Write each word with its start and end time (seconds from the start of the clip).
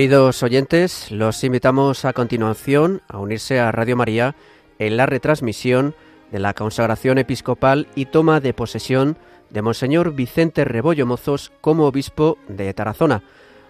Queridos 0.00 0.42
oyentes, 0.42 1.10
los 1.10 1.44
invitamos 1.44 2.06
a 2.06 2.14
continuación 2.14 3.02
a 3.06 3.18
unirse 3.18 3.60
a 3.60 3.70
Radio 3.70 3.96
María 3.96 4.34
en 4.78 4.96
la 4.96 5.04
retransmisión 5.04 5.94
de 6.32 6.38
la 6.38 6.54
consagración 6.54 7.18
episcopal 7.18 7.86
y 7.94 8.06
toma 8.06 8.40
de 8.40 8.54
posesión 8.54 9.18
de 9.50 9.60
Monseñor 9.60 10.14
Vicente 10.14 10.64
Rebollo 10.64 11.04
Mozos 11.04 11.52
como 11.60 11.84
obispo 11.84 12.38
de 12.48 12.72
Tarazona. 12.72 13.22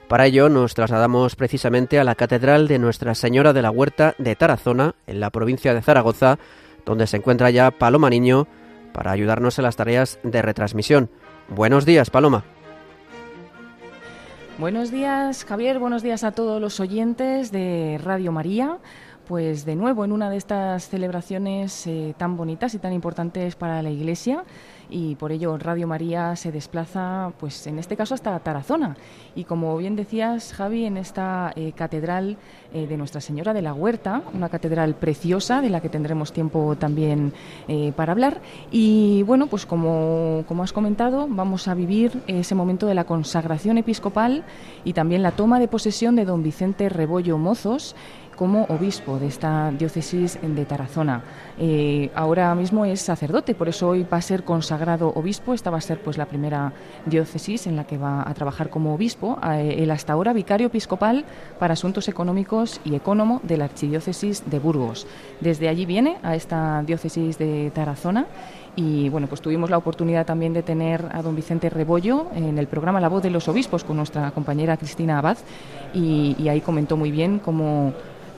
Para 0.06 0.27
ello 0.27 0.48
nos 0.48 0.75
trasladamos 0.75 1.34
precisamente 1.34 1.98
a 1.98 2.05
la 2.05 2.15
Catedral 2.15 2.69
de 2.69 2.78
Nuestra 2.78 3.17
Señora 3.17 3.53
de 3.53 3.62
la 3.62 3.73
Huerta 3.73 4.15
de 4.19 4.37
Tarazona, 4.37 4.95
en 5.09 5.19
la 5.19 5.31
provincia 5.31 5.75
de 5.75 5.83
Zaragoza, 5.83 6.39
donde 6.87 7.09
se 7.09 7.17
encuentra 7.17 7.51
ya 7.51 7.73
Paloma 7.73 8.09
Niño 8.09 8.47
para 8.92 9.11
ayudarnos 9.11 9.59
en 9.59 9.65
las 9.65 9.75
tareas 9.75 10.20
de 10.23 10.42
retransmisión. 10.42 11.11
Buenos 11.48 11.84
días, 11.87 12.09
Paloma. 12.09 12.45
Buenos 14.60 14.91
días, 14.91 15.46
Javier. 15.46 15.78
Buenos 15.78 16.02
días 16.02 16.23
a 16.23 16.32
todos 16.32 16.60
los 16.60 16.80
oyentes 16.80 17.50
de 17.50 17.98
Radio 18.05 18.30
María. 18.30 18.77
Pues 19.30 19.65
de 19.65 19.77
nuevo 19.77 20.05
en 20.05 20.11
una 20.11 20.29
de 20.29 20.37
estas 20.37 20.89
celebraciones 20.89 21.87
eh, 21.87 22.15
tan 22.19 22.37
bonitas 22.37 22.75
y 22.75 22.80
tan 22.80 22.93
importantes 22.93 23.55
para 23.55 23.80
la 23.80 23.89
Iglesia 23.89 24.43
y 24.93 25.15
por 25.15 25.30
ello 25.30 25.56
Radio 25.56 25.87
María 25.87 26.34
se 26.34 26.51
desplaza, 26.51 27.30
pues 27.39 27.65
en 27.69 27.79
este 27.79 27.97
caso 27.97 28.12
hasta 28.12 28.37
Tarazona. 28.41 28.97
Y 29.36 29.45
como 29.45 29.77
bien 29.77 29.95
decías, 29.95 30.53
Javi, 30.53 30.84
en 30.84 30.97
esta 30.97 31.53
eh, 31.55 31.70
catedral 31.77 32.39
eh, 32.75 32.89
de 32.89 32.97
Nuestra 32.97 33.20
Señora 33.20 33.55
de 33.55 33.62
la 33.62 33.73
Huerta, 33.73 34.20
una 34.34 34.48
catedral 34.48 34.97
preciosa 34.97 35.61
de 35.61 35.70
la 35.70 35.81
que 35.81 35.89
tendremos 35.89 36.33
tiempo 36.33 36.75
también 36.75 37.33
para 37.95 38.11
hablar. 38.11 38.41
Y 38.73 39.23
bueno, 39.23 39.47
pues 39.47 39.64
como, 39.64 40.42
como 40.48 40.64
has 40.64 40.73
comentado, 40.73 41.28
vamos 41.31 41.69
a 41.69 41.75
vivir 41.75 42.20
ese 42.27 42.56
momento 42.56 42.89
de 42.89 42.97
la 42.97 43.05
consagración 43.05 43.78
episcopal 43.78 44.45
y 44.83 44.92
también 44.92 45.23
la 45.23 45.31
toma 45.31 45.61
de 45.61 45.69
posesión 45.69 46.17
de 46.17 46.25
don 46.25 46.42
Vicente 46.42 46.89
Rebollo 46.89 47.39
Mozos 47.39 47.95
como 48.41 48.64
obispo 48.70 49.19
de 49.19 49.27
esta 49.27 49.70
diócesis 49.70 50.38
de 50.41 50.64
Tarazona. 50.64 51.22
Eh, 51.58 52.10
ahora 52.14 52.55
mismo 52.55 52.86
es 52.86 53.02
sacerdote, 53.02 53.55
por 53.55 53.69
eso 53.69 53.88
hoy 53.88 54.06
va 54.10 54.16
a 54.16 54.22
ser 54.22 54.44
consagrado 54.44 55.12
obispo. 55.14 55.52
Esta 55.52 55.69
va 55.69 55.77
a 55.77 55.83
ser 55.83 56.00
pues 56.00 56.16
la 56.16 56.24
primera 56.24 56.72
diócesis 57.05 57.66
en 57.66 57.77
la 57.77 57.84
que 57.84 57.98
va 57.98 58.27
a 58.27 58.33
trabajar 58.33 58.70
como 58.70 58.94
obispo. 58.94 59.38
Eh, 59.44 59.83
el 59.83 59.91
hasta 59.91 60.14
ahora 60.14 60.33
vicario 60.33 60.68
episcopal 60.68 61.27
para 61.58 61.74
asuntos 61.74 62.08
económicos 62.08 62.80
y 62.83 62.94
ecónomo 62.94 63.42
de 63.42 63.58
la 63.58 63.66
archidiócesis 63.66 64.48
de 64.50 64.58
Burgos. 64.58 65.06
Desde 65.42 65.68
allí 65.68 65.84
viene 65.84 66.16
a 66.22 66.34
esta 66.34 66.83
diócesis 66.83 67.36
de 67.36 67.70
Tarazona 67.74 68.24
y 68.74 69.11
bueno, 69.11 69.27
pues 69.27 69.42
tuvimos 69.42 69.68
la 69.68 69.77
oportunidad 69.77 70.24
también 70.24 70.55
de 70.55 70.62
tener 70.62 71.05
a 71.12 71.20
don 71.20 71.36
Vicente 71.36 71.68
Rebollo 71.68 72.28
en 72.34 72.56
el 72.56 72.68
programa 72.68 73.00
La 73.00 73.08
Voz 73.08 73.22
de 73.22 73.28
los 73.28 73.48
Obispos 73.48 73.84
con 73.84 73.98
nuestra 73.98 74.30
compañera 74.30 74.78
Cristina 74.78 75.18
Abad 75.18 75.36
y 75.92 76.48
ahí 76.48 76.62
comentó 76.62 76.96
muy 76.96 77.11
bien 77.11 77.41
cómo 77.41 77.92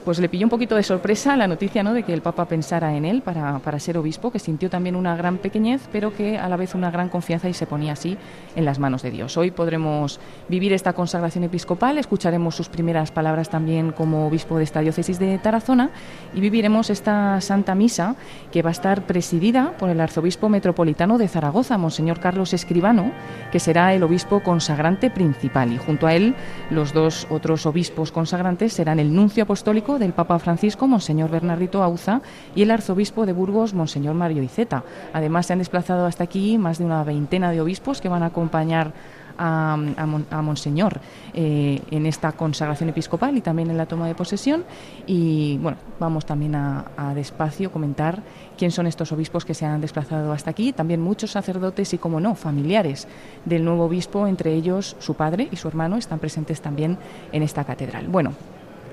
pues 0.04 0.18
le 0.18 0.28
pilló 0.28 0.46
un 0.46 0.50
poquito 0.50 0.76
de 0.76 0.82
sorpresa 0.82 1.36
la 1.36 1.46
noticia 1.46 1.82
¿no? 1.82 1.94
de 1.94 2.02
que 2.02 2.12
el 2.12 2.22
Papa 2.22 2.46
pensara 2.46 2.94
en 2.94 3.04
él 3.04 3.22
para, 3.22 3.58
para, 3.60 3.78
ser 3.78 3.96
obispo, 3.98 4.30
que 4.30 4.38
sintió 4.38 4.68
también 4.68 4.96
una 4.96 5.16
gran 5.16 5.38
pequeñez, 5.38 5.88
pero 5.92 6.14
que 6.14 6.38
a 6.38 6.48
la 6.48 6.56
vez 6.56 6.74
una 6.74 6.90
gran 6.90 7.08
confianza 7.08 7.48
y 7.48 7.54
se 7.54 7.66
ponía 7.66 7.92
así 7.92 8.16
en 8.56 8.64
las 8.64 8.78
manos 8.78 9.02
de 9.02 9.10
Dios. 9.10 9.36
Hoy 9.36 9.50
podremos 9.50 10.20
vivir 10.48 10.72
esta 10.72 10.92
consagración 10.92 11.44
episcopal, 11.44 11.98
escucharemos 11.98 12.54
sus 12.54 12.68
primeras 12.68 13.10
palabras 13.10 13.48
también 13.48 13.92
como 13.92 14.26
obispo 14.26 14.58
de 14.58 14.64
esta 14.64 14.80
diócesis 14.80 15.18
de 15.18 15.38
Tarazona 15.38 15.90
y 16.34 16.40
viviremos 16.40 16.90
esta 16.90 17.40
Santa 17.40 17.74
Misa 17.74 18.16
que 18.50 18.62
va 18.62 18.70
a 18.70 18.72
estar 18.72 19.02
presidida 19.06 19.76
por 19.78 19.88
el 19.90 20.00
arzobispo 20.00 20.48
metropolitano 20.48 21.18
de 21.18 21.28
Zaragoza, 21.28 21.78
Monseñor 21.78 22.20
Carlos 22.20 22.52
Escribano, 22.52 23.12
que 23.50 23.60
será 23.60 23.94
el 23.94 24.02
obispo 24.02 24.42
consagrante 24.42 25.10
principal 25.10 25.72
y 25.72 25.78
junto 25.78 26.06
a 26.06 26.14
él 26.14 26.34
los 26.70 26.92
dos 26.92 27.26
otros 27.30 27.66
obispos 27.66 28.12
consagrantes 28.12 28.72
serán 28.72 28.98
el 28.98 29.14
nuncio 29.14 29.44
apostólico 29.44 29.91
del 29.98 30.12
Papa 30.12 30.38
Francisco, 30.38 30.86
Monseñor 30.86 31.30
Bernardito 31.30 31.82
Auza, 31.82 32.20
y 32.54 32.62
el 32.62 32.70
arzobispo 32.70 33.26
de 33.26 33.32
Burgos, 33.32 33.74
Monseñor 33.74 34.14
Mario 34.14 34.42
Iceta. 34.42 34.84
Además, 35.12 35.46
se 35.46 35.52
han 35.52 35.58
desplazado 35.58 36.06
hasta 36.06 36.24
aquí 36.24 36.58
más 36.58 36.78
de 36.78 36.84
una 36.84 37.04
veintena 37.04 37.50
de 37.50 37.60
obispos 37.60 38.00
que 38.00 38.08
van 38.08 38.22
a 38.22 38.26
acompañar 38.26 38.92
a, 39.38 40.42
Monseñor 40.42 41.00
eh, 41.34 41.80
en 41.90 42.06
esta 42.06 42.32
consagración 42.32 42.90
episcopal 42.90 43.36
y 43.36 43.40
también 43.40 43.70
en 43.70 43.76
la 43.76 43.86
toma 43.86 44.06
de 44.06 44.14
posesión. 44.14 44.64
Y 45.06 45.58
bueno, 45.58 45.78
vamos 45.98 46.26
también 46.26 46.54
a, 46.54 46.86
a, 46.96 47.14
despacio 47.14 47.70
comentar 47.70 48.22
quién 48.56 48.70
son 48.70 48.86
estos 48.86 49.12
obispos 49.12 49.44
que 49.44 49.54
se 49.54 49.66
han 49.66 49.80
desplazado 49.80 50.32
hasta 50.32 50.50
aquí. 50.50 50.72
También 50.72 51.00
muchos 51.00 51.32
sacerdotes 51.32 51.92
y, 51.94 51.98
como 51.98 52.20
no, 52.20 52.34
familiares 52.34 53.08
del 53.44 53.64
nuevo 53.64 53.84
obispo, 53.84 54.26
entre 54.26 54.54
ellos 54.54 54.96
su 54.98 55.14
padre 55.14 55.48
y 55.50 55.56
su 55.56 55.68
hermano, 55.68 55.96
están 55.96 56.18
presentes 56.18 56.60
también 56.60 56.98
en 57.32 57.42
esta 57.42 57.64
catedral. 57.64 58.08
Bueno, 58.08 58.32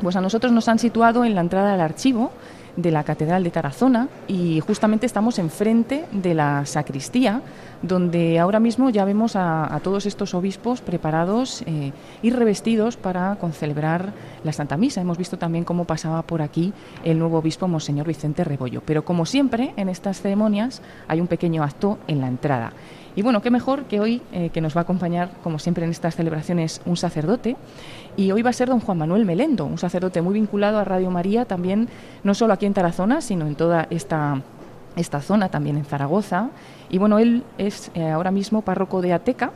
pues 0.02 0.16
a 0.16 0.22
nosotros 0.22 0.52
nos 0.52 0.68
han 0.68 0.80
situado 0.80 1.26
en 1.26 1.36
la 1.36 1.42
entrada 1.42 1.74
al 1.74 1.82
archivo 1.82 2.32
de 2.76 2.92
la 2.92 3.04
Catedral 3.04 3.44
de 3.44 3.52
Tarazona 3.52 4.08
y 4.28 4.60
justamente 4.62 5.06
estamos 5.06 5.40
enfrente 5.40 6.06
de 6.12 6.34
la 6.34 6.66
sacristía, 6.66 7.42
donde 7.82 8.40
ahora 8.40 8.60
mismo 8.60 8.90
ya 8.90 9.06
vemos 9.06 9.36
a, 9.36 9.80
todos 9.84 10.06
estos 10.06 10.34
obispos 10.34 10.82
preparados 10.82 11.64
eh, 11.66 11.92
y 12.22 12.30
revestidos 12.30 12.98
para 12.98 13.38
celebrar 13.54 14.14
la 14.44 14.54
Santa 14.54 14.78
Misa. 14.78 15.02
Hemos 15.02 15.18
visto 15.18 15.38
también 15.38 15.64
cómo 15.64 15.86
pasaba 15.86 16.22
por 16.22 16.42
aquí 16.42 16.74
el 17.04 17.20
nuevo 17.20 17.38
obispo 17.38 17.68
Monseñor 17.68 18.08
Vicente 18.08 18.44
Rebollo. 18.44 18.81
Pero 18.86 19.04
como 19.04 19.26
siempre 19.26 19.74
en 19.78 19.90
estas 19.90 20.22
ceremonias 20.22 20.81
hay 21.08 21.22
un 21.22 21.28
pequeño 21.28 21.64
acto 21.64 21.98
en 22.08 22.22
la 22.22 22.28
entrada. 22.28 22.74
Y 23.16 23.22
bueno, 23.22 23.42
qué 23.42 23.50
mejor 23.52 23.86
que 23.86 24.00
hoy, 24.00 24.22
eh, 24.31 24.50
que 24.50 24.62
nos 24.62 24.76
va 24.76 24.81
a 24.81 24.84
acompañar, 24.84 25.31
como 25.44 25.60
siempre 25.60 25.84
en 25.84 25.92
estas 25.92 26.16
celebraciones, 26.16 26.81
un 26.86 26.96
sacerdote. 26.96 27.58
Y 28.19 28.34
hoy 28.34 28.41
va 28.41 28.50
a 28.50 28.53
ser 28.53 28.68
don 28.68 28.81
Juan 28.81 28.97
Manuel 28.97 29.24
Melendo, 29.24 29.63
un 29.63 29.78
sacerdote 29.78 30.22
muy 30.22 30.34
vinculado 30.34 30.78
a 30.78 30.84
Radio 30.84 31.09
María, 31.09 31.46
también 31.46 31.88
no 32.22 32.34
solo 32.34 32.52
aquí 32.52 32.66
en 32.66 32.74
Tarazona, 32.74 33.22
sino 33.22 33.47
en 33.47 33.56
toda 33.56 33.88
esta, 33.91 34.41
esta 34.97 35.22
zona, 35.22 35.47
también 35.47 35.78
en 35.78 35.85
Zaragoza. 35.85 36.50
Y 36.90 36.97
bueno, 36.97 37.18
él 37.18 37.46
es 37.57 37.91
eh, 37.94 38.09
ahora 38.09 38.31
mismo 38.31 38.62
párroco 38.62 39.02
de 39.02 39.13
Ateca 39.13 39.53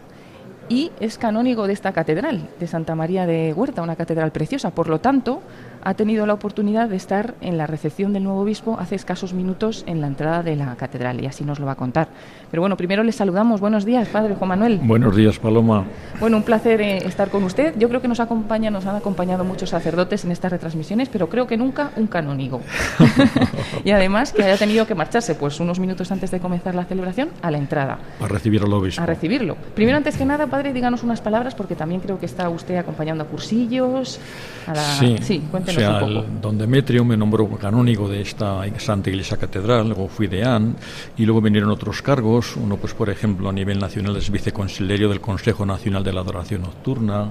y 0.70 0.92
es 1.00 1.18
canónigo 1.18 1.68
de 1.68 1.74
esta 1.74 1.92
catedral, 1.92 2.50
de 2.60 2.68
Santa 2.68 2.96
María 2.96 3.26
de 3.26 3.54
Huerta, 3.54 3.82
una 3.82 3.96
catedral 3.96 4.32
preciosa. 4.32 4.72
Por 4.72 4.90
lo 4.90 5.00
tanto, 5.00 5.42
ha 5.84 5.94
tenido 5.96 6.26
la 6.26 6.34
oportunidad 6.34 6.88
de 6.88 6.96
estar 6.96 7.36
en 7.42 7.58
la 7.58 7.68
recepción 7.68 8.14
del 8.14 8.24
nuevo 8.24 8.42
obispo 8.42 8.78
hace 8.80 8.96
escasos 8.96 9.34
minutos 9.34 9.84
en 9.86 10.00
la 10.00 10.08
entrada 10.08 10.42
de 10.42 10.56
la 10.56 10.76
catedral 10.76 11.22
y 11.22 11.26
así 11.26 11.44
nos 11.44 11.60
lo 11.60 11.66
va 11.66 11.74
a 11.74 11.76
contar. 11.76 12.08
Pero 12.50 12.62
bueno, 12.62 12.78
primero 12.78 13.04
le 13.04 13.12
saludamos. 13.12 13.60
Buenos 13.60 13.84
días, 13.84 14.08
padre 14.08 14.36
Juan 14.36 14.50
Manuel. 14.50 14.80
Buenos 14.84 15.16
días, 15.16 15.40
Paloma. 15.40 15.86
Bueno, 16.20 16.38
un 16.38 16.44
placer 16.44 16.82
eh, 16.82 16.98
estar 16.98 17.30
con 17.30 17.44
usted. 17.44 17.74
Yo 17.78 17.90
creo 17.90 18.02
que 18.02 18.08
nos 18.08 18.20
acompaña, 18.20 18.72
nos 18.72 18.86
han 18.86 18.96
acompañado 18.96 19.44
muchos 19.44 19.72
sacerdotes 19.72 20.24
en 20.24 20.32
estas 20.32 20.52
retransmisiones, 20.52 21.10
pero 21.10 21.28
creo 21.28 21.48
que 21.48 21.58
nunca 21.58 21.92
un 21.98 22.08
canónigo. 22.08 22.62
y 23.84 23.92
además 23.92 24.32
que 24.32 24.44
haya 24.44 24.58
tenido 24.58 24.88
que 24.88 24.96
marcharse 24.96 25.36
pues 25.36 25.60
unos 25.60 25.80
minutos 25.80 26.12
antes 26.12 26.32
de 26.32 26.40
comenzar 26.40 26.76
la 26.76 26.86
celebración 26.86 27.30
a 27.42 27.52
la 27.52 27.58
entrada. 27.58 28.00
A 28.22 28.28
recibir 28.28 28.62
al 28.64 28.72
obispo. 28.72 29.02
A 29.02 29.06
recibirlo. 29.06 29.58
Primero, 29.76 29.98
antes 29.98 30.16
que 30.16 30.26
nada, 30.26 30.48
padre, 30.54 30.72
díganos 30.72 31.02
unas 31.02 31.20
palabras 31.20 31.56
porque 31.56 31.74
también 31.74 32.00
creo 32.00 32.20
que 32.20 32.28
está 32.28 32.48
usted 32.48 32.76
acompañando 32.78 33.24
a 33.24 33.28
cursillos. 33.28 34.20
A 34.68 34.76
la... 34.76 34.84
Sí, 34.84 35.16
sí 35.20 35.42
o 35.52 35.72
sea, 35.72 36.00
don 36.00 36.60
Demetrio 36.60 37.04
me 37.04 37.18
nombró 37.18 37.50
canónigo 37.58 38.08
de 38.08 38.22
esta 38.22 38.62
Santa 38.78 39.10
Iglesia 39.10 39.36
Catedral, 39.38 39.88
luego 39.88 40.08
fui 40.08 40.28
deán 40.28 40.76
y 41.18 41.26
luego 41.26 41.42
vinieron 41.42 41.72
otros 41.72 42.04
cargos, 42.04 42.56
uno 42.56 42.78
pues 42.78 42.94
por 42.94 43.10
ejemplo 43.10 43.50
a 43.50 43.52
nivel 43.52 43.80
nacional 43.80 44.16
es 44.18 44.30
viceconsilerio 44.30 45.10
del 45.10 45.22
Consejo 45.22 45.66
Nacional 45.66 46.04
de 46.04 46.14
la 46.14 46.22
Adoración 46.22 46.62
Nocturna, 46.62 47.30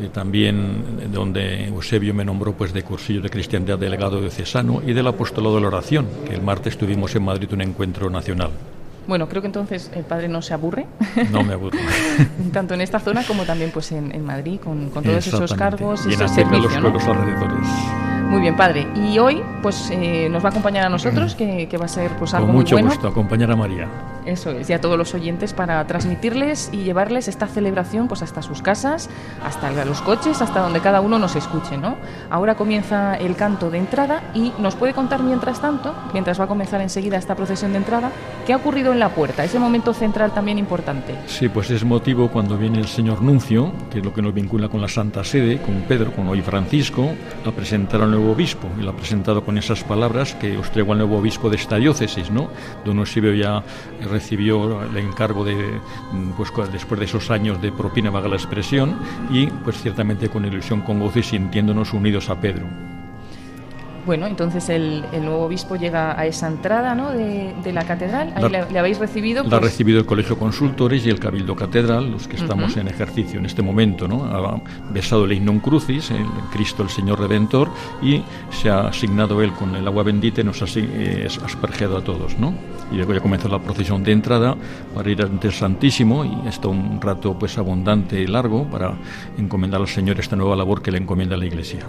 eh, 0.00 0.08
también 0.12 1.10
donde 1.10 1.66
Eusebio 1.66 2.14
me 2.14 2.24
nombró 2.24 2.52
pues 2.52 2.72
de 2.72 2.84
cursillo 2.84 3.20
de 3.20 3.30
cristiandad 3.30 3.80
delegado 3.80 4.20
de 4.20 4.30
Cesano 4.30 4.80
y 4.86 4.92
del 4.92 5.08
apostolado 5.08 5.56
de 5.56 5.62
la 5.62 5.66
oración, 5.66 6.06
que 6.24 6.36
el 6.36 6.42
martes 6.42 6.78
tuvimos 6.78 7.16
en 7.16 7.24
Madrid 7.24 7.52
un 7.52 7.62
encuentro 7.62 8.08
nacional. 8.08 8.52
Bueno, 9.08 9.26
creo 9.26 9.40
que 9.40 9.46
entonces 9.46 9.90
el 9.94 10.04
padre 10.04 10.28
no 10.28 10.42
se 10.42 10.52
aburre. 10.52 10.86
No 11.32 11.42
me 11.42 11.54
aburre. 11.54 11.78
Tanto 12.52 12.74
en 12.74 12.82
esta 12.82 13.00
zona 13.00 13.24
como 13.24 13.44
también 13.44 13.70
pues 13.72 13.90
en, 13.90 14.24
Madrid, 14.24 14.60
con, 14.62 14.90
todos 14.90 15.26
esos 15.26 15.54
cargos 15.54 16.06
y, 16.06 16.12
esos 16.12 16.30
servicios. 16.30 16.74
los 16.74 16.82
pueblos 16.82 17.04
alrededores. 17.04 17.68
Muy 18.28 18.42
bien, 18.42 18.54
padre. 18.54 18.86
Y 18.94 19.18
hoy 19.18 19.42
pues 19.62 19.90
eh, 19.90 20.28
nos 20.30 20.44
va 20.44 20.48
a 20.48 20.50
acompañar 20.50 20.84
a 20.84 20.90
nosotros, 20.90 21.34
que, 21.34 21.66
va 21.80 21.86
a 21.86 21.88
ser 21.88 22.10
pues 22.18 22.34
algo 22.34 22.48
Con 22.48 22.56
mucho 22.56 22.74
muy 22.74 22.82
bueno. 22.82 22.94
gusto, 22.94 23.08
acompañar 23.08 23.50
a 23.50 23.56
María. 23.56 23.88
Eso 24.28 24.50
es, 24.50 24.68
y 24.68 24.74
a 24.74 24.80
todos 24.80 24.98
los 24.98 25.14
oyentes 25.14 25.54
para 25.54 25.82
transmitirles 25.86 26.68
y 26.70 26.82
llevarles 26.82 27.28
esta 27.28 27.46
celebración 27.46 28.08
pues 28.08 28.20
hasta 28.20 28.42
sus 28.42 28.60
casas, 28.60 29.08
hasta 29.42 29.72
los 29.86 30.02
coches, 30.02 30.42
hasta 30.42 30.60
donde 30.60 30.80
cada 30.80 31.00
uno 31.00 31.18
nos 31.18 31.34
escuche, 31.34 31.78
¿no? 31.78 31.96
Ahora 32.28 32.54
comienza 32.54 33.14
el 33.14 33.36
canto 33.36 33.70
de 33.70 33.78
entrada 33.78 34.22
y 34.34 34.52
nos 34.58 34.74
puede 34.74 34.92
contar 34.92 35.22
mientras 35.22 35.62
tanto, 35.62 35.94
mientras 36.12 36.38
va 36.38 36.44
a 36.44 36.46
comenzar 36.46 36.82
enseguida 36.82 37.16
esta 37.16 37.34
procesión 37.36 37.72
de 37.72 37.78
entrada, 37.78 38.12
qué 38.46 38.52
ha 38.52 38.56
ocurrido 38.56 38.92
en 38.92 38.98
la 38.98 39.08
puerta, 39.08 39.44
ese 39.44 39.58
momento 39.58 39.94
central 39.94 40.32
también 40.32 40.58
importante. 40.58 41.14
Sí, 41.26 41.48
pues 41.48 41.70
es 41.70 41.82
motivo 41.82 42.28
cuando 42.28 42.58
viene 42.58 42.80
el 42.80 42.86
señor 42.86 43.22
Nuncio, 43.22 43.72
que 43.90 44.00
es 44.00 44.04
lo 44.04 44.12
que 44.12 44.20
nos 44.20 44.34
vincula 44.34 44.68
con 44.68 44.82
la 44.82 44.88
Santa 44.88 45.24
Sede, 45.24 45.62
con 45.62 45.74
Pedro, 45.88 46.12
con 46.12 46.28
hoy 46.28 46.42
Francisco, 46.42 47.08
a 47.46 47.50
presentar 47.50 48.02
al 48.02 48.10
nuevo 48.10 48.32
obispo, 48.32 48.68
y 48.78 48.82
lo 48.82 48.90
ha 48.90 48.94
presentado 48.94 49.42
con 49.42 49.56
esas 49.56 49.82
palabras 49.84 50.34
que 50.34 50.58
os 50.58 50.70
traigo 50.70 50.92
al 50.92 50.98
nuevo 50.98 51.16
obispo 51.16 51.48
de 51.48 51.56
esta 51.56 51.76
diócesis, 51.76 52.30
¿no? 52.30 52.50
Don 52.84 52.98
Eusebio 52.98 53.32
ya 53.32 53.62
recibió 54.18 54.82
el 54.82 54.96
encargo 54.96 55.44
de, 55.44 55.80
mm, 56.12 56.30
pues 56.36 56.50
después 56.72 56.98
de 56.98 57.06
esos 57.06 57.30
años 57.30 57.62
de 57.62 57.70
propina, 57.70 58.10
vaga 58.10 58.28
la 58.28 58.36
expresión, 58.36 58.98
y 59.30 59.46
pues 59.46 59.80
ciertamente 59.80 60.28
con 60.28 60.44
ilusión, 60.44 60.80
con 60.82 60.98
gozo 60.98 61.20
y 61.20 61.22
sintiéndonos 61.22 61.92
unidos 61.92 62.28
a 62.28 62.40
Pedro. 62.40 62.66
Bueno, 64.06 64.26
entonces 64.26 64.68
el, 64.68 65.04
nuevo 65.12 65.44
obispo 65.44 65.76
llega 65.76 66.18
a 66.18 66.26
esa 66.26 66.48
entrada 66.48 66.94
¿no? 66.94 67.10
de, 67.10 67.72
la 67.72 67.84
catedral. 67.84 68.32
Ahí 68.34 68.48
le, 68.48 68.78
habéis 68.78 68.98
recibido. 68.98 69.42
La 69.42 69.56
ha 69.56 69.60
pues 69.60 69.72
recibido 69.72 69.98
el 70.00 70.06
Colegio 70.06 70.38
Consultores 70.38 71.04
y 71.04 71.10
el 71.10 71.18
Cabildo 71.18 71.54
Catedral, 71.54 72.10
los 72.10 72.26
que 72.26 72.36
estamos 72.36 72.76
en 72.76 72.88
ejercicio 72.88 73.38
en 73.38 73.46
este 73.46 73.62
momento. 73.62 74.08
¿no? 74.08 74.24
Ha 74.24 74.60
besado 74.90 75.24
el 75.24 75.32
Ignum 75.32 75.60
Crucis, 75.60 76.10
el 76.10 76.24
Cristo 76.52 76.82
el 76.82 76.88
Señor 76.88 77.20
Redentor, 77.20 77.68
y 78.02 78.22
se 78.50 78.70
ha 78.70 78.88
asignado 78.88 79.42
él 79.42 79.52
con 79.52 79.74
el 79.76 79.86
agua 79.86 80.02
bendita 80.02 80.40
y 80.40 80.44
nos 80.44 80.62
ha 80.62 80.66
eh, 80.76 81.28
aspergeado 81.44 81.98
a 81.98 82.02
todos. 82.02 82.38
¿no? 82.38 82.54
Y 82.90 82.96
luego 82.96 83.14
ya 83.14 83.20
comenzó 83.20 83.48
la 83.48 83.58
procesión 83.58 84.02
de 84.02 84.12
entrada 84.12 84.56
para 84.94 85.10
ir 85.10 85.22
ante 85.22 85.48
el 85.48 85.52
Santísimo 85.52 86.24
y 86.24 86.48
está 86.48 86.68
un 86.68 87.00
rato 87.00 87.38
pues 87.38 87.58
abundante 87.58 88.20
y 88.20 88.26
largo 88.26 88.64
para 88.64 88.94
encomendar 89.36 89.80
al 89.80 89.88
Señor 89.88 90.18
esta 90.18 90.36
nueva 90.36 90.56
labor 90.56 90.82
que 90.82 90.90
le 90.90 90.98
encomienda 90.98 91.36
la 91.36 91.46
Iglesia. 91.46 91.80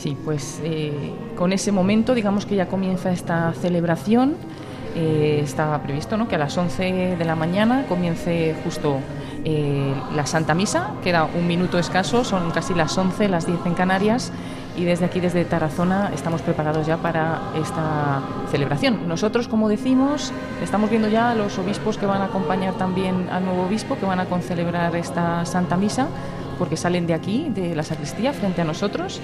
Sí, 0.00 0.16
pues 0.24 0.62
eh, 0.64 1.12
con 1.36 1.52
ese 1.52 1.72
momento, 1.72 2.14
digamos 2.14 2.46
que 2.46 2.56
ya 2.56 2.68
comienza 2.68 3.12
esta 3.12 3.52
celebración. 3.52 4.34
Eh, 4.96 5.42
estaba 5.44 5.82
previsto 5.82 6.16
¿no? 6.16 6.26
que 6.26 6.36
a 6.36 6.38
las 6.38 6.56
11 6.56 7.16
de 7.18 7.24
la 7.26 7.36
mañana 7.36 7.84
comience 7.86 8.56
justo 8.64 8.98
eh, 9.44 9.94
la 10.16 10.24
Santa 10.24 10.54
Misa, 10.54 10.94
queda 11.04 11.26
un 11.26 11.46
minuto 11.46 11.78
escaso, 11.78 12.24
son 12.24 12.50
casi 12.50 12.72
las 12.72 12.96
11, 12.96 13.28
las 13.28 13.46
10 13.46 13.58
en 13.66 13.74
Canarias, 13.74 14.32
y 14.74 14.84
desde 14.84 15.04
aquí, 15.04 15.20
desde 15.20 15.44
Tarazona, 15.44 16.10
estamos 16.14 16.40
preparados 16.40 16.86
ya 16.86 16.96
para 16.96 17.52
esta 17.60 18.22
celebración. 18.50 19.06
Nosotros, 19.06 19.48
como 19.48 19.68
decimos, 19.68 20.32
estamos 20.62 20.88
viendo 20.88 21.08
ya 21.08 21.30
a 21.30 21.34
los 21.34 21.58
obispos 21.58 21.98
que 21.98 22.06
van 22.06 22.22
a 22.22 22.26
acompañar 22.26 22.74
también 22.74 23.28
al 23.30 23.44
nuevo 23.44 23.64
obispo, 23.64 23.98
que 23.98 24.06
van 24.06 24.18
a 24.18 24.24
concelebrar 24.24 24.96
esta 24.96 25.44
Santa 25.44 25.76
Misa, 25.76 26.08
porque 26.58 26.78
salen 26.78 27.06
de 27.06 27.14
aquí, 27.14 27.50
de 27.54 27.74
la 27.74 27.82
sacristía, 27.82 28.32
frente 28.32 28.62
a 28.62 28.64
nosotros 28.64 29.20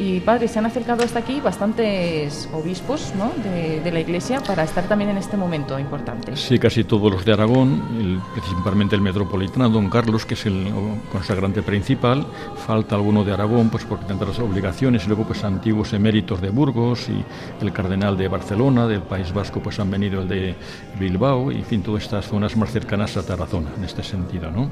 y 0.00 0.20
padre, 0.20 0.48
se 0.48 0.58
han 0.58 0.64
acercado 0.64 1.04
hasta 1.04 1.18
aquí 1.18 1.40
bastantes 1.40 2.48
obispos 2.54 3.12
¿no? 3.16 3.30
de, 3.44 3.90
la 3.92 4.00
Iglesia 4.00 4.40
para 4.40 4.64
estar 4.64 4.84
también 4.84 5.10
en 5.10 5.18
este 5.18 5.36
momento 5.36 5.78
importante. 5.78 6.36
Sí, 6.36 6.58
casi 6.58 6.84
todos 6.84 7.12
los 7.12 7.24
de 7.24 7.34
Aragón, 7.34 8.22
principalmente 8.32 8.96
el 8.96 9.02
metropolitano, 9.02 9.68
don 9.68 9.90
Carlos, 9.90 10.24
que 10.24 10.34
es 10.34 10.46
el 10.46 10.72
consagrante 11.12 11.62
principal. 11.62 12.26
Falta 12.66 12.94
alguno 12.94 13.24
de 13.24 13.32
Aragón, 13.32 13.68
pues 13.68 13.84
porque 13.84 14.06
tendrá 14.06 14.28
las 14.28 14.38
obligaciones. 14.38 15.04
Y 15.04 15.08
luego, 15.08 15.24
pues 15.24 15.44
antiguos 15.44 15.92
eméritos 15.92 16.40
de 16.40 16.48
Burgos 16.48 17.08
y 17.10 17.22
el 17.62 17.70
cardenal 17.70 18.16
de 18.16 18.28
Barcelona, 18.28 18.86
del 18.86 19.02
País 19.02 19.34
Vasco, 19.34 19.60
pues 19.60 19.80
han 19.80 19.90
venido 19.90 20.22
el 20.22 20.28
de 20.28 20.54
Bilbao. 20.98 21.52
Y, 21.52 21.56
en 21.56 21.64
fin, 21.64 21.82
todas 21.82 22.04
estas 22.04 22.26
zonas 22.26 22.56
más 22.56 22.70
cercanas 22.70 23.18
a 23.18 23.26
Tarazona, 23.26 23.68
en 23.76 23.84
este 23.84 24.02
sentido, 24.02 24.50
¿no? 24.50 24.70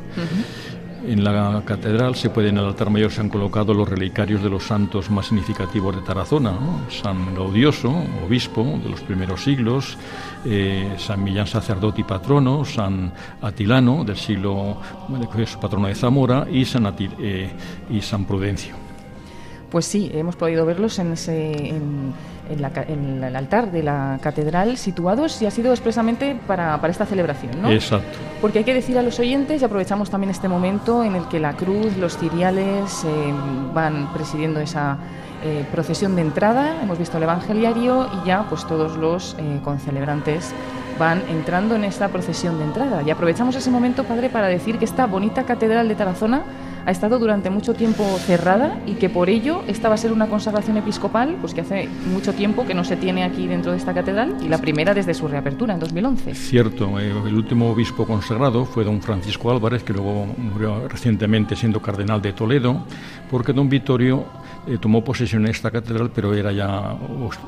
En 1.06 1.22
la 1.22 1.62
catedral 1.64 2.16
se 2.16 2.28
puede, 2.28 2.48
en 2.48 2.58
el 2.58 2.64
altar 2.64 2.90
mayor 2.90 3.12
se 3.12 3.20
han 3.20 3.28
colocado 3.28 3.72
los 3.72 3.88
relicarios 3.88 4.42
de 4.42 4.50
los 4.50 4.64
santos 4.64 5.10
más 5.10 5.26
significativos 5.26 5.94
de 5.94 6.02
Tarazona, 6.02 6.52
San 6.90 7.34
Gaudioso, 7.34 7.94
obispo 8.24 8.64
de 8.82 8.90
los 8.90 9.00
primeros 9.02 9.44
siglos, 9.44 9.96
eh, 10.44 10.94
San 10.98 11.22
Millán, 11.22 11.46
sacerdote 11.46 12.00
y 12.00 12.04
patrono, 12.04 12.64
San 12.64 13.12
Atilano, 13.40 14.04
del 14.04 14.16
siglo, 14.16 14.78
es 15.38 15.56
patrono 15.56 15.86
de 15.86 15.94
Zamora, 15.94 16.46
y 16.50 16.64
San, 16.64 16.92
eh, 16.98 17.50
y 17.90 18.00
San 18.00 18.24
Prudencio. 18.24 18.74
Pues 19.70 19.84
sí, 19.84 20.10
hemos 20.12 20.34
podido 20.34 20.64
verlos 20.64 20.98
en 20.98 21.12
ese 21.12 21.68
en, 21.68 22.12
el 22.50 23.36
altar 23.36 23.70
de 23.70 23.82
la 23.82 24.18
catedral 24.22 24.76
situados 24.76 25.40
y 25.42 25.46
ha 25.46 25.50
sido 25.50 25.72
expresamente 25.72 26.36
para, 26.46 26.80
esta 26.88 27.06
celebración, 27.06 27.60
¿no? 27.60 27.70
Exacto. 27.70 28.18
Porque 28.40 28.58
hay 28.58 28.64
que 28.64 28.74
decir 28.74 28.98
a 28.98 29.02
los 29.02 29.18
oyentes, 29.18 29.60
y 29.60 29.64
aprovechamos 29.64 30.10
también 30.10 30.30
este 30.30 30.48
momento 30.48 31.04
en 31.04 31.16
el 31.16 31.28
que 31.28 31.40
la 31.40 31.54
cruz, 31.54 31.96
los 31.96 32.16
ciriales 32.16 33.04
eh, 33.04 33.32
van 33.74 34.12
presidiendo 34.12 34.60
esa 34.60 34.98
eh, 35.44 35.64
procesión 35.70 36.16
de 36.16 36.22
entrada, 36.22 36.82
hemos 36.82 36.98
visto 36.98 37.16
el 37.16 37.22
evangeliario 37.22 38.08
y 38.12 38.26
ya 38.26 38.44
pues 38.48 38.66
todos 38.66 38.96
los 38.96 39.36
eh, 39.38 39.60
concelebrantes 39.62 40.52
van 40.98 41.22
entrando 41.28 41.76
en 41.76 41.84
esta 41.84 42.08
procesión 42.08 42.58
de 42.58 42.64
entrada. 42.64 43.02
Y 43.02 43.10
aprovechamos 43.10 43.54
ese 43.54 43.70
momento, 43.70 44.04
Padre, 44.04 44.30
para 44.30 44.48
decir 44.48 44.78
que 44.78 44.84
esta 44.84 45.06
bonita 45.06 45.44
catedral 45.44 45.86
de 45.86 45.94
Tarazona 45.94 46.42
ha 46.88 46.90
estado 46.90 47.18
durante 47.18 47.50
mucho 47.50 47.74
tiempo 47.74 48.02
cerrada 48.16 48.80
y 48.86 48.94
que 48.94 49.10
por 49.10 49.28
ello 49.28 49.62
esta 49.68 49.90
va 49.90 49.96
a 49.96 49.98
ser 49.98 50.10
una 50.10 50.26
consagración 50.26 50.78
episcopal 50.78 51.36
pues 51.38 51.52
que 51.52 51.60
hace 51.60 51.86
mucho 52.10 52.32
tiempo 52.32 52.64
que 52.64 52.72
no 52.72 52.82
se 52.82 52.96
tiene 52.96 53.24
aquí 53.24 53.46
dentro 53.46 53.72
de 53.72 53.76
esta 53.76 53.92
catedral 53.92 54.38
y 54.40 54.48
la 54.48 54.56
primera 54.56 54.94
desde 54.94 55.12
su 55.12 55.28
reapertura 55.28 55.74
en 55.74 55.80
2011. 55.80 56.34
Cierto, 56.34 56.98
eh, 56.98 57.10
el 57.10 57.34
último 57.34 57.70
obispo 57.72 58.06
consagrado 58.06 58.64
fue 58.64 58.84
don 58.84 59.02
Francisco 59.02 59.50
Álvarez, 59.50 59.82
que 59.82 59.92
luego 59.92 60.24
murió 60.38 60.88
recientemente 60.88 61.56
siendo 61.56 61.82
cardenal 61.82 62.22
de 62.22 62.32
Toledo, 62.32 62.86
porque 63.30 63.52
don 63.52 63.68
Vittorio 63.68 64.24
eh, 64.68 64.78
tomó 64.78 65.02
posesión 65.02 65.44
en 65.44 65.50
esta 65.50 65.70
catedral, 65.70 66.10
pero 66.14 66.34
era 66.34 66.52
ya 66.52 66.96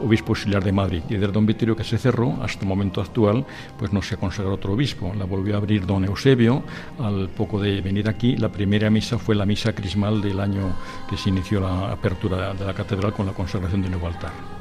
obispo 0.01 0.33
auxiliar 0.33 0.65
de 0.65 0.73
Madrid. 0.73 1.03
Y 1.09 1.15
desde 1.15 1.33
don 1.33 1.47
Vittorio 1.47 1.77
que 1.77 1.85
se 1.85 1.99
cerró 1.99 2.39
hasta 2.43 2.63
el 2.63 2.69
momento 2.69 3.01
actual, 3.01 3.45
pues 3.79 3.93
no 3.93 4.03
se 4.03 4.17
consagró 4.17 4.55
otro 4.55 4.73
obispo. 4.73 5.13
La 5.17 5.25
volvió 5.25 5.55
a 5.55 5.59
abrir 5.59 5.87
don 5.87 6.05
Eusebio 6.05 6.63
al 6.99 7.29
poco 7.29 7.61
de 7.61 7.81
venir 7.81 8.09
aquí. 8.09 8.37
La 8.37 8.51
primera 8.51 8.91
misa 8.91 9.19
fue 9.19 9.35
la 9.35 9.47
misa 9.47 9.75
crismal 9.75 10.21
del 10.21 10.41
año 10.41 10.75
que 11.09 11.17
se 11.17 11.29
inició 11.29 11.61
la 11.61 11.93
apertura 11.93 12.55
de 12.55 12.65
la 12.65 12.75
catedral 12.75 13.13
con 13.13 13.27
la 13.27 13.33
consagración 13.33 13.83
del 13.83 13.93
nuevo 13.93 14.07
altar. 14.07 14.60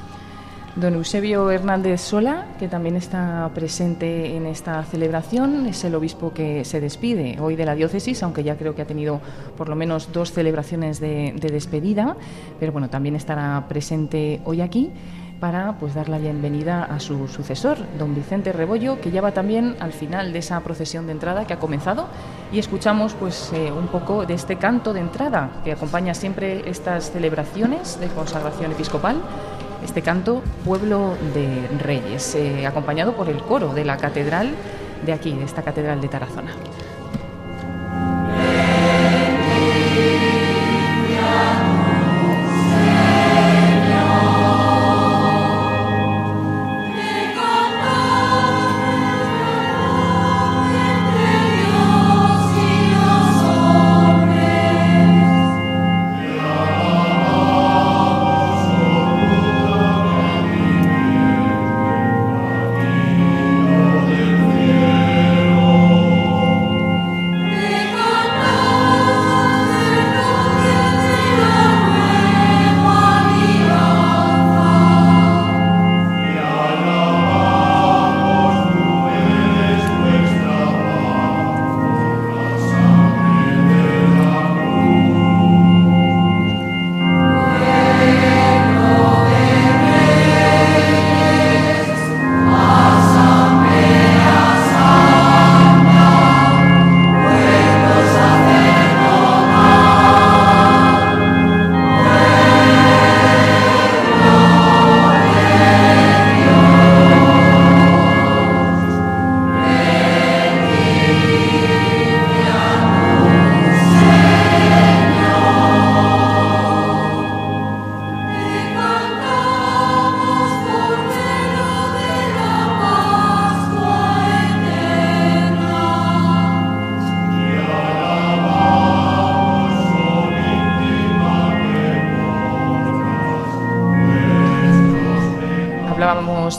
Don 0.80 0.94
Eusebio 0.94 1.52
Hernández 1.52 2.00
Sola, 2.00 2.46
que 2.58 2.70
también 2.70 2.96
está 2.96 3.52
presente 3.54 4.38
en 4.38 4.46
esta 4.46 4.82
celebración, 4.84 5.66
es 5.66 5.84
el 5.84 5.94
obispo 5.94 6.32
que 6.34 6.64
se 6.64 6.80
despide 6.80 7.38
hoy 7.42 7.58
de 7.58 7.66
la 7.66 7.76
diócesis, 7.76 8.24
aunque 8.24 8.44
ya 8.44 8.56
creo 8.56 8.76
que 8.76 8.84
ha 8.84 8.88
tenido 8.88 9.20
por 9.58 9.68
lo 9.68 9.76
menos 9.76 10.14
dos 10.14 10.32
celebraciones 10.32 11.02
de, 11.02 11.34
de 11.36 11.50
despedida, 11.50 12.16
pero 12.62 12.72
bueno, 12.72 12.90
también 12.90 13.18
estará 13.18 13.66
presente 13.68 14.40
hoy 14.46 14.62
aquí 14.62 14.90
para 15.42 15.74
pues 15.80 15.96
dar 15.96 16.08
la 16.08 16.18
bienvenida 16.18 16.86
a 16.86 17.00
su 17.00 17.28
sucesor, 17.28 17.78
don 17.98 18.16
Vicente 18.16 18.54
Rebollo, 18.54 19.02
que 19.02 19.12
ya 19.12 19.22
va 19.22 19.34
también 19.34 19.76
al 19.82 19.92
final 19.92 20.32
de 20.32 20.40
esa 20.40 20.60
procesión 20.62 21.08
de 21.08 21.12
entrada 21.14 21.46
que 21.46 21.54
ha 21.54 21.60
comenzado 21.60 22.08
y 22.54 22.60
escuchamos 22.60 23.14
pues 23.16 23.52
eh, 23.54 23.72
un 23.72 23.88
poco 23.88 24.26
de 24.26 24.34
este 24.34 24.56
canto 24.56 24.94
de 24.94 25.02
entrada 25.02 25.62
que 25.64 25.74
acompaña 25.74 26.14
siempre 26.14 26.70
estas 26.70 27.12
celebraciones 27.12 28.00
de 28.00 28.08
consagración 28.08 28.72
episcopal. 28.72 29.18
Este 29.84 30.02
canto 30.02 30.44
Pueblo 30.66 31.16
de 31.34 31.68
Reyes, 31.80 32.36
eh, 32.36 32.68
acompañado 32.68 33.14
por 33.14 33.30
el 33.30 33.38
coro 33.38 33.74
de 33.74 33.86
la 33.86 33.98
catedral 33.98 34.52
de 35.06 35.14
aquí, 35.14 35.34
de 35.34 35.46
esta 35.46 35.62
catedral 35.62 36.02
de 36.02 36.08
Tarazona. 36.10 36.52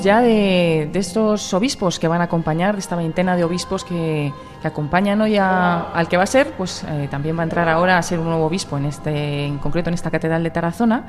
Ya 0.03 0.21
de, 0.21 0.91
estos 0.95 1.53
obispos 1.55 1.99
que 1.99 2.09
van 2.09 2.21
a 2.21 2.25
acompañar, 2.25 2.75
de 2.75 2.81
esta 2.81 2.97
veintena 2.97 3.37
de 3.37 3.45
obispos 3.45 3.85
que, 3.85 4.33
acompañan 4.63 5.19
hoy 5.23 5.39
al 5.39 6.07
que 6.09 6.19
va 6.19 6.25
a 6.25 6.27
ser, 6.27 6.53
pues 6.53 6.85
eh, 6.87 7.09
también 7.11 7.35
va 7.35 7.41
a 7.41 7.45
entrar 7.45 7.67
ahora 7.69 7.97
a 7.97 8.03
ser 8.03 8.19
un 8.19 8.27
nuevo 8.27 8.45
obispo, 8.45 8.77
en, 8.77 8.85
este, 8.85 9.47
en 9.47 9.57
concreto 9.57 9.89
en 9.89 9.95
esta 9.95 10.11
catedral 10.11 10.43
de 10.43 10.51
Tarazona. 10.51 11.05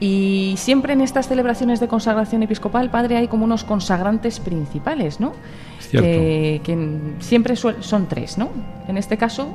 Y 0.00 0.54
siempre 0.56 0.94
en 0.94 1.02
estas 1.02 1.28
celebraciones 1.28 1.78
de 1.80 1.88
consagración 1.88 2.42
episcopal, 2.42 2.90
padre, 2.90 3.16
hay 3.16 3.28
como 3.28 3.44
unos 3.44 3.64
consagrantes 3.64 4.40
principales, 4.40 5.20
¿no? 5.20 5.32
Que, 5.90 6.60
que, 6.64 7.00
siempre 7.20 7.54
son 7.56 8.06
tres, 8.08 8.38
¿no? 8.38 8.50
En 8.88 8.96
este 8.96 9.16
caso. 9.16 9.48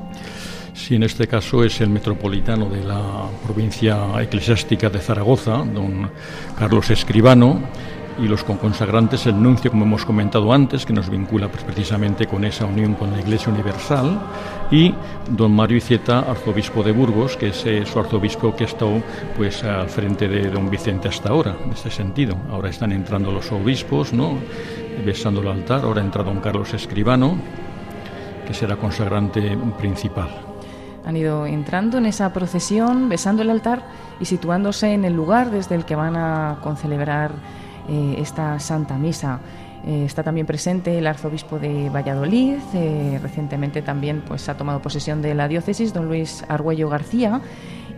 Sí, 0.74 0.94
en 0.94 1.02
este 1.02 1.26
caso 1.26 1.64
es 1.64 1.80
el 1.80 1.90
metropolitano 1.90 2.68
de 2.68 2.82
la 2.82 3.28
provincia 3.44 3.98
eclesiástica 4.20 4.88
de 4.88 5.00
Zaragoza, 5.00 5.58
don 5.58 6.10
Carlos 6.58 6.90
Escribano, 6.90 7.60
y 8.22 8.28
los 8.28 8.44
consagrantes 8.44 9.26
el 9.26 9.42
nuncio, 9.42 9.70
como 9.70 9.84
hemos 9.84 10.04
comentado 10.04 10.52
antes, 10.52 10.86
que 10.86 10.92
nos 10.92 11.10
vincula 11.10 11.48
pues, 11.48 11.64
precisamente 11.64 12.26
con 12.26 12.44
esa 12.44 12.66
unión 12.66 12.94
con 12.94 13.10
la 13.10 13.20
Iglesia 13.20 13.52
Universal, 13.52 14.20
y 14.70 14.94
don 15.28 15.52
Mario 15.52 15.78
Icieta, 15.78 16.20
arzobispo 16.20 16.84
de 16.84 16.92
Burgos, 16.92 17.36
que 17.36 17.48
es 17.48 17.66
eh, 17.66 17.84
su 17.84 17.98
arzobispo 17.98 18.54
que 18.54 18.64
ha 18.64 18.66
estado 18.68 19.02
pues, 19.36 19.64
al 19.64 19.88
frente 19.88 20.28
de 20.28 20.48
don 20.48 20.70
Vicente 20.70 21.08
hasta 21.08 21.30
ahora, 21.30 21.56
en 21.64 21.72
este 21.72 21.90
sentido. 21.90 22.36
Ahora 22.50 22.70
están 22.70 22.92
entrando 22.92 23.32
los 23.32 23.50
obispos, 23.50 24.12
¿no? 24.12 24.38
besando 25.04 25.40
el 25.40 25.48
altar, 25.48 25.82
ahora 25.82 26.00
entra 26.00 26.22
don 26.22 26.40
Carlos 26.40 26.72
Escribano, 26.74 27.36
que 28.46 28.54
será 28.54 28.76
consagrante 28.76 29.56
principal. 29.78 30.30
Han 31.04 31.16
ido 31.16 31.46
entrando 31.46 31.98
en 31.98 32.06
esa 32.06 32.32
procesión, 32.32 33.08
besando 33.08 33.42
el 33.42 33.50
altar 33.50 33.82
y 34.20 34.26
situándose 34.26 34.92
en 34.92 35.04
el 35.04 35.14
lugar 35.14 35.50
desde 35.50 35.74
el 35.74 35.84
que 35.84 35.96
van 35.96 36.16
a 36.16 36.58
concelebrar 36.62 37.32
eh, 37.88 38.16
esta 38.18 38.58
Santa 38.58 38.96
Misa. 38.98 39.40
Eh, 39.84 40.04
está 40.06 40.22
también 40.22 40.46
presente 40.46 40.96
el 40.96 41.06
arzobispo 41.06 41.58
de 41.58 41.90
Valladolid, 41.90 42.58
eh, 42.74 43.18
recientemente 43.20 43.82
también 43.82 44.22
pues, 44.26 44.48
ha 44.48 44.56
tomado 44.56 44.80
posesión 44.80 45.22
de 45.22 45.34
la 45.34 45.48
diócesis, 45.48 45.92
don 45.92 46.06
Luis 46.06 46.44
Argüello 46.48 46.88
García, 46.88 47.40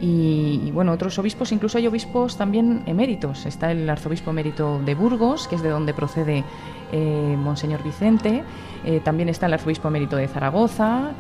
y, 0.01 0.71
bueno, 0.73 0.93
otros 0.93 1.19
obispos, 1.19 1.53
incluso 1.53 1.79
hay 1.79 1.87
obispos 1.87 2.37
también 2.37 2.83
eméritos. 2.87 3.47
Está 3.47 3.71
el 3.71 3.89
arzobispo 3.89 4.31
emérito 4.31 4.81
de 4.85 4.95
Burgos, 4.95 5.47
que 5.49 5.55
es 5.55 5.63
de 5.63 5.71
donde 5.71 5.95
procede 5.95 6.45
Monseñor 7.39 7.83
Vicente, 7.83 8.43
también 9.03 9.31
está 9.31 9.47
el 9.47 9.55
arzobispo 9.55 9.89
emérito 9.89 10.17
de 10.17 10.29
Zaragoza, 10.29 11.13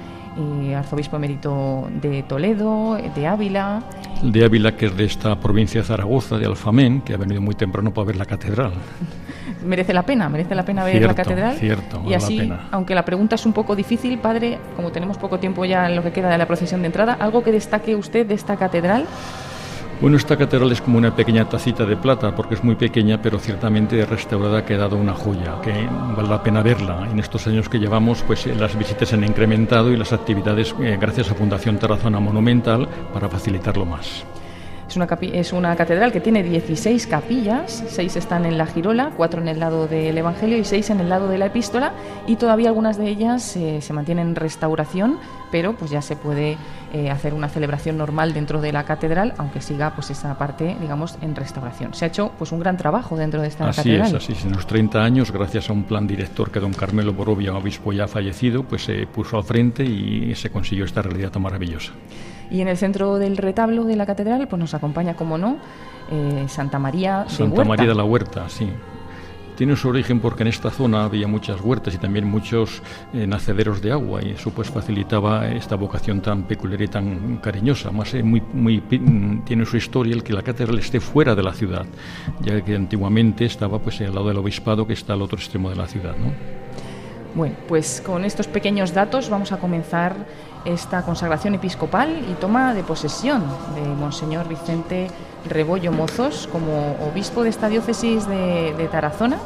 arzobispo 0.77 1.17
emérito 1.17 1.89
de 2.01 2.23
Toledo, 2.23 2.99
de 3.15 3.27
Ávila. 3.27 3.83
De 4.23 4.45
Ávila, 4.45 4.77
que 4.77 4.87
es 4.87 4.97
de 4.97 5.05
esta 5.05 5.39
provincia 5.39 5.81
de 5.81 5.87
Zaragoza, 5.87 6.39
de 6.39 6.47
Alfamén, 6.47 7.03
que 7.03 7.15
ha 7.15 7.17
venido 7.17 7.41
muy 7.41 7.55
temprano 7.55 7.93
para 7.93 8.07
ver 8.07 8.17
la 8.17 8.25
catedral. 8.25 8.73
merece 9.65 9.93
la 9.93 10.03
pena, 10.03 10.29
merece 10.29 10.55
la 10.55 10.65
pena 10.65 10.85
ver 10.85 11.03
la 11.03 11.15
catedral. 11.15 11.57
Cierto, 11.57 12.03
y 12.07 12.15
así, 12.15 12.53
aunque 12.71 12.95
la 12.95 13.05
pregunta 13.05 13.35
es 13.35 13.47
un 13.47 13.53
poco 13.53 13.77
difícil, 13.77 14.19
padre, 14.19 14.59
como 14.77 14.93
tenemos 14.93 15.19
poco 15.19 15.39
tiempo 15.39 15.65
ya 15.65 15.89
en 15.89 15.97
lo 15.97 16.03
que 16.03 16.13
queda 16.13 16.31
de 16.31 16.39
la 16.39 16.47
procesión 16.47 16.83
de 16.83 16.87
entrada, 16.87 17.17
¿algo 17.19 17.43
que 17.43 17.53
destaque 17.53 17.97
usted 17.97 18.27
de 18.27 18.35
esta 18.35 18.57
catedral? 18.57 19.07
Bueno, 20.05 20.19
esta 20.19 20.37
catedral 20.37 20.71
es 20.71 20.83
como 20.83 20.99
una 20.99 21.17
pequeña 21.17 21.49
tacita 21.49 21.87
de 21.87 21.97
plata 21.97 22.37
porque 22.37 22.57
es 22.57 22.63
muy 22.63 22.75
pequeña, 22.75 23.23
pero 23.23 23.39
ciertamente 23.39 24.05
restaurada 24.05 24.59
ha 24.59 24.65
quedado 24.67 24.99
una 24.99 25.15
joya, 25.15 25.63
que 25.63 25.89
vale 26.15 26.29
la 26.29 26.43
pena 26.43 26.63
verla. 26.63 27.09
En 27.11 27.19
estos 27.19 27.47
años 27.47 27.71
que 27.71 27.79
llevamos, 27.79 28.23
pues 28.23 28.47
eh, 28.47 28.55
las 28.55 28.77
visitas 28.77 29.09
se 29.09 29.15
han 29.15 29.25
incrementado 29.25 29.91
y 29.91 29.97
las 29.97 30.13
actividades 30.13 30.75
eh, 30.79 30.99
gracias 31.01 31.31
a 31.31 31.35
Fundación 31.35 31.79
Terrazona 31.79 32.21
Monumental 32.21 32.87
para 33.15 33.31
facilitarlo 33.31 33.87
más. 33.87 34.27
Es 34.87 34.97
una, 34.97 35.09
es 35.23 35.53
una 35.55 35.75
catedral 35.75 36.13
que 36.13 36.21
tiene 36.21 36.43
16 36.43 37.07
capillas, 37.07 37.85
6 37.89 38.17
están 38.17 38.45
en 38.45 38.59
la 38.59 38.67
girola, 38.67 39.11
4 39.17 39.41
en 39.41 39.49
el 39.49 39.59
lado 39.59 39.89
del 39.89 40.19
Evangelio 40.19 40.59
y 40.59 40.65
6 40.65 40.91
en 40.91 41.01
el 41.01 41.09
lado 41.09 41.29
de 41.29 41.39
la 41.39 41.47
epístola 41.47 41.95
y 42.27 42.37
todavía 42.37 42.69
algunas 42.69 42.99
de 42.99 43.09
ellas 43.09 43.57
eh, 43.57 43.81
se 43.81 43.93
mantienen 43.95 44.29
en 44.29 44.37
restauración, 44.37 45.19
pero 45.51 45.73
pues 45.73 45.91
ya 45.91 46.03
se 46.03 46.15
puede 46.15 46.59
eh, 46.95 47.11
hacer 47.11 47.35
una 47.35 47.49
celebración 47.49 47.99
normal 47.99 48.33
dentro 48.35 48.61
de 48.61 48.71
la 48.71 48.85
catedral, 48.85 49.35
aunque 49.37 49.61
siga 49.61 49.97
pues 49.97 50.11
esa 50.11 50.39
parte, 50.39 50.77
digamos, 50.81 51.19
en 51.23 51.35
restauración. 51.35 51.93
Se 51.93 52.05
ha 52.05 52.09
hecho 52.09 52.31
pues 52.39 52.53
un 52.53 52.61
gran 52.61 52.77
trabajo 52.77 53.17
dentro 53.17 53.43
de 53.43 53.49
esta 53.49 53.67
catedral. 53.67 54.03
Así 54.03 54.15
es, 54.15 54.23
así 54.23 54.33
es. 54.35 54.45
En 54.45 54.53
los 54.53 54.65
30 54.65 55.03
años, 55.03 55.33
gracias 55.33 55.69
a 55.71 55.73
un 55.73 55.83
plan 55.83 56.07
director 56.07 56.53
que 56.53 56.61
don 56.61 56.73
Carmelo 56.73 57.13
Borovia, 57.13 57.53
obispo 57.53 57.93
ya 57.93 58.07
fallecido, 58.07 58.63
pues 58.63 58.85
se 58.85 59.09
puso 59.09 59.37
al 59.37 59.43
frente 59.43 59.85
y 59.85 60.33
se 60.37 60.51
consiguió 60.51 60.85
esta 60.85 61.03
realidad 61.03 61.33
tan 61.33 61.43
maravillosa. 61.43 61.93
Y 62.49 62.61
en 62.61 62.69
el 62.69 62.77
centro 62.77 63.19
del 63.19 63.39
retablo 63.39 63.83
de 63.83 63.97
la 63.97 64.07
catedral 64.07 64.47
pues 64.47 64.61
nos 64.61 64.73
acompaña, 64.73 65.15
como 65.15 65.37
no, 65.37 65.57
eh, 66.13 66.45
Santa 66.47 66.79
María 66.79 67.25
de 67.25 67.31
Santa 67.31 67.65
María 67.65 67.89
de 67.89 67.95
la 67.97 68.05
Huerta, 68.05 68.49
sí. 68.49 68.71
Tiene 69.57 69.77
su 69.77 69.89
origen 69.89 70.21
porque 70.21 70.43
en 70.43 70.49
esta 70.49 70.71
zona 70.71 71.05
había 71.05 71.29
muchas 71.29 71.61
huertas 71.61 71.95
y 71.95 71.99
también 71.99 72.27
muchos 72.27 72.83
eh, 73.13 73.27
nacederos 73.27 73.81
de 73.81 73.93
agua 73.93 74.21
y 74.23 74.31
eso 74.31 74.51
pues 74.51 74.69
facilitaba 74.69 75.49
esta 75.49 75.77
vocación 75.77 76.21
tan 76.21 76.45
peculiar 76.45 76.83
y 76.83 76.89
tan 76.89 77.37
cariñosa. 77.39 77.91
Más 77.91 78.13
eh, 78.15 78.23
muy, 78.23 78.43
muy, 78.53 78.81
tiene 79.45 79.65
su 79.65 79.77
historia 79.77 80.15
el 80.15 80.23
que 80.23 80.33
la 80.33 80.43
catedral 80.43 80.79
esté 80.79 81.01
fuera 81.01 81.35
de 81.35 81.43
la 81.43 81.53
ciudad, 81.53 81.87
ya 82.41 82.61
que 82.63 82.75
antiguamente 82.75 83.45
estaba 83.45 83.79
pues 83.79 84.01
al 84.01 84.15
lado 84.15 84.29
del 84.29 84.39
obispado 84.39 84.87
que 84.87 84.95
está 84.95 85.13
al 85.13 85.23
otro 85.23 85.39
extremo 85.39 85.71
de 85.71 85.77
la 85.77 85.87
ciudad, 85.87 86.17
¿no? 86.17 86.33
Bueno, 87.35 87.57
pues 87.67 88.01
con 88.01 88.25
estos 88.25 88.47
pequeños 88.47 88.95
datos 88.95 89.29
vamos 89.29 89.51
a 89.51 89.59
comenzar 89.59 90.15
esta 90.65 91.03
consagración 91.03 91.55
episcopal 91.55 92.25
y 92.31 92.35
toma 92.35 92.75
de 92.75 92.85
posesión 92.85 93.43
de 93.75 93.83
Monseñor 93.83 94.49
Vicente 94.49 95.09
Rebollo 95.49 95.93
Mozos 95.93 96.49
como 96.51 96.97
obispo 97.07 97.43
de 97.43 97.51
esta 97.51 97.69
diócesis 97.69 98.27
de, 98.27 98.89
Tarazona. 98.91 99.39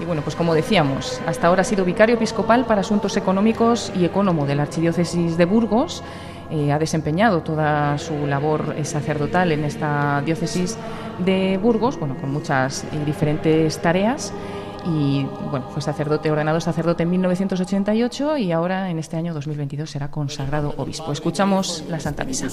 Y 0.00 0.04
bueno, 0.04 0.22
pues 0.22 0.34
como 0.34 0.54
decíamos, 0.54 1.20
hasta 1.26 1.48
ahora 1.48 1.60
ha 1.60 1.64
sido 1.64 1.84
vicario 1.84 2.14
episcopal 2.14 2.64
para 2.64 2.80
asuntos 2.80 3.16
económicos 3.16 3.92
y 3.94 4.04
ecónomo 4.04 4.46
de 4.46 4.54
la 4.54 4.62
Archidiócesis 4.62 5.36
de 5.36 5.44
Burgos. 5.44 6.02
Eh, 6.50 6.72
ha 6.72 6.78
desempeñado 6.78 7.42
toda 7.42 7.98
su 7.98 8.26
labor 8.26 8.74
sacerdotal 8.82 9.52
en 9.52 9.64
esta 9.64 10.22
diócesis 10.24 10.76
de 11.18 11.58
Burgos, 11.58 11.98
bueno, 11.98 12.16
con 12.18 12.32
muchas 12.32 12.84
y 12.92 13.04
diferentes 13.04 13.78
tareas 13.80 14.32
y 14.86 15.26
bueno, 15.50 15.66
fue 15.70 15.82
sacerdote, 15.82 16.30
ordenado 16.30 16.60
sacerdote 16.60 17.02
en 17.02 17.10
1988 17.10 18.38
y 18.38 18.52
ahora 18.52 18.90
en 18.90 18.98
este 18.98 19.16
año 19.16 19.34
2022 19.34 19.90
será 19.90 20.10
consagrado 20.10 20.74
obispo. 20.76 21.12
Escuchamos 21.12 21.84
la 21.88 22.00
Santa 22.00 22.24
Misa. 22.24 22.48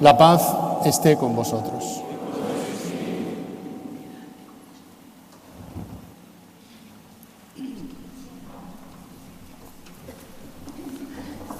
La 0.00 0.16
paz 0.16 0.42
esté 0.86 1.16
con 1.16 1.36
vosotros. 1.36 2.02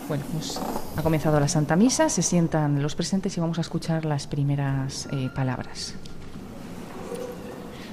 Bueno, 0.09 0.25
pues 0.32 0.61
ha 0.97 1.02
comenzado 1.02 1.38
la 1.38 1.47
Santa 1.47 1.76
Misa, 1.76 2.09
se 2.09 2.23
sientan 2.23 2.82
los 2.82 2.97
presentes 2.97 3.37
y 3.37 3.40
vamos 3.40 3.59
a 3.59 3.61
escuchar 3.61 4.04
las 4.04 4.26
primeras 4.26 5.06
eh, 5.12 5.30
palabras. 5.35 5.94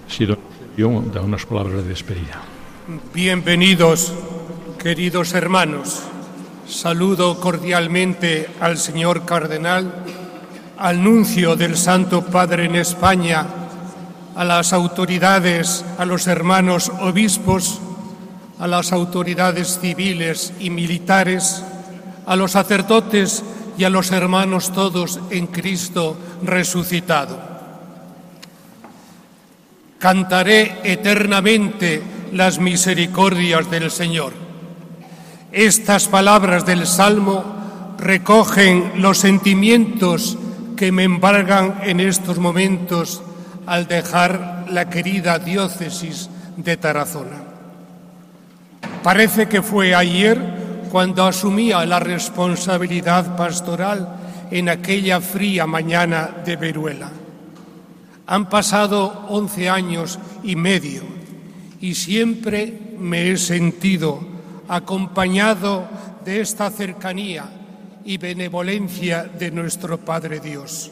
Sí, 0.08 0.26
yo 0.26 1.02
da 1.14 1.22
unas 1.22 1.46
palabras 1.46 1.84
de 1.84 1.90
despedida. 1.90 2.42
Bienvenidos, 3.14 4.14
queridos 4.80 5.34
hermanos. 5.34 6.02
Saludo 6.68 7.40
cordialmente 7.40 8.50
al 8.60 8.78
señor 8.78 9.26
cardenal, 9.26 10.04
al 10.78 11.04
nuncio 11.04 11.56
del 11.56 11.76
Santo 11.76 12.24
Padre 12.24 12.66
en 12.66 12.76
España, 12.76 13.46
a 14.36 14.46
las 14.46 14.74
autoridades, 14.74 15.84
a 15.98 16.06
los 16.06 16.28
hermanos 16.28 16.92
obispos, 17.02 17.80
a 18.60 18.68
las 18.68 18.92
autoridades 18.92 19.80
civiles 19.80 20.54
y 20.60 20.70
militares, 20.70 21.64
a 22.26 22.36
los 22.36 22.52
sacerdotes 22.52 23.44
y 23.78 23.84
a 23.84 23.90
los 23.90 24.12
hermanos 24.12 24.72
todos 24.72 25.20
en 25.32 25.48
Cristo 25.48 26.18
resucitado. 26.44 27.40
Cantaré 29.98 30.78
eternamente 30.84 32.02
las 32.34 32.60
misericordias 32.60 33.70
del 33.72 33.90
Señor. 33.90 34.34
Estas 35.52 36.08
palabras 36.08 36.66
del 36.66 36.86
Salmo 36.86 37.96
recogen 37.98 38.94
los 39.02 39.18
sentimientos 39.18 40.38
que 40.78 40.94
me 40.94 41.04
embargan 41.04 41.82
en 41.84 42.00
estos 42.00 42.38
momentos 42.38 43.22
al 43.66 43.88
dejar 43.88 44.68
la 44.70 44.90
querida 44.90 45.40
diócesis 45.40 46.30
de 46.56 46.78
Tarazona. 46.78 47.44
Parece 49.04 49.48
que 49.48 49.62
fue 49.62 49.94
ayer 49.94 50.40
cuando 50.90 51.26
asumía 51.26 51.86
la 51.86 52.00
responsabilidad 52.00 53.36
pastoral 53.36 54.16
en 54.52 54.70
aquella 54.70 55.20
fría 55.20 55.68
mañana 55.68 56.30
de 56.46 56.56
Veruela. 56.56 57.12
Han 58.28 58.48
pasado 58.48 59.26
once 59.30 59.70
años 59.70 60.20
y 60.44 60.56
medio 60.56 61.04
y 61.82 61.96
siempre 61.96 62.96
me 62.98 63.32
he 63.32 63.38
sentido 63.38 64.20
acompañado 64.68 65.88
de 66.24 66.42
esta 66.42 66.70
cercanía 66.70 67.57
y 68.08 68.18
benevolencia 68.18 69.26
de 69.26 69.52
nuestro 69.52 70.00
Padre 70.00 70.40
Dios. 70.40 70.90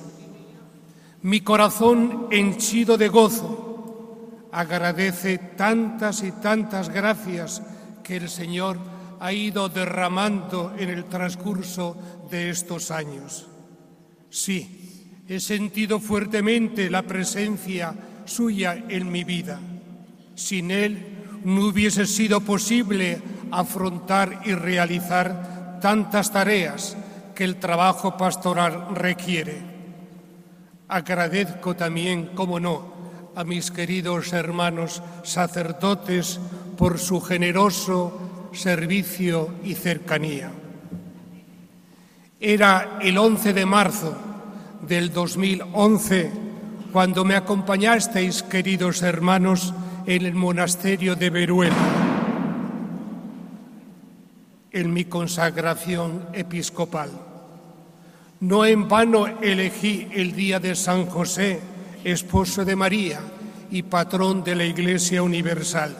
Mi 1.21 1.39
corazón 1.39 2.27
henchido 2.29 2.97
de 2.97 3.07
gozo 3.07 4.49
agradece 4.51 5.37
tantas 5.37 6.23
y 6.23 6.33
tantas 6.33 6.89
gracias 6.89 7.61
que 8.03 8.17
el 8.17 8.27
Señor 8.27 8.77
ha 9.21 9.31
ido 9.31 9.69
derramando 9.69 10.75
en 10.77 10.89
el 10.89 11.05
transcurso 11.05 11.95
de 12.29 12.49
estos 12.49 12.91
años. 12.91 13.47
Sí, 14.29 15.23
he 15.29 15.39
sentido 15.39 16.01
fuertemente 16.01 16.89
la 16.89 17.03
presencia 17.03 17.95
suya 18.25 18.83
en 18.89 19.09
mi 19.09 19.23
vida. 19.23 19.61
Sin 20.35 20.69
Él 20.69 21.39
no 21.45 21.67
hubiese 21.67 22.07
sido 22.07 22.41
posible 22.41 23.21
afrontar 23.51 24.41
y 24.43 24.51
realizar 24.51 25.79
tantas 25.81 26.29
tareas 26.29 26.97
que 27.35 27.43
el 27.43 27.57
trabajo 27.57 28.17
pastoral 28.17 28.95
requiere. 28.95 29.61
Agradezco 30.87 31.75
también, 31.75 32.27
como 32.27 32.59
no, 32.59 32.95
a 33.35 33.43
mis 33.43 33.69
queridos 33.69 34.33
hermanos 34.33 35.03
sacerdotes 35.23 36.39
por 36.77 36.97
su 36.97 37.21
generoso 37.21 38.49
servicio 38.53 39.53
y 39.63 39.75
cercanía. 39.75 40.51
Era 42.39 42.99
el 43.01 43.17
11 43.17 43.53
de 43.53 43.65
marzo 43.65 44.15
del 44.81 45.11
2011 45.11 46.31
cuando 46.91 47.25
me 47.25 47.35
acompañasteis, 47.35 48.43
queridos 48.43 49.01
hermanos, 49.01 49.73
en 50.05 50.25
el 50.25 50.33
monasterio 50.33 51.15
de 51.15 51.29
Veruel, 51.29 51.73
en 54.75 54.91
mi 54.91 55.05
consagración 55.05 56.27
episcopal. 56.33 57.09
No 58.41 58.65
en 58.65 58.89
vano 58.89 59.25
elegí 59.41 60.07
el 60.11 60.35
día 60.35 60.59
de 60.59 60.75
San 60.75 61.05
José, 61.05 61.61
esposo 62.03 62.65
de 62.65 62.75
María 62.75 63.21
y 63.71 63.83
patrón 63.83 64.43
de 64.43 64.53
la 64.53 64.65
Iglesia 64.65 65.23
Universal, 65.23 65.95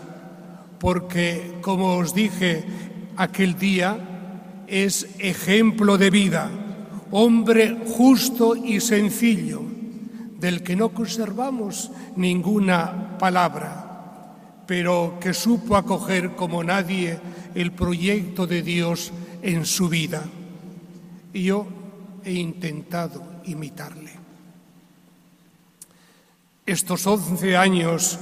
porque, 0.77 1.55
como 1.62 1.96
os 1.96 2.13
dije, 2.13 2.65
aquel 3.15 3.58
día 3.58 4.65
es 4.67 5.08
ejemplo 5.20 5.98
de 5.98 6.10
vida, 6.10 6.51
hombre 7.12 7.77
justo 7.88 8.58
y 8.58 8.82
sencillo, 8.82 9.63
del 10.38 10.63
que 10.63 10.75
no 10.75 10.89
conservamos 10.89 11.91
ninguna 12.17 13.17
palabra 13.17 13.84
pero 14.65 15.17
que 15.19 15.34
supo 15.34 15.75
acoger 15.75 16.36
como 16.36 16.63
nadie 16.63 17.19
el 17.53 17.72
proyecto 17.72 18.48
de 18.48 18.62
Dios 18.62 19.12
en 19.41 19.65
su 19.65 19.89
vida. 19.89 20.24
Y 21.34 21.43
yo 21.43 21.67
he 22.24 22.34
intentado 22.34 23.24
imitarle. 23.45 24.12
Estos 26.65 27.05
once 27.05 27.55
años 27.55 28.17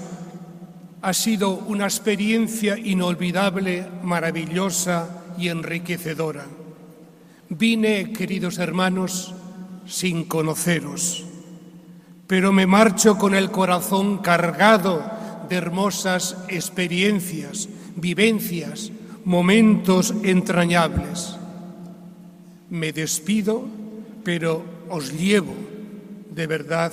ha 1.02 1.14
sido 1.14 1.52
una 1.52 1.86
experiencia 1.86 2.78
inolvidable, 2.78 3.88
maravillosa 4.04 5.24
y 5.38 5.48
enriquecedora. 5.48 6.46
Vine, 7.50 8.12
queridos 8.12 8.58
hermanos, 8.58 9.34
sin 9.86 10.26
conoceros, 10.26 11.24
pero 12.28 12.52
me 12.52 12.66
marcho 12.68 13.18
con 13.18 13.36
el 13.36 13.52
corazón 13.52 14.18
cargado 14.18 15.23
de 15.50 15.56
hermosas 15.56 16.38
experiencias, 16.50 17.70
vivencias, 17.96 18.92
momentos 19.26 20.14
entrañables. 20.24 21.38
Me 22.70 22.92
despido, 22.92 23.66
pero 24.24 24.64
os 24.90 25.14
llevo 25.14 25.54
de 26.32 26.48
verdad 26.48 26.92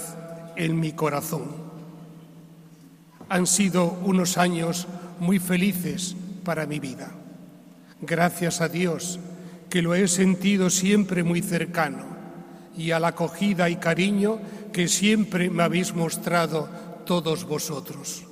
en 0.57 0.79
mi 0.79 0.93
corazón. 0.93 1.45
Han 3.29 3.47
sido 3.47 3.99
unos 4.05 4.37
años 4.37 4.87
muy 5.19 5.39
felices 5.39 6.17
para 6.45 6.67
mi 6.67 6.81
vida. 6.81 7.11
Gracias 8.03 8.61
a 8.61 8.69
Dios 8.69 9.21
que 9.69 9.83
lo 9.83 9.95
he 9.95 10.09
sentido 10.09 10.69
siempre 10.69 11.23
muy 11.23 11.43
cercano 11.43 12.05
y 12.77 12.91
a 12.91 12.99
la 12.99 13.09
acogida 13.09 13.71
y 13.71 13.77
cariño 13.77 14.39
que 14.73 14.89
siempre 14.89 15.51
me 15.51 15.63
habéis 15.63 15.95
mostrado 15.95 16.69
todos 17.05 17.45
vosotros. 17.45 18.25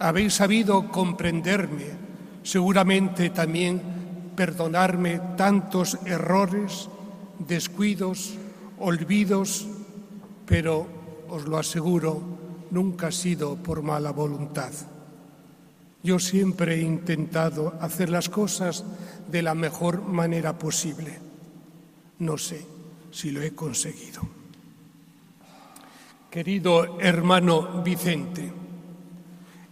Habéis 0.00 0.32
sabido 0.32 0.88
comprenderme, 0.88 1.84
seguramente 2.42 3.28
también 3.28 4.32
perdonarme 4.34 5.20
tantos 5.36 5.98
errores, 6.06 6.88
descuidos, 7.38 8.32
olvidos, 8.78 9.68
pero 10.46 10.88
os 11.28 11.44
lo 11.44 11.58
aseguro, 11.58 12.22
nunca 12.70 13.08
ha 13.08 13.12
sido 13.12 13.56
por 13.56 13.82
mala 13.82 14.10
voluntad. 14.10 14.72
Yo 16.02 16.18
siempre 16.18 16.76
he 16.76 16.80
intentado 16.80 17.74
hacer 17.82 18.08
las 18.08 18.30
cosas 18.30 18.84
de 19.30 19.42
la 19.42 19.54
mejor 19.54 20.00
manera 20.00 20.58
posible. 20.58 21.18
No 22.20 22.38
sé 22.38 22.64
si 23.10 23.30
lo 23.30 23.42
he 23.42 23.54
conseguido. 23.54 24.22
Querido 26.30 26.98
hermano 27.00 27.82
Vicente, 27.82 28.59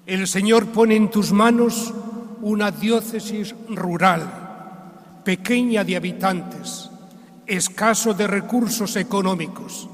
el 0.09 0.27
Señor 0.27 0.69
pone 0.69 0.97
en 0.97 1.11
tus 1.11 1.33
manos 1.33 1.93
una 2.41 2.71
diócesis 2.71 3.55
rural, 3.69 5.21
pequeña 5.23 5.85
de 5.85 5.97
habitantes, 5.97 6.91
escaso 7.47 8.15
de 8.15 8.27
recursos 8.27 8.97
económicos 8.97 9.87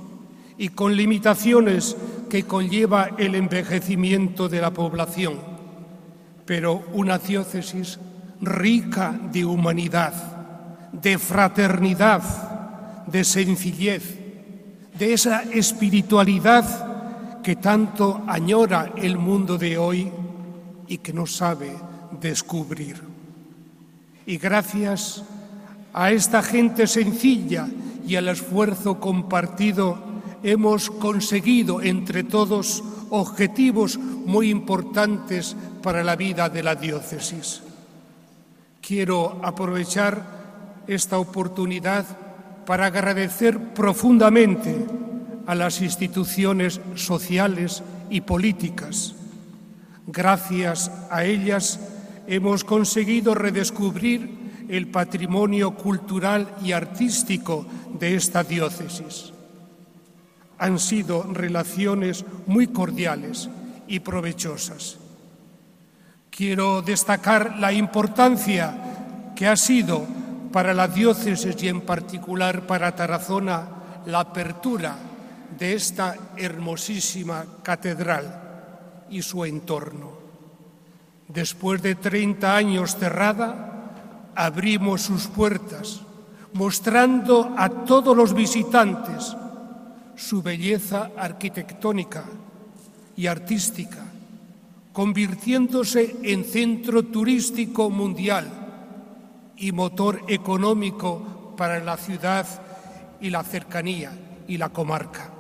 y 0.57 0.69
con 0.69 0.97
limitaciones 0.97 1.97
que 2.31 2.45
conlleva 2.45 3.11
el 3.19 3.35
envejecimiento 3.35 4.49
de 4.49 4.61
la 4.61 4.73
población, 4.73 5.35
pero 6.47 6.85
una 6.93 7.19
diócesis 7.19 7.99
rica 8.41 9.19
de 9.33 9.45
humanidad, 9.45 10.15
de 10.93 11.19
fraternidad, 11.19 12.23
de 13.09 13.25
sencillez, 13.25 14.17
de 14.97 15.13
esa 15.13 15.43
espiritualidad 15.43 16.94
que 17.45 17.57
tanto 17.57 18.25
añora 18.27 18.95
el 18.97 19.19
mundo 19.19 19.59
de 19.59 19.77
hoy 19.77 20.11
y 20.89 20.99
que 20.99 21.13
no 21.13 21.27
sabe 21.27 21.77
descubrir. 22.19 22.97
Y 24.25 24.39
gracias 24.39 25.23
a 25.93 26.11
esta 26.11 26.43
gente 26.43 26.87
sencilla 26.87 27.69
y 28.07 28.17
al 28.17 28.29
esfuerzo 28.29 28.99
compartido 28.99 29.99
hemos 30.43 30.89
conseguido 30.89 31.83
entre 31.83 32.25
todos 32.25 32.83
objetivos 33.11 33.99
muy 33.99 34.49
importantes 34.49 35.55
para 35.83 36.03
la 36.03 36.17
vida 36.17 36.49
de 36.49 36.63
la 36.63 36.75
diócesis. 36.75 37.63
Quiero 38.81 39.39
aprovechar 39.43 40.83
esta 40.87 41.19
oportunidad 41.19 42.07
para 42.65 42.87
agradecer 42.87 43.75
profundamente 43.75 45.04
a 45.47 45.55
las 45.55 45.81
instituciones 45.81 46.81
sociales 46.95 47.83
y 48.11 48.23
políticas. 48.23 49.15
Gracias 50.07 50.91
a 51.11 51.25
ellas 51.25 51.81
hemos 52.27 52.65
conseguido 52.65 53.35
redescubrir 53.35 54.45
el 54.69 54.89
patrimonio 54.89 55.73
cultural 55.73 56.55
y 56.63 56.73
artístico 56.73 57.67
de 57.99 58.17
esta 58.17 58.45
diócesis. 58.45 59.33
Han 60.59 60.79
sido 60.79 61.25
relaciones 61.25 62.25
muy 62.47 62.69
cordiales 62.69 63.51
y 63.87 64.01
provechosas. 64.01 64.99
Quiero 66.31 66.83
destacar 66.83 67.59
la 67.59 67.73
importancia 67.73 69.33
que 69.37 69.47
ha 69.47 69.57
sido 69.57 70.07
para 70.53 70.73
la 70.75 70.89
diócesis 70.89 71.63
y 71.63 71.69
en 71.69 71.81
particular 71.83 72.67
para 72.67 72.95
Tarazona 72.95 73.69
la 74.07 74.21
apertura 74.21 74.97
de 75.59 75.75
esta 75.75 76.17
hermosísima 76.37 77.45
catedral 77.63 79.07
y 79.11 79.23
su 79.23 79.45
entorno. 79.45 80.13
Después 81.29 81.83
de 81.83 81.95
30 81.95 82.57
años 82.57 82.97
cerrada, 82.97 84.33
abrimos 84.35 85.03
sus 85.03 85.27
puertas, 85.27 86.01
mostrando 86.53 87.55
a 87.57 87.69
todos 87.69 88.17
los 88.17 88.35
visitantes 88.35 89.37
su 90.17 90.43
belleza 90.43 91.11
arquitectónica 91.17 92.25
y 93.17 93.27
artística, 93.27 94.05
convirtiéndose 94.93 96.17
en 96.23 96.45
centro 96.45 97.03
turístico 97.05 97.91
mundial 97.91 98.49
y 99.57 99.73
motor 99.73 100.23
económico 100.29 101.55
para 101.57 101.83
la 101.83 101.97
ciudad 101.97 102.47
y 103.21 103.31
la 103.31 103.43
cercanía 103.43 104.13
y 104.47 104.59
la 104.59 104.69
comarca. 104.69 105.34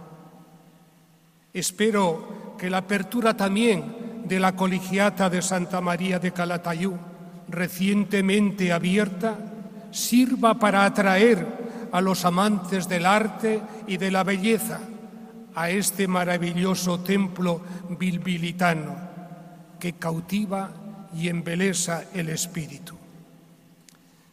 Espero 1.54 2.56
que 2.58 2.68
la 2.68 2.78
apertura 2.78 3.36
también 3.36 4.24
de 4.26 4.40
la 4.40 4.56
colegiata 4.56 5.30
de 5.30 5.40
Santa 5.40 5.80
María 5.80 6.18
de 6.18 6.32
Calatayú, 6.32 6.98
recientemente 7.48 8.72
abierta, 8.72 9.38
sirva 9.92 10.58
para 10.58 10.84
atraer 10.84 11.46
a 11.92 12.00
los 12.00 12.24
amantes 12.24 12.88
del 12.88 13.06
arte 13.06 13.62
y 13.86 13.98
de 13.98 14.10
la 14.10 14.24
belleza, 14.24 14.80
a 15.54 15.70
este 15.70 16.08
maravilloso 16.08 16.98
templo 16.98 17.62
bilbilitano 17.88 18.96
que 19.78 19.92
cautiva 19.92 20.70
y 21.14 21.28
embelesa 21.28 22.06
el 22.12 22.30
espíritu. 22.30 22.96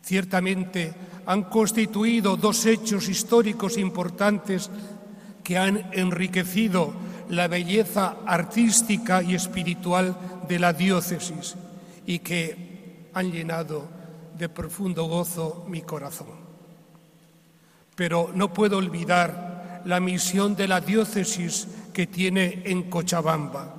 Ciertamente 0.02 0.92
han 1.28 1.44
constituido 1.44 2.36
dos 2.36 2.66
hechos 2.66 3.08
históricos 3.08 3.78
importantes 3.78 4.72
que 5.44 5.60
han 5.60 5.90
enriquecido 5.92 7.11
la 7.32 7.48
belleza 7.48 8.18
artística 8.26 9.24
y 9.24 9.36
espiritual 9.36 10.16
de 10.50 10.60
la 10.60 10.74
diócesis 10.74 11.56
y 12.06 12.20
que 12.20 13.10
han 13.14 13.32
llenado 13.32 13.88
de 14.38 14.50
profundo 14.50 15.06
gozo 15.06 15.66
mi 15.68 15.82
corazón. 15.82 16.28
Pero 17.96 18.32
no 18.36 18.54
puedo 18.54 18.78
olvidar 18.78 19.82
la 19.86 20.02
misión 20.02 20.56
de 20.56 20.68
la 20.68 20.82
diócesis 20.82 21.68
que 21.94 22.06
tiene 22.06 22.64
en 22.66 22.84
Cochabamba. 22.90 23.76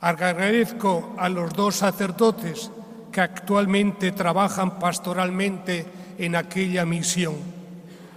Agradezco 0.00 1.14
a 1.18 1.28
los 1.28 1.52
dos 1.52 1.74
sacerdotes 1.74 2.70
que 3.10 3.22
actualmente 3.22 4.12
trabajan 4.12 4.78
pastoralmente 4.78 5.84
en 6.16 6.36
aquella 6.36 6.86
misión, 6.86 7.34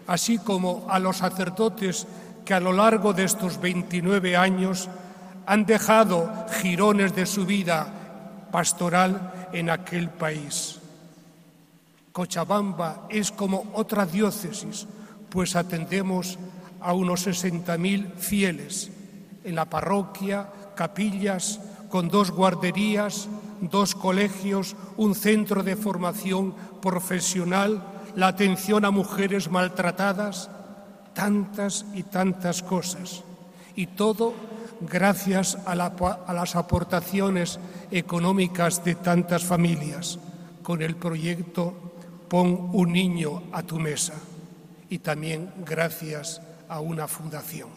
así 0.06 0.38
como 0.38 0.86
a 0.88 1.00
los 1.00 1.18
sacerdotes 1.18 2.06
que 2.50 2.56
a 2.56 2.60
lo 2.60 2.74
largo 2.74 3.14
de 3.14 3.26
estos 3.26 3.62
29 3.62 4.36
años 4.36 4.90
han 5.46 5.68
dejado 5.68 6.48
jirones 6.60 7.14
de 7.14 7.28
su 7.28 7.46
vida 7.46 8.48
pastoral 8.52 9.50
en 9.54 9.70
aquel 9.70 10.10
país. 10.10 10.80
Cochabamba 12.12 13.06
es 13.08 13.32
como 13.32 13.70
otra 13.76 14.08
diócesis, 14.08 14.88
pues 15.30 15.56
atendemos 15.56 16.40
a 16.82 16.94
unos 16.94 17.28
60.000 17.28 18.16
fieles 18.16 18.90
en 19.44 19.54
la 19.54 19.66
parroquia, 19.66 20.50
capillas, 20.74 21.60
con 21.88 22.10
dos 22.10 22.32
guarderías, 22.32 23.28
dos 23.62 23.94
colegios, 23.94 24.76
un 24.98 25.14
centro 25.14 25.62
de 25.62 25.76
formación 25.76 26.56
profesional, 26.82 27.84
la 28.16 28.26
atención 28.26 28.86
a 28.86 28.90
mujeres 28.90 29.52
maltratadas, 29.52 30.50
tantas 31.20 31.86
y 31.94 32.04
tantas 32.04 32.64
cosas. 32.64 33.26
Y 33.76 33.88
todo 33.88 34.34
gracias 34.80 35.58
a, 35.66 35.76
las 35.76 36.56
aportaciones 36.56 37.60
económicas 37.92 38.86
de 38.86 38.96
tantas 38.96 39.44
familias, 39.44 40.18
con 40.64 40.82
el 40.82 40.96
proyecto 40.96 41.74
Pon 42.30 42.70
un 42.74 42.94
niño 42.94 43.42
a 43.52 43.64
tu 43.64 43.80
mesa 43.80 44.14
y 44.88 45.00
también 45.00 45.52
gracias 45.66 46.42
a 46.70 46.80
una 46.80 47.08
fundación. 47.08 47.70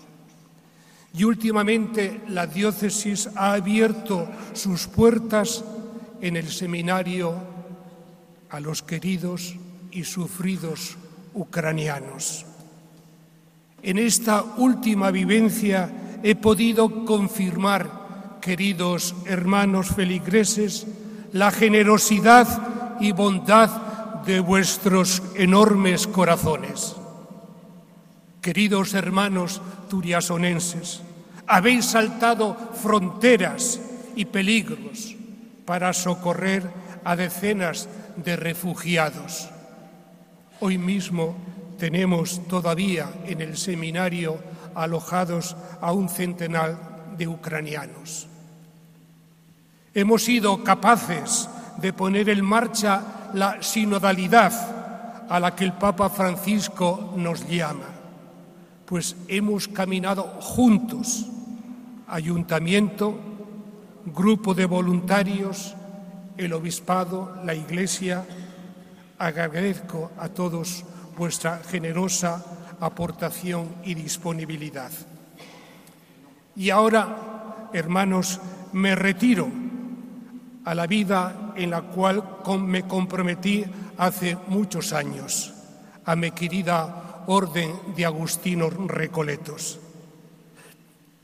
Y 1.15 1.25
últimamente 1.25 2.21
la 2.29 2.47
diócesis 2.47 3.31
ha 3.35 3.55
abierto 3.55 4.29
sus 4.53 4.87
puertas 4.87 5.65
en 6.21 6.37
el 6.37 6.49
seminario 6.53 7.35
a 8.51 8.61
los 8.61 8.83
queridos 8.83 9.57
y 9.91 10.05
sufridos 10.05 10.99
ucranianos. 11.33 12.45
En 13.83 13.99
esta 13.99 14.43
última 14.59 15.11
vivencia 15.11 15.91
he 16.23 16.37
podido 16.37 17.05
confirmar, 17.05 18.39
queridos 18.41 19.15
hermanos 19.27 19.89
feligreses, 19.89 20.87
la 21.33 21.51
generosidad 21.51 22.47
y 23.01 23.11
bondad 23.11 24.23
de 24.25 24.39
vuestros 24.39 25.23
enormes 25.35 26.07
corazones. 26.07 26.95
Queridos 28.41 28.95
hermanos 28.95 29.61
turiasonenses, 29.89 31.03
habéis 31.49 31.87
saltado 31.87 32.57
fronteras 32.81 33.81
y 34.15 34.27
peligros 34.27 35.17
para 35.65 35.93
socorrer 35.93 36.71
a 37.03 37.17
decenas 37.17 37.89
de 38.17 38.37
refugiados. 38.37 39.49
Hoy 40.61 40.79
mismo 40.79 41.35
tenemos 41.83 42.47
todavía 42.47 43.11
en 43.27 43.41
el 43.41 43.57
seminario 43.57 44.39
alojados 44.77 45.57
a 45.81 45.91
un 45.91 46.09
centenar 46.09 47.17
de 47.19 47.27
ucranianos. 47.27 48.29
Hemos 49.93 50.23
sido 50.23 50.63
capaces 50.63 51.49
de 51.79 51.93
poner 51.93 52.29
en 52.29 52.45
marcha 52.45 53.31
la 53.35 53.61
sinodalidad 53.65 55.27
a 55.29 55.41
la 55.41 55.57
que 55.57 55.65
el 55.65 55.73
Papa 55.73 56.09
Francisco 56.09 57.15
nos 57.17 57.49
llama, 57.49 57.89
pues 58.87 59.17
hemos 59.27 59.67
caminado 59.67 60.23
juntos, 60.41 61.27
ayuntamiento, 62.07 63.19
grupo 64.07 64.55
de 64.55 64.67
voluntarios, 64.67 65.75
el 66.37 66.53
obispado, 66.53 67.43
la 67.45 67.57
iglesia. 67.57 68.25
Agradezco 69.19 70.13
a 70.17 70.29
todos 70.29 70.85
vuestra 71.17 71.59
generosa 71.59 72.45
aportación 72.81 73.77
y 73.85 73.95
disponibilidad. 73.95 74.91
Y 76.57 76.71
ahora, 76.71 77.69
hermanos, 77.73 78.41
me 78.73 78.95
retiro 78.95 79.49
a 80.65 80.75
la 80.75 80.87
vida 80.87 81.53
en 81.57 81.71
la 81.71 81.83
cual 81.83 82.23
me 82.61 82.83
comprometí 82.87 83.65
hace 83.99 84.37
muchos 84.49 84.93
años, 84.93 85.53
a 86.05 86.17
mi 86.17 86.31
querida 86.33 87.25
Orden 87.27 87.73
de 87.97 88.05
Agustinos 88.05 88.75
Recoletos. 88.75 89.79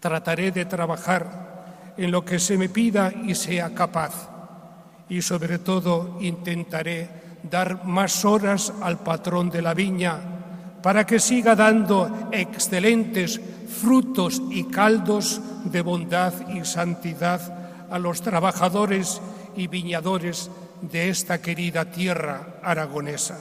Trataré 0.01 0.53
de 0.53 0.65
trabajar 0.65 1.95
en 1.97 2.13
lo 2.13 2.25
que 2.25 2.39
se 2.39 2.57
me 2.57 2.69
pida 2.69 3.13
y 3.13 3.35
sea 3.35 3.75
capaz, 3.75 4.29
y 5.09 5.23
sobre 5.23 5.59
todo 5.59 6.19
intentaré 6.21 7.28
dar 7.43 7.85
más 7.85 8.25
horas 8.25 8.73
al 8.83 8.99
patrón 8.99 9.51
de 9.51 9.63
la 9.63 9.75
viña 9.75 10.21
para 10.83 11.05
que 11.07 11.19
siga 11.19 11.55
dando 11.55 12.31
excelentes 12.33 13.41
frutos 13.69 14.41
y 14.51 14.65
caldos 14.65 15.41
de 15.65 15.83
bondad 15.83 16.33
y 16.49 16.65
santidad 16.65 17.87
a 17.91 17.99
los 17.99 18.23
trabajadores 18.23 19.21
y 19.57 19.67
viñadores 19.67 20.51
de 20.83 21.09
esta 21.09 21.41
querida 21.43 21.87
tierra 21.87 22.61
aragonesa. 22.63 23.39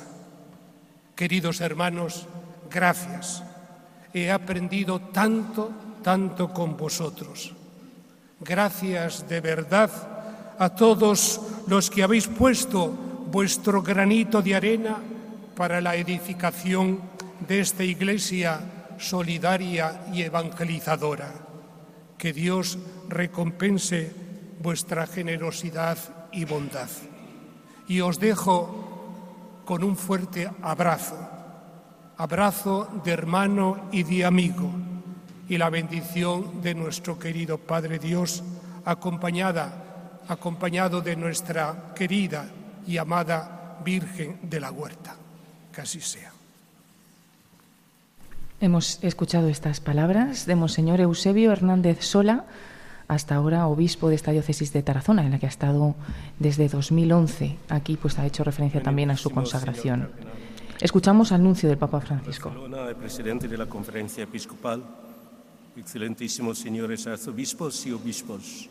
Queridos 1.15 1.62
hermanos, 1.62 2.27
gracias. 2.69 3.43
He 4.13 4.31
aprendido 4.31 4.99
tanto, 4.99 5.71
tanto 6.03 6.53
con 6.53 6.75
vosotros. 6.75 7.53
Gracias 8.39 9.27
de 9.27 9.41
verdad 9.41 9.89
a 10.60 10.69
todos 10.69 11.41
los 11.67 11.89
que 11.89 12.03
habéis 12.03 12.27
puesto 12.27 13.07
vuestro 13.31 13.81
granito 13.81 14.41
de 14.41 14.55
arena 14.55 14.97
para 15.55 15.81
la 15.81 15.95
edificación 15.95 17.01
de 17.47 17.59
esta 17.59 17.83
iglesia 17.83 18.59
solidaria 18.97 20.05
y 20.13 20.21
evangelizadora. 20.21 21.33
Que 22.17 22.33
Dios 22.33 22.77
recompense 23.09 24.11
vuestra 24.61 25.05
generosidad 25.07 25.97
y 26.31 26.45
bondad. 26.45 26.89
Y 27.87 28.01
os 28.01 28.19
dejo 28.19 29.63
con 29.65 29.83
un 29.83 29.97
fuerte 29.97 30.49
abrazo, 30.61 31.17
abrazo 32.17 32.87
de 33.03 33.11
hermano 33.11 33.89
y 33.91 34.03
de 34.03 34.25
amigo, 34.25 34.71
y 35.49 35.57
la 35.57 35.69
bendición 35.69 36.61
de 36.61 36.75
nuestro 36.75 37.19
querido 37.19 37.57
Padre 37.57 37.99
Dios, 37.99 38.43
acompañada, 38.85 40.21
acompañado 40.27 41.01
de 41.01 41.15
nuestra 41.15 41.93
querida 41.95 42.49
y 42.88 42.97
amada 42.97 43.80
Virgen 43.84 44.39
de 44.43 44.60
la 44.60 44.71
Huerta. 44.71 45.15
Que 45.73 45.82
así 45.82 46.02
sea. 46.02 46.32
Hemos 48.60 49.04
escuchado 49.04 49.50
estas 49.50 49.80
palabras 49.80 50.47
de 50.47 50.56
Monseñor 50.56 51.00
Eusebio 51.00 51.52
Hernández 51.52 52.04
Sola, 52.04 52.45
hasta 53.08 53.36
ahora 53.36 53.67
obispo 53.67 54.10
de 54.10 54.15
esta 54.15 54.32
diócesis 54.32 54.73
de 54.73 54.82
Tarazona, 54.82 55.23
en 55.23 55.32
la 55.32 55.39
que 55.39 55.45
ha 55.45 55.50
estado 55.50 55.95
desde 56.39 56.67
2011. 56.67 57.56
Aquí 57.69 57.97
pues 57.97 58.17
ha 58.17 58.26
hecho 58.26 58.43
referencia 58.43 58.82
también 58.82 59.12
a 59.12 59.17
su 59.17 59.30
consagración. 59.30 60.10
Escuchamos 60.82 61.32
al 61.32 61.41
anuncio 61.41 61.69
del 61.69 61.78
Papa 61.78 62.02
Francisco. 62.02 62.52
El 62.89 62.95
presidente 62.95 63.47
de 63.47 63.58
la 63.58 63.67
conferencia 63.67 64.23
episcopal, 64.23 64.84
excelentísimos 65.76 66.58
señores 66.58 67.06
arzobispos 67.06 67.86
y 67.86 67.91
obispos, 67.91 68.69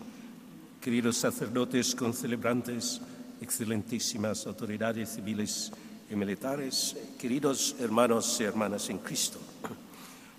queridos 0.81 1.16
sacerdotes 1.16 1.94
concelebrantes, 1.94 3.00
excelentísimas 3.40 4.46
autoridades 4.46 5.11
civiles 5.14 5.72
y 6.11 6.14
militares, 6.14 6.96
queridos 7.18 7.77
hermanos 7.81 8.37
y 8.40 8.44
hermanas 8.44 8.88
en 8.90 8.99
Cristo, 8.99 9.38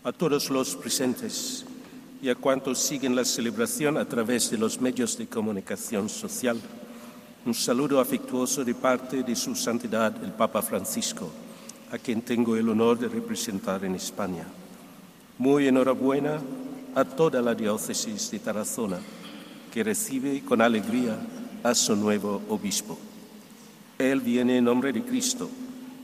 a 0.03 0.11
todos 0.11 0.49
los 0.49 0.75
presentes 0.75 1.65
y 2.21 2.29
a 2.29 2.35
cuantos 2.35 2.79
siguen 2.79 3.15
la 3.15 3.25
celebración 3.25 3.97
a 3.97 4.05
través 4.05 4.49
de 4.49 4.57
los 4.57 4.79
medios 4.81 5.17
de 5.17 5.27
comunicación 5.27 6.09
social, 6.09 6.59
un 7.45 7.53
saludo 7.53 7.99
afectuoso 7.99 8.63
de 8.65 8.75
parte 8.75 9.23
de 9.23 9.35
Su 9.35 9.55
Santidad 9.55 10.23
el 10.23 10.31
Papa 10.31 10.61
Francisco, 10.61 11.29
a 11.91 11.97
quien 11.97 12.21
tengo 12.21 12.55
el 12.55 12.67
honor 12.67 12.99
de 12.99 13.07
representar 13.07 13.85
en 13.85 13.95
España. 13.95 14.45
Muy 15.37 15.67
enhorabuena 15.67 16.39
a 16.95 17.05
toda 17.05 17.41
la 17.41 17.53
diócesis 17.53 18.31
de 18.31 18.39
Tarazona, 18.39 18.97
que 19.71 19.83
recibe 19.83 20.41
con 20.43 20.61
alegría 20.61 21.15
a 21.69 21.75
su 21.75 21.95
nuevo 21.95 22.41
obispo. 22.49 22.97
Él 23.97 24.21
viene 24.21 24.57
en 24.57 24.63
nombre 24.63 24.93
de 24.93 25.03
Cristo, 25.03 25.49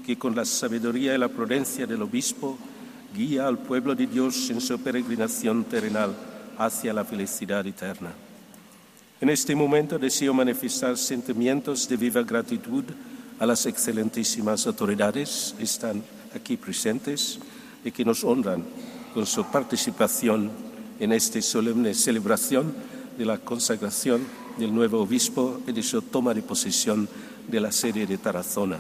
que 0.06 0.17
con 0.17 0.36
la 0.36 0.43
sabiduría 0.45 1.15
y 1.15 1.17
la 1.17 1.30
prudencia 1.30 1.88
del 1.88 2.02
obispo 2.02 2.58
guía 3.15 3.47
al 3.47 3.60
pueblo 3.60 3.95
de 3.95 4.08
Dios 4.08 4.49
en 4.49 4.60
su 4.60 4.78
peregrinación 4.80 5.63
terrenal 5.63 6.13
hacia 6.58 6.93
la 6.93 7.06
felicidad 7.06 7.65
eterna. 7.65 8.12
En 9.21 9.30
este 9.30 9.56
momento 9.56 9.97
deseo 9.97 10.34
manifestar 10.34 10.97
sentimientos 10.97 11.88
de 11.88 11.95
viva 11.95 12.23
gratitud 12.23 12.84
a 13.39 13.45
las 13.45 13.65
excelentísimas 13.65 14.67
autoridades 14.67 15.56
que 15.58 15.63
están 15.63 16.04
aquí 16.36 16.58
presentes 16.58 17.39
y 17.86 17.91
que 17.91 18.04
nos 18.04 18.23
honran 18.23 18.65
con 19.13 19.26
su 19.26 19.45
participación 19.45 20.52
en 20.99 21.13
esta 21.13 21.41
solemne 21.41 21.93
celebración 21.93 22.73
de 23.17 23.26
la 23.26 23.38
consagración 23.38 24.43
del 24.58 24.74
nuevo 24.74 25.02
obispo 25.02 25.62
y 25.68 25.72
de 25.72 25.84
su 25.84 26.02
toma 26.04 26.34
de 26.34 26.42
posesión 26.42 27.08
de 27.48 27.60
la 27.60 27.72
sede 27.72 28.06
de 28.06 28.18
Tarazona. 28.18 28.80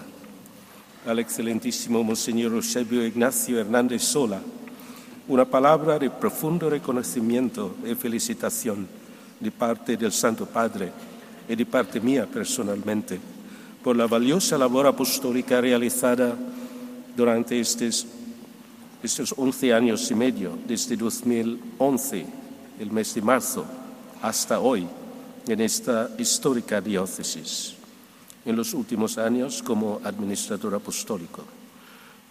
Al 1.05 1.19
excelentísimo 1.19 2.03
Monseñor 2.03 2.53
Eusebio 2.53 3.05
Ignacio 3.05 3.59
Hernández 3.59 4.03
Sola, 4.03 4.41
una 5.27 5.45
palabra 5.45 5.99
de 5.99 6.09
profundo 6.09 6.69
reconocimiento 6.69 7.75
y 7.85 7.95
felicitación 7.95 8.87
de 9.39 9.51
parte 9.51 9.97
del 9.97 10.11
Santo 10.11 10.45
Padre 10.45 10.91
y 11.47 11.55
de 11.55 11.65
parte 11.65 11.99
mía 11.99 12.25
personalmente 12.25 13.19
por 13.83 13.97
la 13.97 14.07
valiosa 14.07 14.57
labor 14.57 14.87
apostólica 14.87 15.59
realizada 15.59 16.35
durante 17.15 17.59
estos, 17.59 18.07
estos 19.03 19.35
11 19.37 19.73
años 19.73 20.09
y 20.09 20.15
medio, 20.15 20.57
desde 20.65 20.95
2011, 20.95 22.25
el 22.79 22.91
mes 22.91 23.13
de 23.13 23.21
marzo, 23.21 23.65
hasta 24.21 24.59
hoy, 24.59 24.87
en 25.47 25.61
esta 25.61 26.09
histórica 26.17 26.81
diócesis. 26.81 27.75
En 28.45 28.55
los 28.55 28.73
últimos 28.73 29.17
años 29.17 29.63
como 29.63 30.01
administrador 30.03 30.75
apostólico. 30.75 31.43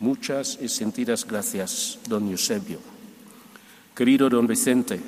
Muchas 0.01 0.59
y 0.61 0.68
sentidas 0.68 1.25
gracias, 1.27 1.98
don 2.09 2.29
Eusebio. 2.29 2.79
Querido 3.94 4.29
don 4.29 4.46
Vicente, 4.46 5.01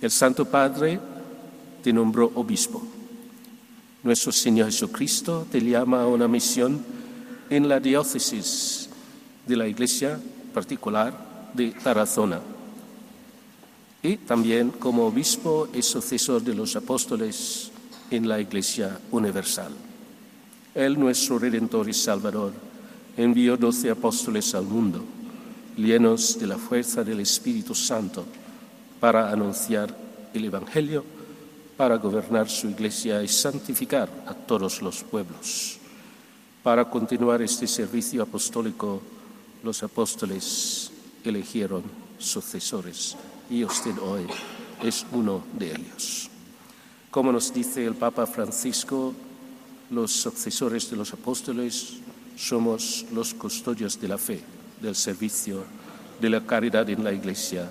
el 0.00 0.10
Santo 0.10 0.44
Padre 0.44 1.00
te 1.82 1.92
nombró 1.92 2.30
obispo. 2.34 2.82
Nuestro 4.02 4.32
Señor 4.32 4.66
Jesucristo 4.66 5.46
te 5.50 5.60
llama 5.60 6.02
a 6.02 6.06
una 6.06 6.28
misión 6.28 6.84
en 7.50 7.68
la 7.68 7.80
diócesis 7.80 8.90
de 9.46 9.56
la 9.56 9.66
Iglesia 9.66 10.20
particular 10.52 11.50
de 11.54 11.70
Tarazona 11.72 12.55
y 14.06 14.18
también 14.18 14.70
como 14.70 15.06
obispo 15.06 15.68
y 15.74 15.82
sucesor 15.82 16.40
de 16.40 16.54
los 16.54 16.76
apóstoles 16.76 17.72
en 18.08 18.28
la 18.28 18.40
Iglesia 18.40 19.00
Universal. 19.10 19.72
Él, 20.76 20.98
nuestro 20.98 21.40
Redentor 21.40 21.88
y 21.88 21.92
Salvador, 21.92 22.52
envió 23.16 23.56
doce 23.56 23.90
apóstoles 23.90 24.54
al 24.54 24.64
mundo, 24.64 25.02
llenos 25.76 26.38
de 26.38 26.46
la 26.46 26.56
fuerza 26.56 27.02
del 27.02 27.18
Espíritu 27.18 27.74
Santo, 27.74 28.24
para 29.00 29.32
anunciar 29.32 29.92
el 30.32 30.44
Evangelio, 30.44 31.04
para 31.76 31.96
gobernar 31.96 32.48
su 32.48 32.68
Iglesia 32.68 33.24
y 33.24 33.28
santificar 33.28 34.08
a 34.26 34.34
todos 34.34 34.82
los 34.82 35.02
pueblos. 35.02 35.78
Para 36.62 36.88
continuar 36.88 37.42
este 37.42 37.66
servicio 37.66 38.22
apostólico, 38.22 39.02
los 39.64 39.82
apóstoles 39.82 40.92
eligieron 41.24 41.82
sucesores 42.18 43.16
y 43.50 43.64
usted 43.64 43.96
hoy 43.98 44.26
es 44.82 45.06
uno 45.12 45.44
de 45.58 45.72
ellos. 45.72 46.30
Como 47.10 47.32
nos 47.32 47.52
dice 47.52 47.84
el 47.84 47.94
Papa 47.94 48.26
Francisco, 48.26 49.14
los 49.90 50.12
sucesores 50.12 50.90
de 50.90 50.96
los 50.96 51.12
apóstoles 51.12 51.94
somos 52.36 53.06
los 53.12 53.34
custodios 53.34 54.00
de 54.00 54.08
la 54.08 54.18
fe, 54.18 54.42
del 54.80 54.94
servicio, 54.94 55.64
de 56.20 56.30
la 56.30 56.44
caridad 56.44 56.88
en 56.90 57.04
la 57.04 57.12
iglesia 57.12 57.70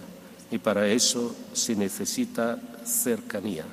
y 0.51 0.57
para 0.57 0.88
eso 0.88 1.35
se 1.53 1.75
necesita 1.75 2.59
cercanía. 2.85 3.65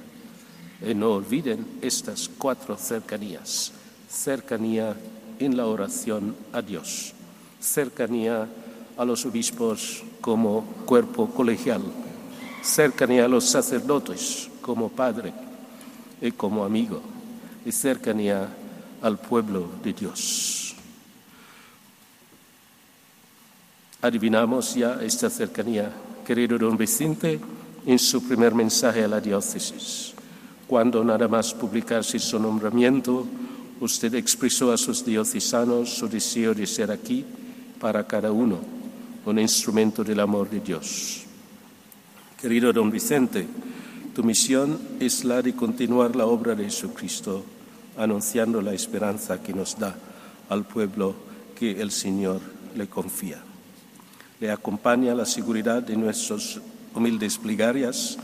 Y 0.87 0.95
no 0.95 1.13
olviden 1.13 1.67
estas 1.81 2.29
cuatro 2.29 2.77
cercanías. 2.77 3.73
Cercanía 4.11 4.97
en 5.39 5.57
la 5.57 5.67
oración 5.67 6.35
a 6.53 6.61
Dios, 6.61 7.13
cercanía 7.61 8.49
a 8.97 9.05
los 9.05 9.25
obispos 9.25 10.03
como 10.21 10.65
cuerpo 10.85 11.31
colegial, 11.31 11.83
cercanía 12.63 13.25
a 13.25 13.29
los 13.29 13.45
sacerdotes 13.45 14.49
como 14.61 14.89
padre 14.89 15.33
y 16.21 16.31
como 16.33 16.65
amigo, 16.65 17.01
y 17.65 17.73
cercanía 17.73 18.49
al 19.01 19.19
pueblo 19.19 19.69
de 19.83 19.93
Dios. 19.93 20.75
Adivinamos 24.03 24.75
ya 24.75 24.99
esta 25.03 25.31
cercanía, 25.31 25.93
querido 26.25 26.59
don 26.59 26.77
Vicente, 26.77 27.41
en 27.87 27.99
su 27.99 28.23
primer 28.23 28.55
mensaje 28.55 29.05
a 29.05 29.09
la 29.09 29.21
diócesis. 29.21 30.13
Cuando 30.67 31.05
nada 31.05 31.29
más 31.29 31.55
publicarse 31.55 32.19
su 32.19 32.39
nombramiento, 32.39 33.27
usted 33.81 34.15
expresó 34.15 34.73
a 34.73 34.79
sus 34.79 35.05
diocesanos 35.05 35.91
su 35.91 36.09
deseo 36.09 36.55
de 36.55 36.67
ser 36.67 36.91
aquí 36.91 37.25
para 37.81 38.07
cada 38.07 38.31
uno 38.31 38.82
un 39.25 39.39
instrumento 39.39 40.03
del 40.03 40.21
amor 40.21 40.51
de 40.51 40.61
Dios. 40.61 41.25
Querido 42.41 42.73
don 42.73 42.91
Vicente, 42.91 43.47
tu 44.15 44.25
misión 44.25 44.79
es 44.99 45.25
la 45.25 45.41
de 45.43 45.55
continuar 45.55 46.17
la 46.17 46.27
obra 46.27 46.55
de 46.55 46.65
Jesucristo, 46.65 47.45
anunciando 47.97 48.61
la 48.61 48.75
esperanza 48.75 49.43
que 49.43 49.53
nos 49.53 49.79
da 49.79 49.95
al 50.49 50.65
pueblo 50.65 51.15
que 51.59 51.81
el 51.81 51.91
Señor 51.91 52.41
le 52.75 52.89
confía. 52.89 53.41
Le 54.41 54.51
acompaña 54.51 55.15
la 55.15 55.25
seguridad 55.25 55.83
de 55.83 55.97
nuestros 55.97 56.61
humildes 56.95 57.39
plegarias 57.39 58.19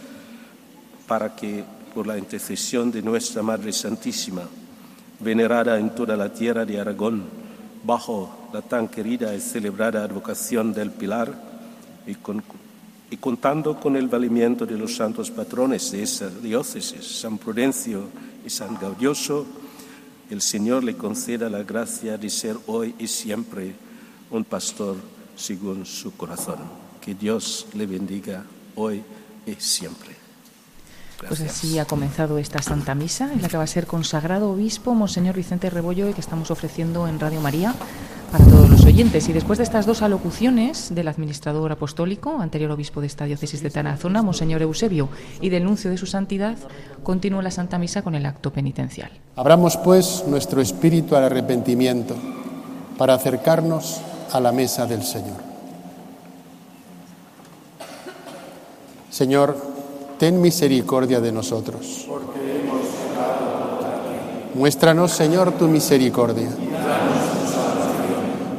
para 1.07 1.35
que, 1.35 1.65
por 1.95 2.07
la 2.07 2.19
intercesión 2.19 2.91
de 2.91 3.03
nuestra 3.03 3.43
Madre 3.43 3.73
Santísima, 3.73 4.43
venerada 5.21 5.79
en 5.79 5.95
toda 5.95 6.17
la 6.17 6.33
tierra 6.33 6.65
de 6.65 6.81
Aragón, 6.81 7.25
bajo 7.85 8.38
la 8.53 8.63
tan 8.63 8.89
querida 8.89 9.35
y 9.35 9.41
celebrada 9.41 10.03
advocación 10.03 10.73
del 10.73 10.91
Pilar, 10.91 11.35
y, 12.07 12.17
y 13.11 13.17
contando 13.19 13.79
con 13.79 13.97
el 13.97 14.09
valimiento 14.09 14.65
de 14.67 14.79
los 14.79 14.97
santos 14.97 15.31
patrones 15.31 15.91
de 15.93 16.03
esa 16.03 16.29
diócesis, 16.31 17.21
San 17.21 17.39
Prudencio 17.39 18.09
y 18.45 18.51
San 18.51 18.79
Gaudioso, 18.81 19.47
el 20.31 20.43
Señor 20.43 20.85
le 20.85 20.97
conceda 20.97 21.49
la 21.49 21.63
gracia 21.63 22.19
de 22.19 22.29
ser 22.29 22.57
hoy 22.67 22.95
y 22.99 23.07
siempre 23.07 23.75
un 24.31 24.45
pastor 24.45 24.97
según 25.37 25.87
su 25.87 26.17
corazón. 26.17 26.59
Que 27.01 27.15
Dios 27.15 27.67
le 27.75 27.87
bendiga 27.87 28.45
hoy 28.75 29.03
y 29.47 29.55
siempre. 29.55 30.17
Pues 31.27 31.41
así 31.41 31.79
ha 31.79 31.85
comenzado 31.85 32.39
esta 32.39 32.63
Santa 32.63 32.95
Misa, 32.95 33.33
en 33.33 33.43
la 33.43 33.49
que 33.49 33.57
va 33.57 33.65
a 33.65 33.67
ser 33.67 33.87
consagrado 33.87 34.51
obispo 34.51 34.95
Monseñor 34.95 35.35
Vicente 35.35 35.69
Rebollo, 35.69 36.09
y 36.09 36.13
que 36.13 36.21
estamos 36.21 36.51
ofreciendo 36.51 37.09
en 37.09 37.19
Radio 37.19 37.41
María 37.41 37.75
para 38.31 38.45
todos 38.45 38.69
los 38.69 38.85
oyentes. 38.85 39.29
Y 39.29 39.33
después 39.33 39.59
de 39.59 39.65
estas 39.65 39.87
dos 39.87 40.03
alocuciones 40.03 40.95
del 40.95 41.09
administrador 41.09 41.73
apostólico, 41.73 42.39
anterior 42.41 42.71
obispo 42.71 43.01
de 43.01 43.07
esta 43.07 43.25
diócesis 43.25 43.63
de 43.63 43.71
Tarazona, 43.71 44.23
Monseñor 44.23 44.63
Eusebio, 44.63 45.09
y 45.41 45.49
del 45.49 45.65
nuncio 45.65 45.91
de 45.91 45.97
su 45.97 46.07
santidad, 46.07 46.57
continúa 47.03 47.43
la 47.43 47.51
Santa 47.51 47.79
Misa 47.79 48.03
con 48.03 48.15
el 48.15 48.27
acto 48.27 48.53
penitencial. 48.53 49.11
Abramos 49.37 49.77
pues 49.79 50.25
nuestro 50.27 50.61
espíritu 50.61 51.17
al 51.17 51.25
arrepentimiento 51.25 52.15
para 52.97 53.15
acercarnos 53.15 54.01
a 54.33 54.41
la 54.41 54.53
mesa 54.53 54.87
del 54.87 55.03
Señor. 55.03 55.49
Señor, 59.11 59.57
ten 60.19 60.41
misericordia 60.41 61.21
de 61.21 61.33
nosotros. 61.33 62.07
Muéstranos, 64.55 65.13
Señor, 65.13 65.53
tu 65.53 65.69
misericordia. 65.69 66.49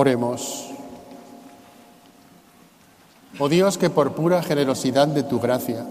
Oremos. 0.00 0.64
Oh 3.38 3.50
Dios, 3.50 3.76
que 3.76 3.90
por 3.90 4.14
pura 4.14 4.42
generosidad 4.42 5.06
de 5.08 5.24
tu 5.24 5.38
gracia 5.38 5.84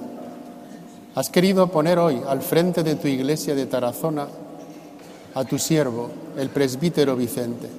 has 1.13 1.29
querido 1.29 1.67
poner 1.67 1.99
hoy 1.99 2.19
al 2.27 2.41
frente 2.41 2.81
de 2.81 2.95
tu 2.95 3.07
iglesia 3.07 3.53
de 3.53 3.67
Tarazona 3.67 4.27
a 5.35 5.43
tu 5.43 5.59
siervo, 5.59 6.09
el 6.37 6.49
presbítero 6.49 7.15
Vicente. 7.15 7.69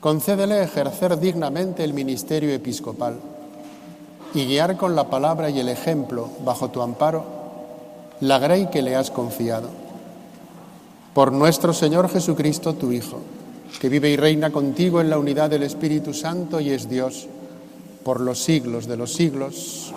Concédele 0.00 0.62
ejercer 0.62 1.20
dignamente 1.20 1.84
el 1.84 1.92
ministerio 1.92 2.50
episcopal 2.50 3.18
y 4.32 4.46
guiar 4.46 4.78
con 4.78 4.96
la 4.96 5.10
palabra 5.10 5.50
y 5.50 5.60
el 5.60 5.68
ejemplo, 5.68 6.30
bajo 6.42 6.70
tu 6.70 6.80
amparo, 6.80 7.26
la 8.20 8.38
grey 8.38 8.68
que 8.70 8.80
le 8.80 8.96
has 8.96 9.10
confiado. 9.10 9.68
Por 11.12 11.32
nuestro 11.32 11.74
Señor 11.74 12.08
Jesucristo, 12.08 12.72
tu 12.72 12.92
Hijo, 12.92 13.18
que 13.78 13.88
vive 13.88 14.10
y 14.10 14.16
reina 14.16 14.50
contigo 14.50 15.00
en 15.00 15.10
la 15.10 15.18
unidad 15.18 15.50
del 15.50 15.62
Espíritu 15.62 16.14
Santo 16.14 16.60
y 16.60 16.70
es 16.70 16.88
Dios 16.88 17.28
por 18.04 18.20
los 18.20 18.38
siglos 18.38 18.86
de 18.86 18.96
los 18.96 19.12
siglos. 19.12 19.92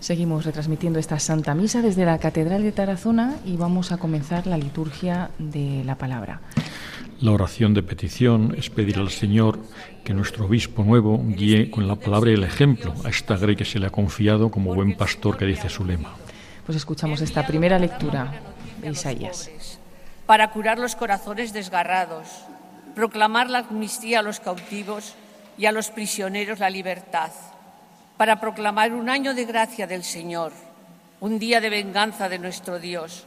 Seguimos 0.00 0.44
retransmitiendo 0.44 0.98
esta 0.98 1.18
Santa 1.18 1.54
Misa 1.54 1.82
desde 1.82 2.04
la 2.04 2.18
Catedral 2.18 2.62
de 2.62 2.72
Tarazona 2.72 3.36
y 3.44 3.56
vamos 3.56 3.92
a 3.92 3.96
comenzar 3.96 4.46
la 4.46 4.58
liturgia 4.58 5.30
de 5.38 5.82
la 5.84 5.96
palabra. 5.96 6.40
La 7.20 7.32
oración 7.32 7.72
de 7.72 7.82
petición 7.82 8.54
es 8.58 8.68
pedir 8.68 8.98
al 8.98 9.10
Señor 9.10 9.58
que 10.04 10.12
nuestro 10.12 10.44
obispo 10.44 10.84
nuevo 10.84 11.22
guíe 11.26 11.70
con 11.70 11.88
la 11.88 11.96
palabra 11.96 12.30
y 12.30 12.34
el 12.34 12.44
ejemplo 12.44 12.94
a 13.04 13.08
esta 13.08 13.36
grey 13.36 13.56
que 13.56 13.64
se 13.64 13.78
le 13.78 13.86
ha 13.86 13.90
confiado 13.90 14.50
como 14.50 14.74
buen 14.74 14.96
pastor 14.96 15.38
que 15.38 15.46
dice 15.46 15.70
su 15.70 15.84
lema. 15.84 16.14
Pues 16.66 16.76
escuchamos 16.76 17.22
esta 17.22 17.46
primera 17.46 17.78
lectura 17.78 18.34
de 18.82 18.90
Isaías. 18.90 19.50
Para 20.26 20.50
curar 20.50 20.78
los 20.78 20.96
corazones 20.96 21.52
desgarrados, 21.52 22.26
proclamar 22.94 23.48
la 23.48 23.58
amnistía 23.58 24.18
a 24.18 24.22
los 24.22 24.40
cautivos 24.40 25.14
y 25.56 25.66
a 25.66 25.72
los 25.72 25.90
prisioneros 25.90 26.58
la 26.58 26.68
libertad, 26.68 27.30
para 28.16 28.40
proclamar 28.40 28.92
un 28.92 29.08
año 29.08 29.34
de 29.34 29.44
gracia 29.44 29.86
del 29.86 30.02
Señor, 30.02 30.52
un 31.20 31.38
día 31.38 31.60
de 31.60 31.70
venganza 31.70 32.28
de 32.28 32.40
nuestro 32.40 32.80
Dios, 32.80 33.24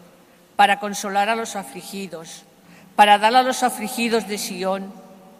para 0.56 0.80
consolar 0.80 1.30
a 1.30 1.36
los 1.36 1.56
afligidos, 1.56 2.44
para 2.98 3.18
dar 3.18 3.34
a 3.34 3.44
los 3.44 3.64
afligidos 3.64 4.28
de 4.28 4.38
Sión 4.38 4.92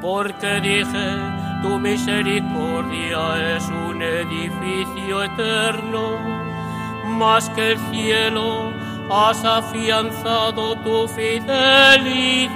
porque 0.00 0.60
dije, 0.60 1.16
tu 1.62 1.78
misericordia 1.78 3.56
es 3.56 3.68
un 3.68 4.02
edificio 4.02 5.22
eterno, 5.22 6.18
más 7.04 7.48
que 7.50 7.72
el 7.72 7.78
cielo 7.92 8.72
has 9.10 9.44
afianzado 9.44 10.74
tu 10.76 11.06
fidelidad. 11.06 12.52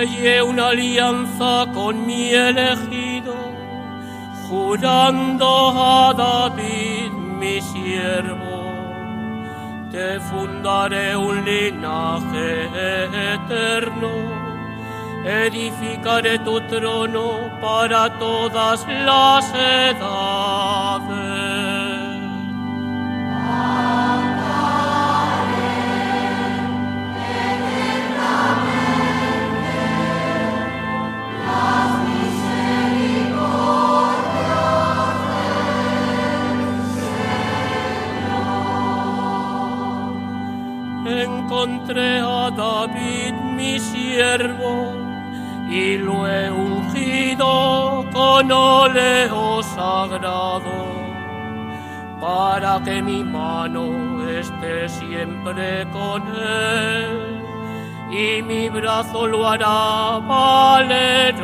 Sellé 0.00 0.40
una 0.42 0.68
alianza 0.68 1.66
con 1.74 2.06
mi 2.06 2.32
elegido, 2.32 3.34
jurando 4.48 5.72
a 5.76 6.14
David 6.14 7.12
mi 7.40 7.60
siervo, 7.60 8.60
te 9.90 10.18
fundaré 10.20 11.14
un 11.16 11.44
linaje 11.44 12.48
eterno, 13.34 14.12
edificaré 15.24 16.38
tu 16.38 16.60
trono 16.72 17.26
para 17.60 18.02
todas 18.18 18.86
las 18.88 19.52
edades. 19.54 20.70
Encontré 41.62 42.20
a 42.20 42.50
David 42.50 43.34
mi 43.56 43.78
siervo 43.78 44.92
y 45.70 45.98
lo 45.98 46.26
he 46.26 46.50
ungido 46.50 48.04
con 48.12 48.50
óleo 48.50 49.62
sagrado 49.62 50.72
para 52.20 52.80
que 52.84 53.02
mi 53.02 53.22
mano 53.24 54.26
esté 54.28 54.88
siempre 54.88 55.86
con 55.92 56.22
él 56.34 57.42
y 58.10 58.42
mi 58.42 58.68
brazo 58.68 59.26
lo 59.26 59.46
hará 59.46 60.18
valero. 60.18 61.39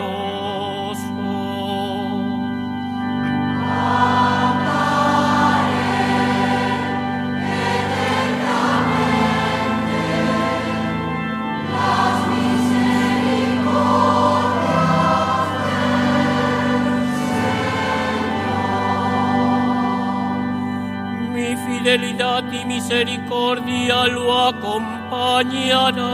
Misericordia 22.77 24.05
lo 24.17 24.27
acompañará. 24.49 26.13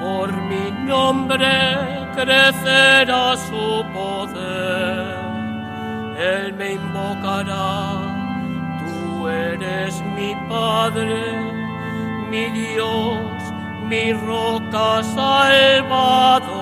Por 0.00 0.28
mi 0.50 0.64
nombre 0.90 1.52
crecerá 2.16 3.36
su 3.36 3.84
poder. 3.92 5.22
Él 6.30 6.54
me 6.54 6.72
invocará. 6.72 7.74
Tú 8.82 9.28
eres 9.28 9.92
mi 10.16 10.30
Padre, 10.48 11.20
mi 12.30 12.44
Dios, 12.62 13.38
mi 13.90 14.04
roca 14.14 15.02
salvadora. 15.02 16.61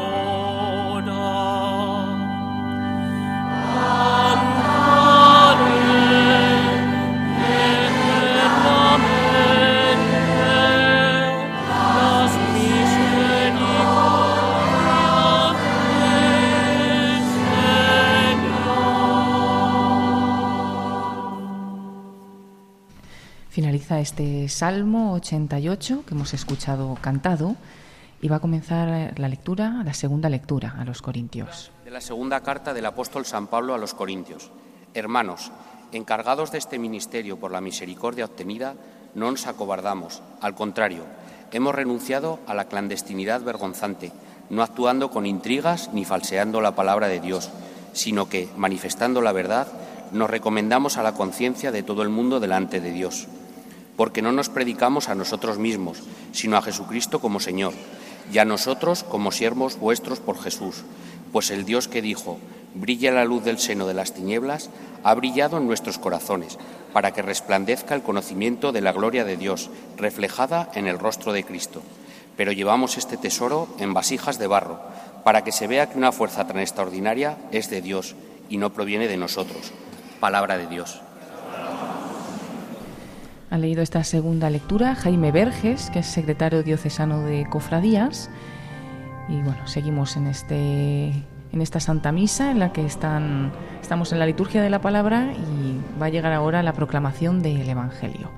Finaliza 23.91 24.01
este 24.01 24.49
Salmo 24.49 25.15
88 25.15 26.05
que 26.07 26.15
hemos 26.15 26.33
escuchado 26.33 26.97
cantado 27.01 27.57
y 28.23 28.29
va 28.29 28.37
a 28.37 28.41
comenzar 28.41 29.19
la 29.19 29.27
lectura, 29.27 29.83
la 29.85 29.95
segunda 29.95 30.29
lectura 30.29 30.77
a 30.79 30.85
los 30.85 31.03
Corintios. 31.03 31.73
De 31.85 31.91
la 31.91 32.01
segunda 32.01 32.41
carta 32.41 32.73
del 32.73 32.87
apóstol 32.87 33.27
San 33.27 33.49
Pablo 33.49 33.75
a 33.75 33.79
los 33.79 33.95
Corintios. 33.95 34.53
Hermanos, 34.95 35.51
encargados 35.91 36.53
de 36.53 36.59
este 36.59 36.79
ministerio 36.79 37.41
por 37.41 37.51
la 37.51 37.61
misericordia 37.61 38.27
obtenida, 38.27 38.75
no 39.17 39.29
nos 39.29 39.49
acobardamos, 39.49 40.23
al 40.41 40.55
contrario, 40.55 41.03
hemos 41.51 41.75
renunciado 41.75 42.39
a 42.47 42.55
la 42.55 42.67
clandestinidad 42.67 43.43
vergonzante, 43.43 44.13
no 44.51 44.63
actuando 44.63 45.11
con 45.11 45.27
intrigas 45.27 45.91
ni 45.93 46.05
falseando 46.05 46.61
la 46.61 46.77
palabra 46.77 47.09
de 47.09 47.19
Dios, 47.19 47.51
sino 47.93 48.29
que, 48.29 48.49
manifestando 48.57 49.21
la 49.21 49.33
verdad, 49.33 49.67
nos 50.13 50.31
recomendamos 50.31 50.97
a 50.97 51.03
la 51.03 51.15
conciencia 51.15 51.73
de 51.73 51.83
todo 51.83 52.03
el 52.03 52.09
mundo 52.09 52.39
delante 52.39 52.81
de 52.81 52.93
Dios, 52.93 53.27
porque 54.01 54.23
no 54.23 54.33
nos 54.33 54.49
predicamos 54.49 55.11
a 55.11 55.15
nosotros 55.15 55.59
mismos, 55.59 55.99
sino 56.33 56.57
a 56.57 56.63
Jesucristo 56.63 57.21
como 57.21 57.39
Señor, 57.39 57.75
y 58.33 58.39
a 58.39 58.47
nosotros 58.47 59.05
como 59.05 59.31
siervos 59.31 59.79
vuestros 59.79 60.21
por 60.21 60.41
Jesús, 60.41 60.85
pues 61.33 61.51
el 61.51 61.67
Dios 61.67 61.87
que 61.87 62.01
dijo, 62.01 62.39
brilla 62.75 63.13
la 63.13 63.27
luz 63.27 63.45
del 63.45 63.59
seno 63.59 63.87
de 63.87 63.93
las 63.93 64.15
tinieblas, 64.15 64.71
ha 65.05 65.13
brillado 65.13 65.59
en 65.59 65.67
nuestros 65.67 65.99
corazones, 65.99 66.57
para 66.95 67.13
que 67.13 67.21
resplandezca 67.21 67.95
el 67.95 68.01
conocimiento 68.01 68.73
de 68.73 68.81
la 68.81 68.93
gloria 68.93 69.27
de 69.27 69.37
Dios, 69.37 69.69
reflejada 69.99 70.71
en 70.73 70.87
el 70.87 70.99
rostro 70.99 71.35
de 71.35 71.45
Cristo. 71.45 71.83
Pero 72.39 72.53
llevamos 72.53 72.97
este 72.97 73.19
tesoro 73.19 73.69
en 73.81 73.93
vasijas 73.93 74.39
de 74.39 74.47
barro, 74.47 74.81
para 75.25 75.45
que 75.45 75.53
se 75.53 75.67
vea 75.67 75.91
que 75.91 75.99
una 75.99 76.11
fuerza 76.11 76.47
tan 76.47 76.59
extraordinaria 76.59 77.37
es 77.53 77.69
de 77.69 77.83
Dios 77.83 78.15
y 78.49 78.57
no 78.57 78.73
proviene 78.73 79.09
de 79.09 79.19
nosotros. 79.19 79.73
Palabra 80.21 80.57
de 80.57 80.69
Dios. 80.69 81.03
Ha 83.51 83.59
leído 83.59 83.83
esta 83.83 84.05
segunda 84.05 84.49
lectura 84.49 84.95
Jaime 84.95 85.33
Verges, 85.33 85.91
que 85.91 85.99
es 85.99 86.07
secretario 86.07 86.63
diocesano 86.63 87.23
de 87.23 87.47
Cofradías. 87.51 88.31
Y 89.29 89.43
bueno, 89.43 89.67
seguimos 89.67 90.17
en 90.17 90.29
este 90.29 91.13
en 91.53 91.61
esta 91.61 91.81
Santa 91.81 92.13
Misa 92.13 92.51
en 92.51 92.61
la 92.61 92.73
que 92.73 92.85
están, 92.87 93.53
estamos 93.81 94.13
en 94.13 94.19
la 94.19 94.27
liturgia 94.27 94.63
de 94.63 94.71
la 94.71 94.81
palabra 94.81 95.33
y 95.33 95.81
va 96.01 96.07
a 96.07 96.09
llegar 96.09 96.33
ahora 96.33 96.63
la 96.63 96.73
proclamación 96.73 97.43
del 97.43 97.69
Evangelio. 97.69 98.31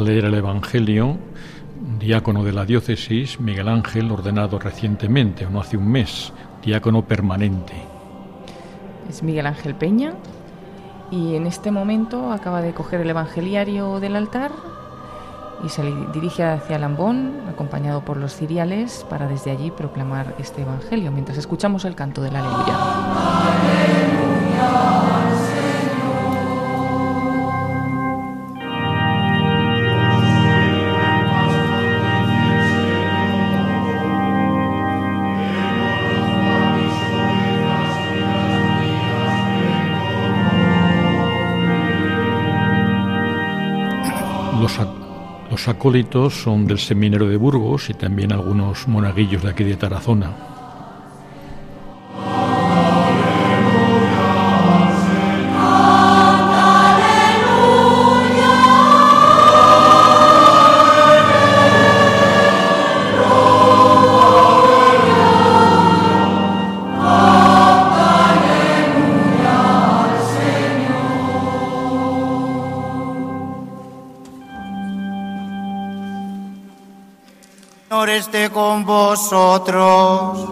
Leer 0.00 0.24
el 0.26 0.34
Evangelio, 0.34 1.16
diácono 1.98 2.44
de 2.44 2.52
la 2.52 2.64
diócesis, 2.64 3.40
Miguel 3.40 3.68
Ángel, 3.68 4.10
ordenado 4.10 4.58
recientemente, 4.58 5.46
o 5.46 5.50
no 5.50 5.60
hace 5.60 5.76
un 5.76 5.88
mes, 5.88 6.32
diácono 6.62 7.02
permanente. 7.02 7.74
Es 9.08 9.22
Miguel 9.22 9.46
Ángel 9.46 9.74
Peña 9.74 10.12
y 11.10 11.34
en 11.34 11.46
este 11.46 11.70
momento 11.70 12.32
acaba 12.32 12.60
de 12.60 12.74
coger 12.74 13.00
el 13.00 13.10
evangeliario 13.10 14.00
del 14.00 14.16
altar 14.16 14.52
y 15.64 15.68
se 15.70 15.82
dirige 16.12 16.44
hacia 16.44 16.78
Lambón, 16.78 17.32
acompañado 17.48 18.04
por 18.04 18.16
los 18.16 18.34
ciriales, 18.34 19.04
para 19.08 19.26
desde 19.26 19.50
allí 19.50 19.70
proclamar 19.70 20.34
este 20.38 20.62
evangelio, 20.62 21.10
mientras 21.10 21.38
escuchamos 21.38 21.84
el 21.84 21.94
canto 21.94 22.22
de 22.22 22.30
la 22.30 22.40
aleluya. 22.40 23.77
Los 45.58 45.66
acólitos 45.66 46.34
son 46.34 46.68
del 46.68 46.78
seminario 46.78 47.26
de 47.26 47.36
Burgos 47.36 47.90
y 47.90 47.94
también 47.94 48.32
algunos 48.32 48.86
monaguillos 48.86 49.42
de 49.42 49.50
aquí 49.50 49.64
de 49.64 49.74
Tarazona. 49.74 50.57
Con 78.58 78.84
vosotros. 78.84 80.48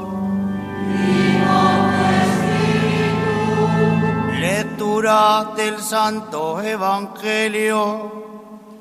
Lectura 4.38 5.50
del 5.56 5.80
Santo 5.80 6.62
Evangelio 6.62 8.12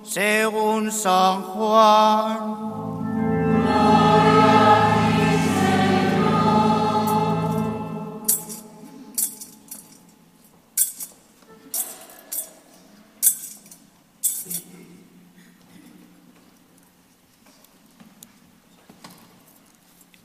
según 0.04 0.92
San 0.92 1.42
Juan. 1.42 2.75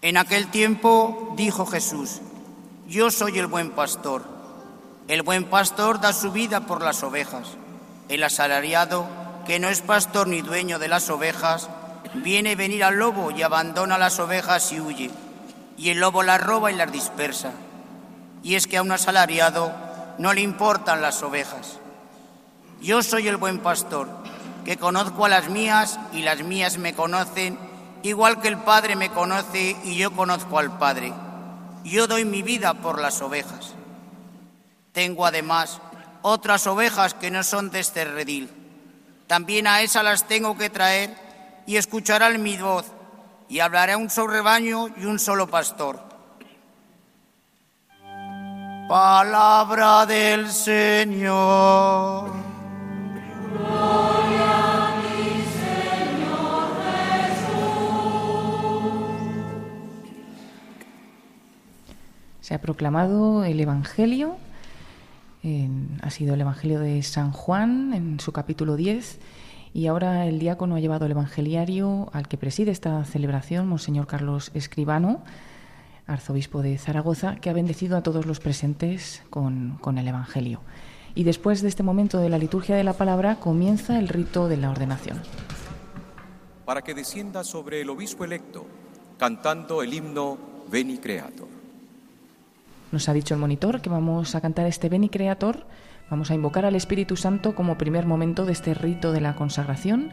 En 0.03 0.16
aquel 0.16 0.46
tiempo 0.51 1.34
dijo 1.36 1.66
Jesús, 1.66 2.22
yo 2.88 3.11
soy 3.11 3.38
el 3.38 3.46
buen 3.46 3.70
pastor. 3.70 4.24
El 5.09 5.22
buen 5.22 5.44
pastor 5.44 6.01
da 6.01 6.14
su 6.14 6.32
vida 6.32 6.61
por 6.61 6.82
las 6.82 7.03
ovejas. 7.03 7.48
El 8.09 8.22
asalariado, 8.22 9.07
que 9.46 9.59
no 9.59 9.68
es 9.68 9.82
pastor 9.82 10.26
ni 10.26 10.40
dueño 10.40 10.78
de 10.78 10.88
las 10.88 11.11
ovejas, 11.11 11.68
viene 12.14 12.53
a 12.53 12.57
venir 12.57 12.82
al 12.82 12.96
lobo 12.96 13.30
y 13.30 13.42
abandona 13.42 13.98
las 13.98 14.18
ovejas 14.20 14.72
y 14.72 14.80
huye. 14.80 15.11
Y 15.76 15.90
el 15.90 16.01
lobo 16.01 16.22
las 16.22 16.40
roba 16.40 16.72
y 16.72 16.76
las 16.76 16.90
dispersa. 16.90 17.53
Y 18.42 18.55
es 18.55 18.66
que 18.66 18.78
a 18.78 18.82
un 18.82 18.92
asalariado 18.92 19.70
no 20.16 20.32
le 20.32 20.40
importan 20.40 21.03
las 21.03 21.22
ovejas. 21.22 21.78
Yo 22.80 23.03
soy 23.03 23.28
el 23.28 23.36
buen 23.36 23.59
pastor, 23.59 24.09
que 24.64 24.78
conozco 24.78 25.26
a 25.26 25.28
las 25.28 25.51
mías 25.51 26.01
y 26.14 26.22
las 26.22 26.42
mías 26.42 26.78
me 26.78 26.94
conocen 26.94 27.69
igual 28.03 28.40
que 28.40 28.48
el 28.48 28.59
Padre 28.59 28.96
me 28.96 29.11
conoce 29.11 29.76
y 29.84 29.96
yo 29.96 30.11
conozco 30.12 30.59
al 30.59 30.78
Padre. 30.78 31.12
Yo 31.84 32.07
doy 32.07 32.24
mi 32.24 32.42
vida 32.42 32.74
por 32.74 33.01
las 33.01 33.20
ovejas. 33.22 33.74
Tengo 34.92 35.26
además 35.26 35.80
otras 36.22 36.66
ovejas 36.66 37.14
que 37.14 37.30
no 37.30 37.42
son 37.42 37.70
de 37.70 37.80
este 37.80 38.05
redil. 38.05 38.51
También 39.26 39.66
a 39.66 39.82
esas 39.82 40.05
las 40.05 40.26
tengo 40.26 40.59
que 40.59 40.70
traer 40.70 41.16
y 41.66 41.76
escucharán 41.76 42.42
mi 42.42 42.57
voz 42.57 42.86
y 43.48 43.61
hablaré 43.61 43.92
a 43.92 43.96
un 43.96 44.11
solo 44.11 44.32
rebaño 44.32 44.88
y 44.96 45.05
un 45.05 45.18
solo 45.18 45.46
pastor. 45.48 46.11
Palabra 48.88 50.05
del 50.05 50.51
Señor. 50.51 52.30
Se 62.51 62.57
ha 62.57 62.61
proclamado 62.61 63.44
el 63.44 63.61
Evangelio, 63.61 64.36
ha 66.03 66.11
sido 66.11 66.34
el 66.34 66.40
Evangelio 66.40 66.80
de 66.80 67.01
San 67.05 67.30
Juan 67.30 67.94
en 67.94 68.18
su 68.18 68.32
capítulo 68.32 68.74
10 68.74 69.20
y 69.72 69.86
ahora 69.86 70.26
el 70.26 70.40
diácono 70.40 70.74
ha 70.74 70.80
llevado 70.80 71.07
el 71.07 71.12
Evangeliario 71.12 72.11
al 72.12 72.26
que 72.26 72.36
preside 72.36 72.72
esta 72.72 73.05
celebración, 73.05 73.68
Monseñor 73.68 74.09
Carlos 74.09 74.51
Escribano, 74.53 75.22
arzobispo 76.09 76.61
de 76.61 76.76
Zaragoza, 76.76 77.36
que 77.36 77.51
ha 77.51 77.53
bendecido 77.53 77.96
a 77.96 78.03
todos 78.03 78.26
los 78.26 78.40
presentes 78.40 79.22
con, 79.30 79.78
con 79.80 79.96
el 79.96 80.09
Evangelio. 80.09 80.61
Y 81.14 81.22
después 81.22 81.62
de 81.62 81.68
este 81.68 81.84
momento 81.84 82.18
de 82.18 82.30
la 82.30 82.38
liturgia 82.38 82.74
de 82.74 82.82
la 82.82 82.94
palabra 82.94 83.36
comienza 83.36 83.96
el 83.96 84.09
rito 84.09 84.48
de 84.48 84.57
la 84.57 84.72
ordenación. 84.72 85.22
Para 86.64 86.82
que 86.82 86.94
descienda 86.94 87.44
sobre 87.44 87.80
el 87.80 87.90
obispo 87.90 88.24
electo, 88.24 88.66
cantando 89.18 89.84
el 89.84 89.94
himno 89.94 90.36
Veni 90.68 90.98
Creator. 90.98 91.59
Nos 92.93 93.09
ha 93.09 93.12
dicho 93.12 93.34
el 93.34 93.41
monitor 93.41 93.80
que 93.80 93.88
vamos 93.88 94.34
a 94.34 94.41
cantar 94.41 94.66
este 94.66 94.88
Beni 94.88 95.09
Creator, 95.09 95.66
vamos 96.11 96.30
a 96.30 96.34
invocar 96.34 96.64
al 96.64 96.74
Espíritu 96.74 97.16
Santo 97.16 97.55
como 97.55 97.78
primer 97.78 98.05
momento 98.05 98.45
de 98.47 98.53
este 98.53 98.74
rito 98.74 99.12
de 99.12 99.20
la 99.20 99.36
consagración, 99.36 100.12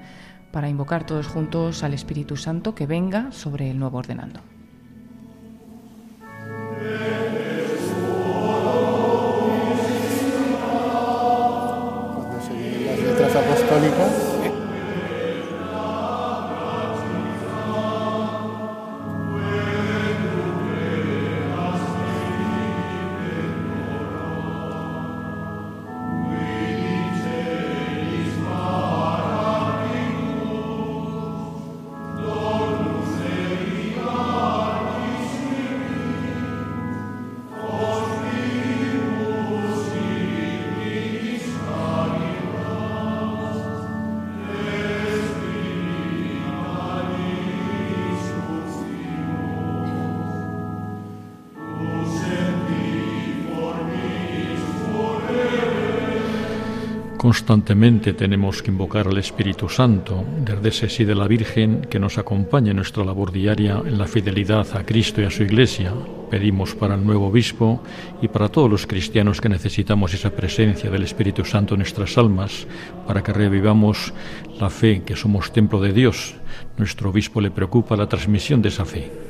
para 0.51 0.69
invocar 0.69 1.05
todos 1.05 1.27
juntos 1.27 1.83
al 1.83 1.93
Espíritu 1.93 2.37
Santo 2.37 2.75
que 2.75 2.85
venga 2.85 3.31
sobre 3.31 3.71
el 3.71 3.79
nuevo 3.79 3.97
ordenando. 3.97 4.41
Constantemente 57.27 58.13
tenemos 58.13 58.63
que 58.63 58.71
invocar 58.71 59.05
al 59.05 59.17
Espíritu 59.17 59.67
Santo, 59.67 60.23
desde 60.45 60.69
ese 60.69 60.87
sí 60.87 61.03
de 61.03 61.13
la 61.13 61.27
Virgen 61.27 61.81
que 61.81 61.99
nos 61.99 62.17
acompañe 62.17 62.69
en 62.69 62.77
nuestra 62.77 63.03
labor 63.03 63.33
diaria 63.33 63.81
en 63.85 63.97
la 63.97 64.07
fidelidad 64.07 64.65
a 64.77 64.85
Cristo 64.85 65.21
y 65.21 65.25
a 65.25 65.29
su 65.29 65.43
Iglesia. 65.43 65.91
Pedimos 66.31 66.73
para 66.73 66.95
el 66.95 67.05
nuevo 67.05 67.27
obispo 67.27 67.83
y 68.21 68.29
para 68.29 68.47
todos 68.47 68.71
los 68.71 68.87
cristianos 68.87 69.41
que 69.41 69.49
necesitamos 69.49 70.13
esa 70.13 70.29
presencia 70.29 70.89
del 70.89 71.03
Espíritu 71.03 71.43
Santo 71.43 71.73
en 71.73 71.79
nuestras 71.79 72.17
almas 72.17 72.65
para 73.05 73.21
que 73.21 73.33
revivamos 73.33 74.13
la 74.57 74.69
fe 74.69 75.03
que 75.03 75.17
somos 75.17 75.51
templo 75.51 75.81
de 75.81 75.91
Dios. 75.91 76.33
Nuestro 76.77 77.09
obispo 77.09 77.41
le 77.41 77.51
preocupa 77.51 77.97
la 77.97 78.07
transmisión 78.07 78.61
de 78.61 78.69
esa 78.69 78.85
fe. 78.85 79.26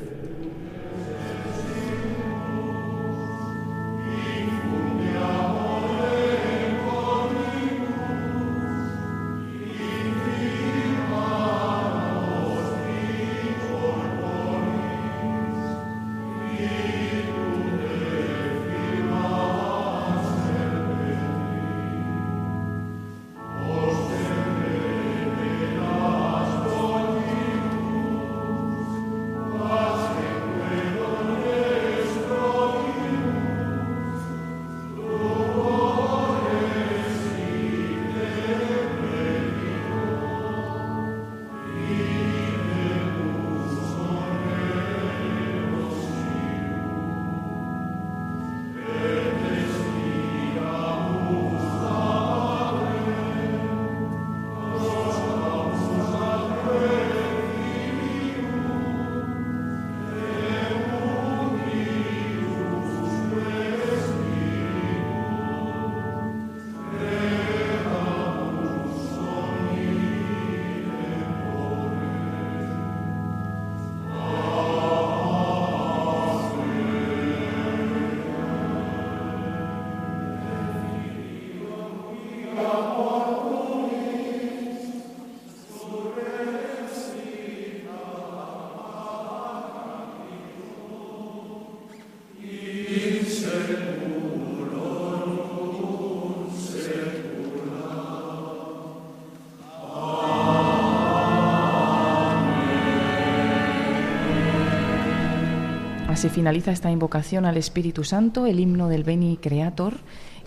Se 106.18 106.30
finaliza 106.30 106.72
esta 106.72 106.90
invocación 106.90 107.44
al 107.44 107.56
Espíritu 107.56 108.02
Santo, 108.02 108.46
el 108.46 108.58
himno 108.58 108.88
del 108.88 109.04
Beni 109.04 109.36
Creator, 109.36 109.94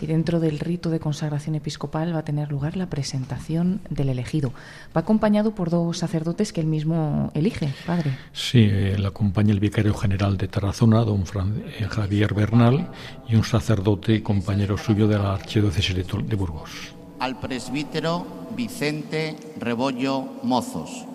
y 0.02 0.06
dentro 0.06 0.38
del 0.38 0.58
rito 0.58 0.90
de 0.90 1.00
consagración 1.00 1.54
episcopal 1.54 2.14
va 2.14 2.18
a 2.18 2.24
tener 2.26 2.50
lugar 2.50 2.76
la 2.76 2.90
presentación 2.90 3.80
del 3.88 4.10
elegido. 4.10 4.52
Va 4.94 5.00
acompañado 5.00 5.54
por 5.54 5.70
dos 5.70 5.96
sacerdotes 5.96 6.52
que 6.52 6.60
él 6.60 6.66
mismo 6.66 7.30
elige, 7.32 7.70
padre. 7.86 8.18
Sí, 8.34 8.68
eh, 8.70 8.96
le 8.98 9.06
acompaña 9.06 9.52
el 9.52 9.60
vicario 9.60 9.94
general 9.94 10.36
de 10.36 10.46
Tarazona, 10.46 11.04
don 11.04 11.24
eh, 11.24 11.86
Javier 11.88 12.34
Bernal, 12.34 12.90
y 13.26 13.36
un 13.36 13.44
sacerdote 13.44 14.12
y 14.12 14.20
compañero 14.20 14.76
suyo 14.76 15.08
de 15.08 15.18
la 15.18 15.32
archidiócesis 15.32 15.96
de 15.96 16.36
Burgos. 16.36 16.70
Al 17.18 17.40
presbítero 17.40 18.26
Vicente 18.54 19.36
Rebollo 19.58 20.22
Mozos. 20.42 21.06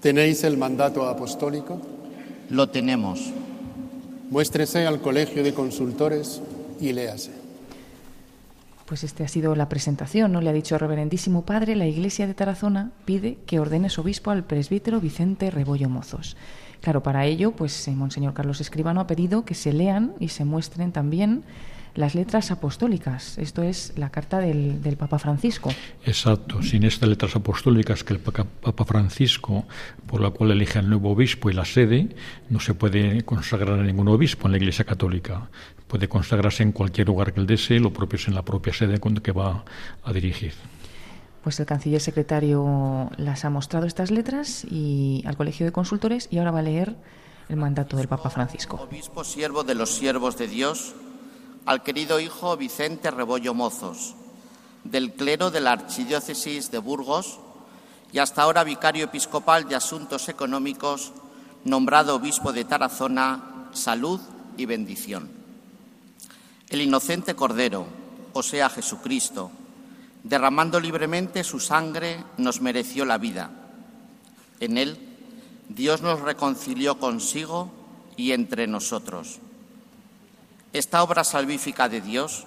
¿Tenéis 0.00 0.42
el 0.44 0.56
mandato 0.56 1.06
apostólico? 1.06 1.95
Lo 2.50 2.68
tenemos. 2.68 3.32
Muéstrese 4.30 4.86
al 4.86 5.00
Colegio 5.00 5.42
de 5.42 5.54
Consultores 5.54 6.42
y 6.80 6.92
léase. 6.92 7.32
Pues 8.86 9.02
este 9.02 9.24
ha 9.24 9.28
sido 9.28 9.56
la 9.56 9.68
presentación, 9.68 10.30
¿no? 10.30 10.40
Le 10.40 10.50
ha 10.50 10.52
dicho 10.52 10.78
Reverendísimo 10.78 11.42
Padre, 11.42 11.74
la 11.74 11.86
Iglesia 11.86 12.26
de 12.26 12.34
Tarazona 12.34 12.92
pide 13.04 13.36
que 13.46 13.58
ordenes 13.58 13.98
obispo 13.98 14.30
al 14.30 14.44
presbítero 14.44 15.00
Vicente 15.00 15.50
Rebollo 15.50 15.88
Mozos. 15.88 16.36
Claro, 16.80 17.02
para 17.02 17.26
ello, 17.26 17.50
pues 17.50 17.88
eh, 17.88 17.92
Monseñor 17.92 18.34
Carlos 18.34 18.60
Escribano 18.60 19.00
ha 19.00 19.06
pedido 19.06 19.44
que 19.44 19.54
se 19.54 19.72
lean 19.72 20.14
y 20.20 20.28
se 20.28 20.44
muestren 20.44 20.92
también 20.92 21.42
las 21.96 22.14
letras 22.14 22.50
apostólicas. 22.50 23.38
Esto 23.38 23.62
es 23.62 23.94
la 23.96 24.10
carta 24.10 24.38
del, 24.38 24.96
Papa 24.96 25.18
Francisco. 25.18 25.70
Exacto. 26.04 26.62
Sin 26.62 26.84
estas 26.84 27.08
letras 27.08 27.34
apostólicas 27.36 28.04
que 28.04 28.14
el 28.14 28.20
Papa 28.20 28.84
Francisco, 28.84 29.64
por 30.06 30.20
la 30.20 30.30
cual 30.30 30.52
elige 30.52 30.78
al 30.78 30.88
nuevo 30.88 31.10
obispo 31.10 31.50
y 31.50 31.54
la 31.54 31.64
sede, 31.64 32.14
no 32.50 32.60
se 32.60 32.74
puede 32.74 33.22
consagrar 33.24 33.80
a 33.80 33.82
ningún 33.82 34.08
obispo 34.08 34.46
en 34.46 34.52
la 34.52 34.58
Iglesia 34.58 34.84
Católica. 34.84 35.48
Puede 35.88 36.08
consagrarse 36.08 36.62
en 36.62 36.72
cualquier 36.72 37.08
lugar 37.08 37.32
que 37.32 37.40
él 37.40 37.46
desee, 37.46 37.80
lo 37.80 37.92
propio 37.92 38.16
es 38.16 38.28
en 38.28 38.34
la 38.34 38.42
propia 38.42 38.72
sede 38.72 39.00
que 39.22 39.32
va 39.32 39.64
a 40.04 40.12
dirigir. 40.12 40.52
Pues 41.42 41.60
el 41.60 41.66
canciller 41.66 42.00
secretario 42.00 43.10
las 43.16 43.44
ha 43.44 43.50
mostrado 43.50 43.86
estas 43.86 44.10
letras 44.10 44.66
y 44.68 45.22
al 45.26 45.36
Colegio 45.36 45.64
de 45.64 45.72
Consultores 45.72 46.28
y 46.30 46.38
ahora 46.38 46.50
va 46.50 46.58
a 46.58 46.62
leer 46.62 46.96
el 47.48 47.56
mandato 47.56 47.96
del 47.96 48.08
Papa 48.08 48.30
Francisco. 48.30 48.80
Obispo 48.82 49.22
siervo 49.22 49.62
de 49.62 49.76
los 49.76 49.94
siervos 49.94 50.36
de 50.36 50.48
Dios, 50.48 50.96
al 51.66 51.82
querido 51.82 52.20
hijo 52.20 52.56
Vicente 52.56 53.10
Rebollo 53.10 53.52
Mozos, 53.52 54.14
del 54.84 55.12
clero 55.12 55.50
de 55.50 55.60
la 55.60 55.72
Archidiócesis 55.72 56.70
de 56.70 56.78
Burgos 56.78 57.40
y 58.12 58.18
hasta 58.18 58.42
ahora 58.42 58.62
vicario 58.62 59.06
episcopal 59.06 59.68
de 59.68 59.74
Asuntos 59.74 60.28
Económicos, 60.28 61.12
nombrado 61.64 62.14
obispo 62.14 62.52
de 62.52 62.64
Tarazona, 62.64 63.68
salud 63.72 64.20
y 64.56 64.64
bendición. 64.64 65.28
El 66.68 66.82
inocente 66.82 67.34
Cordero, 67.34 67.86
o 68.32 68.44
sea 68.44 68.70
Jesucristo, 68.70 69.50
derramando 70.22 70.78
libremente 70.78 71.42
su 71.42 71.58
sangre, 71.58 72.22
nos 72.38 72.60
mereció 72.60 73.04
la 73.04 73.18
vida. 73.18 73.50
En 74.60 74.78
él, 74.78 74.96
Dios 75.68 76.00
nos 76.00 76.20
reconcilió 76.20 77.00
consigo 77.00 77.72
y 78.16 78.30
entre 78.30 78.68
nosotros 78.68 79.40
esta 80.78 81.02
obra 81.02 81.24
salvífica 81.24 81.88
de 81.88 82.00
Dios 82.00 82.44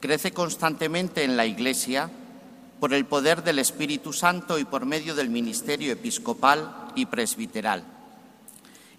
crece 0.00 0.32
constantemente 0.32 1.24
en 1.24 1.36
la 1.36 1.46
Iglesia 1.46 2.10
por 2.78 2.94
el 2.94 3.06
poder 3.06 3.42
del 3.42 3.58
Espíritu 3.58 4.12
Santo 4.12 4.58
y 4.58 4.64
por 4.64 4.86
medio 4.86 5.14
del 5.14 5.30
ministerio 5.30 5.92
episcopal 5.92 6.92
y 6.94 7.06
presbiteral, 7.06 7.82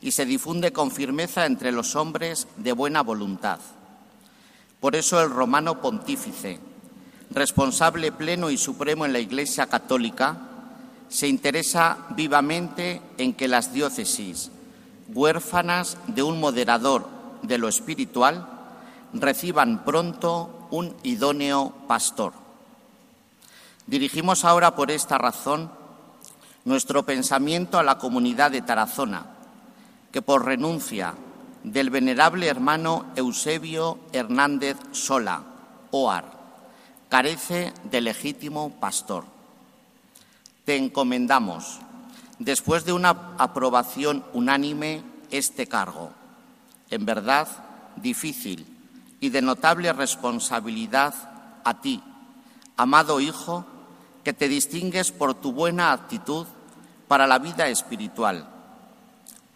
y 0.01 0.11
se 0.11 0.25
difunde 0.25 0.73
con 0.73 0.91
firmeza 0.91 1.45
entre 1.45 1.71
los 1.71 1.95
hombres 1.95 2.47
de 2.57 2.73
buena 2.73 3.03
voluntad. 3.03 3.59
Por 4.81 4.95
eso 4.95 5.21
el 5.21 5.29
romano 5.29 5.79
pontífice, 5.79 6.59
responsable 7.31 8.11
pleno 8.11 8.49
y 8.49 8.57
supremo 8.57 9.05
en 9.05 9.13
la 9.13 9.19
Iglesia 9.19 9.67
católica, 9.67 10.37
se 11.07 11.27
interesa 11.27 11.99
vivamente 12.17 13.01
en 13.17 13.33
que 13.33 13.47
las 13.47 13.71
diócesis, 13.71 14.51
huérfanas 15.13 15.97
de 16.07 16.23
un 16.23 16.39
moderador 16.39 17.07
de 17.43 17.57
lo 17.57 17.69
espiritual, 17.69 18.56
reciban 19.13 19.83
pronto 19.83 20.67
un 20.71 20.95
idóneo 21.03 21.73
pastor. 21.87 22.33
Dirigimos 23.85 24.43
ahora 24.43 24.75
por 24.75 24.91
esta 24.91 25.17
razón 25.17 25.71
nuestro 26.65 27.03
pensamiento 27.03 27.79
a 27.79 27.83
la 27.83 27.97
comunidad 27.97 28.51
de 28.51 28.61
Tarazona, 28.61 29.25
que 30.11 30.21
por 30.21 30.45
renuncia 30.45 31.13
del 31.63 31.89
venerable 31.89 32.47
hermano 32.47 33.05
Eusebio 33.15 33.99
Hernández 34.11 34.77
Sola, 34.91 35.43
OAR, 35.91 36.25
carece 37.07 37.73
de 37.85 38.01
legítimo 38.01 38.71
pastor. 38.81 39.23
Te 40.65 40.75
encomendamos, 40.75 41.79
después 42.39 42.83
de 42.83 42.91
una 42.91 43.35
aprobación 43.37 44.25
unánime, 44.33 45.03
este 45.31 45.67
cargo, 45.67 46.11
en 46.89 47.05
verdad 47.05 47.47
difícil 47.95 48.76
y 49.19 49.29
de 49.29 49.41
notable 49.41 49.91
responsabilidad 49.93 51.13
a 51.63 51.81
ti, 51.81 52.03
amado 52.75 53.19
Hijo, 53.19 53.65
que 54.23 54.33
te 54.33 54.47
distingues 54.47 55.11
por 55.11 55.33
tu 55.33 55.51
buena 55.51 55.91
actitud 55.91 56.45
para 57.07 57.27
la 57.27 57.39
vida 57.39 57.67
espiritual, 57.67 58.47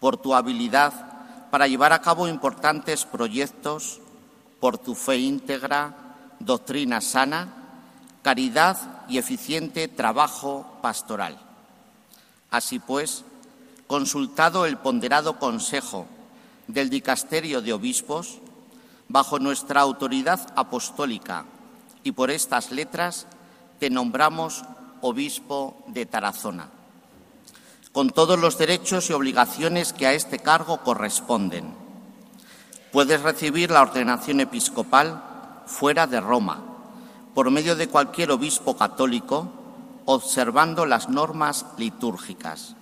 por 0.00 0.16
tu 0.16 0.34
habilidad 0.34 1.12
para 1.52 1.68
llevar 1.68 1.92
a 1.92 2.00
cabo 2.00 2.28
importantes 2.28 3.04
proyectos, 3.04 4.00
por 4.58 4.78
tu 4.78 4.94
fe 4.94 5.18
íntegra, 5.18 5.94
doctrina 6.40 7.02
sana, 7.02 7.52
caridad 8.22 9.04
y 9.06 9.18
eficiente 9.18 9.86
trabajo 9.86 10.78
pastoral. 10.80 11.38
Así 12.50 12.78
pues, 12.78 13.26
consultado 13.86 14.64
el 14.64 14.78
ponderado 14.78 15.38
consejo 15.38 16.06
del 16.68 16.88
dicasterio 16.88 17.60
de 17.60 17.74
obispos, 17.74 18.38
bajo 19.12 19.38
nuestra 19.38 19.82
autoridad 19.82 20.40
apostólica 20.56 21.44
y 22.02 22.12
por 22.12 22.30
estas 22.30 22.72
letras 22.72 23.26
te 23.78 23.90
nombramos 23.90 24.64
obispo 25.02 25.84
de 25.88 26.06
Tarazona, 26.06 26.70
con 27.92 28.08
todos 28.08 28.38
los 28.38 28.56
derechos 28.56 29.10
y 29.10 29.12
obligaciones 29.12 29.92
que 29.92 30.06
a 30.06 30.14
este 30.14 30.38
cargo 30.38 30.78
corresponden. 30.78 31.74
Puedes 32.90 33.20
recibir 33.20 33.70
la 33.70 33.82
ordenación 33.82 34.40
episcopal 34.40 35.22
fuera 35.66 36.06
de 36.06 36.20
Roma, 36.20 36.62
por 37.34 37.50
medio 37.50 37.76
de 37.76 37.88
cualquier 37.88 38.30
obispo 38.30 38.78
católico, 38.78 39.52
observando 40.06 40.86
las 40.86 41.10
normas 41.10 41.66
litúrgicas. 41.76 42.76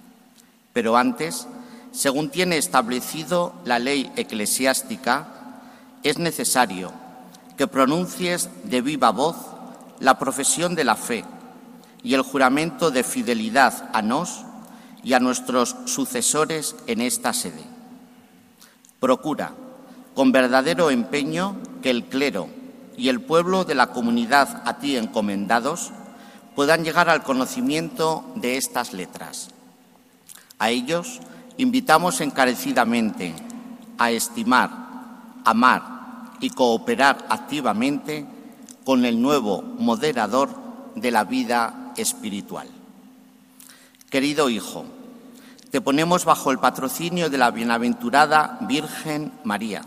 Pero 0.73 0.97
antes, 0.97 1.49
según 1.91 2.31
tiene 2.31 2.57
establecido 2.57 3.53
la 3.65 3.81
ley 3.81 4.13
eclesiástica, 4.17 5.40
es 6.03 6.19
necesario 6.19 6.93
que 7.57 7.67
pronuncies 7.67 8.49
de 8.65 8.81
viva 8.81 9.11
voz 9.11 9.37
la 9.99 10.19
profesión 10.19 10.75
de 10.75 10.85
la 10.85 10.97
fe 10.97 11.25
y 12.03 12.15
el 12.15 12.23
juramento 12.23 12.91
de 12.91 13.05
fidelidad 13.05 13.91
a 13.93 14.03
nos 14.03 14.45
y 15.03 15.13
a 15.13 15.21
nuestros 15.21 15.77
sucesores 15.85 16.75
en 16.87 17.01
esta 17.01 17.33
sede. 17.33 17.63
Procura, 18.99 19.53
con 20.15 20.33
verdadero 20.33 20.91
empeño, 20.91 21.57
que 21.83 21.91
el 21.91 22.05
clero 22.05 22.49
y 22.97 23.09
el 23.09 23.21
pueblo 23.21 23.65
de 23.65 23.75
la 23.75 23.89
comunidad 23.89 24.63
a 24.67 24.79
ti 24.79 24.97
encomendados 24.97 25.93
puedan 26.55 26.85
llegar 26.85 27.09
al 27.09 27.23
conocimiento 27.23 28.25
de 28.37 28.57
estas 28.57 28.93
letras. 28.93 29.49
A 30.59 30.71
ellos 30.71 31.21
invitamos 31.57 32.21
encarecidamente 32.21 33.35
a 33.97 34.11
estimar, 34.11 34.80
amar 35.45 36.37
y 36.41 36.51
cooperar 36.51 37.27
activamente 37.29 38.27
con 38.85 39.05
el 39.05 39.21
nuevo 39.21 39.63
moderador 39.63 40.51
de 40.95 41.11
la 41.11 41.25
vida 41.25 41.93
espiritual. 41.97 42.69
Querido 44.09 44.49
Hijo, 44.49 44.85
te 45.71 45.81
ponemos 45.81 46.25
bajo 46.25 46.51
el 46.51 46.59
patrocinio 46.59 47.31
de 47.31 47.39
la 47.39 47.51
bienaventurada 47.51 48.59
Virgen 48.63 49.33
María, 49.45 49.85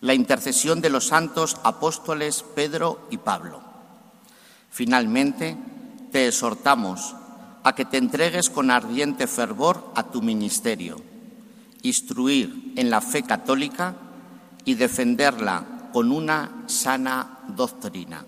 la 0.00 0.14
intercesión 0.14 0.80
de 0.80 0.90
los 0.90 1.08
santos 1.08 1.58
apóstoles 1.62 2.44
Pedro 2.54 3.06
y 3.10 3.18
Pablo. 3.18 3.60
Finalmente, 4.70 5.56
te 6.12 6.28
exhortamos 6.28 7.14
a 7.64 7.74
que 7.74 7.84
te 7.84 7.98
entregues 7.98 8.48
con 8.48 8.70
ardiente 8.70 9.26
fervor 9.26 9.90
a 9.94 10.04
tu 10.04 10.22
ministerio, 10.22 11.02
instruir 11.82 12.72
en 12.76 12.90
la 12.90 13.00
fe 13.00 13.24
católica 13.24 13.94
y 14.66 14.74
defenderla 14.74 15.64
con 15.92 16.12
una 16.12 16.64
sana 16.66 17.38
doctrina, 17.48 18.26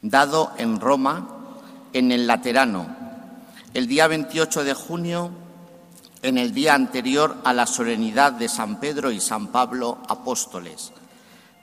dado 0.00 0.52
en 0.58 0.78
Roma, 0.78 1.56
en 1.92 2.12
el 2.12 2.28
Laterano, 2.28 2.86
el 3.72 3.88
día 3.88 4.06
28 4.06 4.62
de 4.62 4.74
junio, 4.74 5.30
en 6.22 6.38
el 6.38 6.54
día 6.54 6.74
anterior 6.74 7.38
a 7.42 7.52
la 7.52 7.66
solemnidad 7.66 8.32
de 8.32 8.48
San 8.48 8.78
Pedro 8.78 9.10
y 9.10 9.18
San 9.18 9.48
Pablo 9.48 9.98
apóstoles, 10.08 10.92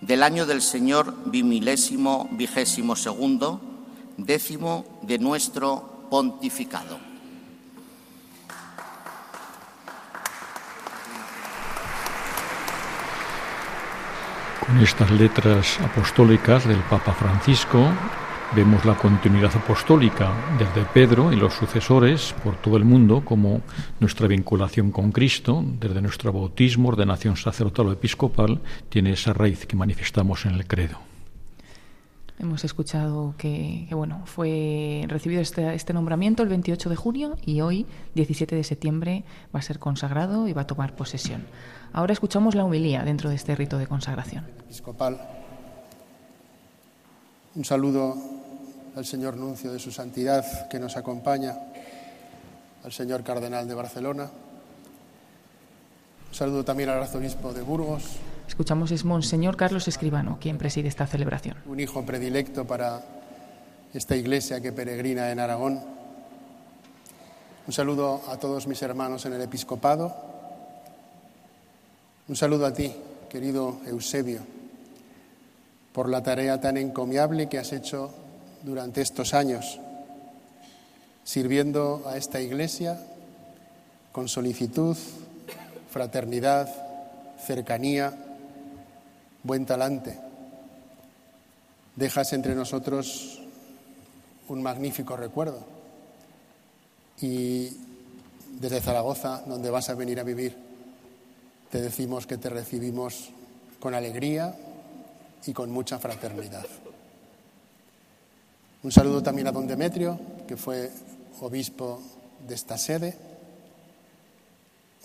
del 0.02 0.24
año 0.24 0.46
del 0.48 0.64
Señor 0.64 1.16
bimilésimo 1.26 2.30
vigésimo 2.32 2.96
segundo, 2.96 3.62
décimo 4.18 5.00
de 5.04 5.20
nuestro 5.20 6.08
pontificado. 6.10 7.11
En 14.72 14.78
estas 14.78 15.12
letras 15.12 15.80
apostólicas 15.82 16.66
del 16.66 16.80
Papa 16.90 17.12
Francisco 17.12 17.90
vemos 18.56 18.86
la 18.86 18.96
continuidad 18.96 19.54
apostólica 19.54 20.32
desde 20.58 20.88
Pedro 20.94 21.34
y 21.34 21.36
los 21.36 21.54
sucesores 21.54 22.34
por 22.42 22.56
todo 22.56 22.78
el 22.78 22.86
mundo, 22.86 23.22
como 23.26 23.62
nuestra 24.00 24.28
vinculación 24.28 24.92
con 24.92 25.12
Cristo, 25.12 25.62
desde 25.78 26.02
nuestro 26.02 26.32
bautismo, 26.32 26.88
ordenación 26.88 27.36
sacerdotal 27.36 27.88
o 27.88 27.92
episcopal, 27.92 28.62
tiene 28.88 29.12
esa 29.12 29.34
raíz 29.34 29.66
que 29.66 29.76
manifestamos 29.76 30.46
en 30.46 30.54
el 30.54 30.66
credo. 30.66 30.98
Hemos 32.40 32.64
escuchado 32.64 33.36
que, 33.38 33.88
bueno, 33.92 34.24
fue 34.26 35.06
recibido 35.08 35.42
este, 35.42 35.76
este, 35.76 35.94
nombramiento 35.94 36.42
el 36.44 36.50
28 36.50 36.90
de 36.90 36.96
junio 36.96 37.36
y 37.46 37.62
hoy, 37.62 37.86
17 38.16 38.56
de 38.56 38.64
septiembre, 38.64 39.26
va 39.54 39.60
a 39.60 39.64
ser 39.64 39.80
consagrado 39.80 40.48
y 40.48 40.54
va 40.54 40.62
a 40.62 40.68
tomar 40.68 40.96
posesión. 40.96 41.44
Ahora 41.94 42.14
escuchamos 42.14 42.56
la 42.56 42.64
humilía 42.64 43.04
dentro 43.04 43.30
de 43.30 43.36
este 43.36 43.56
rito 43.56 43.78
de 43.78 43.88
consagración. 43.88 44.46
Episcopal. 44.66 45.20
Un 47.56 47.66
saludo 47.66 48.16
al 48.96 49.06
señor 49.06 49.38
nuncio 49.38 49.72
de 49.72 49.80
su 49.80 49.92
santidad 49.92 50.70
que 50.70 50.80
nos 50.80 50.96
acompaña, 50.96 51.58
al 52.84 52.92
señor 52.92 53.24
cardenal 53.24 53.68
de 53.68 53.74
Barcelona. 53.74 54.30
Un 56.30 56.34
saludo 56.34 56.64
también 56.64 56.90
al 56.90 57.04
arzobispo 57.04 57.52
de 57.52 57.62
Burgos, 57.62 58.20
Escuchamos 58.52 58.92
es 58.92 59.06
Monseñor 59.06 59.56
Carlos 59.56 59.88
Escribano, 59.88 60.38
quien 60.42 60.58
preside 60.58 60.90
esta 60.90 61.08
celebración. 61.08 61.56
Un 61.66 61.80
hijo 61.80 62.06
predilecto 62.06 62.68
para 62.68 63.02
esta 63.94 64.18
iglesia 64.18 64.60
que 64.60 64.74
peregrina 64.74 65.32
en 65.32 65.40
Aragón. 65.40 65.80
Un 67.66 67.74
saludo 67.74 68.22
a 68.28 68.36
todos 68.36 68.68
mis 68.68 68.82
hermanos 68.82 69.26
en 69.26 69.32
el 69.32 69.42
episcopado. 69.42 70.31
Un 72.32 72.38
saludo 72.38 72.66
a 72.66 72.72
ti, 72.72 72.90
querido 73.30 73.82
Eusebio, 73.86 74.40
por 75.92 76.08
la 76.08 76.24
tarea 76.24 76.62
tan 76.62 76.78
encomiable 76.78 77.50
que 77.50 77.60
has 77.60 77.74
hecho 77.74 78.10
durante 78.64 79.02
estos 79.02 79.34
años, 79.34 79.82
sirviendo 81.26 82.04
a 82.06 82.16
esta 82.16 82.40
iglesia 82.40 83.06
con 84.14 84.30
solicitud, 84.30 84.96
fraternidad, 85.90 86.74
cercanía 87.46 88.14
buen 89.44 89.66
talante. 89.66 90.18
Dejas 91.98 92.32
entre 92.32 92.56
nosotros 92.56 93.42
un 94.48 94.64
magnífico 94.64 95.18
recuerdo. 95.18 95.66
Y 97.20 97.76
desde 98.58 98.80
Zaragoza, 98.80 99.44
donde 99.46 99.70
vas 99.70 99.90
a 99.90 99.96
venir 99.96 100.18
a 100.22 100.24
vivir, 100.24 100.71
te 101.72 101.82
decimos 101.82 102.28
que 102.28 102.38
te 102.38 102.50
recibimos 102.50 103.30
con 103.80 103.96
alegría 103.96 104.54
y 105.46 105.54
con 105.54 105.72
mucha 105.72 105.98
fraternidad. 106.00 106.66
Un 108.84 108.92
saludo 108.92 109.24
también 109.24 109.48
a 109.48 109.52
don 109.52 109.68
Demetrio, 109.68 110.20
que 110.48 110.58
fue 110.58 110.92
obispo 111.40 112.02
de 112.48 112.56
esta 112.56 112.78
sede. 112.78 113.16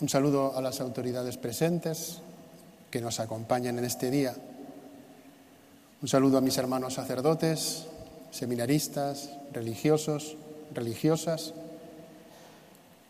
Un 0.01 0.09
saludo 0.09 0.57
a 0.57 0.61
las 0.61 0.81
autoridades 0.81 1.37
presentes 1.37 2.19
que 2.91 3.01
nos 3.01 3.21
acompañan 3.21 3.79
en 3.79 3.85
este 3.85 4.11
día. 4.11 4.35
Un 6.03 6.09
saludo 6.09 6.39
a 6.39 6.41
mis 6.41 6.59
hermanos 6.59 6.95
sacerdotes, 6.95 7.87
seminaristas, 8.31 9.31
religiosos, 9.53 10.37
religiosas. 10.75 11.55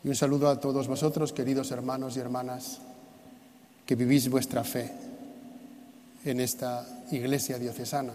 Y 0.05 0.09
un 0.09 0.15
saludo 0.15 0.51
a 0.51 0.61
todos 0.61 0.89
vosotros, 0.89 1.33
queridos 1.33 1.71
hermanos 1.71 2.17
y 2.17 2.21
hermanas, 2.21 2.81
que 3.87 3.95
vivís 3.95 4.29
vuestra 4.29 4.65
fe 4.65 4.91
en 6.25 6.41
esta 6.41 6.85
iglesia 7.13 7.59
diocesana 7.59 8.13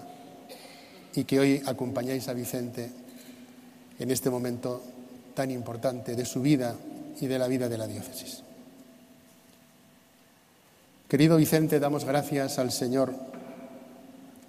y 1.16 1.24
que 1.24 1.40
hoy 1.40 1.64
acompañáis 1.66 2.28
a 2.28 2.34
Vicente 2.34 2.92
en 3.98 4.12
este 4.12 4.30
momento 4.30 4.84
tan 5.34 5.50
importante 5.50 6.16
de 6.16 6.26
su 6.26 6.42
vida 6.42 6.76
y 7.20 7.28
de 7.28 7.40
la 7.40 7.48
vida 7.48 7.70
de 7.70 7.78
la 7.78 7.88
diócesis. 7.88 8.44
Querido 11.08 11.38
Vicente, 11.38 11.80
damos 11.80 12.06
gracias 12.06 12.60
al 12.60 12.72
Señor 12.72 13.14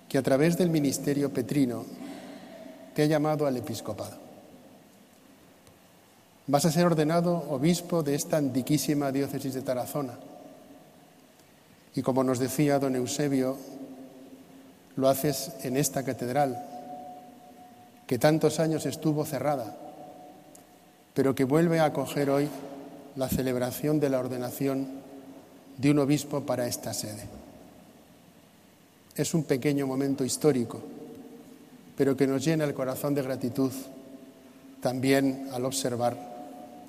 que 0.09 0.19
a 0.19 0.23
través 0.23 0.57
del 0.57 0.71
ministerio 0.71 1.33
petrino 1.33 1.85
te 2.95 3.03
ha 3.03 3.07
llamado 3.07 3.47
al 3.47 3.57
episcopado. 3.57 4.17
Vas 6.47 6.65
a 6.65 6.73
ser 6.73 6.87
ordenado 6.87 7.37
obispo 7.51 8.03
de 8.03 8.15
esta 8.15 8.37
antiquísima 8.37 9.13
diócesis 9.13 9.55
de 9.55 9.63
Tarazona. 9.63 10.19
Y 11.95 12.03
como 12.03 12.25
nos 12.25 12.39
decía 12.39 12.79
don 12.79 12.97
Eusebio, 12.97 13.57
lo 14.97 15.09
haces 15.09 15.53
en 15.63 15.77
esta 15.77 16.05
catedral, 16.05 16.63
que 18.07 18.19
tantos 18.19 18.61
años 18.61 18.87
estuvo 18.87 19.25
cerrada, 19.25 19.77
pero 21.15 21.35
que 21.35 21.45
vuelve 21.45 21.81
a 21.81 21.87
acoger 21.87 22.31
hoy 22.31 22.49
la 23.17 23.29
celebración 23.29 24.01
de 24.01 24.11
la 24.11 24.19
ordenación 24.19 24.87
de 25.77 25.91
un 25.91 25.99
obispo 25.99 26.43
para 26.43 26.67
esta 26.67 26.95
sede. 26.95 27.25
Es 29.15 29.35
un 29.35 29.45
pequeño 29.45 29.87
momento 29.87 30.25
histórico, 30.25 30.81
pero 31.97 32.17
que 32.17 32.27
nos 32.27 32.45
llena 32.45 32.65
el 32.65 32.75
corazón 32.75 33.15
de 33.15 33.23
gratitud 33.23 33.73
también 34.81 35.49
al 35.53 35.65
observar 35.65 36.17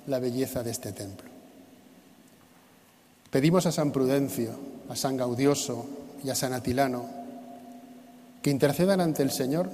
la 0.06 0.18
belleza 0.18 0.62
de 0.62 0.70
este 0.70 0.92
templo. 0.92 1.28
Pedimos 3.30 3.66
a 3.66 3.72
San 3.72 3.92
Prudencio, 3.92 4.50
a 4.88 4.96
San 4.96 5.16
Gaudioso 5.16 5.86
y 6.22 6.30
a 6.30 6.34
San 6.34 6.52
Atilano 6.52 7.24
que 8.44 8.50
intercedan 8.50 9.00
ante 9.00 9.22
el 9.22 9.30
Señor 9.30 9.70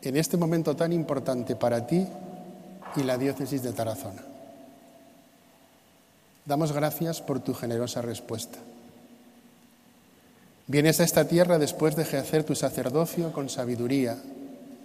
en 0.00 0.16
este 0.16 0.38
momento 0.38 0.74
tan 0.74 0.92
importante 0.92 1.54
para 1.54 1.86
ti 1.86 2.06
y 2.96 3.02
la 3.02 3.18
diócesis 3.18 3.62
de 3.62 3.72
Tarazona. 3.72 4.22
Damos 6.46 6.72
gracias 6.72 7.20
por 7.20 7.40
tu 7.40 7.52
generosa 7.52 8.00
respuesta. 8.00 8.58
Vienes 10.66 11.00
a 11.00 11.04
esta 11.04 11.28
tierra 11.28 11.58
después 11.58 11.94
de 11.94 12.04
ejercer 12.04 12.44
tu 12.44 12.54
sacerdocio 12.54 13.32
con 13.32 13.50
sabiduría, 13.50 14.16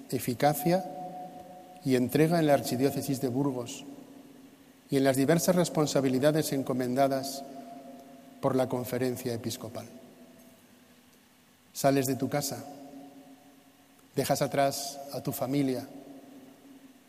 eficacia 0.10 0.84
y 1.86 1.96
entrega 1.96 2.40
en 2.40 2.48
la 2.48 2.54
archidiócesis 2.54 3.22
de 3.22 3.30
Burgos 3.30 3.86
y 4.90 4.98
en 4.98 5.06
las 5.06 5.16
diversas 5.16 5.56
responsabilidades 5.56 6.52
encomendadas 6.52 7.44
por 8.44 8.58
la 8.58 8.68
conferencia 8.68 9.34
episcopal. 9.34 9.86
Sales 11.72 12.08
de 12.08 12.18
tu 12.18 12.28
casa, 12.28 12.62
dejas 14.18 14.42
atrás 14.42 15.00
a 15.14 15.24
tu 15.24 15.32
familia, 15.32 15.88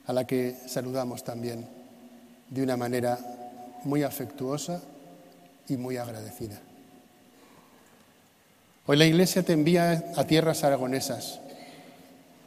a 0.07 0.13
la 0.13 0.29
que 0.29 0.55
saludamos 0.69 1.25
también 1.25 1.67
de 2.49 2.63
una 2.63 2.77
manera 2.77 3.19
muy 3.83 4.05
afectuosa 4.05 4.81
y 5.67 5.77
muy 5.77 5.97
agradecida. 5.97 6.61
Hoy 8.87 8.97
la 8.97 9.07
Iglesia 9.07 9.43
te 9.43 9.55
envía 9.55 10.13
a 10.15 10.25
tierras 10.29 10.63
aragonesas 10.63 11.41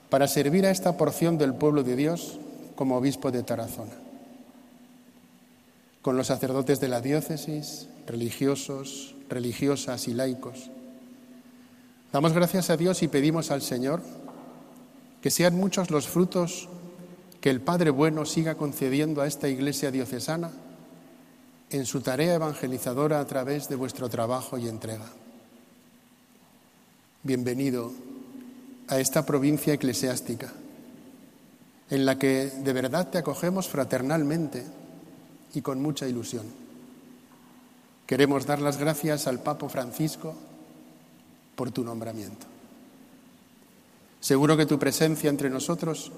para 0.10 0.30
servir 0.30 0.66
a 0.66 0.72
esta 0.72 0.96
porción 0.96 1.38
del 1.38 1.54
pueblo 1.54 1.84
de 1.84 1.98
Dios 1.98 2.40
como 2.78 2.96
obispo 2.96 3.32
de 3.32 3.44
Tarazona, 3.44 3.98
con 6.02 6.16
los 6.16 6.28
sacerdotes 6.28 6.80
de 6.80 6.88
la 6.88 7.02
diócesis, 7.02 7.90
religiosos, 8.08 9.16
religiosas 9.30 10.08
y 10.08 10.14
laicos 10.14 10.72
Damos 12.12 12.32
gracias 12.32 12.70
a 12.70 12.78
Dios 12.78 13.04
y 13.04 13.10
pedimos 13.10 13.52
al 13.52 13.62
Señor 13.62 14.02
que 15.22 15.30
sean 15.30 15.56
muchos 15.56 15.92
los 15.92 16.08
frutos 16.08 16.70
que 17.42 17.50
el 17.50 17.60
Padre 17.60 17.90
Bueno 17.90 18.26
siga 18.26 18.56
concediendo 18.56 19.22
a 19.22 19.28
esta 19.28 19.50
Iglesia 19.50 19.92
diocesana 19.92 20.52
en 21.70 21.86
su 21.86 22.02
tarea 22.02 22.36
evangelizadora 22.36 23.20
a 23.20 23.28
través 23.28 23.68
de 23.68 23.76
vuestro 23.76 24.08
trabajo 24.08 24.58
y 24.58 24.70
entrega. 24.70 25.06
Bienvenido 27.24 27.92
a 28.88 29.00
esta 29.00 29.26
provincia 29.26 29.74
eclesiástica, 29.74 30.54
en 31.90 32.06
la 32.06 32.18
que 32.18 32.46
de 32.64 32.74
verdad 32.74 33.10
te 33.10 33.18
acogemos 33.18 33.68
fraternalmente 33.68 34.64
y 35.54 35.62
con 35.62 35.82
mucha 35.82 36.08
ilusión. 36.08 36.67
Queremos 38.08 38.46
dar 38.46 38.62
las 38.62 38.78
gracias 38.78 39.28
al 39.28 39.44
Papa 39.44 39.68
Francisco, 39.68 40.34
por 41.58 41.72
tu 41.72 41.84
nombramiento. 41.84 42.46
Seguro 44.22 44.56
que 44.56 44.66
tu 44.66 44.80
presencia 44.80 45.30
entre 45.30 45.50
nosotros 45.50 46.12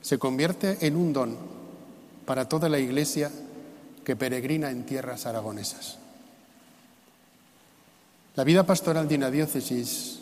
se 0.00 0.18
convierte 0.18 0.86
en 0.86 0.96
un 0.96 1.12
don 1.12 1.36
para 2.26 2.48
toda 2.48 2.68
la 2.68 2.78
Iglesia 2.78 3.30
que 4.04 4.16
peregrina 4.16 4.70
en 4.70 4.86
tierras 4.86 5.26
aragonesas. 5.26 5.98
La 8.34 8.42
vida 8.42 8.64
pastoral 8.64 9.06
de 9.06 9.16
una 9.16 9.30
diócesis 9.30 10.20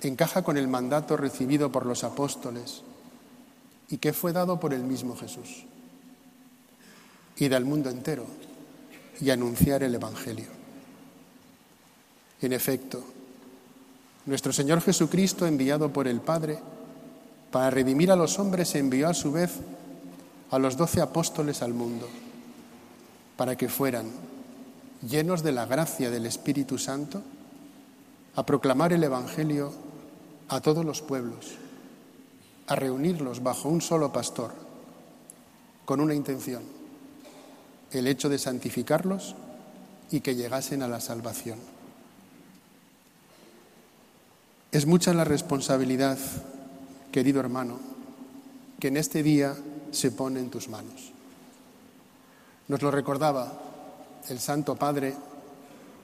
encaja 0.00 0.42
con 0.42 0.56
el 0.56 0.68
mandato 0.68 1.16
recibido 1.16 1.70
por 1.70 1.84
los 1.84 2.04
apóstoles 2.04 2.82
y 3.90 3.98
que 3.98 4.12
fue 4.12 4.32
dado 4.32 4.60
por 4.60 4.72
el 4.72 4.84
mismo 4.84 5.16
Jesús. 5.16 5.64
Ir 7.36 7.54
al 7.54 7.64
mundo 7.64 7.90
entero 7.90 8.24
y 9.20 9.30
anunciar 9.30 9.82
el 9.82 9.94
Evangelio. 9.94 10.46
En 12.40 12.52
efecto, 12.52 13.02
nuestro 14.26 14.52
Señor 14.52 14.80
Jesucristo, 14.80 15.46
enviado 15.46 15.92
por 15.92 16.06
el 16.06 16.20
Padre, 16.20 16.58
para 17.50 17.70
redimir 17.70 18.10
a 18.10 18.16
los 18.16 18.38
hombres, 18.38 18.74
envió 18.74 19.08
a 19.08 19.14
su 19.14 19.32
vez 19.32 19.52
a 20.50 20.58
los 20.58 20.76
doce 20.76 21.00
apóstoles 21.00 21.62
al 21.62 21.74
mundo, 21.74 22.08
para 23.36 23.56
que 23.56 23.68
fueran, 23.68 24.06
llenos 25.06 25.42
de 25.42 25.52
la 25.52 25.66
gracia 25.66 26.10
del 26.10 26.26
Espíritu 26.26 26.78
Santo, 26.78 27.22
a 28.36 28.46
proclamar 28.46 28.92
el 28.92 29.02
Evangelio 29.02 29.72
a 30.48 30.60
todos 30.60 30.84
los 30.84 31.02
pueblos, 31.02 31.56
a 32.66 32.76
reunirlos 32.76 33.42
bajo 33.42 33.68
un 33.68 33.80
solo 33.80 34.12
pastor, 34.12 34.52
con 35.84 36.00
una 36.00 36.14
intención, 36.14 36.62
el 37.92 38.06
hecho 38.06 38.28
de 38.28 38.38
santificarlos 38.38 39.34
y 40.10 40.20
que 40.20 40.34
llegasen 40.34 40.82
a 40.82 40.88
la 40.88 41.00
salvación. 41.00 41.58
Es 44.70 44.86
mucha 44.86 45.14
la 45.14 45.24
responsabilidad, 45.24 46.18
querido 47.10 47.40
hermano, 47.40 47.78
que 48.78 48.88
en 48.88 48.96
este 48.96 49.22
día 49.22 49.56
se 49.90 50.10
pone 50.10 50.40
en 50.40 50.50
tus 50.50 50.68
manos. 50.68 51.12
Nos 52.68 52.82
lo 52.82 52.90
recordaba 52.90 53.58
el 54.28 54.38
Santo 54.38 54.76
Padre 54.76 55.14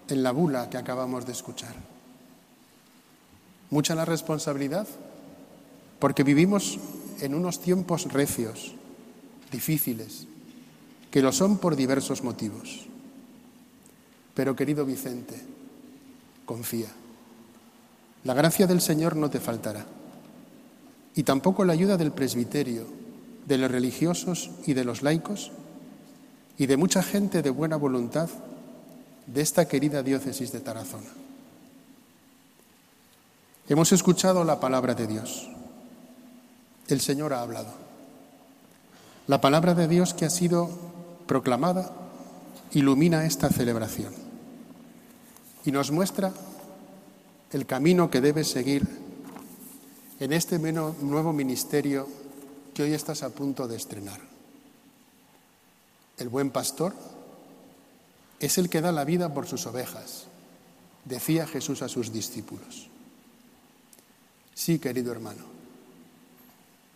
en 0.08 0.22
la 0.22 0.32
bula 0.32 0.70
que 0.70 0.78
acabamos 0.78 1.26
de 1.26 1.32
escuchar. 1.32 1.74
Mucha 3.70 3.94
la 3.94 4.04
responsabilidad 4.04 4.86
porque 5.98 6.22
vivimos 6.22 6.78
en 7.20 7.34
unos 7.34 7.60
tiempos 7.60 8.12
recios, 8.12 8.74
difíciles, 9.52 10.26
que 11.14 11.22
lo 11.22 11.30
son 11.30 11.58
por 11.58 11.76
diversos 11.76 12.24
motivos. 12.24 12.86
Pero 14.34 14.56
querido 14.56 14.84
Vicente, 14.84 15.40
confía. 16.44 16.88
La 18.24 18.34
gracia 18.34 18.66
del 18.66 18.80
Señor 18.80 19.14
no 19.14 19.30
te 19.30 19.38
faltará. 19.38 19.86
Y 21.14 21.22
tampoco 21.22 21.64
la 21.64 21.72
ayuda 21.72 21.96
del 21.96 22.10
presbiterio, 22.10 22.88
de 23.46 23.58
los 23.58 23.70
religiosos 23.70 24.50
y 24.66 24.74
de 24.74 24.82
los 24.82 25.04
laicos, 25.04 25.52
y 26.58 26.66
de 26.66 26.76
mucha 26.76 27.00
gente 27.00 27.42
de 27.42 27.50
buena 27.50 27.76
voluntad 27.76 28.28
de 29.28 29.40
esta 29.40 29.68
querida 29.68 30.02
diócesis 30.02 30.50
de 30.50 30.58
Tarazona. 30.58 31.10
Hemos 33.68 33.92
escuchado 33.92 34.42
la 34.42 34.58
palabra 34.58 34.96
de 34.96 35.06
Dios. 35.06 35.48
El 36.88 37.00
Señor 37.00 37.34
ha 37.34 37.40
hablado. 37.42 37.72
La 39.28 39.40
palabra 39.40 39.74
de 39.74 39.86
Dios 39.86 40.12
que 40.12 40.24
ha 40.24 40.30
sido 40.30 40.92
proclamada 41.26 41.92
ilumina 42.72 43.24
esta 43.24 43.48
celebración 43.48 44.12
y 45.64 45.72
nos 45.72 45.90
muestra 45.90 46.32
el 47.52 47.66
camino 47.66 48.10
que 48.10 48.20
debes 48.20 48.48
seguir 48.48 48.86
en 50.20 50.32
este 50.32 50.58
nuevo 50.58 51.32
ministerio 51.32 52.08
que 52.74 52.82
hoy 52.82 52.92
estás 52.92 53.22
a 53.22 53.30
punto 53.30 53.68
de 53.68 53.76
estrenar. 53.76 54.20
El 56.18 56.28
buen 56.28 56.50
pastor 56.50 56.94
es 58.40 58.58
el 58.58 58.68
que 58.68 58.80
da 58.80 58.92
la 58.92 59.04
vida 59.04 59.32
por 59.32 59.46
sus 59.46 59.66
ovejas, 59.66 60.26
decía 61.04 61.46
Jesús 61.46 61.82
a 61.82 61.88
sus 61.88 62.12
discípulos. 62.12 62.88
Sí, 64.54 64.78
querido 64.78 65.12
hermano, 65.12 65.44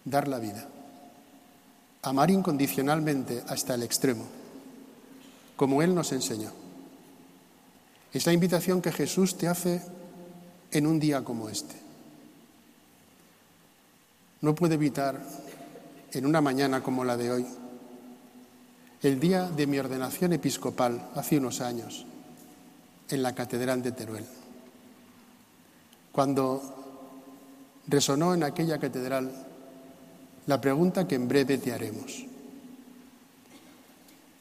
dar 0.05 0.29
la 0.29 0.39
vida, 0.39 0.69
amar 2.03 2.31
incondicionalmente 2.31 3.43
hasta 3.49 3.75
el 3.75 3.83
extremo, 3.83 4.25
como 5.57 5.83
Él 5.83 5.95
nos 5.95 6.13
enseñó. 6.13 6.51
Es 8.13 8.27
la 8.27 8.33
invitación 8.33 8.81
que 8.81 8.93
Jesús 8.93 9.37
te 9.37 9.49
hace 9.49 9.83
en 10.71 10.87
un 10.87 10.99
día 10.99 11.23
como 11.23 11.49
este. 11.49 11.75
No 14.41 14.55
puede 14.55 14.75
evitar, 14.75 15.21
en 16.13 16.25
una 16.25 16.41
mañana 16.41 16.83
como 16.83 17.05
la 17.05 17.17
de 17.17 17.31
hoy, 17.31 17.47
el 19.03 19.21
día 19.21 19.49
de 19.49 19.67
mi 19.67 19.79
ordenación 19.79 20.33
episcopal 20.33 21.11
hace 21.15 21.39
unos 21.39 21.61
años, 21.61 22.07
en 23.11 23.23
la 23.23 23.35
Catedral 23.35 23.83
de 23.83 23.93
Teruel, 23.93 24.27
cuando 26.13 26.79
resonó 27.87 28.35
en 28.35 28.43
aquella 28.43 28.79
catedral 28.79 29.48
la 30.49 30.59
pregunta 30.59 31.07
que 31.07 31.15
en 31.15 31.29
breve 31.29 31.59
te 31.59 31.75
haremos. 31.75 32.25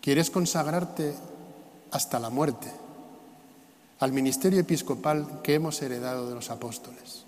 ¿Quieres 0.02 0.32
consagrarte 0.32 1.14
hasta 1.92 2.18
la 2.18 2.30
muerte 2.30 2.72
al 4.00 4.14
ministerio 4.14 4.62
episcopal 4.62 5.42
que 5.44 5.56
hemos 5.56 5.82
heredado 5.82 6.30
de 6.30 6.36
los 6.36 6.50
apóstoles? 6.50 7.26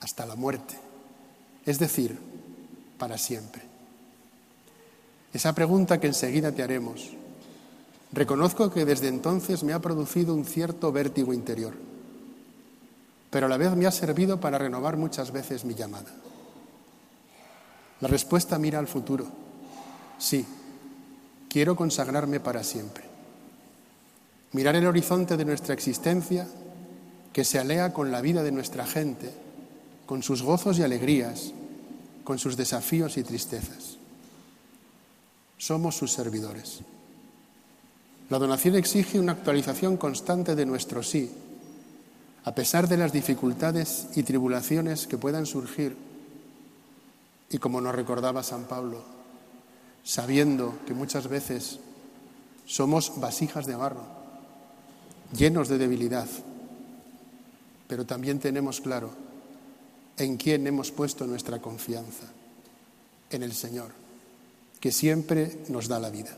Hasta 0.00 0.26
la 0.26 0.34
muerte, 0.34 0.74
es 1.64 1.78
decir, 1.78 2.18
para 2.98 3.16
siempre. 3.16 3.62
Esa 5.32 5.54
pregunta 5.54 6.00
que 6.00 6.08
enseguida 6.08 6.50
te 6.50 6.64
haremos, 6.64 7.10
reconozco 8.10 8.72
que 8.72 8.84
desde 8.84 9.06
entonces 9.06 9.62
me 9.62 9.72
ha 9.72 9.78
producido 9.78 10.34
un 10.34 10.44
cierto 10.44 10.90
vértigo 10.90 11.32
interior, 11.32 11.74
pero 13.30 13.46
a 13.46 13.48
la 13.48 13.56
vez 13.56 13.76
me 13.76 13.86
ha 13.86 13.92
servido 13.92 14.40
para 14.40 14.58
renovar 14.58 14.96
muchas 14.96 15.30
veces 15.30 15.64
mi 15.64 15.74
llamada. 15.74 16.10
La 18.02 18.08
respuesta 18.08 18.58
mira 18.58 18.80
al 18.80 18.88
futuro. 18.88 19.28
Sí, 20.18 20.44
quiero 21.48 21.76
consagrarme 21.76 22.40
para 22.40 22.64
siempre. 22.64 23.04
Mirar 24.50 24.74
el 24.74 24.88
horizonte 24.88 25.36
de 25.36 25.44
nuestra 25.44 25.72
existencia 25.72 26.48
que 27.32 27.44
se 27.44 27.60
alea 27.60 27.92
con 27.92 28.10
la 28.10 28.20
vida 28.20 28.42
de 28.42 28.50
nuestra 28.50 28.86
gente, 28.86 29.32
con 30.04 30.24
sus 30.24 30.42
gozos 30.42 30.80
y 30.80 30.82
alegrías, 30.82 31.52
con 32.24 32.40
sus 32.40 32.56
desafíos 32.56 33.16
y 33.18 33.22
tristezas. 33.22 33.98
Somos 35.56 35.96
sus 35.96 36.12
servidores. 36.12 36.80
La 38.30 38.40
donación 38.40 38.74
exige 38.74 39.20
una 39.20 39.32
actualización 39.32 39.96
constante 39.96 40.56
de 40.56 40.66
nuestro 40.66 41.04
sí, 41.04 41.30
a 42.42 42.52
pesar 42.52 42.88
de 42.88 42.96
las 42.96 43.12
dificultades 43.12 44.08
y 44.16 44.24
tribulaciones 44.24 45.06
que 45.06 45.18
puedan 45.18 45.46
surgir. 45.46 46.11
Y 47.52 47.58
como 47.58 47.80
nos 47.80 47.94
recordaba 47.94 48.42
San 48.42 48.64
Pablo, 48.64 49.04
sabiendo 50.02 50.78
que 50.86 50.94
muchas 50.94 51.28
veces 51.28 51.78
somos 52.64 53.20
vasijas 53.20 53.66
de 53.66 53.76
barro, 53.76 54.04
llenos 55.36 55.68
de 55.68 55.78
debilidad, 55.78 56.26
pero 57.86 58.06
también 58.06 58.40
tenemos 58.40 58.80
claro 58.80 59.10
en 60.16 60.36
quién 60.36 60.66
hemos 60.66 60.90
puesto 60.90 61.26
nuestra 61.26 61.60
confianza, 61.60 62.26
en 63.30 63.42
el 63.42 63.52
Señor 63.52 64.02
que 64.82 64.90
siempre 64.90 65.62
nos 65.68 65.86
da 65.86 66.00
la 66.00 66.10
vida. 66.10 66.34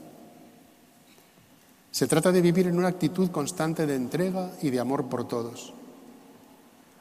Se 1.91 2.07
trata 2.07 2.31
de 2.31 2.43
vivir 2.43 2.67
en 2.67 2.77
una 2.77 2.89
actitud 2.89 3.31
constante 3.31 3.87
de 3.87 3.97
entrega 3.97 4.53
y 4.61 4.69
de 4.69 4.81
amor 4.81 5.09
por 5.09 5.27
todos, 5.27 5.73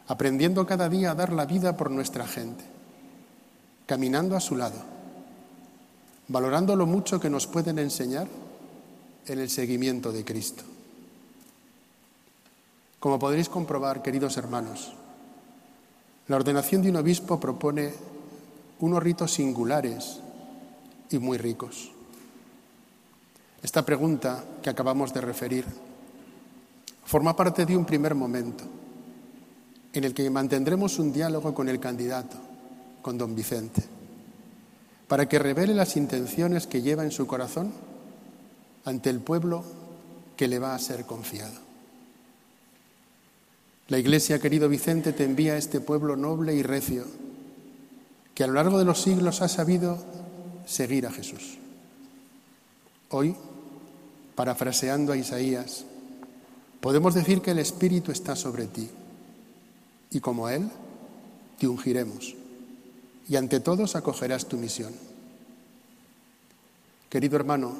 aprendiendo 0.07 0.65
cada 0.65 0.87
día 0.87 1.11
a 1.11 1.15
dar 1.15 1.33
la 1.33 1.45
vida 1.45 1.75
por 1.75 1.91
nuestra 1.91 2.25
gente, 2.25 2.63
caminando 3.85 4.35
a 4.35 4.39
su 4.39 4.55
lado, 4.55 4.81
valorando 6.27 6.75
lo 6.75 6.85
mucho 6.85 7.19
que 7.19 7.29
nos 7.29 7.47
pueden 7.47 7.79
enseñar 7.79 8.27
en 9.27 9.39
el 9.39 9.49
seguimiento 9.49 10.11
de 10.11 10.25
Cristo. 10.25 10.63
Como 12.99 13.19
podréis 13.19 13.49
comprobar, 13.49 14.01
queridos 14.01 14.37
hermanos, 14.37 14.93
la 16.27 16.37
ordenación 16.37 16.81
de 16.81 16.89
un 16.89 16.95
obispo 16.95 17.39
propone 17.39 17.93
unos 18.79 19.03
ritos 19.03 19.33
singulares 19.33 20.19
y 21.09 21.19
muy 21.19 21.37
ricos. 21.37 21.91
Esta 23.61 23.85
pregunta 23.85 24.43
que 24.61 24.69
acabamos 24.69 25.13
de 25.13 25.21
referir 25.21 25.65
forma 27.05 27.35
parte 27.35 27.65
de 27.65 27.77
un 27.77 27.85
primer 27.85 28.15
momento 28.15 28.63
en 29.93 30.03
el 30.03 30.13
que 30.13 30.29
mantendremos 30.29 30.97
un 30.99 31.13
diálogo 31.13 31.53
con 31.53 31.69
el 31.69 31.79
candidato, 31.79 32.37
con 33.03 33.19
don 33.19 33.35
Vicente, 33.35 33.83
para 35.07 35.29
que 35.29 35.37
revele 35.37 35.75
las 35.75 35.95
intenciones 35.95 36.65
que 36.65 36.81
lleva 36.81 37.03
en 37.03 37.11
su 37.11 37.27
corazón 37.27 37.71
ante 38.85 39.11
el 39.11 39.19
pueblo 39.19 39.63
que 40.35 40.47
le 40.47 40.57
va 40.57 40.73
a 40.73 40.79
ser 40.79 41.05
confiado. 41.05 41.53
La 43.89 43.99
Iglesia, 43.99 44.39
querido 44.39 44.69
Vicente, 44.69 45.13
te 45.13 45.25
envía 45.25 45.53
a 45.53 45.57
este 45.57 45.81
pueblo 45.81 46.15
noble 46.15 46.55
y 46.55 46.63
recio, 46.63 47.05
que 48.33 48.43
a 48.43 48.47
lo 48.47 48.53
largo 48.53 48.79
de 48.79 48.85
los 48.85 49.01
siglos 49.01 49.41
ha 49.41 49.49
sabido 49.49 49.99
seguir 50.65 51.05
a 51.05 51.11
Jesús. 51.11 51.59
Hoy, 53.09 53.35
parafraseando 54.33 55.11
a 55.11 55.17
Isaías, 55.17 55.85
podemos 56.79 57.13
decir 57.13 57.41
que 57.41 57.51
el 57.51 57.59
Espíritu 57.59 58.11
está 58.11 58.35
sobre 58.35 58.65
ti 58.65 58.89
y 60.09 60.19
como 60.21 60.49
Él, 60.49 60.69
te 61.59 61.67
ungiremos 61.67 62.35
y 63.27 63.35
ante 63.35 63.59
todos 63.59 63.95
acogerás 63.95 64.45
tu 64.47 64.57
misión. 64.57 64.93
Querido 67.09 67.35
hermano, 67.35 67.73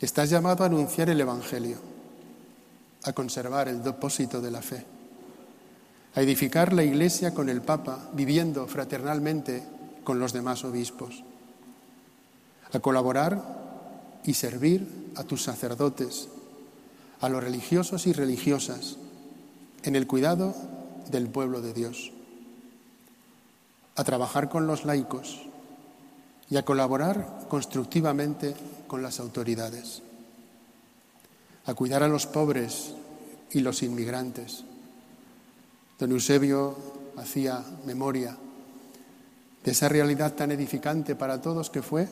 estás 0.00 0.30
llamado 0.30 0.64
a 0.64 0.66
anunciar 0.66 1.10
el 1.10 1.20
Evangelio, 1.20 1.78
a 3.04 3.12
conservar 3.12 3.68
el 3.68 3.82
depósito 3.82 4.40
de 4.40 4.50
la 4.50 4.62
fe, 4.62 4.84
a 6.14 6.20
edificar 6.20 6.72
la 6.72 6.84
Iglesia 6.84 7.32
con 7.32 7.48
el 7.48 7.62
Papa, 7.62 8.10
viviendo 8.12 8.66
fraternalmente 8.66 9.62
con 10.04 10.18
los 10.18 10.32
demás 10.32 10.64
obispos 10.64 11.24
a 12.72 12.80
colaborar 12.80 14.20
y 14.24 14.34
servir 14.34 15.12
a 15.16 15.24
tus 15.24 15.42
sacerdotes, 15.42 16.28
a 17.20 17.28
los 17.28 17.42
religiosos 17.42 18.06
y 18.06 18.12
religiosas, 18.12 18.96
en 19.82 19.96
el 19.96 20.06
cuidado 20.06 20.54
del 21.10 21.28
pueblo 21.28 21.60
de 21.62 21.72
Dios, 21.72 22.12
a 24.00 24.04
trabajar 24.04 24.48
con 24.48 24.66
los 24.66 24.86
laicos 24.86 25.42
y 26.48 26.56
a 26.56 26.64
colaborar 26.64 27.46
constructivamente 27.50 28.54
con 28.86 29.02
las 29.02 29.20
autoridades, 29.20 30.02
a 31.66 31.74
cuidar 31.74 32.02
a 32.02 32.08
los 32.08 32.26
pobres 32.26 32.94
y 33.50 33.60
los 33.60 33.82
inmigrantes. 33.82 34.64
Don 35.98 36.12
Eusebio 36.12 36.76
hacía 37.18 37.62
memoria 37.84 38.38
de 39.62 39.70
esa 39.70 39.90
realidad 39.90 40.32
tan 40.32 40.50
edificante 40.50 41.14
para 41.14 41.42
todos 41.42 41.68
que 41.68 41.82
fue 41.82 42.08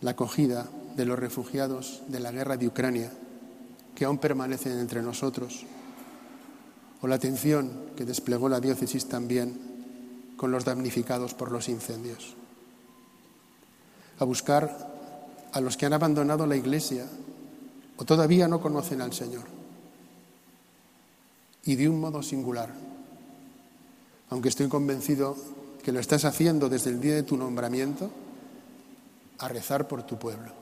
la 0.00 0.10
acogida 0.10 0.66
de 0.96 1.06
los 1.06 1.18
refugiados 1.18 2.02
de 2.08 2.18
la 2.18 2.32
guerra 2.32 2.56
de 2.56 2.66
Ucrania, 2.66 3.12
que 3.94 4.06
aún 4.06 4.18
permanecen 4.18 4.76
entre 4.80 5.02
nosotros, 5.02 5.64
o 7.00 7.06
la 7.06 7.14
atención 7.14 7.92
que 7.96 8.04
desplegó 8.04 8.48
la 8.48 8.58
diócesis 8.58 9.06
también 9.08 9.73
con 10.44 10.52
los 10.52 10.66
damnificados 10.66 11.32
por 11.32 11.50
los 11.50 11.70
incendios. 11.70 12.34
A 14.18 14.24
buscar 14.24 14.92
a 15.50 15.58
los 15.62 15.78
que 15.78 15.86
han 15.86 15.94
abandonado 15.94 16.46
la 16.46 16.54
Iglesia 16.54 17.06
o 17.96 18.04
todavía 18.04 18.46
no 18.46 18.60
conocen 18.60 19.00
al 19.00 19.14
Señor. 19.14 19.44
Y 21.64 21.76
de 21.76 21.88
un 21.88 21.98
modo 21.98 22.22
singular, 22.22 22.68
aunque 24.28 24.50
estoy 24.50 24.68
convencido 24.68 25.34
que 25.82 25.92
lo 25.92 25.98
estás 25.98 26.26
haciendo 26.26 26.68
desde 26.68 26.90
el 26.90 27.00
día 27.00 27.14
de 27.14 27.22
tu 27.22 27.38
nombramiento, 27.38 28.10
a 29.38 29.48
rezar 29.48 29.88
por 29.88 30.02
tu 30.02 30.18
pueblo, 30.18 30.52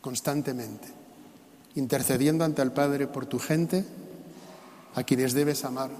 constantemente, 0.00 0.88
intercediendo 1.76 2.42
ante 2.42 2.62
el 2.62 2.72
Padre 2.72 3.06
por 3.06 3.26
tu 3.26 3.38
gente, 3.38 3.84
a 4.96 5.04
quienes 5.04 5.32
debes 5.32 5.64
amar 5.64 5.90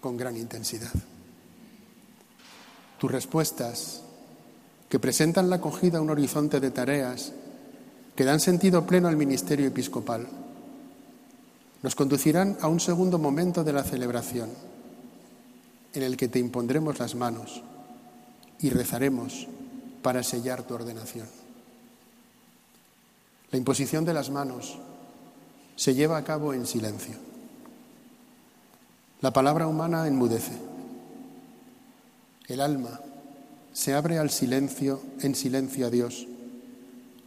con 0.00 0.16
gran 0.16 0.38
intensidad. 0.38 0.90
Tus 3.02 3.10
respuestas, 3.10 4.00
que 4.88 5.00
presentan 5.00 5.50
la 5.50 5.56
acogida 5.56 5.98
a 5.98 6.00
un 6.00 6.10
horizonte 6.10 6.60
de 6.60 6.70
tareas 6.70 7.32
que 8.14 8.22
dan 8.22 8.38
sentido 8.38 8.86
pleno 8.86 9.08
al 9.08 9.16
ministerio 9.16 9.66
episcopal, 9.66 10.28
nos 11.82 11.96
conducirán 11.96 12.56
a 12.60 12.68
un 12.68 12.78
segundo 12.78 13.18
momento 13.18 13.64
de 13.64 13.72
la 13.72 13.82
celebración, 13.82 14.50
en 15.94 16.02
el 16.04 16.16
que 16.16 16.28
te 16.28 16.38
impondremos 16.38 17.00
las 17.00 17.16
manos 17.16 17.64
y 18.60 18.70
rezaremos 18.70 19.48
para 20.00 20.22
sellar 20.22 20.62
tu 20.62 20.74
ordenación. 20.74 21.26
La 23.50 23.58
imposición 23.58 24.04
de 24.04 24.14
las 24.14 24.30
manos 24.30 24.78
se 25.74 25.96
lleva 25.96 26.18
a 26.18 26.22
cabo 26.22 26.54
en 26.54 26.66
silencio. 26.66 27.16
La 29.22 29.32
palabra 29.32 29.66
humana 29.66 30.06
enmudece. 30.06 30.71
El 32.48 32.60
alma 32.60 33.00
se 33.72 33.94
abre 33.94 34.18
al 34.18 34.30
silencio, 34.30 35.00
en 35.20 35.34
silencio 35.34 35.86
a 35.86 35.90
Dios, 35.90 36.26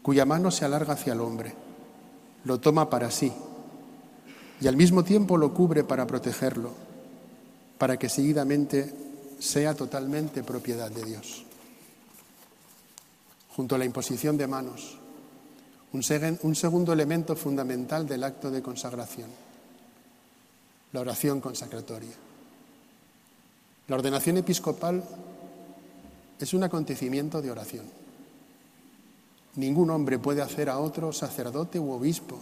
cuya 0.01 0.25
mano 0.25 0.51
se 0.51 0.65
alarga 0.65 0.93
hacia 0.93 1.13
el 1.13 1.21
hombre, 1.21 1.53
lo 2.43 2.59
toma 2.59 2.89
para 2.89 3.09
sí 3.09 3.31
y 4.61 4.67
al 4.67 4.77
mismo 4.77 5.03
tiempo 5.03 5.37
lo 5.37 5.53
cubre 5.53 5.83
para 5.83 6.07
protegerlo, 6.07 6.71
para 7.77 7.97
que 7.97 8.09
seguidamente 8.09 8.93
sea 9.39 9.73
totalmente 9.73 10.43
propiedad 10.43 10.89
de 10.89 11.03
Dios. 11.03 11.43
Junto 13.55 13.75
a 13.75 13.77
la 13.77 13.85
imposición 13.85 14.37
de 14.37 14.47
manos, 14.47 14.97
un, 15.93 16.03
segundo 16.55 16.93
elemento 16.93 17.35
fundamental 17.35 18.07
del 18.07 18.23
acto 18.23 18.51
de 18.51 18.61
consagración, 18.61 19.29
la 20.91 21.01
oración 21.01 21.39
consacratoria. 21.41 22.24
La 23.87 23.95
ordenación 23.95 24.37
episcopal 24.37 25.03
es 26.39 26.53
un 26.53 26.63
acontecimiento 26.63 27.41
de 27.41 27.51
oración. 27.51 27.85
Ningún 29.55 29.89
hombre 29.89 30.19
puede 30.19 30.41
hacer 30.41 30.69
a 30.69 30.79
otro 30.79 31.13
sacerdote 31.13 31.79
u 31.79 31.91
obispo. 31.91 32.39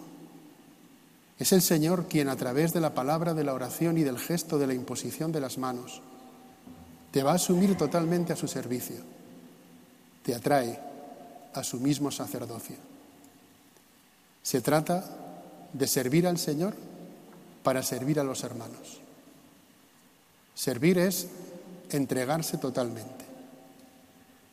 Es 1.38 1.52
el 1.52 1.62
Señor 1.62 2.08
quien 2.08 2.30
a 2.30 2.36
través 2.36 2.74
de 2.74 2.80
la 2.80 2.94
palabra 2.94 3.34
de 3.34 3.44
la 3.44 3.54
oración 3.54 3.98
y 3.98 4.04
del 4.04 4.18
gesto 4.18 4.58
de 4.58 4.68
la 4.68 4.74
imposición 4.74 5.32
de 5.32 5.41
las 5.41 5.58
manos 5.58 6.02
te 7.12 7.22
va 7.22 7.34
a 7.34 7.36
asumir 7.36 7.78
totalmente 7.78 8.34
a 8.34 8.36
su 8.36 8.48
servicio, 8.48 8.96
te 10.24 10.34
atrae 10.34 10.80
a 11.54 11.64
su 11.64 11.80
mismo 11.80 12.10
sacerdocio. 12.10 12.76
Se 14.41 14.62
trata 14.62 15.06
de 15.74 15.86
servir 15.86 16.26
al 16.26 16.39
Señor 16.39 16.74
para 17.62 17.84
servir 17.84 18.20
a 18.20 18.24
los 18.24 18.44
hermanos. 18.44 19.03
Servir 20.56 20.97
es 20.97 21.28
entregarse 21.89 22.58
totalmente. 22.58 23.26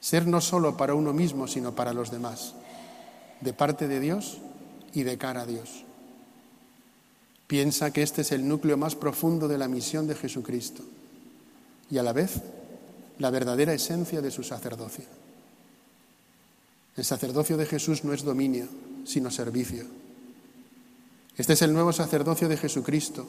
Ser 0.01 0.27
no 0.27 0.41
solo 0.41 0.77
para 0.77 0.95
uno 0.95 1.13
mismo, 1.13 1.47
sino 1.47 1.75
para 1.75 1.93
los 1.93 2.11
demás, 2.11 2.55
de 3.41 3.53
parte 3.53 3.87
de 3.87 4.01
Dios 4.01 4.39
y 4.95 5.03
de 5.03 5.19
cara 5.19 5.43
a 5.43 5.47
Dios. 5.47 5.85
Piensa 7.47 7.93
que 7.93 8.03
este 8.03 8.23
es 8.23 8.33
el 8.33 8.47
núcleo 8.47 8.77
más 8.77 8.95
profundo 8.95 9.49
de 9.49 9.59
la 9.59 9.69
misión 9.69 10.07
de 10.07 10.15
Jesucristo 10.15 10.85
y 11.91 11.99
a 11.99 12.03
la 12.03 12.13
vez 12.13 12.41
la 13.19 13.31
verdadera 13.31 13.75
esencia 13.75 14.23
de 14.23 14.31
su 14.31 14.43
sacerdocio. 14.43 15.05
El 16.97 17.05
sacerdocio 17.05 17.57
de 17.57 17.67
Jesús 17.67 18.05
no 18.05 18.13
es 18.13 18.23
dominio, 18.23 18.67
sino 19.05 19.31
servicio. 19.31 19.85
Este 21.37 21.55
es 21.55 21.63
el 21.63 21.73
nuevo 21.73 21.93
sacerdocio 21.93 22.49
de 22.49 22.57
Jesucristo 22.57 23.27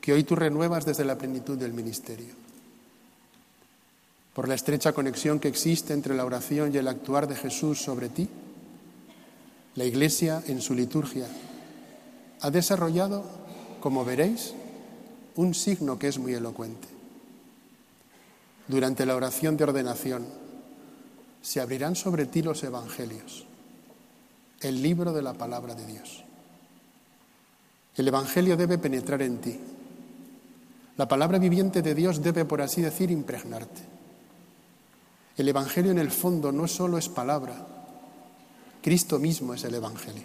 que 0.00 0.12
hoy 0.12 0.24
tú 0.24 0.36
renuevas 0.36 0.84
desde 0.84 1.04
la 1.04 1.18
plenitud 1.18 1.58
del 1.58 1.72
ministerio 1.72 2.48
por 4.38 4.46
la 4.46 4.54
estrecha 4.54 4.92
conexión 4.92 5.40
que 5.40 5.48
existe 5.48 5.92
entre 5.92 6.14
la 6.14 6.24
oración 6.24 6.72
y 6.72 6.76
el 6.76 6.86
actuar 6.86 7.26
de 7.26 7.34
Jesús 7.34 7.82
sobre 7.82 8.08
ti, 8.08 8.28
la 9.74 9.84
Iglesia 9.84 10.44
en 10.46 10.60
su 10.60 10.74
liturgia 10.74 11.26
ha 12.40 12.48
desarrollado, 12.48 13.24
como 13.80 14.04
veréis, 14.04 14.54
un 15.34 15.54
signo 15.54 15.98
que 15.98 16.06
es 16.06 16.20
muy 16.20 16.34
elocuente. 16.34 16.86
Durante 18.68 19.04
la 19.06 19.16
oración 19.16 19.56
de 19.56 19.64
ordenación 19.64 20.24
se 21.42 21.60
abrirán 21.60 21.96
sobre 21.96 22.26
ti 22.26 22.40
los 22.40 22.62
evangelios, 22.62 23.44
el 24.60 24.80
libro 24.80 25.12
de 25.12 25.22
la 25.22 25.34
palabra 25.34 25.74
de 25.74 25.84
Dios. 25.84 26.22
El 27.96 28.06
evangelio 28.06 28.56
debe 28.56 28.78
penetrar 28.78 29.20
en 29.22 29.38
ti. 29.38 29.58
La 30.98 31.06
palabra 31.06 31.38
viviente 31.38 31.80
de 31.80 31.94
Dios 31.94 32.22
debe, 32.22 32.44
por 32.44 32.60
así 32.60 32.82
decir, 32.82 33.10
impregnarte. 33.12 33.80
El 35.36 35.48
Evangelio 35.48 35.92
en 35.92 35.98
el 35.98 36.10
fondo 36.10 36.50
no 36.50 36.66
solo 36.66 36.98
es 36.98 37.08
palabra, 37.08 37.66
Cristo 38.82 39.20
mismo 39.20 39.54
es 39.54 39.62
el 39.62 39.76
Evangelio. 39.76 40.24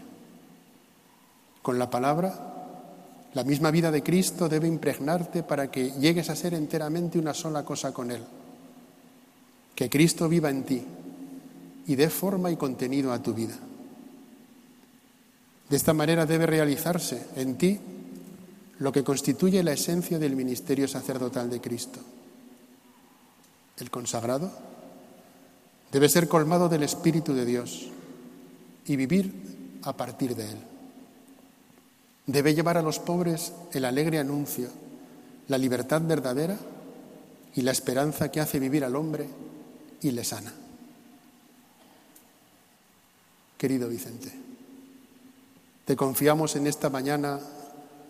Con 1.61 1.77
la 1.77 1.91
palabra, 1.91 3.29
la 3.35 3.43
misma 3.43 3.69
vida 3.69 3.91
de 3.91 4.01
Cristo 4.01 4.49
debe 4.49 4.67
impregnarte 4.67 5.43
para 5.43 5.69
que 5.69 5.91
llegues 5.91 6.31
a 6.31 6.35
ser 6.35 6.55
enteramente 6.55 7.19
una 7.19 7.35
sola 7.35 7.63
cosa 7.63 7.93
con 7.93 8.09
Él. 8.09 8.23
Que 9.75 9.91
Cristo 9.91 10.27
viva 10.27 10.49
en 10.49 10.63
ti 10.63 10.83
y 11.85 11.95
dé 11.95 12.09
forma 12.09 12.49
y 12.49 12.57
contenido 12.57 13.13
a 13.13 13.21
tu 13.21 13.35
vida. 13.35 13.55
De 15.69 15.77
esta 15.77 15.93
manera 15.93 16.25
debe 16.25 16.47
realizarse 16.47 17.27
en 17.35 17.57
ti 17.57 17.79
lo 18.83 18.91
que 18.91 19.03
constituye 19.03 19.63
la 19.63 19.71
esencia 19.71 20.19
del 20.19 20.35
ministerio 20.35 20.87
sacerdotal 20.89 21.49
de 21.49 21.61
Cristo. 21.61 21.99
El 23.79 23.89
consagrado 23.89 24.51
Debe 25.93 26.09
ser 26.09 26.27
colmado 26.27 26.69
del 26.69 26.81
Espíritu 26.81 27.35
de 27.35 27.45
Dios 27.45 27.87
y 28.87 28.95
vivir 28.95 29.79
a 29.83 29.93
partir 29.95 30.35
de 30.35 30.49
Él. 30.49 30.57
Debe 32.25 32.55
llevar 32.55 32.79
a 32.79 32.81
los 32.81 32.97
pobres 32.97 33.53
el 33.73 33.85
alegre 33.85 34.17
anuncio, 34.17 34.69
la 35.47 35.59
libertad 35.59 36.01
verdadera 36.01 36.57
y 37.53 37.61
la 37.61 37.71
esperanza 37.71 38.31
que 38.31 38.41
hace 38.41 38.59
vivir 38.59 38.83
al 38.83 38.95
hombre 38.95 39.29
y 40.01 40.09
le 40.09 40.23
sana. 40.23 40.51
Querido 43.59 43.87
Vicente, 43.87 44.31
te 45.85 45.95
confiamos 45.95 46.55
en 46.55 46.65
esta 46.65 46.89
mañana 46.89 47.39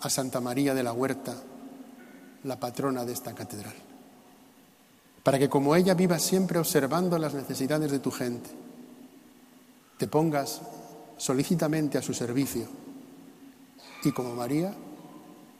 a 0.03 0.09
Santa 0.09 0.39
María 0.39 0.73
de 0.73 0.83
la 0.83 0.93
Huerta, 0.93 1.35
la 2.43 2.59
patrona 2.59 3.03
de 3.03 3.13
esta 3.13 3.33
catedral 3.33 3.73
para 5.23 5.39
que 5.39 5.49
como 5.49 5.75
ella 5.75 5.93
vivas 5.93 6.21
siempre 6.21 6.59
observando 6.59 7.17
las 7.17 7.33
necesidades 7.33 7.89
de 7.89 7.99
tu 7.99 8.11
gente, 8.11 8.49
te 9.97 10.07
pongas 10.07 10.61
solícitamente 11.17 11.97
a 11.97 12.01
su 12.01 12.13
servicio 12.13 12.67
y 14.03 14.11
como 14.11 14.35
María 14.35 14.75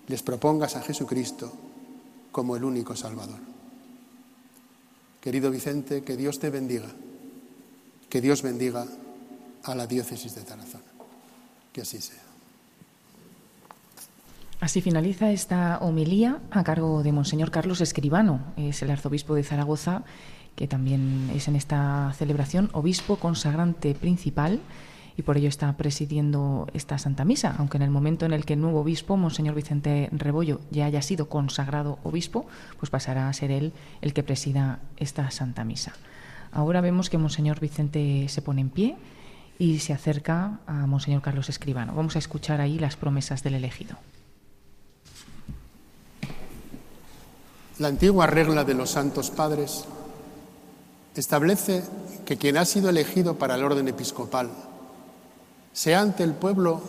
les 0.07 0.21
propongas 0.21 0.75
a 0.75 0.81
Jesucristo 0.81 1.51
como 2.31 2.57
el 2.57 2.65
único 2.65 2.93
Salvador. 2.95 3.39
Querido 5.21 5.49
Vicente, 5.49 6.03
que 6.03 6.17
Dios 6.17 6.39
te 6.39 6.49
bendiga, 6.49 6.89
que 8.09 8.19
Dios 8.19 8.41
bendiga 8.41 8.85
a 9.63 9.75
la 9.75 9.87
diócesis 9.87 10.35
de 10.35 10.41
Tarazona. 10.41 10.83
Que 11.71 11.81
así 11.81 12.01
sea. 12.01 12.22
Así 14.63 14.79
finaliza 14.79 15.29
esta 15.29 15.77
homilía 15.79 16.39
a 16.49 16.63
cargo 16.63 17.03
de 17.03 17.11
Monseñor 17.11 17.51
Carlos 17.51 17.81
Escribano, 17.81 18.39
es 18.55 18.81
el 18.81 18.91
arzobispo 18.91 19.35
de 19.35 19.43
Zaragoza, 19.43 20.03
que 20.55 20.69
también 20.69 21.29
es 21.35 21.49
en 21.49 21.57
esta 21.57 22.13
celebración 22.17 22.69
obispo 22.71 23.17
consagrante 23.17 23.93
principal 23.93 24.61
y 25.17 25.23
por 25.23 25.35
ello 25.35 25.49
está 25.49 25.75
presidiendo 25.75 26.69
esta 26.73 26.97
Santa 26.97 27.25
Misa, 27.25 27.53
aunque 27.57 27.75
en 27.75 27.83
el 27.83 27.89
momento 27.89 28.25
en 28.25 28.31
el 28.31 28.45
que 28.45 28.53
el 28.53 28.61
nuevo 28.61 28.79
obispo, 28.79 29.17
Monseñor 29.17 29.53
Vicente 29.53 30.07
Rebollo, 30.13 30.61
ya 30.71 30.85
haya 30.85 31.01
sido 31.01 31.27
consagrado 31.27 31.99
obispo, 32.05 32.45
pues 32.79 32.89
pasará 32.89 33.27
a 33.27 33.33
ser 33.33 33.51
él 33.51 33.73
el 33.99 34.13
que 34.13 34.23
presida 34.23 34.79
esta 34.95 35.29
Santa 35.29 35.65
Misa. 35.65 35.91
Ahora 36.53 36.79
vemos 36.79 37.09
que 37.09 37.17
Monseñor 37.17 37.59
Vicente 37.59 38.29
se 38.29 38.41
pone 38.41 38.61
en 38.61 38.69
pie 38.69 38.95
y 39.59 39.79
se 39.79 39.91
acerca 39.91 40.61
a 40.67 40.87
Monseñor 40.87 41.21
Carlos 41.21 41.49
Escribano. 41.49 41.93
Vamos 41.93 42.15
a 42.15 42.19
escuchar 42.19 42.61
ahí 42.61 42.79
las 42.79 42.95
promesas 42.95 43.43
del 43.43 43.55
elegido. 43.55 43.97
La 47.79 47.87
antigua 47.87 48.27
regla 48.27 48.63
de 48.63 48.75
los 48.75 48.91
santos 48.91 49.31
padres 49.31 49.85
establece 51.15 51.83
que 52.23 52.37
quien 52.37 52.57
ha 52.57 52.65
sido 52.65 52.89
elegido 52.89 53.35
para 53.35 53.55
el 53.55 53.63
orden 53.63 53.87
episcopal 53.87 54.51
sea 55.71 56.01
ante 56.01 56.23
el 56.23 56.33
pueblo 56.33 56.81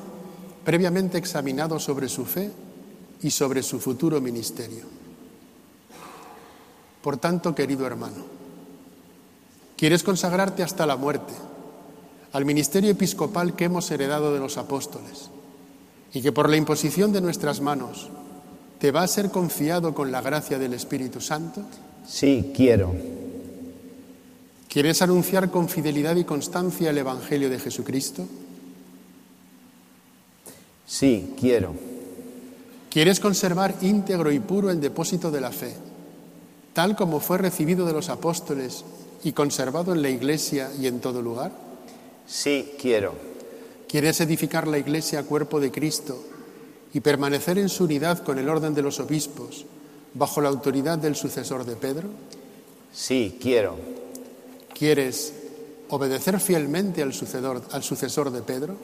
previamente 0.62 1.16
examinado 1.16 1.78
sobre 1.78 2.08
su 2.08 2.26
fe 2.26 2.52
y 3.22 3.30
sobre 3.30 3.62
su 3.62 3.80
futuro 3.80 4.20
ministerio. 4.20 4.84
Por 7.02 7.16
tanto, 7.16 7.54
querido 7.54 7.86
hermano, 7.86 8.24
quieres 9.76 10.02
consagrarte 10.02 10.62
hasta 10.62 10.84
la 10.84 10.96
muerte 10.96 11.32
al 12.32 12.44
ministerio 12.44 12.90
episcopal 12.90 13.56
que 13.56 13.64
hemos 13.64 13.90
heredado 13.90 14.34
de 14.34 14.40
los 14.40 14.58
apóstoles 14.58 15.30
y 16.12 16.20
que 16.20 16.32
por 16.32 16.50
la 16.50 16.56
imposición 16.56 17.12
de 17.12 17.22
nuestras 17.22 17.60
manos 17.60 18.10
¿Te 18.84 18.92
va 18.92 19.02
a 19.02 19.08
ser 19.08 19.30
confiado 19.30 19.94
con 19.94 20.12
la 20.12 20.20
gracia 20.20 20.58
del 20.58 20.74
Espíritu 20.74 21.18
Santo? 21.18 21.62
Sí, 22.06 22.52
quiero. 22.54 22.94
¿Quieres 24.68 25.00
anunciar 25.00 25.50
con 25.50 25.70
fidelidad 25.70 26.16
y 26.16 26.24
constancia 26.24 26.90
el 26.90 26.98
Evangelio 26.98 27.48
de 27.48 27.58
Jesucristo? 27.58 28.26
Sí, 30.84 31.32
quiero. 31.40 31.72
Quieres 32.90 33.20
conservar 33.20 33.74
íntegro 33.80 34.30
y 34.30 34.38
puro 34.38 34.68
el 34.68 34.82
depósito 34.82 35.30
de 35.30 35.40
la 35.40 35.50
fe, 35.50 35.72
tal 36.74 36.94
como 36.94 37.20
fue 37.20 37.38
recibido 37.38 37.86
de 37.86 37.94
los 37.94 38.10
apóstoles 38.10 38.84
y 39.22 39.32
conservado 39.32 39.94
en 39.94 40.02
la 40.02 40.10
Iglesia 40.10 40.70
y 40.78 40.88
en 40.88 41.00
todo 41.00 41.22
lugar. 41.22 41.52
Sí, 42.26 42.72
quiero. 42.78 43.14
¿Quieres 43.88 44.20
edificar 44.20 44.68
la 44.68 44.76
Iglesia 44.76 45.22
cuerpo 45.22 45.58
de 45.58 45.70
Cristo 45.70 46.33
y 46.94 47.00
permanecer 47.00 47.58
en 47.58 47.68
su 47.68 47.84
unidad 47.84 48.22
con 48.22 48.38
el 48.38 48.48
orden 48.48 48.72
de 48.72 48.82
los 48.82 49.00
obispos, 49.00 49.66
bajo 50.14 50.40
la 50.40 50.48
autoridad 50.48 50.96
del 50.96 51.16
sucesor 51.16 51.66
de 51.66 51.74
Pedro? 51.74 52.08
Sí, 52.92 53.36
quiero. 53.42 53.76
¿Quieres 54.72 55.34
obedecer 55.88 56.38
fielmente 56.38 57.02
al 57.02 57.12
sucesor, 57.12 57.62
al 57.72 57.82
sucesor 57.82 58.30
de 58.30 58.42
Pedro? 58.42 58.76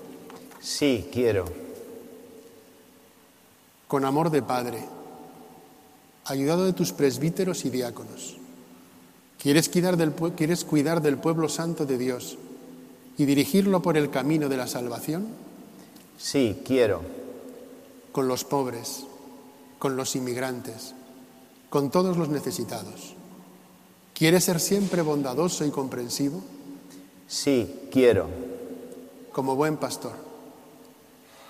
Sí, 0.61 1.09
quiero. 1.13 1.45
Con 3.87 4.05
amor 4.05 4.31
de 4.31 4.43
Padre, 4.43 4.85
ayudado 6.25 6.65
de 6.65 6.73
tus 6.73 6.93
presbíteros 6.93 7.65
y 7.65 7.71
diáconos, 7.71 8.37
¿quieres 9.41 9.69
cuidar 9.69 9.97
del, 9.97 10.13
¿quieres 10.37 10.65
cuidar 10.65 11.01
del 11.01 11.17
pueblo 11.17 11.49
santo 11.49 11.87
de 11.87 11.97
Dios 11.97 12.39
y 13.17 13.25
dirigirlo 13.25 13.83
por 13.83 13.97
el 13.97 14.11
camino 14.11 14.49
de 14.49 14.57
la 14.57 14.67
salvación? 14.67 15.29
Sí, 16.19 16.61
quiero. 16.65 17.20
Con 18.13 18.29
los 18.29 18.45
pobres, 18.45 19.05
con 19.79 19.97
los 19.97 20.17
inmigrantes, 20.17 20.95
con 21.71 21.91
todos 21.91 22.17
los 22.17 22.29
necesitados. 22.29 23.15
¿Quieres 24.15 24.45
ser 24.45 24.61
siempre 24.61 25.03
bondadoso 25.03 25.65
y 25.65 25.71
comprensivo? 25.71 26.43
Sí, 27.27 27.89
quiero. 27.91 28.29
Como 29.33 29.57
buen 29.57 29.77
pastor. 29.77 30.13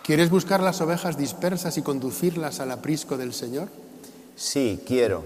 ¿Quieres 0.05 0.31
buscar 0.31 0.63
las 0.63 0.81
ovejas 0.81 1.17
dispersas 1.17 1.79
y 1.79 1.83
conducirlas 1.83 2.61
al 2.61 2.71
aprisco 2.71 3.17
del 3.17 3.33
Señor? 3.33 3.69
Sí, 4.37 4.81
quiero. 4.87 5.25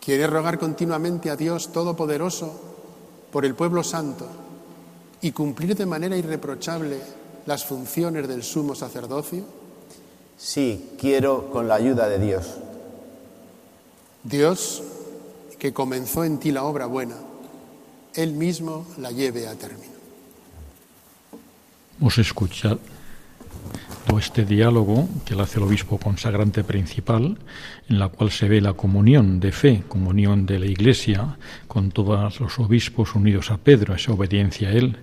¿Quieres 0.00 0.30
rogar 0.30 0.58
continuamente 0.58 1.30
a 1.30 1.36
Dios 1.36 1.72
Todopoderoso 1.72 2.52
por 3.30 3.44
el 3.44 3.54
pueblo 3.54 3.84
santo 3.84 4.26
y 5.20 5.32
cumplir 5.32 5.76
de 5.76 5.86
manera 5.86 6.16
irreprochable 6.16 7.00
las 7.46 7.64
funciones 7.64 8.26
del 8.28 8.42
sumo 8.42 8.74
sacerdocio? 8.74 9.61
Sí, 10.42 10.90
quiero 10.98 11.52
con 11.52 11.68
la 11.68 11.76
ayuda 11.76 12.08
de 12.08 12.18
Dios. 12.18 12.56
Dios, 14.24 14.82
que 15.60 15.72
comenzó 15.72 16.24
en 16.24 16.40
ti 16.40 16.50
la 16.50 16.64
obra 16.64 16.86
buena, 16.86 17.14
Él 18.16 18.32
mismo 18.32 18.84
la 18.98 19.12
lleve 19.12 19.46
a 19.46 19.54
término. 19.54 19.92
Hemos 22.00 22.18
escuchado 22.18 22.80
este 24.18 24.44
diálogo 24.44 25.08
que 25.24 25.40
hace 25.40 25.58
el 25.58 25.64
obispo 25.64 25.96
consagrante 25.96 26.64
principal, 26.64 27.38
en 27.88 27.98
la 28.00 28.08
cual 28.08 28.32
se 28.32 28.48
ve 28.48 28.60
la 28.60 28.72
comunión 28.72 29.38
de 29.38 29.52
fe, 29.52 29.84
comunión 29.86 30.44
de 30.44 30.58
la 30.58 30.66
Iglesia, 30.66 31.38
con 31.68 31.92
todos 31.92 32.40
los 32.40 32.58
obispos 32.58 33.14
unidos 33.14 33.52
a 33.52 33.58
Pedro, 33.58 33.94
esa 33.94 34.12
obediencia 34.12 34.70
a 34.70 34.72
él. 34.72 34.98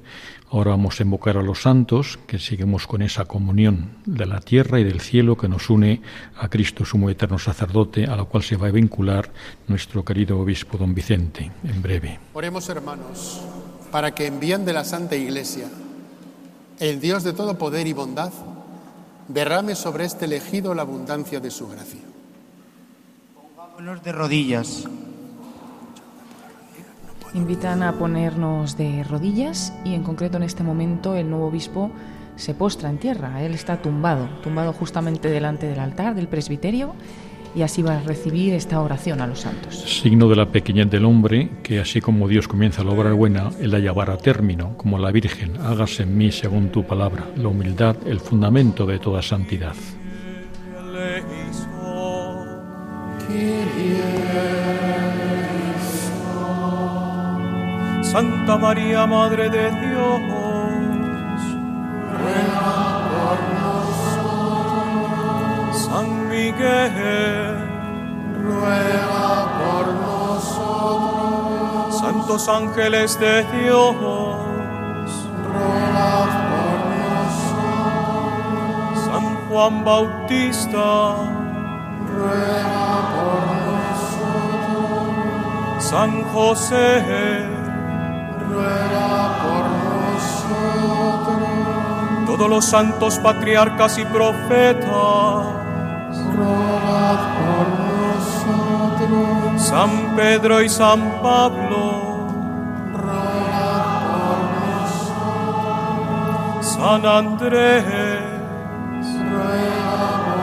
Ahora 0.52 0.72
vamos 0.72 1.00
a 1.00 1.04
invocar 1.04 1.38
a 1.38 1.44
los 1.44 1.62
santos, 1.62 2.18
que 2.26 2.40
seguimos 2.40 2.88
con 2.88 3.04
esa 3.04 3.26
comunión 3.26 3.98
de 4.08 4.26
la 4.26 4.40
tierra 4.40 4.80
y 4.80 4.84
del 4.84 5.00
cielo 5.00 5.38
que 5.38 5.48
nos 5.48 5.70
une 5.70 6.02
a 6.38 6.50
Cristo, 6.50 6.86
sumo 6.86 7.12
eterno 7.12 7.38
sacerdote, 7.38 8.06
a 8.06 8.16
la 8.16 8.24
cual 8.24 8.42
se 8.42 8.56
va 8.56 8.68
a 8.68 8.72
vincular 8.72 9.30
nuestro 9.68 10.04
querido 10.04 10.40
obispo 10.40 10.80
don 10.80 10.96
Vicente, 10.96 11.52
en 11.64 11.82
breve. 11.84 12.20
Oremos, 12.34 12.68
hermanos, 12.68 13.42
para 13.92 14.16
que 14.16 14.26
envíen 14.26 14.66
de 14.66 14.74
la 14.74 14.84
Santa 14.84 15.16
Iglesia 15.16 15.68
el 16.80 17.00
Dios 17.00 17.24
de 17.24 17.34
todo 17.34 17.60
poder 17.60 17.86
y 17.86 17.94
bondad, 17.94 18.32
derrame 19.28 19.76
sobre 19.76 20.06
este 20.06 20.26
elegido 20.26 20.74
la 20.74 20.82
abundancia 20.82 21.40
de 21.40 21.52
su 21.52 21.68
gracia. 21.68 22.02
Pongámonos 23.36 24.02
de 24.02 24.12
rodillas. 24.12 24.88
Invitan 27.34 27.84
a 27.84 27.94
ponernos 27.94 28.76
de 28.76 29.04
rodillas 29.04 29.74
y 29.86 29.94
en 29.94 30.04
concreto 30.04 30.38
en 30.38 30.44
este 30.44 30.64
momento 30.64 31.16
el 31.16 31.30
nuevo 31.30 31.48
obispo 31.48 31.92
se 32.36 32.54
postra 32.54 32.90
en 32.90 32.98
tierra. 32.98 33.44
Él 33.44 33.54
está 33.54 33.82
tumbado, 33.82 34.28
tumbado 34.42 34.74
justamente 34.74 35.30
delante 35.30 35.68
del 35.68 35.80
altar 35.80 36.16
del 36.16 36.28
presbiterio 36.28 36.96
y 37.56 37.62
así 37.62 37.82
va 37.82 37.98
a 37.98 38.02
recibir 38.02 38.54
esta 38.54 38.80
oración 38.82 39.22
a 39.22 39.28
los 39.28 39.42
santos. 39.42 39.76
Signo 39.76 40.28
de 40.30 40.36
la 40.36 40.48
pequeñez 40.48 40.90
del 40.90 41.06
hombre, 41.06 41.50
que 41.64 41.80
así 41.80 42.02
como 42.02 42.28
Dios 42.28 42.48
comienza 42.48 42.84
la 42.84 42.92
obra 42.92 43.14
buena, 43.14 43.50
Él 43.60 43.72
la 43.72 43.80
llevará 43.80 44.14
a 44.14 44.18
término, 44.18 44.76
como 44.78 44.98
la 44.98 45.12
Virgen, 45.12 45.58
hágase 45.58 46.04
en 46.04 46.18
mí 46.18 46.32
según 46.32 46.70
tu 46.70 46.84
palabra, 46.84 47.26
la 47.36 47.48
humildad, 47.48 47.96
el 48.06 48.20
fundamento 48.20 48.86
de 48.86 49.00
toda 49.00 49.22
santidad. 49.22 49.76
Santa 58.12 58.58
María, 58.58 59.06
Madre 59.06 59.50
de 59.52 59.70
Dios, 59.70 60.20
ruega 62.18 63.06
por 63.12 63.38
nosotros. 64.18 64.98
San 65.86 66.28
Miguel, 66.28 67.56
ruega 68.42 69.30
por 69.60 69.86
nosotros. 70.08 72.00
Santos 72.00 72.50
ángeles 72.50 73.20
de 73.20 73.44
Dios, 73.44 73.96
ruega 75.54 76.18
por 76.50 76.78
nosotros. 77.06 78.50
San 79.06 79.26
Juan 79.48 79.76
Bautista, 79.86 80.88
ruega 82.12 82.90
por 83.14 83.42
nosotros. 84.10 85.14
San 85.78 86.12
José. 86.34 87.59
Todos 92.26 92.50
los 92.50 92.66
santos 92.66 93.20
patriarcas 93.20 93.98
y 93.98 94.06
profetas, 94.06 94.88
rogad 96.36 97.20
por 97.36 97.68
nosotros. 97.92 99.62
San 99.62 100.16
Pedro 100.16 100.62
y 100.62 100.70
San 100.70 101.22
Pablo, 101.22 102.28
rogad 102.94 104.02
por 104.08 104.40
nosotros. 104.96 106.66
San 106.66 107.06
Andrés, 107.06 107.84
ruega 109.30 110.10
por 110.26 110.40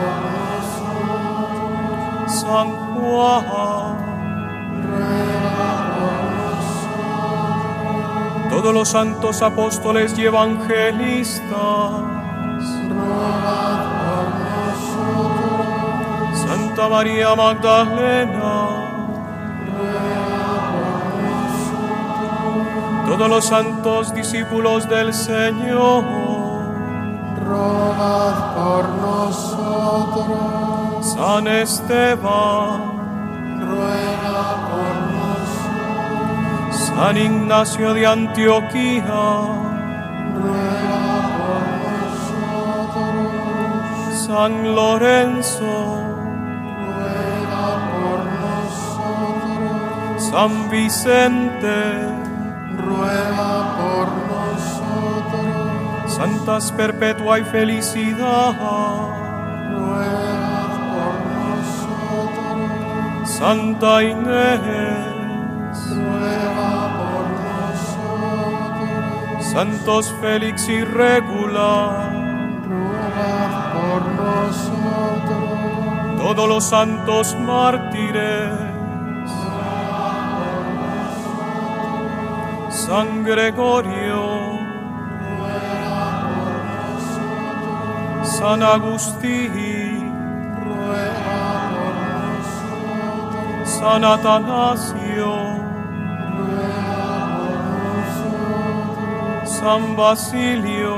nosotros. 1.09 2.41
San 2.41 2.67
Juan, 2.93 3.86
todos 8.57 8.73
los 8.73 8.89
santos 8.89 9.43
apóstoles 9.43 10.17
y 10.17 10.25
evangelistas, 10.25 11.51
rogad 12.89 13.83
por 14.01 14.25
nosotros. 14.73 16.39
Santa 16.43 16.89
María 16.89 17.35
Magdalena, 17.35 18.69
todos 23.05 23.29
los 23.29 23.45
santos 23.45 24.11
discípulos 24.15 24.89
del 24.89 25.13
Señor, 25.13 26.03
rogad 27.45 28.55
por 28.55 28.89
nosotros. 28.89 30.35
San 31.13 31.47
Esteban, 31.47 32.96
San 36.97 37.15
Ignacio 37.15 37.93
de 37.93 38.07
Antioquía, 38.07 39.03
ruega 40.33 41.05
por 41.37 41.61
nosotros. 41.93 43.27
San 44.25 44.53
Lorenzo, 44.73 45.73
ruega 46.89 47.67
por 47.93 48.19
nosotros. 48.41 50.17
San 50.31 50.53
Vicente, 50.71 51.77
ruega 52.79 53.53
por 53.77 54.07
nosotros. 54.33 56.15
Santas 56.15 56.71
Perpetua 56.71 57.37
y 57.37 57.43
Felicidad, 57.43 58.55
ruega 59.69 60.65
por 60.93 61.13
nosotros. 61.45 63.29
Santa 63.29 63.91
Inés, 64.01 65.16
santos 69.57 70.13
Félix 70.21 70.69
y 70.69 70.83
Regular, 70.83 72.13
rogad 72.69 73.73
por 73.73 74.01
nosotros. 74.21 76.21
Todos 76.21 76.45
los 76.47 76.63
santos 76.63 77.35
mártires, 77.39 78.53
por 82.67 82.71
San 82.71 83.23
Gregorio, 83.23 84.59
ruega 85.39 86.29
por 88.21 88.27
San 88.27 88.61
Agustín, 88.61 90.13
por 90.63 90.97
San 93.65 94.05
Atanasio. 94.05 95.56
San 99.67 99.97
Basilio, 99.97 100.95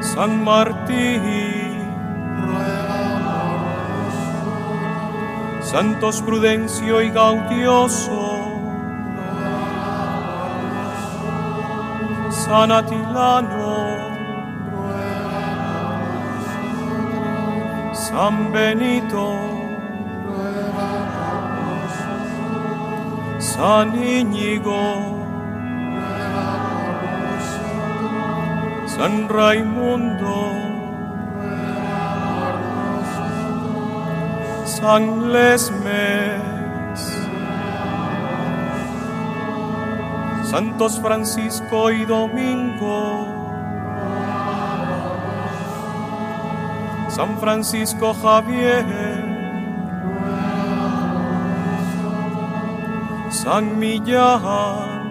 San 0.00 0.42
Martín, 0.42 1.20
Santos 5.60 6.22
Prudencio 6.22 7.02
y 7.02 7.10
Gaudioso, 7.10 8.48
San 12.30 12.72
Atilano, 12.72 13.76
San 17.92 18.52
Benito, 18.54 19.55
San 23.56 23.96
Íñigo, 23.96 25.16
San 28.86 29.30
Raimundo, 29.30 30.52
San 34.66 35.32
Lesmes, 35.32 36.42
Santos 40.50 41.00
Francisco 41.00 41.90
y 41.90 42.04
Domingo, 42.04 43.26
San 47.08 47.38
Francisco 47.38 48.12
Javier, 48.22 49.25
San 53.46 53.78
Millán, 53.78 55.06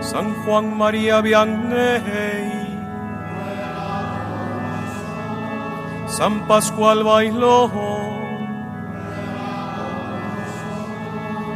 San 0.00 0.26
Juan 0.44 0.78
María 0.78 1.20
Vianney, 1.20 2.78
San 6.06 6.46
Pascual 6.46 7.02
Bailó, 7.02 7.68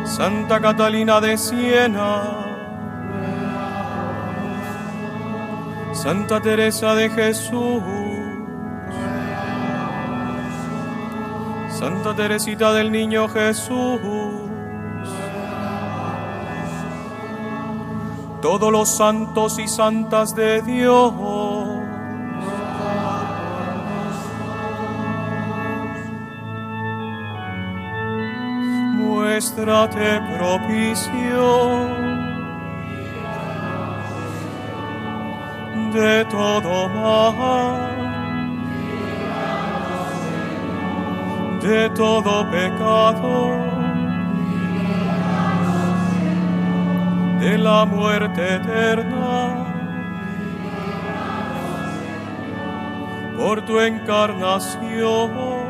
Santa 0.04 0.58
Catalina 0.58 1.20
de 1.20 1.38
Siena, 1.38 2.24
Santa 5.92 6.40
Teresa 6.40 6.96
de 6.96 7.08
Jesús, 7.08 8.01
Santa 11.82 12.14
Teresita 12.14 12.72
del 12.74 12.92
Niño 12.92 13.28
Jesús, 13.28 13.98
todos 18.40 18.70
los 18.70 18.88
santos 18.88 19.58
y 19.58 19.66
santas 19.66 20.32
de 20.36 20.62
Dios. 20.62 21.12
Muéstrate 28.94 30.20
propicio 30.38 31.88
de 35.92 36.24
todo 36.26 36.88
mal, 36.90 37.91
de 41.62 41.88
todo 41.90 42.50
pecado, 42.50 43.50
de 47.40 47.58
la 47.58 47.84
muerte 47.84 48.56
eterna, 48.56 49.64
por 53.36 53.62
tu 53.64 53.80
encarnación. 53.80 55.62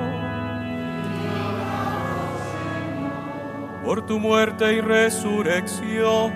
por 3.85 4.07
tu 4.07 4.19
muerte 4.19 4.75
y 4.75 4.81
resurrección, 4.81 6.33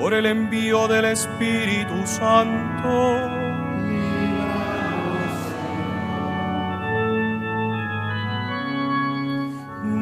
por 0.00 0.14
el 0.14 0.26
envío 0.26 0.88
del 0.88 1.04
Espíritu 1.04 2.06
Santo. 2.06 3.37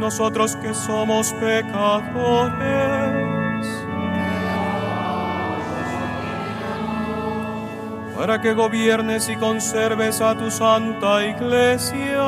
Nosotros 0.06 0.54
que 0.62 0.72
somos 0.72 1.32
pecadores, 1.32 1.66
para 8.16 8.40
que 8.40 8.52
gobiernes 8.52 9.28
y 9.28 9.34
conserves 9.34 10.20
a 10.20 10.38
tu 10.38 10.48
santa 10.52 11.26
iglesia 11.26 12.22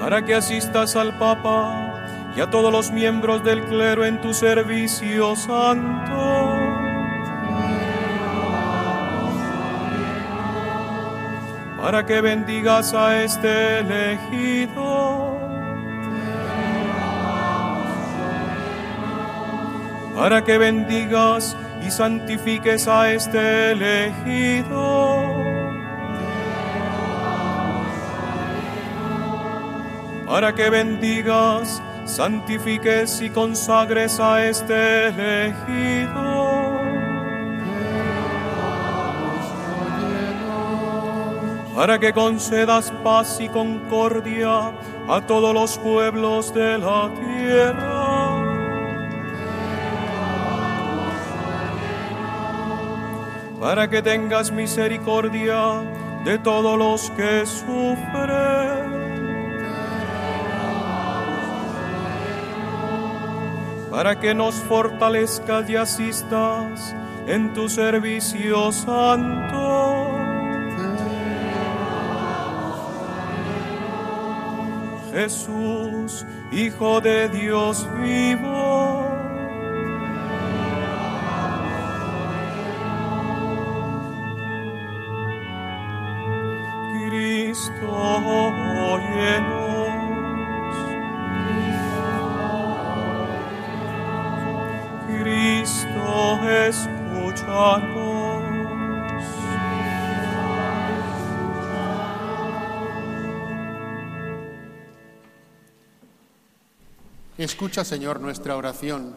para 0.00 0.24
que 0.24 0.34
asistas 0.34 0.96
al 0.96 1.18
Papa 1.18 2.06
y 2.34 2.40
a 2.40 2.48
todos 2.48 2.72
los 2.72 2.90
miembros 2.90 3.44
del 3.44 3.64
clero 3.64 4.06
en 4.06 4.18
tu 4.22 4.32
servicio 4.32 5.36
santo. 5.36 6.45
Para 11.86 12.04
que 12.04 12.20
bendigas 12.20 12.92
a 12.94 13.22
este 13.22 13.78
elegido. 13.78 15.38
Para 20.16 20.42
que 20.42 20.58
bendigas 20.58 21.56
y 21.86 21.90
santifiques 21.92 22.88
a 22.88 23.12
este 23.12 23.70
elegido. 23.70 25.46
para 30.26 30.52
que 30.52 30.68
bendigas, 30.70 31.80
santifiques 32.04 33.22
y 33.22 33.30
consagres 33.30 34.18
a 34.18 34.44
este 34.44 35.06
elegido. 35.06 36.45
Para 41.76 41.98
que 41.98 42.12
concedas 42.12 42.90
paz 43.04 43.38
y 43.38 43.50
concordia 43.50 44.72
a 45.08 45.20
todos 45.26 45.52
los 45.52 45.78
pueblos 45.78 46.54
de 46.54 46.78
la 46.78 47.10
tierra. 47.14 48.42
Para 53.60 53.88
que 53.90 54.00
tengas 54.00 54.50
misericordia 54.50 55.82
de 56.24 56.38
todos 56.38 56.78
los 56.78 57.10
que 57.10 57.44
sufren 57.44 58.96
para 63.96 64.20
que 64.20 64.34
nos 64.34 64.56
fortalezcas 64.56 65.70
y 65.70 65.76
asistas 65.76 66.94
en 67.26 67.54
tu 67.54 67.66
servicio 67.66 68.70
santo. 68.70 70.15
Jesús, 75.16 76.26
Hijo 76.52 77.00
de 77.00 77.30
Dios 77.30 77.88
vivo. 78.02 78.65
Escucha, 107.76 107.94
Señor, 107.94 108.20
nuestra 108.22 108.56
oración, 108.56 109.14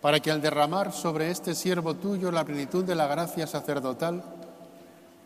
para 0.00 0.18
que 0.20 0.30
al 0.30 0.40
derramar 0.40 0.94
sobre 0.94 1.30
este 1.30 1.54
siervo 1.54 1.92
tuyo 1.92 2.32
la 2.32 2.42
plenitud 2.42 2.82
de 2.82 2.94
la 2.94 3.06
gracia 3.06 3.46
sacerdotal, 3.46 4.24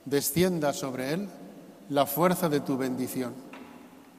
descienda 0.04 0.72
sobre 0.72 1.12
él 1.12 1.28
la 1.90 2.06
fuerza 2.06 2.48
de 2.48 2.58
tu 2.58 2.76
bendición. 2.76 3.34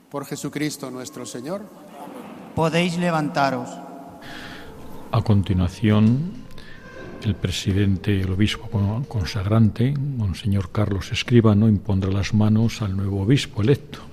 Por 0.10 0.26
Jesucristo 0.26 0.90
nuestro 0.90 1.26
Señor. 1.26 1.64
Podéis 2.56 2.98
levantaros. 2.98 3.70
A 5.12 5.22
continuación, 5.22 6.32
el 7.24 7.36
presidente, 7.36 8.22
el 8.22 8.32
obispo 8.32 8.70
consagrante, 9.10 9.94
Monseñor 9.98 10.72
Carlos 10.72 11.12
Escribano, 11.12 11.68
impondrá 11.68 12.10
las 12.10 12.34
manos 12.34 12.82
al 12.82 12.96
nuevo 12.96 13.24
obispo 13.24 13.62
electo 13.62 14.11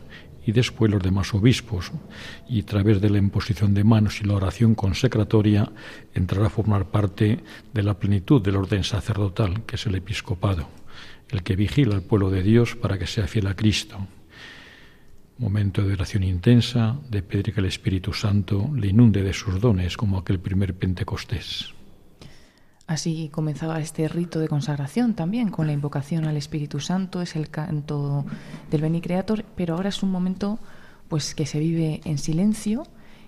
y 0.48 0.52
después 0.52 0.90
los 0.90 1.02
demás 1.02 1.34
obispos, 1.34 1.92
y 2.48 2.62
a 2.62 2.64
través 2.64 3.02
de 3.02 3.10
la 3.10 3.18
imposición 3.18 3.74
de 3.74 3.84
manos 3.84 4.22
y 4.22 4.24
la 4.24 4.32
oración 4.32 4.74
consecratoria 4.74 5.70
entrará 6.14 6.46
a 6.46 6.50
formar 6.50 6.86
parte 6.86 7.40
de 7.74 7.82
la 7.82 7.98
plenitud 7.98 8.40
del 8.40 8.56
orden 8.56 8.82
sacerdotal, 8.82 9.66
que 9.66 9.76
es 9.76 9.84
el 9.84 9.96
episcopado, 9.96 10.66
el 11.28 11.42
que 11.42 11.54
vigila 11.54 11.96
al 11.96 12.02
pueblo 12.02 12.30
de 12.30 12.42
Dios 12.42 12.76
para 12.76 12.98
que 12.98 13.06
sea 13.06 13.26
fiel 13.26 13.46
a 13.46 13.54
Cristo. 13.54 13.98
Momento 15.36 15.86
de 15.86 15.92
oración 15.92 16.22
intensa, 16.22 16.96
de 17.10 17.22
pedir 17.22 17.52
que 17.52 17.60
el 17.60 17.66
Espíritu 17.66 18.14
Santo 18.14 18.70
le 18.74 18.86
inunde 18.86 19.22
de 19.22 19.34
sus 19.34 19.60
dones 19.60 19.98
como 19.98 20.16
aquel 20.16 20.40
primer 20.40 20.72
Pentecostés. 20.72 21.77
Así 22.88 23.28
comenzaba 23.28 23.80
este 23.80 24.08
rito 24.08 24.40
de 24.40 24.48
consagración 24.48 25.12
también, 25.12 25.50
con 25.50 25.66
la 25.66 25.74
invocación 25.74 26.24
al 26.24 26.38
Espíritu 26.38 26.80
Santo, 26.80 27.20
es 27.20 27.36
el 27.36 27.50
canto 27.50 28.24
del 28.70 28.80
Beni 28.80 29.02
Creator, 29.02 29.44
pero 29.54 29.74
ahora 29.74 29.90
es 29.90 30.02
un 30.02 30.10
momento 30.10 30.58
pues 31.08 31.34
que 31.34 31.44
se 31.44 31.58
vive 31.58 32.00
en 32.06 32.16
silencio 32.16 32.84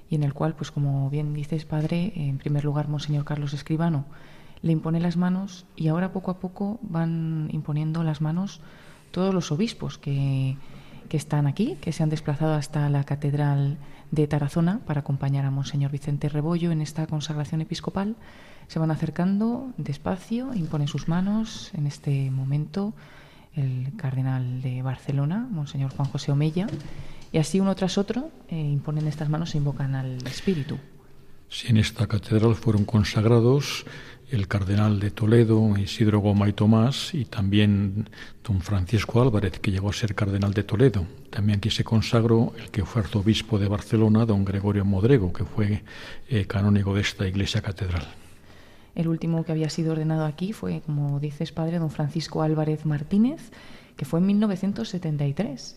y 0.09 0.15
en 0.15 0.23
el 0.23 0.33
cual, 0.33 0.55
pues 0.55 0.71
como 0.71 1.11
bien 1.11 1.35
dices, 1.35 1.67
Padre, 1.67 2.11
en 2.17 2.39
primer 2.39 2.65
lugar, 2.65 2.89
Monseñor 2.89 3.27
Carlos 3.27 3.53
Escribano 3.53 4.07
le 4.63 4.73
impone 4.73 4.99
las 4.99 5.19
manos 5.19 5.67
y 5.77 5.89
ahora 5.89 6.11
poco 6.11 6.31
a 6.31 6.41
poco 6.41 6.79
van 6.81 7.51
imponiendo 7.53 8.03
las 8.03 8.23
manos 8.23 8.63
todos 9.11 9.35
los 9.35 9.53
obispos 9.53 9.99
que, 9.99 10.57
que 11.11 11.19
están 11.19 11.47
aquí, 11.47 11.77
que 11.83 11.93
se 11.93 12.03
han 12.03 12.09
desplazado 12.09 12.55
hasta 12.55 12.89
la 12.89 13.05
Catedral 13.05 13.77
de 14.11 14.27
Tarazona 14.27 14.81
para 14.87 15.01
acompañar 15.01 15.45
a 15.45 15.51
Monseñor 15.51 15.91
Vicente 15.91 16.31
Rebollo 16.31 16.71
en 16.71 16.81
esta 16.81 17.07
consagración 17.07 17.61
episcopal 17.61 18.17
se 18.71 18.79
van 18.79 18.93
acercando 18.93 19.73
despacio, 19.79 20.55
imponen 20.55 20.87
sus 20.87 21.09
manos. 21.09 21.73
En 21.75 21.89
este 21.89 22.31
momento, 22.31 22.95
el 23.57 23.91
cardenal 23.97 24.63
de 24.63 24.81
Barcelona, 24.81 25.49
Monseñor 25.51 25.91
Juan 25.91 26.09
José 26.09 26.31
Omeya, 26.31 26.69
y 27.33 27.39
así 27.39 27.59
uno 27.59 27.75
tras 27.75 27.99
otro 27.99 28.31
eh, 28.49 28.55
imponen 28.57 29.09
estas 29.09 29.29
manos 29.29 29.57
e 29.57 29.59
invocan 29.59 29.97
al 29.97 30.25
Espíritu. 30.25 30.79
Sí, 31.49 31.67
en 31.67 31.79
esta 31.79 32.07
catedral 32.07 32.55
fueron 32.55 32.85
consagrados 32.85 33.85
el 34.31 34.47
cardenal 34.49 35.01
de 35.01 35.11
Toledo, 35.11 35.77
Isidro 35.77 36.21
Goma 36.21 36.49
y 36.49 36.53
Tomás, 36.53 37.15
y 37.15 37.25
también 37.25 38.09
don 38.45 38.61
Francisco 38.61 39.21
Álvarez, 39.21 39.59
que 39.59 39.71
llegó 39.71 39.91
a 39.91 39.93
ser 39.93 40.15
cardenal 40.15 40.55
de 40.55 40.63
Toledo. 40.63 41.05
También 41.31 41.59
aquí 41.59 41.71
se 41.71 41.85
consagró 41.85 42.53
el 42.59 42.71
que 42.71 42.85
fue 42.85 43.03
arzobispo 43.03 43.59
de 43.59 43.69
Barcelona, 43.69 44.27
don 44.27 44.45
Gregorio 44.45 44.85
Modrego, 44.85 45.33
que 45.33 45.45
fue 45.45 45.83
eh, 46.29 46.47
canónigo 46.47 46.95
de 46.95 47.01
esta 47.01 47.27
iglesia 47.27 47.61
catedral. 47.61 48.07
El 48.95 49.09
último 49.09 49.45
que 49.45 49.53
había 49.53 49.71
sido 49.71 49.93
ordenado 49.93 50.25
aquí 50.25 50.53
fue, 50.53 50.81
como 50.81 51.21
dices, 51.21 51.53
padre, 51.53 51.79
don 51.79 51.91
Francisco 51.91 52.43
Álvarez 52.43 52.87
Martínez, 52.87 53.51
que 53.97 54.05
fue 54.05 54.21
en 54.21 54.27
1973. 54.27 55.77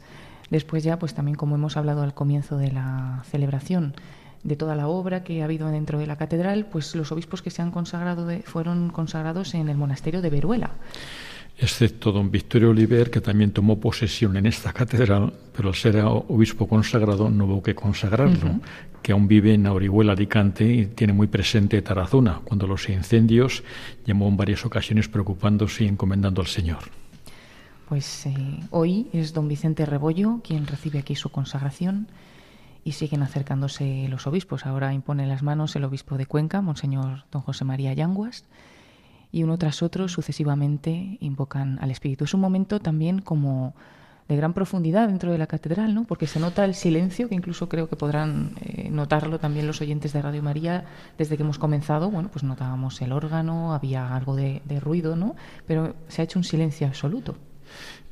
Después 0.49 0.83
ya, 0.83 0.99
pues 0.99 1.13
también 1.13 1.35
como 1.35 1.55
hemos 1.55 1.77
hablado 1.77 2.03
al 2.03 2.13
comienzo 2.13 2.57
de 2.57 2.71
la 2.71 3.23
celebración 3.25 3.95
de 4.43 4.55
toda 4.55 4.75
la 4.75 4.87
obra 4.87 5.23
que 5.23 5.41
ha 5.41 5.45
habido 5.45 5.69
dentro 5.69 5.99
de 5.99 6.07
la 6.07 6.17
catedral, 6.17 6.65
pues 6.65 6.95
los 6.95 7.11
obispos 7.11 7.41
que 7.41 7.49
se 7.49 7.61
han 7.61 7.71
consagrado 7.71 8.27
fueron 8.43 8.89
consagrados 8.89 9.53
en 9.53 9.69
el 9.69 9.77
monasterio 9.77 10.21
de 10.21 10.29
Veruela. 10.29 10.71
Excepto 11.57 12.11
don 12.11 12.31
Victorio 12.31 12.71
Oliver, 12.71 13.11
que 13.11 13.21
también 13.21 13.51
tomó 13.51 13.79
posesión 13.79 14.35
en 14.37 14.47
esta 14.47 14.73
catedral, 14.73 15.31
pero 15.55 15.69
al 15.69 15.75
ser 15.75 15.97
obispo 16.03 16.67
consagrado 16.67 17.29
no 17.29 17.45
hubo 17.45 17.61
que 17.61 17.75
consagrarlo, 17.75 18.59
que 19.03 19.11
aún 19.11 19.27
vive 19.27 19.53
en 19.53 19.67
Orihuela, 19.67 20.13
Alicante, 20.13 20.65
y 20.65 20.85
tiene 20.87 21.13
muy 21.13 21.27
presente 21.27 21.81
Tarazona, 21.81 22.41
cuando 22.43 22.65
los 22.65 22.89
incendios 22.89 23.63
llamó 24.03 24.27
en 24.27 24.37
varias 24.37 24.65
ocasiones 24.65 25.07
preocupándose 25.07 25.83
y 25.83 25.87
encomendando 25.87 26.41
al 26.41 26.47
Señor. 26.47 26.79
Pues 27.87 28.25
eh, 28.25 28.33
hoy 28.71 29.07
es 29.13 29.33
don 29.33 29.47
Vicente 29.47 29.85
Rebollo 29.85 30.41
quien 30.43 30.65
recibe 30.65 30.99
aquí 30.99 31.15
su 31.15 31.29
consagración 31.29 32.07
y 32.83 32.93
siguen 32.93 33.23
acercándose 33.23 34.07
los 34.09 34.27
obispos. 34.27 34.65
Ahora 34.65 34.93
impone 34.93 35.27
las 35.27 35.43
manos 35.43 35.75
el 35.75 35.83
obispo 35.83 36.17
de 36.17 36.25
Cuenca, 36.25 36.61
Monseñor 36.61 37.25
don 37.31 37.41
José 37.41 37.65
María 37.65 37.93
Yanguas, 37.93 38.45
y 39.31 39.43
uno 39.43 39.57
tras 39.57 39.81
otro 39.81 40.07
sucesivamente 40.07 41.17
invocan 41.19 41.79
al 41.81 41.91
Espíritu. 41.91 42.25
Es 42.25 42.33
un 42.33 42.41
momento 42.41 42.79
también 42.79 43.19
como 43.19 43.73
de 44.27 44.35
gran 44.35 44.53
profundidad 44.53 45.07
dentro 45.07 45.31
de 45.31 45.37
la 45.37 45.47
catedral, 45.47 45.93
¿no? 45.93 46.05
porque 46.05 46.27
se 46.27 46.39
nota 46.39 46.63
el 46.65 46.75
silencio, 46.75 47.27
que 47.27 47.35
incluso 47.35 47.67
creo 47.67 47.89
que 47.89 47.95
podrán 47.95 48.51
eh, 48.61 48.89
notarlo 48.89 49.39
también 49.39 49.67
los 49.67 49.81
oyentes 49.81 50.13
de 50.13 50.21
Radio 50.21 50.41
María 50.41 50.85
desde 51.17 51.35
que 51.35 51.43
hemos 51.43 51.59
comenzado. 51.59 52.09
Bueno, 52.09 52.29
pues 52.31 52.43
notábamos 52.43 53.01
el 53.01 53.11
órgano, 53.11 53.73
había 53.73 54.15
algo 54.15 54.35
de, 54.35 54.61
de 54.65 54.79
ruido, 54.79 55.15
¿no? 55.15 55.35
pero 55.67 55.95
se 56.07 56.21
ha 56.21 56.25
hecho 56.25 56.39
un 56.39 56.43
silencio 56.43 56.87
absoluto. 56.87 57.35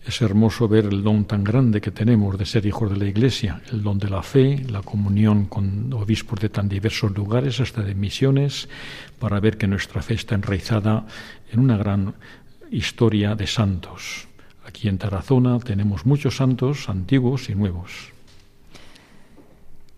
Es 0.05 0.19
hermoso 0.21 0.67
ver 0.67 0.85
el 0.85 1.03
don 1.03 1.25
tan 1.25 1.43
grande 1.43 1.79
que 1.79 1.91
tenemos 1.91 2.37
de 2.37 2.45
ser 2.45 2.65
hijos 2.65 2.89
de 2.89 2.97
la 2.97 3.05
Iglesia, 3.05 3.61
el 3.71 3.83
don 3.83 3.99
de 3.99 4.09
la 4.09 4.23
fe, 4.23 4.65
la 4.67 4.81
comunión 4.81 5.45
con 5.45 5.93
obispos 5.93 6.39
de 6.39 6.49
tan 6.49 6.67
diversos 6.67 7.11
lugares, 7.15 7.59
hasta 7.59 7.83
de 7.83 7.93
misiones, 7.93 8.67
para 9.19 9.39
ver 9.39 9.57
que 9.57 9.67
nuestra 9.67 10.01
fe 10.01 10.15
está 10.15 10.33
enraizada 10.33 11.05
en 11.51 11.59
una 11.59 11.77
gran 11.77 12.15
historia 12.71 13.35
de 13.35 13.45
santos. 13.45 14.27
Aquí 14.65 14.87
en 14.87 14.97
Tarazona 14.97 15.59
tenemos 15.59 16.05
muchos 16.05 16.37
santos 16.37 16.89
antiguos 16.89 17.49
y 17.49 17.55
nuevos. 17.55 18.11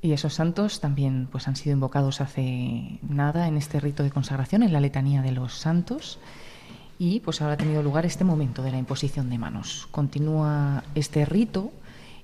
Y 0.01 0.11
esos 0.11 0.33
santos 0.33 0.81
también 0.81 1.29
pues, 1.31 1.47
han 1.47 1.55
sido 1.55 1.73
invocados 1.73 2.19
hace 2.19 2.99
nada 3.07 3.47
en 3.47 3.55
este 3.55 3.79
rito 3.79 4.03
de 4.03 4.11
consagración, 4.11 4.63
en 4.63 4.73
la 4.73 4.81
letanía 4.81 5.21
de 5.21 5.31
los 5.31 5.53
santos. 5.53 6.19
Y 6.99 7.19
pues 7.21 7.41
ahora 7.41 7.55
ha 7.55 7.57
tenido 7.57 7.81
lugar 7.83 8.05
este 8.05 8.23
momento 8.23 8.63
de 8.63 8.71
la 8.71 8.77
imposición 8.77 9.29
de 9.29 9.37
manos. 9.37 9.87
Continúa 9.91 10.83
este 10.95 11.25
rito 11.25 11.71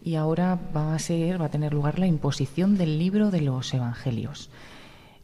y 0.04 0.16
ahora 0.16 0.58
va 0.76 0.96
a 0.96 1.00
ser, 1.00 1.42
va 1.42 1.46
a 1.46 1.50
tener 1.50 1.74
lugar 1.74 2.00
la 2.00 2.08
imposición 2.08 2.78
del 2.78 3.00
libro 3.00 3.32
de 3.32 3.42
los 3.42 3.74
evangelios. 3.74 4.50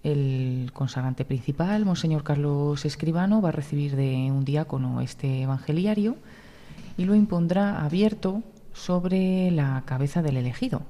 El 0.03 0.71
consagrante 0.73 1.25
principal, 1.25 1.85
Monseñor 1.85 2.23
Carlos 2.23 2.85
Escribano, 2.85 3.41
va 3.41 3.49
a 3.49 3.53
recibir 3.53 3.95
de 3.95 4.31
un 4.31 4.45
diácono 4.45 5.01
este 5.01 5.41
evangeliario 5.41 6.17
y 6.97 7.05
lo 7.05 7.15
impondrá 7.15 7.83
abierto 7.83 8.43
sobre 8.73 9.49
la 9.51 9.83
cabeza 9.85 10.21
del 10.21 10.37
elegido. 10.37 10.81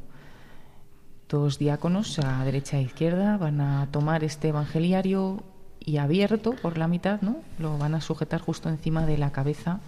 Dos 1.29 1.57
diáconos 1.57 2.19
a 2.19 2.43
derecha 2.43 2.77
e 2.77 2.83
izquierda 2.83 3.37
van 3.37 3.61
a 3.61 3.87
tomar 3.91 4.23
este 4.23 4.49
evangeliario 4.49 5.43
y 5.85 5.97
abierto 5.97 6.51
por 6.53 6.77
la 6.77 6.87
mitad, 6.87 7.21
¿no? 7.21 7.37
Lo 7.59 7.77
van 7.77 7.95
a 7.95 8.01
sujetar 8.01 8.41
justo 8.41 8.69
encima 8.69 9.05
de 9.05 9.17
la 9.17 9.31
cabeza 9.31 9.79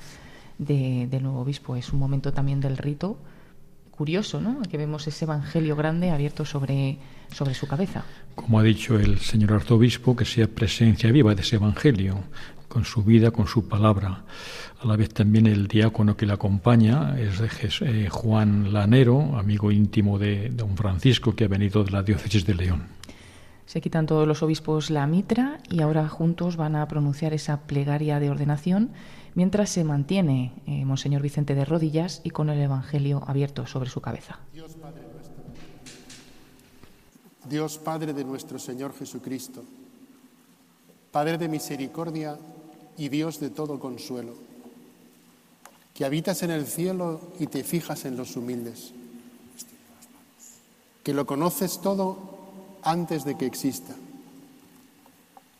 de, 0.57 1.07
del 1.09 1.23
nuevo 1.23 1.41
obispo. 1.41 1.75
Es 1.75 1.91
un 1.91 1.99
momento 1.99 2.33
también 2.33 2.61
del 2.61 2.77
rito 2.77 3.17
curioso, 3.91 4.39
¿no? 4.39 4.61
Que 4.61 4.77
vemos 4.77 5.07
ese 5.07 5.25
evangelio 5.25 5.75
grande 5.75 6.11
abierto 6.11 6.45
sobre, 6.45 6.99
sobre 7.31 7.55
su 7.55 7.67
cabeza. 7.67 8.03
Como 8.35 8.59
ha 8.59 8.63
dicho 8.63 8.99
el 8.99 9.17
señor 9.19 9.53
arzobispo, 9.53 10.15
que 10.15 10.25
sea 10.25 10.47
presencia 10.47 11.11
viva 11.11 11.33
de 11.33 11.41
ese 11.41 11.55
evangelio, 11.55 12.19
con 12.67 12.85
su 12.85 13.03
vida, 13.03 13.31
con 13.31 13.47
su 13.47 13.67
palabra. 13.67 14.23
A 14.79 14.85
la 14.85 14.95
vez 14.95 15.09
también 15.09 15.47
el 15.47 15.67
diácono 15.67 16.15
que 16.15 16.27
le 16.27 16.33
acompaña 16.33 17.19
es 17.19 17.41
eh, 17.81 18.07
Juan 18.11 18.71
Lanero, 18.71 19.35
amigo 19.37 19.71
íntimo 19.71 20.19
de 20.19 20.49
don 20.51 20.77
Francisco, 20.77 21.35
que 21.35 21.45
ha 21.45 21.47
venido 21.47 21.83
de 21.83 21.91
la 21.91 22.03
diócesis 22.03 22.45
de 22.45 22.53
León. 22.53 22.96
Se 23.67 23.81
quitan 23.81 24.05
todos 24.05 24.25
los 24.25 24.41
obispos 24.43 24.89
la 24.89 25.05
mitra 25.07 25.59
y 25.69 25.81
ahora 25.81 26.07
juntos 26.07 26.55
van 26.55 26.77
a 26.77 26.87
pronunciar 26.87 27.33
esa 27.33 27.67
plegaria 27.67 28.17
de 28.17 28.29
ordenación 28.29 28.91
mientras 29.35 29.69
se 29.69 29.83
mantiene 29.83 30.53
eh, 30.65 30.85
Monseñor 30.85 31.21
Vicente 31.21 31.53
de 31.53 31.65
rodillas 31.65 32.21
y 32.23 32.29
con 32.29 32.49
el 32.49 32.61
Evangelio 32.61 33.25
abierto 33.27 33.67
sobre 33.67 33.89
su 33.89 33.99
cabeza. 33.99 34.39
Dios 34.53 34.73
Padre 34.75 35.01
nuestro, 35.13 35.43
Dios 37.49 37.77
Padre 37.77 38.13
de 38.13 38.23
nuestro 38.23 38.57
Señor 38.57 38.95
Jesucristo, 38.97 39.65
Padre 41.11 41.37
de 41.37 41.49
misericordia 41.49 42.39
y 42.97 43.09
Dios 43.09 43.41
de 43.41 43.49
todo 43.49 43.81
consuelo, 43.81 44.33
que 45.93 46.05
habitas 46.05 46.41
en 46.41 46.51
el 46.51 46.65
cielo 46.65 47.19
y 47.37 47.47
te 47.47 47.65
fijas 47.65 48.05
en 48.05 48.15
los 48.15 48.37
humildes, 48.37 48.93
que 51.03 51.13
lo 51.13 51.25
conoces 51.25 51.81
todo 51.81 52.36
antes 52.87 53.25
de 53.25 53.35
que 53.35 53.45
exista. 53.45 53.93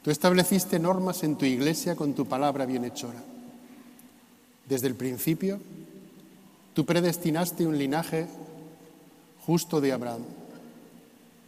Tú 0.02 0.12
estableciste 0.12 0.80
normas 0.80 1.24
en 1.24 1.36
tu 1.36 1.44
iglesia 1.44 1.96
con 1.96 2.14
tu 2.14 2.26
palabra 2.26 2.66
bienhechora. 2.66 3.22
Desde 4.68 4.88
el 4.88 4.96
principio, 4.96 5.60
tú 6.74 6.86
predestinaste 6.86 7.68
un 7.68 7.78
linaje 7.78 8.28
justo 9.46 9.82
de 9.82 9.92
Abraham. 9.92 10.24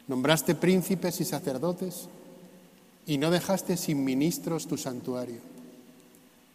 Nombraste 0.08 0.56
príncipes 0.56 1.22
y 1.22 1.26
sacerdotes 1.26 2.10
y 3.06 3.18
no 3.18 3.32
dejaste 3.32 3.78
sin 3.78 4.04
ministros 4.04 4.68
tu 4.68 4.78
santuario. 4.78 5.40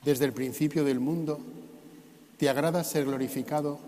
Desde 0.04 0.26
el 0.26 0.34
principio 0.34 0.84
del 0.84 1.00
mundo, 1.00 1.40
te 2.36 2.50
agrada 2.50 2.84
ser 2.84 3.06
glorificado 3.06 3.78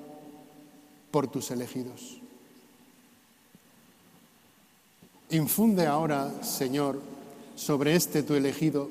por 1.10 1.28
tus 1.28 1.50
elegidos. 1.50 2.22
Infunde 5.31 5.86
ahora, 5.86 6.31
Señor, 6.43 7.01
sobre 7.57 7.97
este 7.97 8.23
tu 8.23 8.35
elegido 8.35 8.89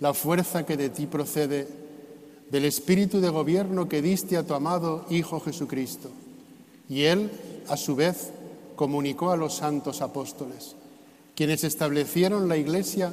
la 0.00 0.14
fuerza 0.14 0.64
que 0.64 0.76
de 0.76 0.90
ti 0.90 1.06
procede, 1.06 1.68
del 2.50 2.64
espíritu 2.64 3.20
de 3.20 3.28
gobierno 3.28 3.88
que 3.88 4.00
diste 4.00 4.36
a 4.36 4.46
tu 4.46 4.54
amado 4.54 5.04
Hijo 5.10 5.40
Jesucristo. 5.40 6.08
Y 6.88 7.02
él, 7.02 7.30
a 7.68 7.76
su 7.76 7.94
vez, 7.94 8.30
comunicó 8.76 9.30
a 9.30 9.36
los 9.36 9.54
santos 9.54 10.00
apóstoles, 10.00 10.74
quienes 11.34 11.64
establecieron 11.64 12.48
la 12.48 12.56
Iglesia 12.56 13.12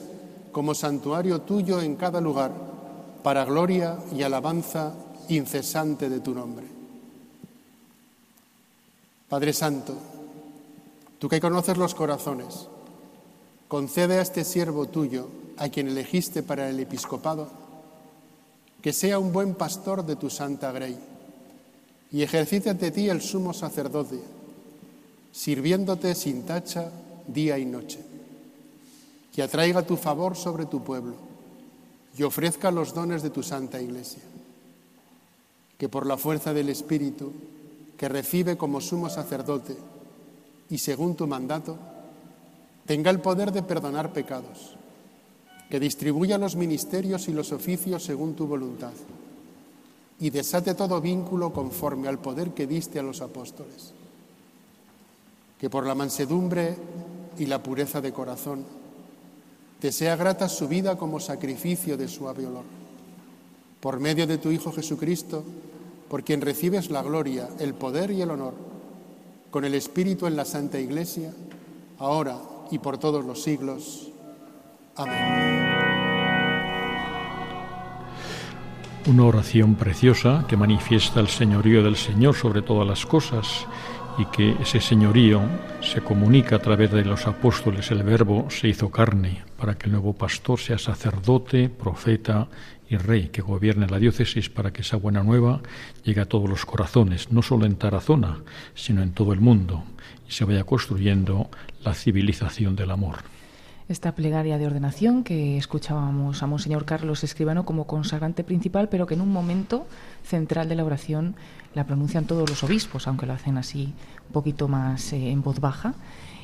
como 0.51 0.73
santuario 0.73 1.41
tuyo 1.41 1.81
en 1.81 1.95
cada 1.95 2.21
lugar, 2.21 2.51
para 3.23 3.43
gloria 3.43 3.97
y 4.15 4.21
alabanza 4.21 4.93
incesante 5.27 6.09
de 6.09 6.19
tu 6.19 6.33
nombre. 6.33 6.67
Padre 9.27 9.51
Santo, 9.51 9.95
tú 11.25 11.29
que 11.29 11.41
conoces 11.41 11.75
los 11.79 11.95
corazones, 11.95 12.67
concede 13.67 14.19
a 14.19 14.21
este 14.21 14.43
siervo 14.43 14.85
tuyo, 14.85 15.27
a 15.57 15.69
quien 15.69 15.87
elegiste 15.87 16.43
para 16.43 16.69
el 16.69 16.79
episcopado, 16.79 17.49
que 18.79 18.93
sea 18.93 19.17
un 19.17 19.33
buen 19.33 19.55
pastor 19.55 20.05
de 20.05 20.17
tu 20.17 20.29
santa 20.29 20.71
grey 20.71 20.95
y 22.11 22.21
ejercite 22.21 22.69
ante 22.69 22.91
ti 22.91 23.09
el 23.09 23.23
sumo 23.23 23.53
sacerdote, 23.53 24.19
sirviéndote 25.31 26.13
sin 26.13 26.43
tacha 26.43 26.91
día 27.25 27.57
y 27.57 27.65
noche, 27.65 28.05
que 29.33 29.41
atraiga 29.41 29.81
tu 29.81 29.97
favor 29.97 30.37
sobre 30.37 30.67
tu 30.67 30.83
pueblo 30.83 31.15
y 32.15 32.21
ofrezca 32.21 32.69
los 32.69 32.93
dones 32.93 33.23
de 33.23 33.31
tu 33.31 33.41
santa 33.41 33.81
iglesia, 33.81 34.21
que 35.79 35.89
por 35.89 36.05
la 36.05 36.17
fuerza 36.17 36.53
del 36.53 36.69
Espíritu 36.69 37.33
que 37.97 38.09
recibe 38.09 38.57
como 38.57 38.79
sumo 38.79 39.09
sacerdote 39.09 39.75
y 40.69 40.77
según 40.77 41.15
tu 41.15 41.27
mandato, 41.27 41.77
tenga 42.85 43.11
el 43.11 43.21
poder 43.21 43.51
de 43.51 43.63
perdonar 43.63 44.13
pecados, 44.13 44.75
que 45.69 45.79
distribuya 45.79 46.37
los 46.37 46.55
ministerios 46.55 47.27
y 47.27 47.33
los 47.33 47.51
oficios 47.51 48.03
según 48.03 48.35
tu 48.35 48.47
voluntad 48.47 48.93
y 50.19 50.29
desate 50.29 50.75
todo 50.75 51.01
vínculo 51.01 51.51
conforme 51.51 52.07
al 52.07 52.19
poder 52.19 52.51
que 52.51 52.67
diste 52.67 52.99
a 52.99 53.03
los 53.03 53.21
apóstoles. 53.21 53.93
Que 55.59 55.69
por 55.69 55.85
la 55.85 55.95
mansedumbre 55.95 56.75
y 57.37 57.45
la 57.45 57.61
pureza 57.61 58.01
de 58.01 58.13
corazón 58.13 58.63
te 59.79 59.91
sea 59.91 60.15
grata 60.15 60.47
su 60.47 60.67
vida 60.67 60.97
como 60.97 61.19
sacrificio 61.19 61.97
de 61.97 62.07
suave 62.07 62.45
olor. 62.45 62.63
Por 63.81 63.99
medio 63.99 64.25
de 64.25 64.37
tu 64.37 64.51
Hijo 64.51 64.71
Jesucristo, 64.71 65.43
por 66.09 66.23
quien 66.23 66.41
recibes 66.41 66.89
la 66.89 67.03
gloria, 67.03 67.49
el 67.59 67.73
poder 67.73 68.11
y 68.11 68.21
el 68.21 68.31
honor, 68.31 68.53
con 69.55 69.63
el 69.63 69.73
Espíritu 69.73 70.27
en 70.27 70.35
la 70.35 70.43
Santa 70.43 70.77
Iglesia, 70.77 71.31
ahora 71.99 72.37
y 72.71 72.79
por 72.79 72.97
todos 72.97 73.23
los 73.23 73.41
siglos. 73.41 74.11
Amén. 74.97 75.71
Una 79.07 79.23
oración 79.23 79.75
preciosa 79.75 80.43
que 80.49 80.57
manifiesta 80.57 81.21
el 81.21 81.29
señorío 81.29 81.83
del 81.83 81.95
Señor 81.95 82.35
sobre 82.35 82.63
todas 82.63 82.85
las 82.85 83.05
cosas 83.05 83.65
y 84.17 84.25
que 84.25 84.57
ese 84.61 84.81
señorío 84.81 85.41
se 85.81 86.01
comunica 86.01 86.57
a 86.57 86.59
través 86.59 86.91
de 86.91 87.05
los 87.05 87.25
apóstoles. 87.25 87.89
El 87.91 88.03
verbo 88.03 88.47
se 88.49 88.67
hizo 88.67 88.91
carne 88.91 89.41
para 89.55 89.77
que 89.77 89.85
el 89.85 89.93
nuevo 89.93 90.11
pastor 90.11 90.59
sea 90.59 90.77
sacerdote, 90.77 91.69
profeta 91.69 92.49
y 92.89 92.97
rey, 92.97 93.29
que 93.29 93.41
gobierne 93.41 93.87
la 93.87 93.99
diócesis 93.99 94.49
para 94.49 94.71
que 94.71 94.81
esa 94.81 94.97
buena 94.97 95.23
nueva 95.23 95.61
llegue 96.03 96.21
a 96.21 96.25
todos 96.25 96.49
los 96.49 96.65
corazones, 96.65 97.31
no 97.31 97.41
solo 97.41 97.65
en 97.65 97.75
Tarazona, 97.75 98.43
sino 98.73 99.01
en 99.01 99.11
todo 99.11 99.33
el 99.33 99.39
mundo, 99.39 99.83
y 100.27 100.31
se 100.31 100.45
vaya 100.45 100.63
construyendo 100.63 101.49
la 101.83 101.93
civilización 101.93 102.75
del 102.75 102.91
amor. 102.91 103.17
Esta 103.87 104.15
plegaria 104.15 104.57
de 104.57 104.65
ordenación 104.65 105.23
que 105.23 105.59
escuchábamos 105.59 106.41
a 106.41 106.47
Monseñor 106.47 106.85
Carlos 106.85 107.23
Escribano 107.23 107.65
como 107.65 107.85
consagrante 107.85 108.43
principal, 108.43 108.89
pero 108.89 109.05
que 109.05 109.13
en 109.13 109.21
un 109.21 109.31
momento 109.31 109.85
central 110.23 110.67
de 110.69 110.75
la 110.75 110.83
oración 110.83 111.35
la 111.75 111.85
pronuncian 111.85 112.25
todos 112.25 112.49
los 112.49 112.63
obispos, 112.63 113.07
aunque 113.07 113.27
lo 113.27 113.33
hacen 113.33 113.59
así 113.59 113.93
un 114.27 114.33
poquito 114.33 114.67
más 114.67 115.13
eh, 115.13 115.29
en 115.29 115.43
voz 115.43 115.59
baja. 115.59 115.93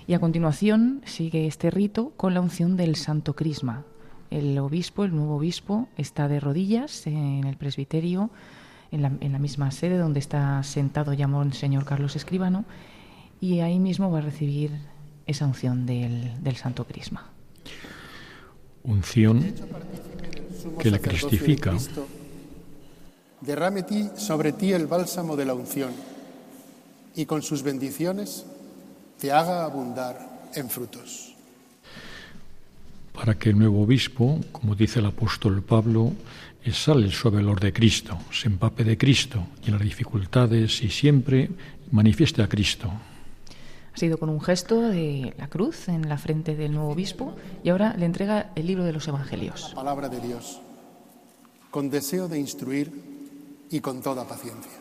Y 0.06 0.14
a 0.14 0.20
continuación 0.20 1.02
sigue 1.06 1.48
este 1.48 1.72
rito 1.72 2.14
con 2.16 2.36
la 2.36 2.42
unción 2.42 2.78
del 2.78 2.96
Santo 2.96 3.36
Crisma. 3.36 3.86
El 4.32 4.58
obispo, 4.58 5.04
el 5.04 5.16
nuevo 5.16 5.36
obispo, 5.36 5.88
está 5.98 6.28
de 6.28 6.40
rodillas 6.40 7.06
en 7.06 7.44
el 7.44 7.58
presbiterio, 7.58 8.32
en 8.92 9.04
la, 9.04 9.12
en 9.20 9.32
la 9.32 9.40
misma 9.40 9.70
sede 9.72 9.98
donde 9.98 10.20
está 10.20 10.64
sentado 10.64 11.14
ya 11.14 11.28
Monseñor 11.28 11.86
Carlos 11.86 12.16
Escribano, 12.16 12.66
y 13.40 13.60
ahí 13.60 13.80
mismo 13.80 14.10
va 14.10 14.20
a 14.20 14.22
recibir 14.22 14.72
esa 15.28 15.46
unción 15.46 15.86
del, 15.86 16.42
del 16.44 16.56
Santo 16.56 16.86
Crisma. 16.86 17.30
Unción 18.84 19.54
que 20.80 20.92
la 20.92 21.00
cristifica. 21.00 21.76
Derrame 23.42 23.84
ti, 23.84 24.10
sobre 24.16 24.54
ti 24.54 24.72
el 24.74 24.88
bálsamo 24.88 25.36
de 25.36 25.46
la 25.46 25.54
unción 25.54 25.92
y 27.16 27.26
con 27.26 27.42
sus 27.42 27.64
bendiciones 27.64 28.46
te 29.20 29.32
haga 29.32 29.66
abundar 29.66 30.50
en 30.54 30.70
frutos. 30.70 31.31
Para 33.14 33.38
que 33.38 33.50
el 33.50 33.60
nuevo 33.60 33.82
obispo, 33.84 34.40
como 34.52 34.76
dice 34.76 35.00
el 35.00 35.06
apóstol 35.06 35.62
Pablo, 35.62 36.14
exhale 36.64 37.06
el 37.06 37.12
suave 37.12 37.40
olor 37.40 37.60
de 37.60 37.74
Cristo, 37.74 38.18
se 38.32 38.48
empape 38.48 38.84
de 38.84 38.98
Cristo 38.98 39.48
y 39.64 39.68
en 39.68 39.74
las 39.74 39.82
dificultades 39.82 40.82
y 40.82 40.90
siempre 40.90 41.50
manifieste 41.92 42.42
a 42.42 42.48
Cristo. 42.48 42.92
Ha 43.94 43.98
sido 43.98 44.18
con 44.18 44.30
un 44.30 44.40
gesto 44.40 44.82
de 44.82 45.34
la 45.38 45.48
cruz 45.48 45.90
en 45.90 46.08
la 46.08 46.18
frente 46.18 46.56
del 46.56 46.72
nuevo 46.72 46.92
obispo 46.92 47.36
y 47.64 47.70
ahora 47.70 47.94
le 47.98 48.06
entrega 48.06 48.52
el 48.56 48.68
libro 48.68 48.86
de 48.86 48.94
los 48.94 49.08
Evangelios. 49.08 49.70
La 49.70 49.76
palabra 49.76 50.08
de 50.08 50.22
Dios, 50.22 50.62
con 51.70 51.90
deseo 51.90 52.30
de 52.30 52.40
instruir 52.40 52.92
y 53.70 53.82
con 53.82 54.02
toda 54.02 54.26
paciencia. 54.28 54.72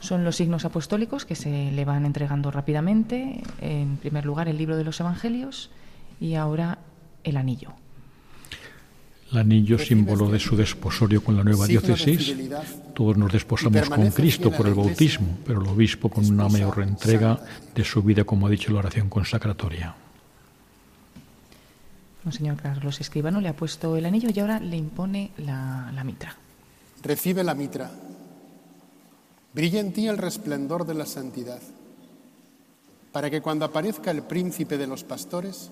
Son 0.00 0.24
los 0.24 0.36
signos 0.36 0.64
apostólicos 0.64 1.24
que 1.24 1.34
se 1.34 1.72
le 1.72 1.84
van 1.84 2.06
entregando 2.06 2.52
rápidamente. 2.52 3.42
En 3.60 3.96
primer 3.96 4.24
lugar, 4.24 4.48
el 4.48 4.56
libro 4.56 4.76
de 4.76 4.84
los 4.84 5.00
Evangelios 5.00 5.70
y 6.20 6.34
ahora 6.34 6.78
el 7.24 7.36
anillo. 7.36 7.72
El 9.30 9.38
anillo, 9.38 9.78
símbolo 9.78 10.30
de 10.30 10.38
su 10.38 10.56
desposorio 10.56 11.22
con 11.22 11.36
la 11.36 11.44
nueva 11.44 11.66
diócesis. 11.66 12.34
Todos 12.94 13.16
nos 13.18 13.30
desposamos 13.30 13.88
con 13.88 14.10
Cristo 14.10 14.50
por 14.50 14.66
el 14.66 14.74
bautismo, 14.74 15.36
pero 15.46 15.60
el 15.60 15.68
obispo 15.68 16.08
con 16.08 16.24
una 16.24 16.48
mayor 16.48 16.82
entrega 16.82 17.38
de 17.74 17.84
su 17.84 18.02
vida, 18.02 18.24
como 18.24 18.46
ha 18.46 18.50
dicho 18.50 18.72
la 18.72 18.78
oración 18.78 19.10
consacratoria. 19.10 19.94
Monseñor 22.24 22.56
Carlos 22.56 23.00
Escribano 23.00 23.40
le 23.40 23.48
ha 23.48 23.56
puesto 23.56 23.96
el 23.96 24.06
anillo 24.06 24.30
y 24.34 24.40
ahora 24.40 24.60
le 24.60 24.76
impone 24.76 25.30
la, 25.38 25.92
la 25.94 26.04
mitra. 26.04 26.34
Recibe 27.02 27.44
la 27.44 27.54
mitra. 27.54 27.90
Brilla 29.52 29.80
en 29.80 29.92
ti 29.92 30.08
el 30.08 30.18
resplandor 30.18 30.86
de 30.86 30.94
la 30.94 31.06
santidad, 31.06 31.60
para 33.12 33.30
que 33.30 33.42
cuando 33.42 33.64
aparezca 33.64 34.10
el 34.10 34.22
príncipe 34.22 34.78
de 34.78 34.86
los 34.86 35.04
pastores, 35.04 35.70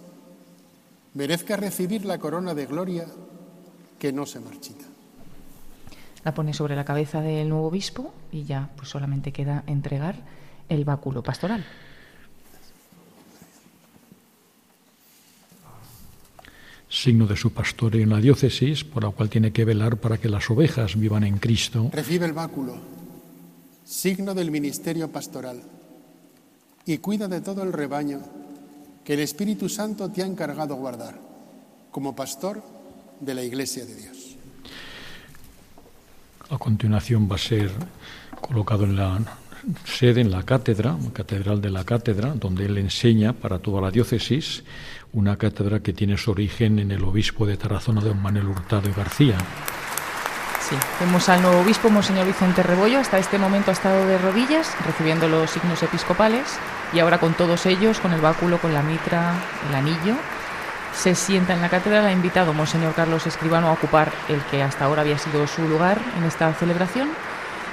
merezca 1.17 1.57
recibir 1.57 2.05
la 2.05 2.19
corona 2.19 2.55
de 2.55 2.67
gloria 2.67 3.07
que 3.99 4.13
no 4.13 4.27
se 4.27 4.39
marchita. 4.39 4.85
La 6.23 6.35
pone 6.35 6.53
sobre 6.53 6.77
la 6.77 6.85
cabeza 6.85 7.23
del 7.23 7.49
nuevo 7.49 7.69
obispo 7.69 8.13
y 8.31 8.45
ya 8.45 8.69
pues 8.77 8.91
solamente 8.91 9.33
queda 9.33 9.65
entregar 9.67 10.17
el 10.69 10.85
báculo 10.85 11.23
pastoral. 11.23 11.65
Signo 16.89 17.27
de 17.27 17.37
su 17.37 17.53
pastoreo 17.53 18.03
en 18.03 18.11
la 18.11 18.21
diócesis, 18.21 18.85
por 18.85 19.03
la 19.03 19.11
cual 19.11 19.31
tiene 19.31 19.53
que 19.53 19.65
velar 19.65 19.97
para 19.97 20.19
que 20.19 20.29
las 20.29 20.51
ovejas 20.51 20.99
vivan 20.99 21.25
en 21.25 21.39
Cristo. 21.39 21.91
Recibe 21.93 22.27
el 22.27 22.33
báculo, 22.33 22.77
signo 23.85 24.35
del 24.35 24.51
ministerio 24.51 25.11
pastoral, 25.11 25.63
y 26.85 26.99
cuida 26.99 27.27
de 27.27 27.41
todo 27.41 27.63
el 27.63 27.73
rebaño 27.73 28.21
que 29.07 29.15
el 29.15 29.21
Espíritu 29.21 29.69
Santo 29.69 30.11
te 30.11 30.21
ha 30.21 30.27
encargado 30.27 30.75
guardar, 30.75 31.15
como 31.93 32.17
pastor 32.17 32.61
de 33.21 33.35
la 33.35 33.45
Iglesia 33.45 33.87
de 33.87 33.95
Dios. 33.95 34.37
A 36.51 36.59
continuación 36.59 37.29
va 37.31 37.37
a 37.37 37.39
ser 37.39 37.71
colocado 38.41 38.83
en 38.83 38.97
la 38.97 39.21
sede, 39.85 40.23
en 40.23 40.33
la 40.33 40.43
cátedra, 40.43 40.97
catedral 41.13 41.61
de 41.61 41.71
la 41.71 41.85
cátedra, 41.85 42.35
donde 42.35 42.67
él 42.67 42.79
enseña 42.79 43.33
para 43.33 43.61
toda 43.61 43.81
la 43.81 43.93
diócesis, 43.93 44.65
una 45.13 45.37
cátedra 45.37 45.81
que 45.81 45.93
tiene 45.93 46.19
su 46.19 46.33
origen 46.33 46.81
en 46.81 46.91
el 46.91 47.05
obispo 47.05 47.47
de 47.47 47.57
Tarazona, 47.57 48.01
don 48.01 48.21
Manuel 48.21 48.49
Hurtado 48.49 48.91
y 48.91 48.93
García. 48.93 49.39
Sí, 50.69 50.75
vemos 50.99 51.29
al 51.29 51.43
nuevo 51.43 51.61
obispo, 51.61 51.91
Monseñor 51.91 52.27
Vicente 52.27 52.61
Rebollo, 52.65 52.99
hasta 52.99 53.19
este 53.19 53.39
momento 53.39 53.71
ha 53.71 53.73
estado 53.73 54.05
de 54.05 54.19
rodillas, 54.19 54.75
recibiendo 54.85 55.29
los 55.29 55.49
signos 55.49 55.81
episcopales, 55.85 56.59
y 56.93 56.99
ahora 56.99 57.19
con 57.19 57.35
todos 57.35 57.67
ellos, 57.67 58.01
con 58.01 58.13
el 58.13 58.21
báculo, 58.21 58.59
con 58.59 58.75
la 58.75 58.83
mitra, 58.83 59.35
el 59.69 59.77
anillo, 59.77 60.17
se 60.93 61.15
sienta 61.15 61.55
en 61.55 61.63
la 61.63 61.69
cátedra, 61.69 62.05
ha 62.05 62.11
invitado 62.11 62.53
Monseñor 62.53 62.95
Carlos 62.95 63.29
Escribano 63.29 63.69
a 63.69 63.73
ocupar 63.75 64.11
el 64.29 64.41
que 64.47 64.61
hasta 64.61 64.87
ahora 64.87 65.03
había 65.03 65.19
sido 65.19 65.47
su 65.47 65.63
lugar 65.69 66.01
en 66.19 66.25
esta 66.25 66.53
celebración 66.55 67.11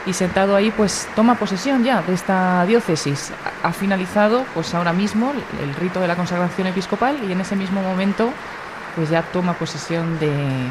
y 0.05 0.13
sentado 0.13 0.55
ahí 0.55 0.69
pues 0.69 1.09
toma 1.15 1.33
posesión 1.33 1.83
ya 1.83 2.03
de 2.03 2.13
esta 2.13 2.63
diócesis. 2.67 3.31
Ha 3.63 3.71
finalizado 3.71 4.45
pues 4.53 4.71
ahora 4.75 4.93
mismo 4.93 5.33
el 5.63 5.73
rito 5.73 5.99
de 5.99 6.07
la 6.07 6.15
consagración 6.15 6.67
episcopal 6.67 7.17
y 7.27 7.31
en 7.31 7.41
ese 7.41 7.55
mismo 7.55 7.81
momento 7.81 8.29
pues 8.95 9.09
ya 9.09 9.23
toma 9.23 9.53
posesión 9.53 10.19
de, 10.19 10.67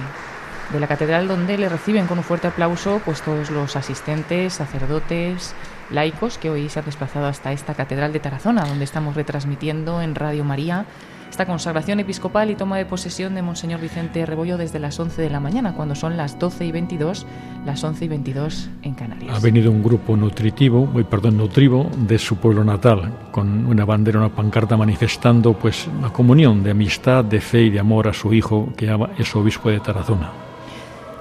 de 0.72 0.80
la 0.80 0.86
catedral 0.86 1.28
donde 1.28 1.58
le 1.58 1.68
reciben 1.68 2.06
con 2.06 2.18
un 2.18 2.24
fuerte 2.24 2.48
aplauso 2.48 3.00
pues 3.04 3.22
todos 3.22 3.50
los 3.50 3.76
asistentes, 3.76 4.54
sacerdotes, 4.54 5.54
laicos 5.90 6.38
que 6.38 6.50
hoy 6.50 6.68
se 6.68 6.78
han 6.78 6.84
desplazado 6.84 7.26
hasta 7.26 7.52
esta 7.52 7.74
catedral 7.74 8.12
de 8.12 8.20
Tarazona 8.20 8.64
donde 8.64 8.84
estamos 8.84 9.14
retransmitiendo 9.14 10.02
en 10.02 10.14
Radio 10.14 10.44
María 10.44 10.86
esta 11.32 11.46
consagración 11.46 11.98
episcopal 11.98 12.50
y 12.50 12.56
toma 12.56 12.76
de 12.76 12.84
posesión 12.84 13.34
de 13.34 13.40
Monseñor 13.40 13.80
Vicente 13.80 14.26
Rebollo 14.26 14.58
desde 14.58 14.78
las 14.78 15.00
11 15.00 15.22
de 15.22 15.30
la 15.30 15.40
mañana, 15.40 15.72
cuando 15.72 15.94
son 15.94 16.18
las 16.18 16.38
12 16.38 16.66
y 16.66 16.72
22, 16.72 17.26
las 17.64 17.82
11 17.82 18.04
y 18.04 18.08
22 18.08 18.68
en 18.82 18.92
Canarias. 18.92 19.34
Ha 19.34 19.40
venido 19.40 19.70
un 19.70 19.82
grupo 19.82 20.14
nutritivo, 20.14 20.86
perdón, 21.08 21.38
nutrivo 21.38 21.90
de 21.96 22.18
su 22.18 22.36
pueblo 22.36 22.64
natal, 22.64 23.10
con 23.30 23.64
una 23.64 23.86
bandera, 23.86 24.18
una 24.18 24.28
pancarta 24.28 24.76
manifestando 24.76 25.54
pues 25.54 25.88
la 26.02 26.10
comunión 26.10 26.62
de 26.62 26.72
amistad, 26.72 27.24
de 27.24 27.40
fe 27.40 27.62
y 27.62 27.70
de 27.70 27.80
amor 27.80 28.08
a 28.08 28.12
su 28.12 28.34
hijo, 28.34 28.68
que 28.76 28.94
es 29.16 29.34
obispo 29.34 29.70
de 29.70 29.80
Tarazona. 29.80 30.51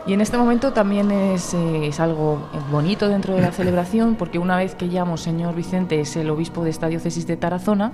Y 0.06 0.14
en 0.14 0.22
este 0.22 0.38
momento 0.38 0.73
también 0.73 1.11
es, 1.11 1.53
eh, 1.53 1.88
es, 1.88 1.99
algo 1.99 2.49
bonito 2.72 3.07
dentro 3.07 3.36
de 3.36 3.41
la 3.41 3.52
celebración, 3.52 4.15
porque 4.15 4.40
una 4.40 4.57
vez 4.57 4.76
que 4.76 4.90
ya 4.90 5.06
Monseñor 5.06 5.56
Vicente 5.56 6.02
es 6.02 6.15
el 6.15 6.30
obispo 6.30 6.64
de 6.64 6.72
esta 6.72 6.88
diócesis 6.88 7.28
de 7.28 7.38
Tarazona, 7.38 7.91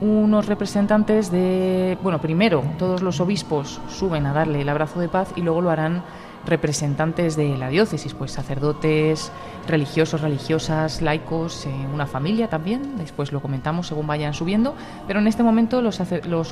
unos 0.00 0.46
representantes 0.46 1.30
de, 1.30 1.96
bueno, 2.02 2.20
primero 2.20 2.62
todos 2.78 3.00
los 3.00 3.20
obispos 3.20 3.80
suben 3.88 4.26
a 4.26 4.32
darle 4.32 4.60
el 4.60 4.68
abrazo 4.68 5.00
de 5.00 5.08
paz 5.08 5.32
y 5.36 5.40
luego 5.40 5.62
lo 5.62 5.70
harán 5.70 6.02
representantes 6.46 7.36
de 7.36 7.56
la 7.56 7.68
diócesis, 7.68 8.14
pues 8.14 8.32
sacerdotes, 8.32 9.30
religiosos, 9.66 10.20
religiosas, 10.20 11.02
laicos, 11.02 11.66
eh, 11.66 11.70
una 11.92 12.06
familia 12.06 12.48
también, 12.48 12.96
después 12.96 13.32
lo 13.32 13.40
comentamos 13.40 13.88
según 13.88 14.06
vayan 14.06 14.32
subiendo, 14.32 14.74
pero 15.06 15.20
en 15.20 15.26
este 15.26 15.42
momento 15.42 15.82
los, 15.82 16.00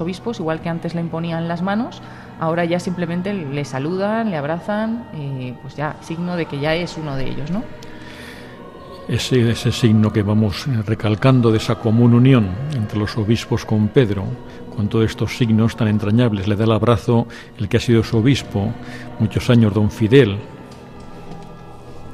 obispos, 0.00 0.40
igual 0.40 0.60
que 0.60 0.68
antes 0.68 0.94
le 0.94 1.00
imponían 1.00 1.48
las 1.48 1.62
manos, 1.62 2.02
ahora 2.40 2.64
ya 2.64 2.80
simplemente 2.80 3.32
le 3.32 3.64
saludan, 3.64 4.30
le 4.30 4.36
abrazan, 4.36 5.08
eh, 5.14 5.54
pues 5.62 5.76
ya 5.76 5.96
signo 6.00 6.36
de 6.36 6.46
que 6.46 6.58
ya 6.58 6.74
es 6.74 6.96
uno 6.96 7.16
de 7.16 7.28
ellos, 7.28 7.50
¿no? 7.50 7.62
ese, 9.08 9.50
ese 9.50 9.72
signo 9.72 10.12
que 10.12 10.22
vamos 10.22 10.66
recalcando 10.86 11.50
de 11.50 11.58
esa 11.58 11.76
común 11.76 12.14
unión 12.14 12.48
entre 12.74 12.98
los 12.98 13.16
obispos 13.16 13.64
con 13.64 13.88
Pedro, 13.88 14.24
con 14.74 14.88
todos 14.88 15.04
estos 15.06 15.36
signos 15.36 15.76
tan 15.76 15.88
entrañables. 15.88 16.48
Le 16.48 16.56
da 16.56 16.64
el 16.64 16.72
abrazo 16.72 17.26
el 17.58 17.68
que 17.68 17.76
ha 17.76 17.80
sido 17.80 18.02
su 18.02 18.18
obispo 18.18 18.72
muchos 19.18 19.48
años, 19.50 19.72
don 19.74 19.90
Fidel. 19.90 20.38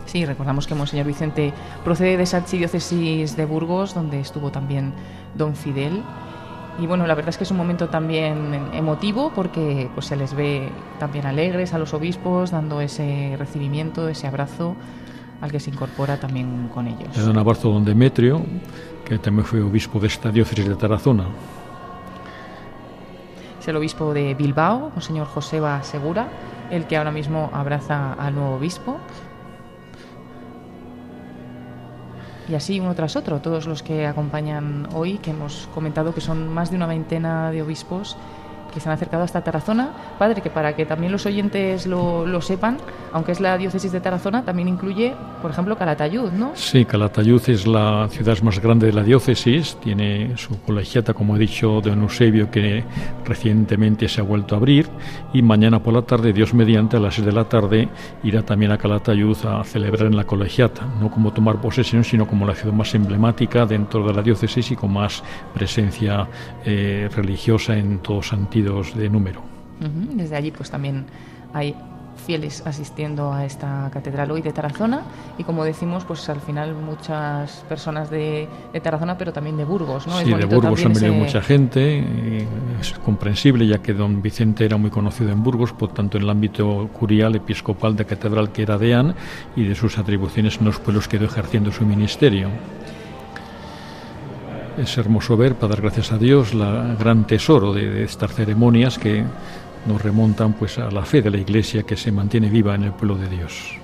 Sí, 0.06 0.24
recordamos 0.24 0.66
que 0.66 0.74
Monseñor 0.74 1.06
Vicente 1.06 1.52
procede 1.84 2.16
de 2.16 2.24
esa 2.24 2.38
archidiócesis 2.38 3.36
de 3.36 3.44
Burgos, 3.44 3.94
donde 3.94 4.18
estuvo 4.18 4.50
también 4.50 4.92
don 5.36 5.54
Fidel. 5.54 6.02
Y 6.80 6.86
bueno, 6.86 7.06
la 7.06 7.14
verdad 7.14 7.28
es 7.28 7.38
que 7.38 7.44
es 7.44 7.50
un 7.50 7.56
momento 7.56 7.88
también 7.88 8.54
emotivo 8.72 9.32
porque 9.34 9.88
pues, 9.94 10.06
se 10.06 10.16
les 10.16 10.34
ve 10.34 10.68
también 10.98 11.26
alegres 11.26 11.74
a 11.74 11.78
los 11.78 11.94
obispos, 11.94 12.50
dando 12.50 12.80
ese 12.80 13.36
recibimiento, 13.38 14.08
ese 14.08 14.26
abrazo 14.26 14.74
al 15.40 15.52
que 15.52 15.60
se 15.60 15.70
incorpora 15.70 16.18
también 16.18 16.68
con 16.74 16.86
ellos. 16.86 17.16
Le 17.16 17.30
un 17.30 17.38
abrazo 17.38 17.70
don 17.70 17.84
Demetrio, 17.84 18.42
que 19.04 19.18
también 19.18 19.44
fue 19.44 19.62
obispo 19.62 19.98
de 20.00 20.08
esta 20.08 20.30
diócesis 20.30 20.68
de 20.68 20.74
Tarazona. 20.74 21.24
Es 23.60 23.68
el 23.68 23.76
obispo 23.76 24.12
de 24.12 24.34
Bilbao, 24.34 24.90
el 24.96 25.02
señor 25.02 25.26
Joseba 25.26 25.82
Segura, 25.82 26.28
el 26.70 26.86
que 26.86 26.96
ahora 26.96 27.10
mismo 27.10 27.50
abraza 27.52 28.12
al 28.14 28.34
nuevo 28.34 28.54
obispo. 28.56 28.98
Y 32.48 32.54
así 32.54 32.80
uno 32.80 32.94
tras 32.94 33.14
otro, 33.14 33.40
todos 33.40 33.66
los 33.66 33.82
que 33.82 34.06
acompañan 34.06 34.88
hoy, 34.92 35.18
que 35.18 35.30
hemos 35.30 35.68
comentado 35.72 36.14
que 36.14 36.20
son 36.20 36.48
más 36.52 36.70
de 36.70 36.76
una 36.76 36.86
veintena 36.86 37.50
de 37.50 37.62
obispos 37.62 38.16
que 38.70 38.80
se 38.80 38.88
han 38.88 38.94
acercado 38.94 39.22
hasta 39.22 39.42
Tarazona. 39.42 39.90
Padre, 40.18 40.42
que 40.42 40.50
para 40.50 40.74
que 40.74 40.86
también 40.86 41.12
los 41.12 41.26
oyentes 41.26 41.86
lo, 41.86 42.26
lo, 42.26 42.40
sepan, 42.40 42.78
aunque 43.12 43.32
es 43.32 43.40
la 43.40 43.56
diócesis 43.58 43.92
de 43.92 44.00
Tarazona, 44.00 44.44
también 44.44 44.68
incluye, 44.68 45.14
por 45.42 45.50
ejemplo, 45.50 45.76
Calatayud, 45.76 46.32
¿no? 46.32 46.52
Sí, 46.54 46.84
Calatayud 46.84 47.42
es 47.48 47.66
la 47.66 48.08
ciudad 48.10 48.38
más 48.42 48.60
grande 48.60 48.86
de 48.86 48.92
la 48.92 49.02
diócesis, 49.02 49.76
tiene 49.80 50.36
su 50.36 50.60
colegiata, 50.62 51.14
como 51.14 51.36
he 51.36 51.38
dicho, 51.38 51.80
de 51.80 51.90
Eusebio, 51.90 52.50
que 52.50 52.84
recientemente 53.24 54.08
se 54.08 54.20
ha 54.20 54.24
vuelto 54.24 54.54
a 54.54 54.58
abrir, 54.58 54.88
y 55.32 55.42
mañana 55.42 55.82
por 55.82 55.94
la 55.94 56.02
tarde, 56.02 56.32
Dios 56.32 56.54
mediante, 56.54 56.96
a 56.96 57.00
las 57.00 57.14
6 57.14 57.26
de 57.26 57.32
la 57.32 57.44
tarde, 57.44 57.88
irá 58.22 58.42
también 58.42 58.72
a 58.72 58.78
Calatayud 58.78 59.36
a 59.46 59.64
celebrar 59.64 60.06
en 60.06 60.16
la 60.16 60.24
colegiata, 60.24 60.86
no 61.00 61.10
como 61.10 61.32
tomar 61.32 61.60
posesión, 61.60 62.04
sino 62.04 62.26
como 62.26 62.46
la 62.46 62.54
ciudad 62.54 62.74
más 62.74 62.94
emblemática 62.94 63.66
dentro 63.66 64.06
de 64.06 64.14
la 64.14 64.22
diócesis 64.22 64.70
y 64.70 64.76
con 64.76 64.92
más 64.92 65.22
presencia 65.54 66.28
eh, 66.64 67.08
religiosa 67.14 67.76
en 67.76 67.98
todo 67.98 68.22
sentido 68.22 68.59
de 68.62 69.08
número. 69.08 69.42
Desde 70.14 70.36
allí 70.36 70.50
pues 70.50 70.70
también 70.70 71.06
hay 71.54 71.74
fieles 72.26 72.62
asistiendo 72.66 73.32
a 73.32 73.44
esta 73.44 73.90
catedral 73.92 74.30
hoy 74.30 74.42
de 74.42 74.52
Tarazona 74.52 75.02
y 75.38 75.44
como 75.44 75.64
decimos 75.64 76.04
pues 76.04 76.28
al 76.28 76.40
final 76.40 76.74
muchas 76.74 77.64
personas 77.68 78.10
de, 78.10 78.48
Tarazona 78.82 79.16
pero 79.16 79.32
también 79.32 79.56
de 79.56 79.64
Burgos 79.64 80.06
¿no? 80.06 80.18
Sí, 80.18 80.32
de 80.32 80.44
Burgos 80.44 80.84
han 80.84 80.92
venido 80.92 81.14
mucha 81.14 81.40
gente 81.40 82.46
es 82.80 82.92
comprensible 83.04 83.66
ya 83.66 83.78
que 83.78 83.94
don 83.94 84.22
Vicente 84.22 84.64
era 84.64 84.76
muy 84.76 84.90
conocido 84.90 85.30
en 85.32 85.42
Burgos 85.42 85.72
por 85.72 85.92
tanto 85.92 86.18
en 86.18 86.24
el 86.24 86.30
ámbito 86.30 86.88
curial 86.92 87.34
episcopal 87.36 87.96
de 87.96 88.04
catedral 88.04 88.52
que 88.52 88.62
era 88.62 88.78
deán 88.78 89.14
y 89.56 89.64
de 89.64 89.74
sus 89.74 89.98
atribuciones 89.98 90.58
en 90.58 90.66
los 90.66 90.78
pueblos 90.78 91.08
quedó 91.08 91.24
ejerciendo 91.24 91.72
su 91.72 91.86
ministerio 91.86 92.48
es 94.78 94.96
hermoso 94.98 95.36
ver, 95.36 95.54
para 95.54 95.70
dar 95.70 95.82
gracias 95.82 96.12
a 96.12 96.18
Dios, 96.18 96.54
la 96.54 96.94
gran 96.98 97.26
tesoro 97.26 97.72
de, 97.72 98.04
estas 98.04 98.34
ceremonias 98.34 98.98
que 98.98 99.24
nos 99.86 100.02
remontan 100.02 100.52
pues 100.52 100.78
a 100.78 100.90
la 100.90 101.04
fe 101.04 101.22
de 101.22 101.30
la 101.30 101.38
Iglesia 101.38 101.82
que 101.82 101.96
se 101.96 102.12
mantiene 102.12 102.48
viva 102.48 102.74
en 102.74 102.84
el 102.84 102.92
pueblo 102.92 103.16
de 103.16 103.28
Dios. 103.28 103.76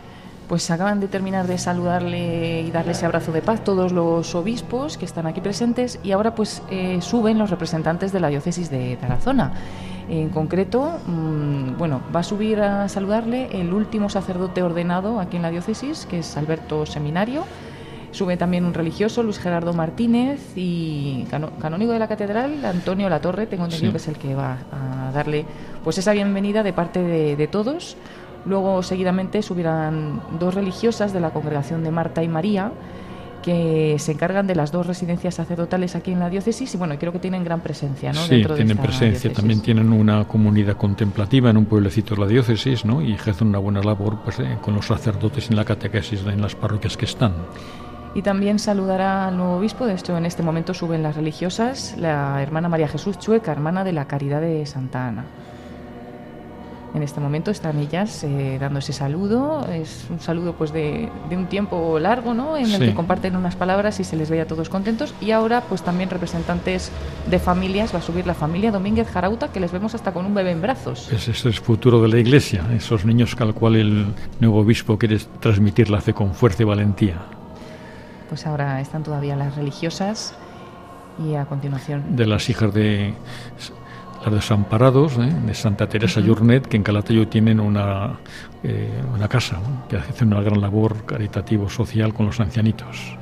Pues 0.48 0.70
acaban 0.70 1.00
de 1.00 1.08
terminar 1.08 1.46
de 1.48 1.58
saludarle 1.58 2.62
y 2.62 2.70
darle 2.70 2.92
ese 2.92 3.04
abrazo 3.04 3.32
de 3.32 3.42
paz 3.42 3.64
todos 3.64 3.92
los 3.92 4.34
obispos 4.34 4.96
que 4.96 5.04
están 5.04 5.26
aquí 5.26 5.40
presentes 5.40 5.98
y 6.04 6.12
ahora 6.12 6.34
pues 6.34 6.62
eh, 6.70 6.98
suben 7.00 7.38
los 7.38 7.50
representantes 7.50 8.12
de 8.12 8.20
la 8.20 8.28
diócesis 8.28 8.70
de 8.70 8.96
Tarazona. 9.00 9.54
En 10.08 10.28
concreto, 10.28 11.00
mm, 11.06 11.78
bueno, 11.78 12.00
va 12.14 12.20
a 12.20 12.22
subir 12.22 12.60
a 12.60 12.88
saludarle 12.88 13.48
el 13.60 13.72
último 13.72 14.08
sacerdote 14.08 14.62
ordenado 14.62 15.18
aquí 15.18 15.36
en 15.36 15.42
la 15.42 15.50
diócesis, 15.50 16.06
que 16.06 16.20
es 16.20 16.36
Alberto 16.36 16.86
Seminario, 16.86 17.44
Sube 18.16 18.38
también 18.38 18.64
un 18.64 18.72
religioso, 18.72 19.22
Luis 19.22 19.38
Gerardo 19.38 19.74
Martínez, 19.74 20.40
y 20.56 21.26
canónigo 21.60 21.92
de 21.92 21.98
la 21.98 22.08
catedral, 22.08 22.64
Antonio 22.64 23.10
Latorre, 23.10 23.46
tengo 23.46 23.64
entendido 23.64 23.92
que 23.92 23.98
es 23.98 24.08
el 24.08 24.16
que 24.16 24.34
va 24.34 24.56
a 24.72 25.12
darle 25.12 25.44
pues 25.84 25.98
esa 25.98 26.14
bienvenida 26.14 26.62
de 26.62 26.72
parte 26.72 27.02
de, 27.02 27.46
todos. 27.46 27.98
Luego, 28.46 28.82
seguidamente, 28.82 29.42
subirán 29.42 30.22
dos 30.40 30.54
religiosas 30.54 31.12
de 31.12 31.20
la 31.20 31.28
congregación 31.28 31.84
de 31.84 31.90
Marta 31.90 32.22
y 32.22 32.28
María, 32.28 32.72
que 33.42 33.96
se 33.98 34.12
encargan 34.12 34.46
de 34.46 34.54
las 34.54 34.72
dos 34.72 34.86
residencias 34.86 35.34
sacerdotales 35.34 35.94
aquí 35.94 36.12
en 36.12 36.20
la 36.20 36.30
diócesis 36.30 36.74
y 36.74 36.78
bueno, 36.78 36.98
creo 36.98 37.12
que 37.12 37.18
tienen 37.18 37.44
gran 37.44 37.60
presencia, 37.60 38.14
¿no? 38.14 38.20
Sí, 38.22 38.42
tienen 38.42 38.78
presencia, 38.78 39.30
también 39.30 39.60
tienen 39.60 39.92
una 39.92 40.26
comunidad 40.26 40.78
contemplativa 40.78 41.50
en 41.50 41.58
un 41.58 41.66
pueblecito 41.66 42.14
de 42.14 42.22
la 42.22 42.26
diócesis, 42.28 42.86
¿no? 42.86 43.02
Y 43.02 43.12
ejercen 43.12 43.48
una 43.48 43.58
buena 43.58 43.82
labor 43.82 44.20
pues, 44.24 44.38
eh, 44.38 44.56
con 44.62 44.74
los 44.74 44.86
sacerdotes 44.86 45.50
en 45.50 45.56
la 45.56 45.66
catequesis 45.66 46.22
en 46.26 46.40
las 46.40 46.54
parroquias 46.54 46.96
que 46.96 47.04
están 47.04 47.34
y 48.16 48.22
también 48.22 48.58
saludará 48.58 49.28
al 49.28 49.36
nuevo 49.36 49.58
obispo. 49.58 49.84
De 49.84 49.92
hecho, 49.92 50.16
en 50.16 50.24
este 50.24 50.42
momento 50.42 50.72
suben 50.72 51.02
las 51.02 51.16
religiosas, 51.16 51.94
la 51.98 52.42
hermana 52.42 52.66
María 52.66 52.88
Jesús 52.88 53.18
Chueca, 53.18 53.52
hermana 53.52 53.84
de 53.84 53.92
la 53.92 54.06
Caridad 54.06 54.40
de 54.40 54.64
Santa 54.64 55.08
Ana. 55.08 55.26
En 56.94 57.02
este 57.02 57.20
momento 57.20 57.50
están 57.50 57.78
ellas 57.78 58.24
eh, 58.24 58.56
dando 58.58 58.78
ese 58.78 58.94
saludo, 58.94 59.68
es 59.70 60.06
un 60.08 60.18
saludo 60.18 60.54
pues 60.54 60.72
de, 60.72 61.10
un 61.30 61.44
tiempo 61.44 61.98
largo, 61.98 62.32
¿no? 62.32 62.56
En 62.56 62.72
el 62.72 62.80
que 62.80 62.94
comparten 62.94 63.36
unas 63.36 63.54
palabras 63.54 64.00
y 64.00 64.04
se 64.04 64.16
les 64.16 64.30
ve 64.30 64.40
a 64.40 64.46
todos 64.46 64.70
contentos. 64.70 65.14
Y 65.20 65.32
ahora 65.32 65.60
pues 65.68 65.82
también 65.82 66.08
representantes 66.08 66.90
de 67.30 67.38
familias, 67.38 67.94
va 67.94 67.98
a 67.98 68.02
subir 68.02 68.26
la 68.26 68.32
familia 68.32 68.72
Domínguez 68.72 69.08
Jarauta, 69.08 69.48
que 69.52 69.60
les 69.60 69.72
vemos 69.72 69.94
hasta 69.94 70.14
con 70.14 70.24
un 70.24 70.32
bebé 70.32 70.52
en 70.52 70.62
brazos. 70.62 71.12
Ese 71.12 71.32
es 71.32 71.44
el 71.44 71.52
futuro 71.52 72.00
de 72.00 72.08
la 72.08 72.16
Iglesia, 72.16 72.64
esos 72.74 73.04
niños 73.04 73.36
al 73.38 73.52
cual 73.52 73.76
el 73.76 74.06
nuevo 74.40 74.60
obispo 74.60 74.96
quiere 74.96 75.18
transmitir 75.40 75.90
la 75.90 76.00
fe 76.00 76.14
con 76.14 76.32
fuerza 76.32 76.62
y 76.62 76.64
valentía 76.64 77.18
pues 78.28 78.46
ahora 78.46 78.80
están 78.80 79.02
todavía 79.02 79.36
las 79.36 79.56
religiosas 79.56 80.34
y 81.24 81.34
a 81.34 81.46
continuación. 81.46 82.16
De 82.16 82.26
las 82.26 82.48
hijas 82.50 82.72
de 82.72 83.14
las 84.24 84.34
desamparados, 84.34 85.16
¿eh? 85.18 85.32
de 85.46 85.54
Santa 85.54 85.88
Teresa 85.88 86.20
uh 86.20 86.62
que 86.68 86.76
en 86.76 86.82
Calatayud 86.82 87.28
tienen 87.28 87.60
una, 87.60 88.18
eh, 88.62 88.90
una 89.14 89.28
casa 89.28 89.58
que 89.88 89.96
hace 89.96 90.24
una 90.24 90.40
gran 90.40 90.60
labor 90.60 91.04
caritativo 91.04 91.68
social 91.68 92.12
con 92.12 92.26
los 92.26 92.40
ancianitos. 92.40 93.16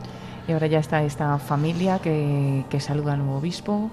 Y 0.48 0.52
ahora 0.52 0.66
ya 0.66 0.78
está 0.78 1.02
esta 1.02 1.38
familia 1.38 1.98
que, 1.98 2.64
que 2.68 2.80
saluda 2.80 3.12
al 3.12 3.18
nuevo 3.18 3.36
obispo. 3.36 3.90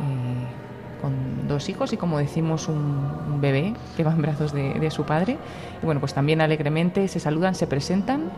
Eh, 0.00 0.66
con 1.00 1.46
dos 1.46 1.68
hijos 1.68 1.92
y 1.92 1.96
como 1.96 2.18
decimos 2.18 2.66
un, 2.66 3.40
bebé 3.40 3.74
que 3.96 4.02
va 4.02 4.10
en 4.10 4.20
brazos 4.20 4.52
de, 4.52 4.74
de, 4.74 4.90
su 4.90 5.04
padre 5.04 5.38
y 5.80 5.86
bueno 5.86 6.00
pues 6.00 6.12
también 6.12 6.40
alegremente 6.40 7.06
se 7.06 7.20
saludan 7.20 7.54
se 7.54 7.68
presentan 7.68 8.32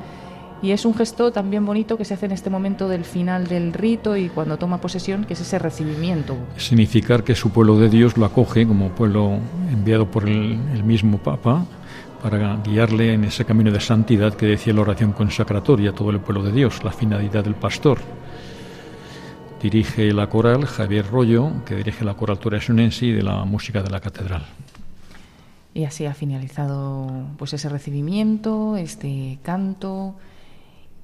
Y 0.63 0.73
es 0.73 0.85
un 0.85 0.95
gesto 0.95 1.33
también 1.33 1.65
bonito 1.65 1.97
que 1.97 2.05
se 2.05 2.15
hace 2.15 2.27
en 2.27 2.33
este 2.33 2.51
momento 2.51 2.89
del 2.89 3.05
final 3.05 3.47
del 3.47 3.73
rito 3.73 4.17
y 4.17 4.29
cuando 4.29 4.59
toma 4.59 4.81
posesión, 4.81 5.25
que 5.25 5.33
es 5.33 5.41
ese 5.41 5.59
recibimiento. 5.59 6.37
Significar 6.59 7.25
que 7.25 7.35
su 7.35 7.51
pueblo 7.51 7.79
de 7.79 7.89
Dios 7.89 8.19
lo 8.19 8.27
acoge 8.27 8.67
como 8.67 8.91
pueblo 8.91 9.39
enviado 9.71 10.11
por 10.11 10.29
el, 10.29 10.59
el 10.75 10.85
mismo 10.85 11.19
Papa 11.19 11.65
para 12.23 12.57
guiarle 12.57 13.15
en 13.15 13.25
ese 13.25 13.47
camino 13.47 13.71
de 13.71 13.81
santidad 13.81 14.35
que 14.35 14.47
decía 14.47 14.75
la 14.75 14.83
oración 14.83 15.13
consacratoria, 15.13 15.93
todo 15.93 16.11
el 16.11 16.21
pueblo 16.21 16.43
de 16.43 16.53
Dios, 16.53 16.85
la 16.85 16.93
finalidad 16.93 17.45
del 17.45 17.55
pastor. 17.55 17.99
Dirige 19.63 20.13
la 20.13 20.29
coral 20.29 20.67
Javier 20.67 21.07
Rollo, 21.07 21.51
que 21.65 21.77
dirige 21.77 22.05
la 22.05 22.15
coral 22.15 22.39
Toresunense 22.39 23.07
y 23.07 23.13
de 23.13 23.23
la 23.23 23.45
música 23.45 23.83
de 23.83 23.91
la 23.91 24.01
catedral. 24.01 24.45
Y 25.73 25.85
así 25.85 26.05
ha 26.05 26.15
finalizado 26.15 27.11
pues 27.39 27.53
ese 27.53 27.69
recibimiento, 27.69 28.77
este 28.77 29.39
canto 29.43 30.17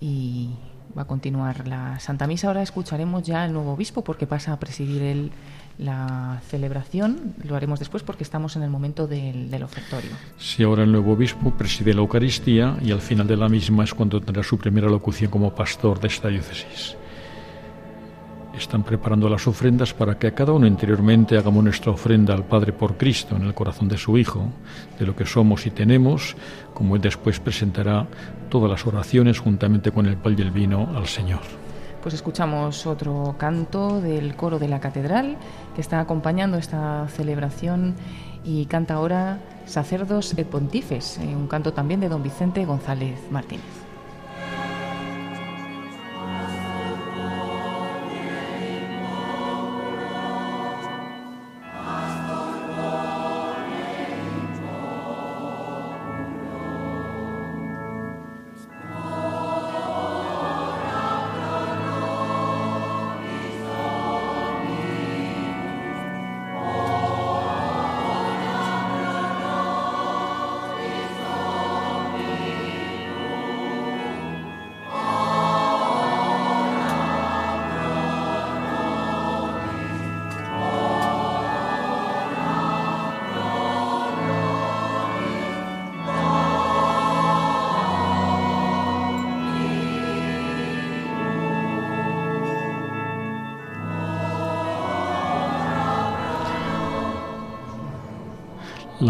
y 0.00 0.50
va 0.96 1.02
a 1.02 1.06
continuar 1.06 1.66
la 1.68 1.98
Santa 2.00 2.26
Misa. 2.26 2.48
Ahora 2.48 2.62
escucharemos 2.62 3.22
ya 3.22 3.44
al 3.44 3.52
nuevo 3.52 3.72
obispo 3.72 4.02
porque 4.02 4.26
pasa 4.26 4.52
a 4.52 4.58
presidir 4.58 5.02
el, 5.02 5.30
la 5.78 6.40
celebración. 6.48 7.34
Lo 7.44 7.56
haremos 7.56 7.78
después 7.78 8.02
porque 8.02 8.24
estamos 8.24 8.56
en 8.56 8.62
el 8.62 8.70
momento 8.70 9.06
del, 9.06 9.50
del 9.50 9.62
ofertorio. 9.62 10.10
Si 10.38 10.62
ahora 10.62 10.84
el 10.84 10.92
nuevo 10.92 11.12
obispo 11.12 11.50
preside 11.50 11.94
la 11.94 12.00
Eucaristía 12.00 12.76
y 12.82 12.92
al 12.92 13.00
final 13.00 13.26
de 13.26 13.36
la 13.36 13.48
misma 13.48 13.84
es 13.84 13.94
cuando 13.94 14.20
tendrá 14.20 14.42
su 14.42 14.58
primera 14.58 14.88
locución 14.88 15.30
como 15.30 15.54
pastor 15.54 16.00
de 16.00 16.08
esta 16.08 16.28
diócesis. 16.28 16.96
Están 18.56 18.82
preparando 18.84 19.28
las 19.28 19.46
ofrendas 19.46 19.92
para 19.92 20.18
que 20.18 20.28
a 20.28 20.34
cada 20.34 20.52
uno 20.52 20.66
interiormente 20.66 21.36
hagamos 21.36 21.62
nuestra 21.62 21.92
ofrenda 21.92 22.32
al 22.32 22.44
Padre 22.44 22.72
por 22.72 22.96
Cristo 22.96 23.36
en 23.36 23.42
el 23.42 23.54
corazón 23.54 23.86
de 23.86 23.98
su 23.98 24.16
Hijo, 24.16 24.48
de 24.98 25.04
lo 25.04 25.14
que 25.14 25.26
somos 25.26 25.66
y 25.66 25.70
tenemos, 25.70 26.36
como 26.72 26.96
Él 26.96 27.02
después 27.02 27.38
presentará 27.38 28.06
todas 28.48 28.70
las 28.70 28.86
oraciones 28.86 29.38
juntamente 29.38 29.92
con 29.92 30.06
el 30.06 30.16
pan 30.16 30.36
y 30.38 30.42
el 30.42 30.50
vino 30.50 30.88
al 30.96 31.06
Señor. 31.06 31.40
Pues 32.02 32.14
escuchamos 32.14 32.86
otro 32.86 33.34
canto 33.36 34.00
del 34.00 34.36
coro 34.36 34.58
de 34.58 34.68
la 34.68 34.80
catedral 34.80 35.36
que 35.74 35.80
está 35.82 36.00
acompañando 36.00 36.56
esta 36.56 37.06
celebración 37.08 37.94
y 38.42 38.64
canta 38.66 38.94
ahora 38.94 39.38
Sacerdos 39.66 40.32
et 40.38 40.46
Pontifes, 40.46 41.18
eh, 41.18 41.36
un 41.36 41.48
canto 41.48 41.72
también 41.72 42.00
de 42.00 42.08
don 42.08 42.22
Vicente 42.22 42.64
González 42.64 43.18
Martínez. 43.30 43.75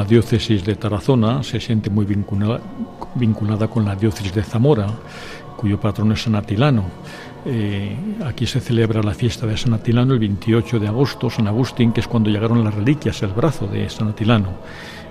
Diócesis 0.07 0.65
de 0.65 0.77
Tarazona 0.77 1.43
se 1.43 1.61
siente 1.61 1.91
muy 1.91 2.07
vinculada, 2.07 3.69
con 3.69 3.85
la 3.85 3.95
diócesis 3.97 4.33
de 4.33 4.43
Zamora, 4.43 4.87
cuyo 5.57 5.81
patrono 5.81 6.15
es 6.15 6.23
San 6.23 6.35
Atilano. 6.35 6.85
Eh, 7.49 7.97
aquí 8.25 8.45
se 8.45 8.61
celebra 8.61 9.05
la 9.05 9.15
fiesta 9.15 9.47
de 9.47 9.57
San 9.57 9.73
Atilano 9.73 10.15
el 10.15 10.19
28 10.19 10.81
de 10.81 10.89
agosto, 10.89 11.31
San 11.31 11.47
Agustín, 11.47 11.93
que 11.93 12.01
es 12.01 12.09
cuando 12.09 12.29
llegaron 12.29 12.65
las 12.65 12.75
reliquias, 12.75 13.23
el 13.23 13.31
brazo 13.31 13.69
de 13.69 13.89
San 13.89 14.09
Atilano. 14.09 14.51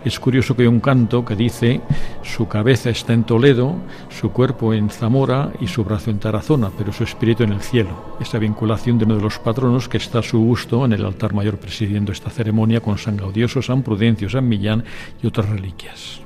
Es 0.04 0.20
curioso 0.20 0.54
que 0.54 0.64
hay 0.64 0.68
un 0.68 0.82
canto 0.82 1.24
que 1.24 1.36
dice, 1.36 1.80
su 2.24 2.48
cabeza 2.48 2.90
está 2.90 3.14
en 3.14 3.24
Toledo, 3.24 3.76
su 4.10 4.32
cuerpo 4.32 4.74
en 4.74 4.90
Zamora 4.90 5.54
y 5.62 5.68
su 5.68 5.86
brazo 5.86 6.12
en 6.12 6.20
Tarazona, 6.20 6.70
pero 6.78 6.92
su 6.92 7.06
espíritu 7.06 7.44
en 7.44 7.54
el 7.54 7.62
cielo. 7.62 8.18
Esta 8.20 8.38
vinculación 8.38 8.98
de 8.98 9.06
uno 9.06 9.16
de 9.16 9.24
los 9.24 9.40
patronos 9.40 9.88
que 9.88 9.98
está 9.98 10.20
a 10.20 10.24
su 10.24 10.40
gusto 10.40 10.84
en 10.84 10.92
el 10.92 11.06
altar 11.06 11.34
mayor 11.34 11.58
presidiendo 11.58 12.12
esta 12.12 12.30
ceremonia 12.30 12.82
con 12.82 12.98
San 12.98 13.16
Gaudioso, 13.16 13.62
San 13.62 13.82
Prudencio, 13.82 14.30
San 14.30 14.48
Millán 14.48 14.84
y 15.24 15.28
otras 15.28 15.50
reliquias. 15.50 16.25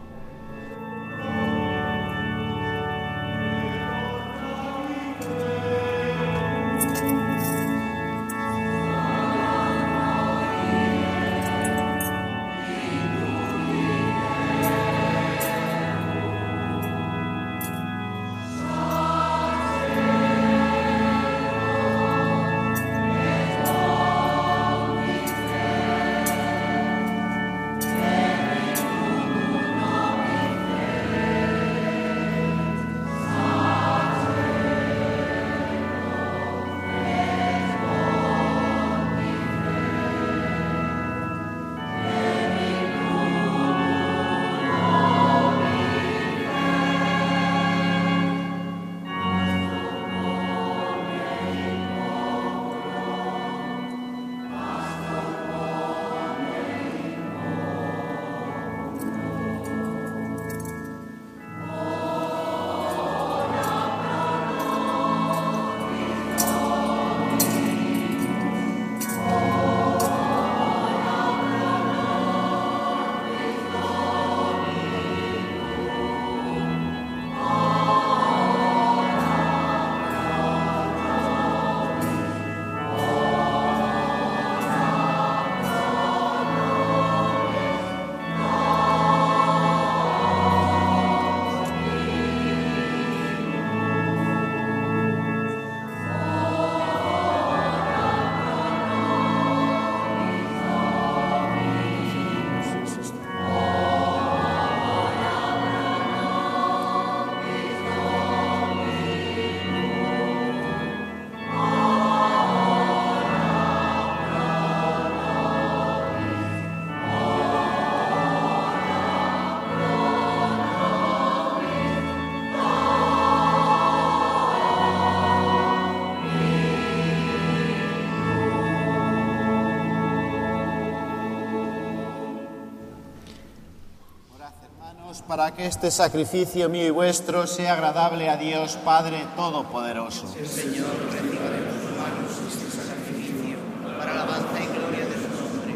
Para 135.29 135.51
que 135.53 135.67
este 135.67 135.91
sacrificio 135.91 136.69
mío 136.69 136.87
y 136.87 136.89
vuestro 136.89 137.45
sea 137.45 137.73
agradable 137.73 138.31
a 138.31 138.37
Dios 138.37 138.79
Padre 138.83 139.27
Todopoderoso. 139.35 140.27
Señor, 140.27 140.89
reciba 141.11 141.51
de 141.51 141.59
tus 141.69 141.83
manos 141.99 142.31
este 142.47 142.71
sacrificio 142.71 143.57
para 143.99 144.13
alabanza 144.13 144.59
y 144.59 144.75
gloria 144.75 145.05
de 145.05 145.13
su 145.13 145.29
nombre, 145.29 145.75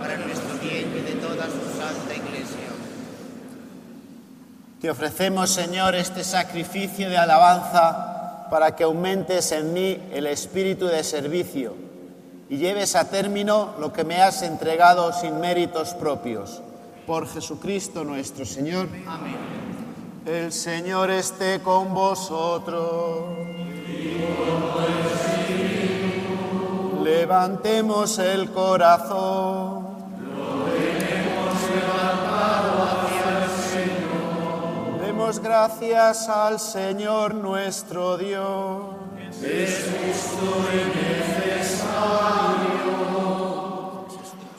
para 0.00 0.16
nuestro 0.16 0.58
bien 0.58 0.90
y 0.96 1.00
de 1.02 1.20
toda 1.20 1.44
su 1.44 1.78
santa 1.78 2.14
iglesia. 2.14 2.70
Te 4.80 4.90
ofrecemos, 4.90 5.50
Señor, 5.50 5.94
este 5.94 6.24
sacrificio 6.24 7.10
de 7.10 7.18
alabanza 7.18 8.46
para 8.48 8.74
que 8.74 8.84
aumentes 8.84 9.52
en 9.52 9.74
mí 9.74 10.02
el 10.14 10.26
espíritu 10.26 10.86
de 10.86 11.04
servicio 11.04 11.74
y 12.48 12.56
lleves 12.56 12.96
a 12.96 13.10
término 13.10 13.74
lo 13.78 13.92
que 13.92 14.04
me 14.04 14.22
has 14.22 14.40
entregado 14.40 15.12
sin 15.12 15.40
méritos 15.40 15.92
propios. 15.92 16.62
Por 17.06 17.28
Jesucristo 17.28 18.02
nuestro 18.04 18.46
Señor. 18.46 18.88
Amén. 19.06 19.36
El 20.24 20.52
Señor 20.52 21.10
esté 21.10 21.60
con 21.60 21.92
vosotros. 21.92 23.24
Levantemos 27.02 28.18
el 28.18 28.50
corazón. 28.50 29.84
Demos 35.02 35.38
gracias 35.40 36.28
al 36.30 36.58
Señor 36.58 37.34
nuestro 37.34 38.16
Dios. 38.16 38.80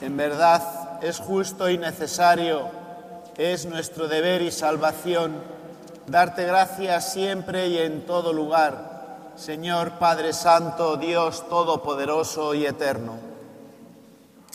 En 0.02 0.18
verdad 0.18 0.75
es 1.02 1.20
justo 1.20 1.70
y 1.70 1.78
necesario, 1.78 2.70
es 3.38 3.66
nuestro 3.66 4.08
deber 4.08 4.42
y 4.42 4.52
salvación 4.52 5.56
darte 6.08 6.46
gracias 6.46 7.14
siempre 7.14 7.68
y 7.68 7.78
en 7.80 8.06
todo 8.06 8.32
lugar, 8.32 9.32
Señor 9.36 9.94
Padre 9.94 10.34
Santo, 10.34 10.98
Dios 10.98 11.48
Todopoderoso 11.50 12.54
y 12.54 12.66
Eterno, 12.66 13.14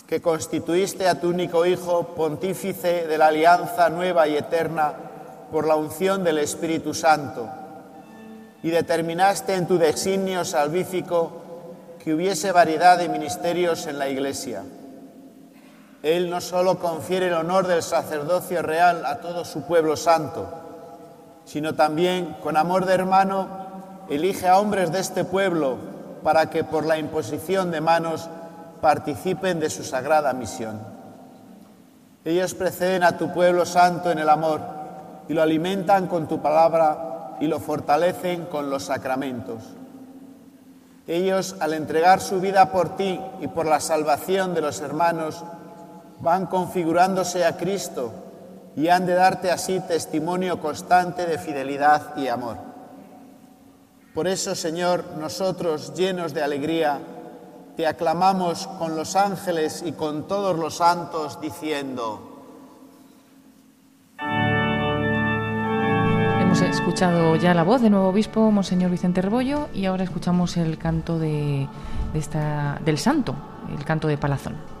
que 0.07 0.21
constituiste 0.21 1.07
a 1.07 1.19
tu 1.19 1.29
único 1.29 1.65
Hijo 1.65 2.15
pontífice 2.15 3.07
de 3.07 3.17
la 3.17 3.27
alianza 3.27 3.89
nueva 3.89 4.27
y 4.27 4.37
eterna 4.37 4.93
por 5.51 5.67
la 5.67 5.75
unción 5.75 6.23
del 6.23 6.39
Espíritu 6.39 6.93
Santo, 6.93 7.49
y 8.63 8.69
determinaste 8.69 9.55
en 9.55 9.67
tu 9.67 9.77
designio 9.77 10.45
salvífico 10.45 11.41
que 12.03 12.13
hubiese 12.13 12.51
variedad 12.51 12.97
de 12.97 13.09
ministerios 13.09 13.85
en 13.87 13.99
la 13.99 14.07
Iglesia. 14.07 14.63
Él 16.03 16.29
no 16.29 16.41
solo 16.41 16.79
confiere 16.79 17.27
el 17.27 17.33
honor 17.33 17.67
del 17.67 17.83
sacerdocio 17.83 18.61
real 18.63 19.05
a 19.05 19.17
todo 19.17 19.45
su 19.45 19.63
pueblo 19.63 19.95
santo, 19.95 20.47
sino 21.45 21.75
también, 21.75 22.37
con 22.41 22.57
amor 22.57 22.85
de 22.85 22.95
hermano, 22.95 23.47
elige 24.09 24.47
a 24.47 24.57
hombres 24.57 24.91
de 24.91 24.99
este 24.99 25.23
pueblo 25.25 25.77
para 26.23 26.49
que 26.49 26.63
por 26.63 26.85
la 26.85 26.97
imposición 26.97 27.69
de 27.71 27.81
manos 27.81 28.29
participen 28.81 29.59
de 29.59 29.69
su 29.69 29.83
sagrada 29.83 30.33
misión. 30.33 30.79
Ellos 32.25 32.55
preceden 32.55 33.03
a 33.03 33.17
tu 33.17 33.31
pueblo 33.31 33.65
santo 33.65 34.11
en 34.11 34.19
el 34.19 34.29
amor 34.29 34.61
y 35.27 35.33
lo 35.33 35.41
alimentan 35.41 36.07
con 36.07 36.27
tu 36.27 36.41
palabra 36.41 37.37
y 37.39 37.47
lo 37.47 37.59
fortalecen 37.59 38.45
con 38.45 38.69
los 38.69 38.85
sacramentos. 38.85 39.63
Ellos, 41.07 41.55
al 41.59 41.73
entregar 41.73 42.21
su 42.21 42.39
vida 42.39 42.71
por 42.71 42.95
ti 42.95 43.19
y 43.39 43.47
por 43.47 43.65
la 43.65 43.79
salvación 43.79 44.53
de 44.53 44.61
los 44.61 44.81
hermanos, 44.81 45.43
van 46.21 46.45
configurándose 46.45 47.45
a 47.45 47.57
Cristo 47.57 48.13
y 48.75 48.87
han 48.87 49.05
de 49.05 49.15
darte 49.15 49.51
así 49.51 49.79
testimonio 49.81 50.59
constante 50.61 51.25
de 51.25 51.37
fidelidad 51.37 52.15
y 52.15 52.27
amor. 52.27 52.57
Por 54.13 54.27
eso, 54.27 54.55
Señor, 54.55 55.05
nosotros, 55.17 55.93
llenos 55.93 56.33
de 56.33 56.43
alegría, 56.43 56.99
te 57.75 57.87
aclamamos 57.87 58.67
con 58.67 58.95
los 58.95 59.15
ángeles 59.15 59.83
y 59.85 59.93
con 59.93 60.27
todos 60.27 60.57
los 60.57 60.75
santos, 60.75 61.39
diciendo, 61.41 62.27
Hemos 66.41 66.61
escuchado 66.61 67.37
ya 67.37 67.53
la 67.53 67.63
voz 67.63 67.81
del 67.81 67.91
nuevo 67.91 68.09
obispo, 68.09 68.51
Monseñor 68.51 68.91
Vicente 68.91 69.21
Rebollo, 69.21 69.69
y 69.73 69.85
ahora 69.85 70.03
escuchamos 70.03 70.57
el 70.57 70.77
canto 70.77 71.17
de, 71.17 71.69
esta, 72.13 72.79
del 72.83 72.97
santo, 72.97 73.33
el 73.77 73.85
canto 73.85 74.09
de 74.09 74.17
Palazón. 74.17 74.80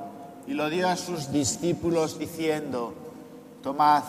y 0.51 0.53
lo 0.53 0.69
dio 0.69 0.89
a 0.89 0.97
sus 0.97 1.31
discípulos 1.31 2.19
diciendo, 2.19 2.93
tomad 3.63 4.03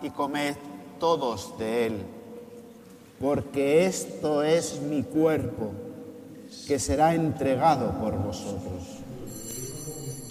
y 0.00 0.10
comed 0.10 0.54
todos 1.00 1.58
de 1.58 1.86
él, 1.86 2.02
porque 3.20 3.86
esto 3.86 4.44
es 4.44 4.80
mi 4.82 5.02
cuerpo 5.02 5.72
que 6.68 6.78
será 6.78 7.16
entregado 7.16 7.90
por 7.98 8.16
vosotros. 8.16 9.00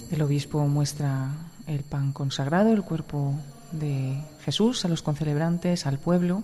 El 0.09 0.21
obispo 0.21 0.65
muestra 0.65 1.27
el 1.67 1.83
pan 1.83 2.13
consagrado, 2.13 2.71
el 2.71 2.83
cuerpo 2.83 3.33
de 3.73 4.15
Jesús 4.45 4.85
a 4.85 4.87
los 4.87 5.01
concelebrantes, 5.01 5.85
al 5.85 5.99
pueblo. 5.99 6.41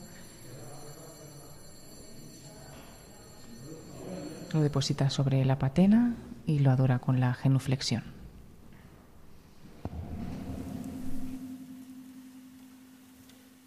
Lo 4.51 4.59
deposita 4.59 5.09
sobre 5.09 5.45
la 5.45 5.57
patena 5.57 6.17
y 6.45 6.59
lo 6.59 6.69
adora 6.69 6.99
con 6.99 7.21
la 7.21 7.33
genuflexión. 7.33 8.14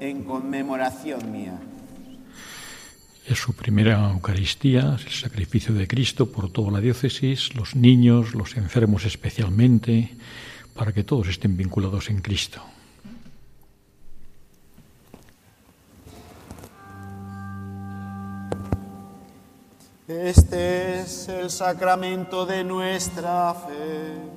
en 0.00 0.24
conmemoración 0.24 1.30
mía. 1.30 1.58
Es 3.26 3.38
su 3.38 3.54
primera 3.54 4.10
Eucaristía, 4.12 4.96
el 5.04 5.12
sacrificio 5.12 5.74
de 5.74 5.88
Cristo 5.88 6.30
por 6.30 6.50
toda 6.52 6.70
la 6.70 6.80
diócesis, 6.80 7.54
los 7.56 7.74
niños, 7.74 8.34
los 8.34 8.56
enfermos 8.56 9.04
especialmente, 9.04 10.14
para 10.74 10.92
que 10.92 11.02
todos 11.02 11.28
estén 11.28 11.56
vinculados 11.56 12.08
en 12.08 12.20
Cristo. 12.20 12.62
Este 20.06 21.00
es 21.00 21.28
el 21.28 21.50
sacramento 21.50 22.46
de 22.46 22.62
nuestra 22.62 23.52
fe. 23.54 24.36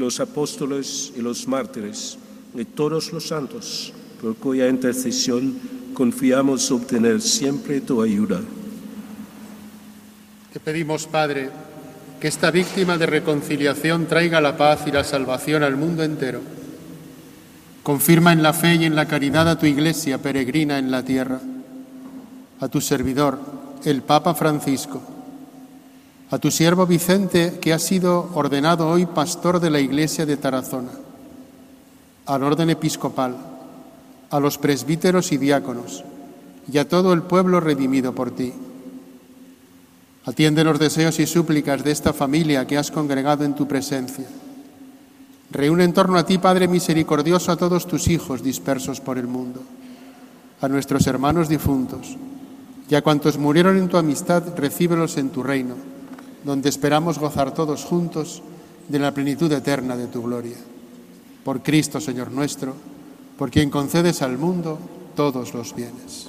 los 0.00 0.18
apóstoles 0.18 1.12
y 1.14 1.20
los 1.20 1.46
mártires 1.46 2.18
y 2.54 2.64
todos 2.64 3.12
los 3.12 3.28
santos, 3.28 3.92
por 4.20 4.34
cuya 4.34 4.66
intercesión 4.66 5.54
confiamos 5.92 6.70
obtener 6.70 7.20
siempre 7.20 7.82
tu 7.82 8.02
ayuda. 8.02 8.40
Te 10.52 10.58
pedimos, 10.58 11.06
Padre, 11.06 11.50
que 12.18 12.28
esta 12.28 12.50
víctima 12.50 12.96
de 12.96 13.06
reconciliación 13.06 14.06
traiga 14.06 14.40
la 14.40 14.56
paz 14.56 14.80
y 14.86 14.90
la 14.90 15.04
salvación 15.04 15.62
al 15.62 15.76
mundo 15.76 16.02
entero. 16.02 16.40
Confirma 17.82 18.32
en 18.32 18.42
la 18.42 18.54
fe 18.54 18.76
y 18.76 18.84
en 18.86 18.96
la 18.96 19.06
caridad 19.06 19.48
a 19.48 19.58
tu 19.58 19.66
iglesia 19.66 20.18
peregrina 20.18 20.78
en 20.78 20.90
la 20.90 21.04
tierra, 21.04 21.40
a 22.58 22.68
tu 22.68 22.80
servidor, 22.80 23.38
el 23.84 24.02
Papa 24.02 24.34
Francisco 24.34 25.19
a 26.30 26.38
tu 26.38 26.50
siervo 26.50 26.86
Vicente, 26.86 27.58
que 27.60 27.72
ha 27.72 27.78
sido 27.78 28.30
ordenado 28.34 28.88
hoy 28.88 29.06
pastor 29.06 29.58
de 29.58 29.68
la 29.68 29.80
iglesia 29.80 30.26
de 30.26 30.36
Tarazona, 30.36 30.92
al 32.26 32.44
orden 32.44 32.70
episcopal, 32.70 33.36
a 34.30 34.38
los 34.38 34.56
presbíteros 34.56 35.32
y 35.32 35.38
diáconos, 35.38 36.04
y 36.72 36.78
a 36.78 36.88
todo 36.88 37.12
el 37.12 37.22
pueblo 37.22 37.58
redimido 37.58 38.14
por 38.14 38.30
ti. 38.30 38.52
Atiende 40.24 40.62
los 40.62 40.78
deseos 40.78 41.18
y 41.18 41.26
súplicas 41.26 41.82
de 41.82 41.90
esta 41.90 42.12
familia 42.12 42.64
que 42.64 42.78
has 42.78 42.92
congregado 42.92 43.44
en 43.44 43.56
tu 43.56 43.66
presencia. 43.66 44.26
Reúne 45.50 45.82
en 45.82 45.92
torno 45.92 46.16
a 46.16 46.24
ti, 46.24 46.38
Padre 46.38 46.68
misericordioso, 46.68 47.50
a 47.50 47.56
todos 47.56 47.88
tus 47.88 48.06
hijos 48.06 48.40
dispersos 48.40 49.00
por 49.00 49.18
el 49.18 49.26
mundo, 49.26 49.62
a 50.60 50.68
nuestros 50.68 51.08
hermanos 51.08 51.48
difuntos, 51.48 52.16
y 52.88 52.94
a 52.94 53.02
cuantos 53.02 53.36
murieron 53.36 53.76
en 53.78 53.88
tu 53.88 53.96
amistad, 53.96 54.44
recíbelos 54.56 55.16
en 55.16 55.30
tu 55.30 55.42
reino 55.42 55.99
donde 56.44 56.68
esperamos 56.68 57.18
gozar 57.18 57.52
todos 57.54 57.84
juntos 57.84 58.42
de 58.88 58.98
la 58.98 59.12
plenitud 59.12 59.50
eterna 59.52 59.96
de 59.96 60.06
tu 60.06 60.22
gloria. 60.22 60.56
Por 61.44 61.62
Cristo, 61.62 62.00
Señor 62.00 62.30
nuestro, 62.30 62.74
por 63.38 63.50
quien 63.50 63.70
concedes 63.70 64.22
al 64.22 64.36
mundo 64.36 64.78
todos 65.14 65.54
los 65.54 65.74
bienes. 65.74 66.28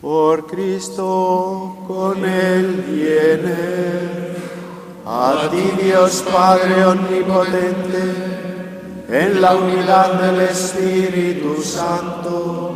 Por 0.00 0.46
Cristo, 0.46 1.78
con 1.88 2.24
Él 2.24 2.84
viene, 2.88 4.34
a 5.06 5.48
ti 5.50 5.82
Dios 5.82 6.24
Padre 6.30 6.84
Omnipotente, 6.84 8.34
en 9.08 9.40
la 9.40 9.56
unidad 9.56 10.20
del 10.20 10.40
Espíritu 10.42 11.60
Santo, 11.62 12.74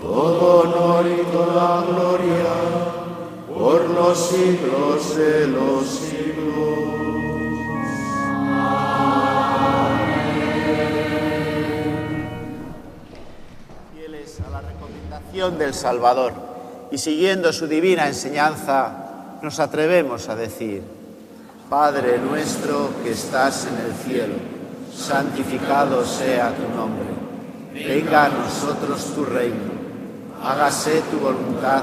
todo 0.00 0.62
honor 0.62 1.06
y 1.06 1.22
toda 1.32 1.84
gloria 1.86 2.91
por 3.62 3.88
los 3.90 4.18
siglos 4.18 5.16
de 5.16 5.46
los 5.46 5.86
siglos. 5.86 6.78
Fieles 13.94 14.40
a 14.44 14.50
la 14.50 14.62
recomendación 14.62 15.58
del 15.58 15.74
Salvador 15.74 16.32
y 16.90 16.98
siguiendo 16.98 17.52
su 17.52 17.68
divina 17.68 18.08
enseñanza, 18.08 19.38
nos 19.42 19.60
atrevemos 19.60 20.28
a 20.28 20.34
decir, 20.34 20.82
Padre 21.70 22.18
nuestro 22.18 22.90
que 23.04 23.12
estás 23.12 23.68
en 23.68 23.78
el 23.86 23.94
cielo, 23.94 24.34
santificado 24.92 26.04
sea 26.04 26.52
tu 26.52 26.68
nombre 26.76 27.12
Venga 27.72 28.24
a 28.24 28.28
nosotros 28.28 29.14
tu 29.14 29.24
reino. 29.24 29.72
Hágase 30.42 31.00
tu 31.10 31.20
voluntad 31.20 31.82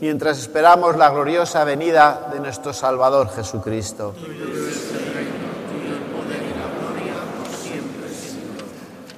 mientras 0.00 0.38
esperamos 0.38 0.96
la 0.96 1.10
gloriosa 1.10 1.62
venida 1.64 2.30
de 2.32 2.40
nuestro 2.40 2.72
Salvador 2.72 3.28
Jesucristo. 3.30 4.14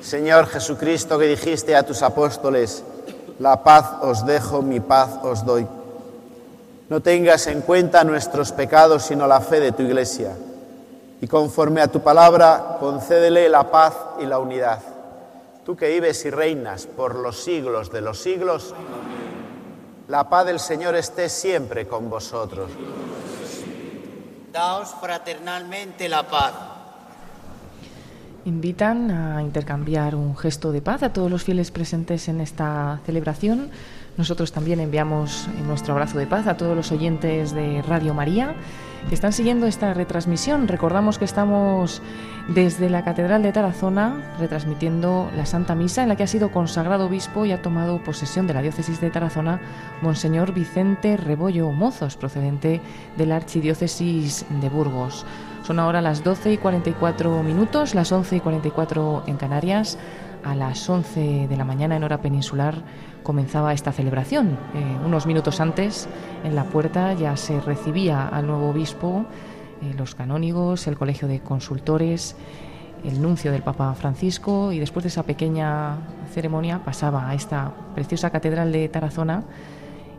Señor 0.01 0.47
Jesucristo, 0.47 1.19
que 1.19 1.27
dijiste 1.27 1.75
a 1.77 1.85
tus 1.85 2.03
apóstoles, 2.03 2.85
la 3.39 3.63
paz 3.63 4.03
os 4.03 4.27
dejo, 4.27 4.61
mi 4.61 4.81
paz 4.81 5.11
os 5.23 5.45
doy. 5.45 5.67
No 6.89 7.01
tengas 7.01 7.47
en 7.47 7.63
cuenta 7.63 8.05
nuestros 8.05 8.53
pecados, 8.53 9.05
sino 9.05 9.27
la 9.27 9.41
fe 9.41 9.61
de 9.61 9.73
tu 9.73 9.83
iglesia. 9.83 10.37
Y 11.21 11.29
conforme 11.29 11.81
a 11.81 11.89
tu 11.89 12.01
palabra, 12.01 12.77
concédele 12.81 13.49
la 13.49 13.71
paz 13.71 13.95
y 14.21 14.27
la 14.27 14.39
unidad. 14.39 14.81
Tú 15.65 15.77
que 15.77 15.89
vives 15.89 16.25
y 16.25 16.31
reinas 16.31 16.87
por 16.87 17.15
los 17.15 17.43
siglos 17.43 17.91
de 17.93 18.01
los 18.01 18.19
siglos, 18.19 18.75
la 20.09 20.29
paz 20.29 20.47
del 20.47 20.59
Señor 20.59 20.95
esté 20.95 21.29
siempre 21.29 21.87
con 21.87 22.11
vosotros. 22.11 22.71
Daos 24.53 24.95
fraternalmente 25.01 26.09
la 26.09 26.29
paz. 26.29 26.53
Invitan 28.45 29.11
a 29.11 29.43
intercambiar 29.43 30.15
un 30.15 30.37
gesto 30.37 30.73
de 30.73 30.83
paz 30.83 31.03
a 31.03 31.13
todos 31.13 31.31
los 31.31 31.45
fieles 31.45 31.71
presentes 31.71 32.29
en 32.29 32.41
esta 32.41 33.01
celebración. 33.07 33.71
Nosotros 34.17 34.53
también 34.53 34.81
enviamos 34.81 35.49
nuestro 35.67 35.95
abrazo 35.95 36.19
de 36.19 36.27
paz 36.27 36.47
a 36.47 36.57
todos 36.57 36.77
los 36.77 36.93
oyentes 36.93 37.55
de 37.55 37.83
Radio 37.83 38.15
María 38.15 38.55
que 39.09 39.15
están 39.15 39.33
siguiendo 39.33 39.67
esta 39.67 39.95
retransmisión. 39.95 40.69
Recordamos 40.69 41.19
que 41.19 41.25
estamos 41.25 42.03
desde 42.49 42.91
la 42.91 43.05
Catedral 43.05 43.43
de 43.43 43.53
Tarazona 43.53 44.35
retransmitiendo 44.39 45.31
la 45.37 45.47
Santa 45.47 45.75
Misa 45.75 46.03
en 46.03 46.09
la 46.09 46.17
que 46.17 46.23
ha 46.25 46.27
sido 46.27 46.51
consagrado 46.51 47.07
obispo 47.07 47.45
y 47.45 47.53
ha 47.53 47.63
tomado 47.63 48.03
posesión 48.03 48.47
de 48.47 48.55
la 48.55 48.63
diócesis 48.63 49.01
de 49.01 49.11
Tarazona 49.11 49.61
Monseñor 50.01 50.53
Vicente 50.53 51.17
Rebollo 51.17 51.71
Mozos, 51.71 52.17
procedente 52.17 52.81
de 53.17 53.27
la 53.27 53.37
Archidiócesis 53.37 54.45
de 54.49 54.69
Burgos. 54.69 55.25
Son 55.63 55.79
ahora 55.79 56.01
las 56.01 56.25
12 56.25 56.55
y 56.55 56.59
44 56.59 57.43
minutos, 57.43 57.95
las 57.95 58.11
11 58.11 58.37
y 58.37 58.41
44 58.41 59.25
en 59.27 59.37
Canarias. 59.37 59.99
A 60.45 60.57
las 60.57 60.91
11 60.91 61.47
de 61.49 61.57
la 61.57 61.65
mañana 61.65 61.95
en 61.95 62.03
hora 62.03 62.21
peninsular 62.21 62.83
comenzaba 63.23 63.73
esta 63.73 63.93
celebración. 63.93 64.59
Eh, 64.75 64.97
unos 65.05 65.27
minutos 65.27 65.61
antes, 65.61 66.09
en 66.45 66.55
la 66.55 66.65
puerta 66.65 67.13
ya 67.15 67.37
se 67.37 67.61
recibía 67.61 68.29
al 68.29 68.47
nuevo 68.47 68.71
obispo, 68.71 69.27
eh, 69.83 69.95
los 69.97 70.15
canónigos, 70.15 70.87
el 70.87 70.97
colegio 70.97 71.29
de 71.29 71.41
consultores, 71.41 72.37
el 73.05 73.21
nuncio 73.21 73.51
del 73.51 73.63
Papa 73.63 73.95
Francisco 73.95 74.73
y 74.73 74.79
después 74.79 75.03
de 75.03 75.09
esa 75.09 75.25
pequeña 75.25 75.99
ceremonia 76.33 76.85
pasaba 76.85 77.29
a 77.29 77.35
esta 77.35 77.73
preciosa 77.95 78.31
catedral 78.31 78.71
de 78.73 78.89
Tarazona 78.89 79.45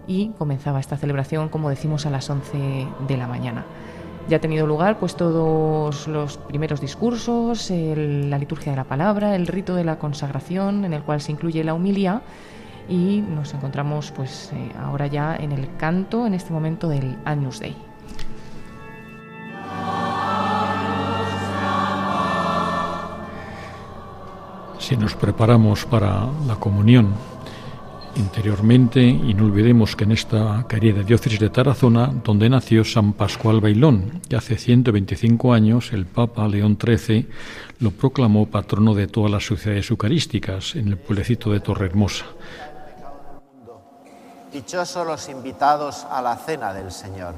y 0.06 0.30
comenzaba 0.38 0.80
esta 0.80 0.98
celebración, 0.98 1.50
como 1.50 1.70
decimos, 1.70 2.06
a 2.06 2.10
las 2.10 2.30
11 2.30 2.88
de 3.08 3.18
la 3.18 3.28
mañana. 3.28 3.66
Ya 4.30 4.38
ha 4.38 4.42
tenido 4.42 4.66
lugar 4.66 5.00
pues 5.00 5.16
todos 5.16 6.08
los 6.08 6.38
primeros 6.38 6.80
discursos, 6.80 7.70
la 7.70 8.38
liturgia 8.38 8.72
de 8.72 8.78
la 8.78 8.86
palabra, 8.86 9.36
el 9.36 9.48
rito 9.48 9.76
de 9.76 9.84
la 9.84 9.98
consagración, 10.00 10.86
en 10.86 10.94
el 10.94 11.04
cual 11.04 11.20
se 11.20 11.34
incluye 11.34 11.64
la 11.64 11.74
humilía 11.74 12.22
y 12.88 13.22
nos 13.22 13.54
encontramos 13.54 14.12
pues 14.12 14.52
eh, 14.54 14.72
ahora 14.80 15.08
ya 15.08 15.36
en 15.36 15.52
el 15.52 15.76
canto 15.78 16.26
en 16.26 16.34
este 16.34 16.54
momento 16.54 16.90
del 16.90 17.18
Agnus 17.26 17.60
Dei. 17.60 17.76
Si 24.80 24.98
nos 24.98 25.16
preparamos 25.16 25.86
para 25.86 26.28
la 26.46 26.56
comunión 26.60 27.14
interiormente 28.16 29.02
y 29.02 29.34
no 29.34 29.46
olvidemos 29.46 29.96
que 29.96 30.04
en 30.04 30.12
esta 30.12 30.66
querida 30.68 31.04
diócesis 31.04 31.40
de 31.40 31.50
Tarazona, 31.50 32.12
donde 32.24 32.50
nació 32.50 32.84
San 32.84 33.14
Pascual 33.14 33.62
Bailón, 33.62 34.22
que 34.28 34.36
hace 34.36 34.58
125 34.58 35.54
años 35.54 35.94
el 35.94 36.06
Papa 36.06 36.48
León 36.48 36.78
XIII 36.80 37.28
lo 37.80 37.92
proclamó 37.92 38.48
patrono 38.48 38.94
de 38.94 39.08
todas 39.08 39.32
las 39.32 39.46
sociedades 39.46 39.90
eucarísticas 39.90 40.76
en 40.76 40.90
el 40.90 40.98
pueblecito 40.98 41.52
de 41.52 41.60
Torrehermosa. 41.60 42.26
Dichosos 44.54 45.06
los 45.08 45.30
invitados 45.30 46.06
a 46.10 46.22
la 46.22 46.38
cena 46.38 46.72
del 46.74 46.92
Señor. 46.92 47.34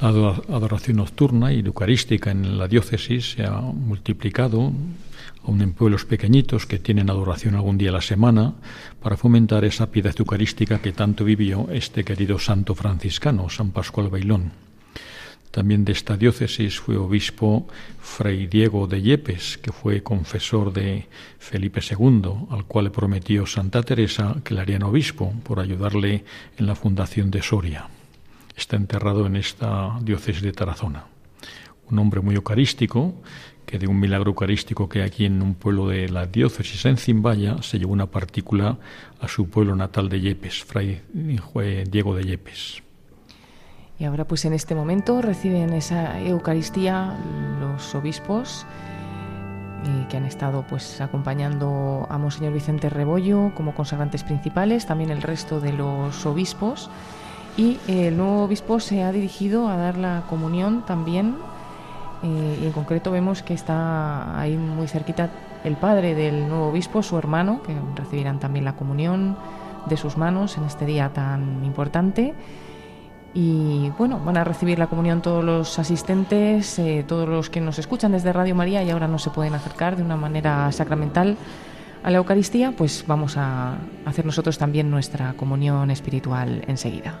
La 0.00 0.08
ado- 0.08 0.44
adoración 0.54 0.98
nocturna 0.98 1.52
y 1.52 1.60
eucarística 1.60 2.30
en 2.30 2.58
la 2.58 2.68
diócesis 2.68 3.32
se 3.32 3.44
ha 3.44 3.60
multiplicado, 3.60 4.70
aún 5.46 5.62
en 5.62 5.72
pueblos 5.72 6.04
pequeñitos 6.04 6.66
que 6.66 6.78
tienen 6.78 7.08
adoración 7.10 7.54
algún 7.54 7.78
día 7.78 7.90
a 7.90 7.94
la 7.94 8.00
semana, 8.00 8.54
para 9.00 9.16
fomentar 9.16 9.64
esa 9.64 9.90
piedad 9.90 10.14
eucarística 10.18 10.80
que 10.80 10.92
tanto 10.92 11.24
vivió 11.24 11.68
este 11.70 12.04
querido 12.04 12.38
santo 12.38 12.74
franciscano, 12.74 13.48
San 13.48 13.70
Pascual 13.70 14.08
Bailón. 14.08 14.52
También 15.50 15.84
de 15.84 15.92
esta 15.92 16.16
diócesis 16.16 16.80
fue 16.80 16.96
obispo 16.96 17.66
Fray 18.00 18.46
Diego 18.46 18.86
de 18.86 19.00
Yepes, 19.00 19.58
que 19.58 19.72
fue 19.72 20.02
confesor 20.02 20.72
de 20.72 21.06
Felipe 21.38 21.80
II, 21.80 22.48
al 22.50 22.64
cual 22.64 22.90
prometió 22.90 23.46
Santa 23.46 23.82
Teresa 23.82 24.36
que 24.44 24.54
le 24.54 24.60
harían 24.60 24.82
obispo 24.82 25.32
por 25.44 25.60
ayudarle 25.60 26.24
en 26.58 26.66
la 26.66 26.74
fundación 26.74 27.30
de 27.30 27.42
Soria 27.42 27.88
está 28.56 28.76
enterrado 28.76 29.26
en 29.26 29.36
esta 29.36 29.98
diócesis 30.00 30.42
de 30.42 30.52
Tarazona. 30.52 31.04
Un 31.90 31.98
hombre 31.98 32.20
muy 32.20 32.34
eucarístico, 32.34 33.14
que 33.66 33.78
de 33.78 33.86
un 33.86 33.98
milagro 33.98 34.30
eucarístico 34.30 34.88
que 34.88 35.02
aquí 35.02 35.26
en 35.26 35.42
un 35.42 35.54
pueblo 35.54 35.88
de 35.88 36.08
la 36.08 36.26
diócesis 36.26 36.84
en 36.86 36.96
Zimbaya 36.96 37.60
se 37.62 37.78
llevó 37.78 37.92
una 37.92 38.06
partícula 38.06 38.78
a 39.20 39.28
su 39.28 39.50
pueblo 39.50 39.74
natal 39.74 40.08
de 40.08 40.20
Yepes, 40.20 40.64
Fray 40.64 41.02
Diego 41.12 42.14
de 42.14 42.24
Yepes. 42.24 42.82
Y 43.98 44.04
ahora 44.04 44.26
pues 44.26 44.44
en 44.44 44.52
este 44.52 44.74
momento 44.74 45.20
reciben 45.20 45.72
esa 45.72 46.20
Eucaristía 46.20 47.18
los 47.60 47.94
obispos 47.94 48.66
eh, 49.84 50.06
que 50.08 50.16
han 50.16 50.24
estado 50.24 50.64
pues 50.68 51.00
acompañando 51.00 52.06
a 52.10 52.18
Monseñor 52.18 52.52
Vicente 52.52 52.90
Rebollo 52.90 53.52
como 53.54 53.74
consagrantes 53.74 54.22
principales, 54.22 54.86
también 54.86 55.10
el 55.10 55.22
resto 55.22 55.60
de 55.60 55.72
los 55.72 56.24
obispos. 56.26 56.90
Y 57.56 57.78
el 57.88 58.16
nuevo 58.16 58.42
obispo 58.42 58.80
se 58.80 59.02
ha 59.02 59.12
dirigido 59.12 59.68
a 59.68 59.76
dar 59.76 59.96
la 59.96 60.24
comunión 60.28 60.84
también. 60.84 61.36
Y 62.26 62.66
en 62.66 62.72
concreto 62.72 63.10
vemos 63.10 63.42
que 63.42 63.54
está 63.54 64.38
ahí 64.38 64.56
muy 64.56 64.88
cerquita 64.88 65.30
el 65.64 65.76
padre 65.76 66.14
del 66.14 66.48
nuevo 66.48 66.68
obispo, 66.68 67.02
su 67.02 67.18
hermano, 67.18 67.62
que 67.62 67.74
recibirán 67.94 68.38
también 68.38 68.64
la 68.64 68.74
comunión 68.74 69.36
de 69.86 69.96
sus 69.96 70.16
manos 70.16 70.56
en 70.58 70.64
este 70.64 70.86
día 70.86 71.10
tan 71.12 71.64
importante. 71.64 72.34
Y 73.34 73.90
bueno, 73.98 74.18
van 74.24 74.36
a 74.38 74.44
recibir 74.44 74.78
la 74.78 74.86
comunión 74.86 75.20
todos 75.20 75.44
los 75.44 75.78
asistentes, 75.78 76.78
eh, 76.78 77.04
todos 77.06 77.28
los 77.28 77.50
que 77.50 77.60
nos 77.60 77.78
escuchan 77.78 78.12
desde 78.12 78.32
Radio 78.32 78.54
María 78.54 78.82
y 78.82 78.90
ahora 78.90 79.08
no 79.08 79.18
se 79.18 79.30
pueden 79.30 79.54
acercar 79.54 79.96
de 79.96 80.02
una 80.02 80.16
manera 80.16 80.70
sacramental 80.72 81.36
a 82.02 82.10
la 82.10 82.18
Eucaristía, 82.18 82.72
pues 82.72 83.04
vamos 83.06 83.36
a 83.36 83.76
hacer 84.04 84.24
nosotros 84.24 84.58
también 84.58 84.90
nuestra 84.90 85.34
comunión 85.34 85.90
espiritual 85.90 86.62
enseguida. 86.66 87.20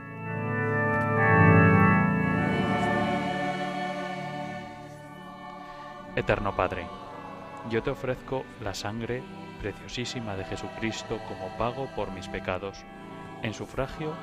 Eterno 6.13 6.53
Padre, 6.53 6.87
yo 7.69 7.81
te 7.81 7.89
ofrezco 7.89 8.43
la 8.61 8.73
sangre 8.73 9.23
preciosísima 9.61 10.35
de 10.35 10.43
Jesucristo 10.43 11.19
como 11.29 11.47
pago 11.57 11.87
por 11.95 12.11
mis 12.11 12.27
pecados, 12.27 12.83
en 13.43 13.53
sufragio 13.53 14.13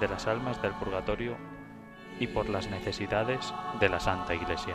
de 0.00 0.08
las 0.08 0.26
almas 0.26 0.60
del 0.60 0.72
purgatorio 0.72 1.36
y 2.18 2.26
por 2.26 2.48
las 2.48 2.68
necesidades 2.68 3.54
de 3.78 3.88
la 3.88 4.00
Santa 4.00 4.34
Iglesia. 4.34 4.74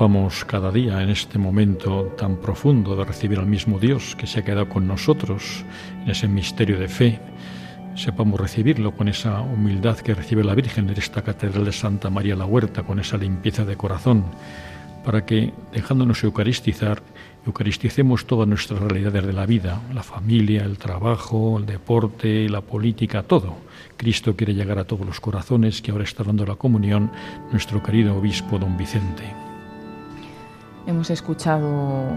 Sepamos 0.00 0.46
cada 0.46 0.72
día 0.72 1.02
en 1.02 1.10
este 1.10 1.36
momento 1.36 2.04
tan 2.16 2.36
profundo 2.36 2.96
de 2.96 3.04
recibir 3.04 3.38
al 3.38 3.44
mismo 3.44 3.78
Dios 3.78 4.16
que 4.16 4.26
se 4.26 4.40
ha 4.40 4.42
quedado 4.42 4.66
con 4.66 4.88
nosotros 4.88 5.62
en 6.02 6.08
ese 6.08 6.26
misterio 6.26 6.78
de 6.78 6.88
fe, 6.88 7.20
sepamos 7.96 8.40
recibirlo 8.40 8.92
con 8.92 9.08
esa 9.08 9.42
humildad 9.42 9.98
que 9.98 10.14
recibe 10.14 10.42
la 10.42 10.54
Virgen 10.54 10.88
en 10.88 10.96
esta 10.96 11.20
Catedral 11.20 11.66
de 11.66 11.72
Santa 11.72 12.08
María 12.08 12.34
la 12.34 12.46
Huerta, 12.46 12.82
con 12.82 12.98
esa 12.98 13.18
limpieza 13.18 13.66
de 13.66 13.76
corazón, 13.76 14.24
para 15.04 15.26
que, 15.26 15.52
dejándonos 15.70 16.24
eucaristizar, 16.24 17.02
eucaristicemos 17.44 18.24
todas 18.24 18.48
nuestras 18.48 18.80
realidades 18.80 19.26
de 19.26 19.34
la 19.34 19.44
vida, 19.44 19.82
la 19.92 20.02
familia, 20.02 20.64
el 20.64 20.78
trabajo, 20.78 21.58
el 21.58 21.66
deporte, 21.66 22.48
la 22.48 22.62
política, 22.62 23.22
todo. 23.22 23.54
Cristo 23.98 24.34
quiere 24.34 24.54
llegar 24.54 24.78
a 24.78 24.84
todos 24.84 25.04
los 25.04 25.20
corazones 25.20 25.82
que 25.82 25.90
ahora 25.90 26.04
está 26.04 26.24
dando 26.24 26.46
la 26.46 26.54
comunión 26.54 27.12
nuestro 27.52 27.82
querido 27.82 28.16
obispo 28.16 28.58
don 28.58 28.78
Vicente. 28.78 29.49
Hemos 30.86 31.10
escuchado 31.10 32.08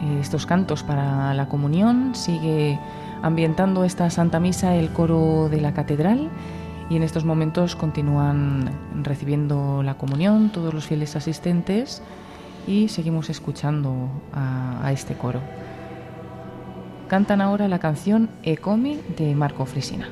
eh, 0.00 0.18
estos 0.20 0.46
cantos 0.46 0.82
para 0.82 1.34
la 1.34 1.48
comunión, 1.48 2.14
sigue 2.14 2.78
ambientando 3.22 3.84
esta 3.84 4.10
Santa 4.10 4.40
Misa 4.40 4.74
el 4.74 4.90
coro 4.90 5.48
de 5.48 5.60
la 5.60 5.72
catedral 5.72 6.28
y 6.90 6.96
en 6.96 7.02
estos 7.02 7.24
momentos 7.24 7.76
continúan 7.76 8.70
recibiendo 9.02 9.82
la 9.82 9.94
comunión 9.94 10.50
todos 10.50 10.74
los 10.74 10.86
fieles 10.86 11.16
asistentes 11.16 12.02
y 12.66 12.88
seguimos 12.88 13.30
escuchando 13.30 14.08
a, 14.32 14.86
a 14.86 14.92
este 14.92 15.14
coro. 15.14 15.40
Cantan 17.08 17.40
ahora 17.40 17.68
la 17.68 17.78
canción 17.78 18.28
Ecomi 18.42 19.00
de 19.16 19.34
Marco 19.34 19.64
Frisina. 19.66 20.08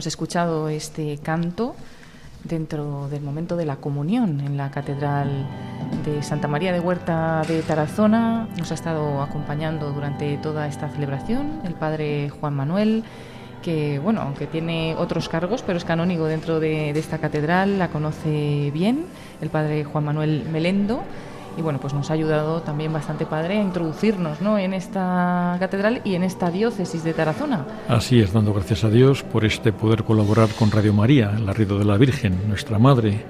Hemos 0.00 0.06
escuchado 0.06 0.70
este 0.70 1.18
canto 1.18 1.76
dentro 2.44 3.10
del 3.10 3.20
momento 3.20 3.54
de 3.54 3.66
la 3.66 3.76
comunión 3.76 4.40
en 4.40 4.56
la 4.56 4.70
Catedral 4.70 5.46
de 6.06 6.22
Santa 6.22 6.48
María 6.48 6.72
de 6.72 6.80
Huerta 6.80 7.42
de 7.46 7.60
Tarazona. 7.60 8.48
Nos 8.56 8.70
ha 8.70 8.74
estado 8.74 9.20
acompañando 9.20 9.92
durante 9.92 10.38
toda 10.38 10.68
esta 10.68 10.88
celebración 10.88 11.60
el 11.66 11.74
padre 11.74 12.30
Juan 12.30 12.54
Manuel, 12.54 13.04
que, 13.62 13.98
bueno, 13.98 14.22
aunque 14.22 14.46
tiene 14.46 14.94
otros 14.96 15.28
cargos, 15.28 15.60
pero 15.60 15.76
es 15.76 15.84
canónigo 15.84 16.24
dentro 16.24 16.60
de, 16.60 16.94
de 16.94 16.98
esta 16.98 17.18
catedral, 17.18 17.78
la 17.78 17.88
conoce 17.88 18.70
bien, 18.72 19.04
el 19.42 19.50
padre 19.50 19.84
Juan 19.84 20.04
Manuel 20.04 20.46
Melendo 20.50 21.02
y 21.56 21.62
bueno, 21.62 21.78
pues 21.80 21.94
nos 21.94 22.10
ha 22.10 22.14
ayudado 22.14 22.62
también 22.62 22.92
bastante 22.92 23.26
padre 23.26 23.58
a 23.58 23.62
introducirnos 23.62 24.40
¿no? 24.40 24.58
en 24.58 24.74
esta 24.74 25.56
catedral 25.58 26.00
y 26.04 26.14
en 26.14 26.22
esta 26.22 26.50
diócesis 26.50 27.04
de 27.04 27.14
Tarazona. 27.14 27.66
Así 27.88 28.20
es, 28.20 28.32
dando 28.32 28.52
gracias 28.52 28.84
a 28.84 28.90
Dios 28.90 29.22
por 29.22 29.44
este 29.44 29.72
poder 29.72 30.04
colaborar 30.04 30.48
con 30.58 30.70
Radio 30.70 30.92
María, 30.92 31.32
el 31.36 31.48
arrido 31.48 31.78
de 31.78 31.84
la 31.84 31.96
Virgen, 31.96 32.48
nuestra 32.48 32.78
Madre, 32.78 33.24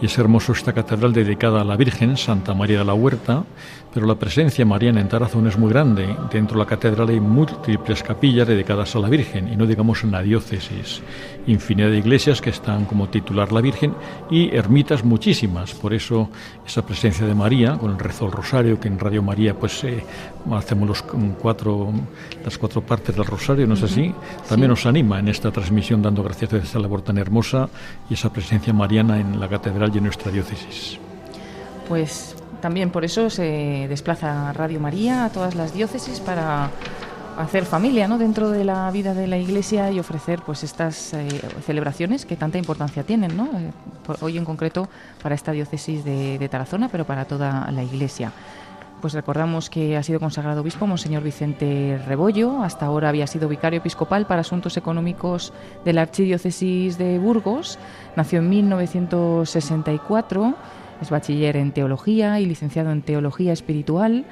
y 0.00 0.06
es 0.06 0.18
hermoso 0.18 0.52
esta 0.52 0.72
catedral 0.72 1.12
dedicada 1.12 1.60
a 1.60 1.64
la 1.64 1.76
Virgen, 1.76 2.16
Santa 2.16 2.54
María 2.54 2.78
de 2.78 2.84
la 2.84 2.94
Huerta, 2.94 3.44
pero 3.92 4.06
la 4.06 4.14
presencia 4.14 4.64
mariana 4.64 5.00
en 5.00 5.08
Tarazona 5.08 5.48
es 5.48 5.58
muy 5.58 5.70
grande. 5.70 6.16
Dentro 6.32 6.56
de 6.56 6.64
la 6.64 6.68
catedral 6.68 7.08
hay 7.08 7.20
múltiples 7.20 8.02
capillas 8.02 8.46
dedicadas 8.46 8.94
a 8.94 9.00
la 9.00 9.08
Virgen, 9.08 9.52
y 9.52 9.56
no 9.56 9.66
digamos 9.66 10.04
en 10.04 10.12
la 10.12 10.22
diócesis. 10.22 11.02
Infinidad 11.46 11.90
de 11.90 11.98
iglesias 11.98 12.40
que 12.40 12.50
están 12.50 12.84
como 12.84 13.08
titular 13.08 13.52
la 13.52 13.60
Virgen 13.60 13.94
y 14.30 14.54
ermitas 14.54 15.04
muchísimas. 15.04 15.74
Por 15.74 15.92
eso 15.92 16.30
esa 16.66 16.86
presencia 16.86 17.26
de 17.26 17.34
María, 17.34 17.76
con 17.76 17.90
el 17.90 17.98
rezo 17.98 18.26
del 18.26 18.32
rosario, 18.32 18.78
que 18.78 18.88
en 18.88 18.98
Radio 18.98 19.22
María 19.22 19.54
pues 19.54 19.82
eh, 19.84 20.04
hacemos 20.52 20.88
los 20.88 21.02
cuatro, 21.38 21.92
las 22.44 22.56
cuatro 22.58 22.80
partes 22.82 23.16
del 23.16 23.24
rosario, 23.24 23.66
¿no 23.66 23.74
es 23.74 23.82
así? 23.82 24.14
También 24.48 24.70
nos 24.70 24.86
anima 24.86 25.18
en 25.18 25.28
esta 25.28 25.50
transmisión 25.50 26.00
dando 26.00 26.22
gracias 26.22 26.52
a 26.52 26.56
esa 26.58 26.78
labor 26.78 27.02
tan 27.02 27.18
hermosa 27.18 27.68
y 28.08 28.14
esa 28.14 28.32
presencia 28.32 28.72
mariana 28.72 29.18
en 29.18 29.40
la 29.40 29.48
catedral 29.48 29.89
en 29.98 30.04
nuestra 30.04 30.30
diócesis. 30.30 30.98
Pues 31.88 32.36
también 32.60 32.90
por 32.90 33.04
eso 33.04 33.30
se 33.30 33.86
desplaza 33.88 34.52
Radio 34.52 34.80
María 34.80 35.24
a 35.24 35.30
todas 35.30 35.54
las 35.54 35.74
diócesis 35.74 36.20
para 36.20 36.70
hacer 37.38 37.64
familia 37.64 38.06
¿no? 38.06 38.18
dentro 38.18 38.50
de 38.50 38.64
la 38.64 38.90
vida 38.90 39.14
de 39.14 39.26
la 39.26 39.38
Iglesia 39.38 39.90
y 39.90 39.98
ofrecer 39.98 40.40
pues 40.44 40.62
estas 40.62 41.14
eh, 41.14 41.28
celebraciones 41.64 42.26
que 42.26 42.36
tanta 42.36 42.58
importancia 42.58 43.02
tienen, 43.02 43.36
¿no? 43.36 43.46
Eh, 43.58 43.70
hoy 44.20 44.36
en 44.36 44.44
concreto 44.44 44.88
para 45.22 45.34
esta 45.34 45.52
diócesis 45.52 46.04
de, 46.04 46.48
Tarazona, 46.50 46.88
pero 46.88 47.04
para 47.04 47.24
toda 47.24 47.70
la 47.70 47.82
Iglesia. 47.82 48.32
Pues 49.00 49.14
recordamos 49.14 49.70
que 49.70 49.96
ha 49.96 50.02
sido 50.02 50.20
consagrado 50.20 50.60
obispo 50.60 50.86
Monseñor 50.86 51.22
Vicente 51.22 51.98
Rebollo, 52.06 52.62
hasta 52.62 52.84
ahora 52.84 53.08
había 53.08 53.26
sido 53.26 53.48
vicario 53.48 53.78
episcopal 53.78 54.26
para 54.26 54.42
asuntos 54.42 54.76
económicos 54.76 55.54
de 55.86 55.94
la 55.94 56.02
Archidiócesis 56.02 56.98
de 56.98 57.18
Burgos, 57.18 57.78
nació 58.14 58.40
en 58.40 58.50
1964, 58.50 60.54
es 61.00 61.08
bachiller 61.08 61.56
en 61.56 61.72
teología 61.72 62.40
y 62.40 62.46
licenciado 62.46 62.90
en 62.90 63.00
teología 63.00 63.54
espiritual 63.54 64.26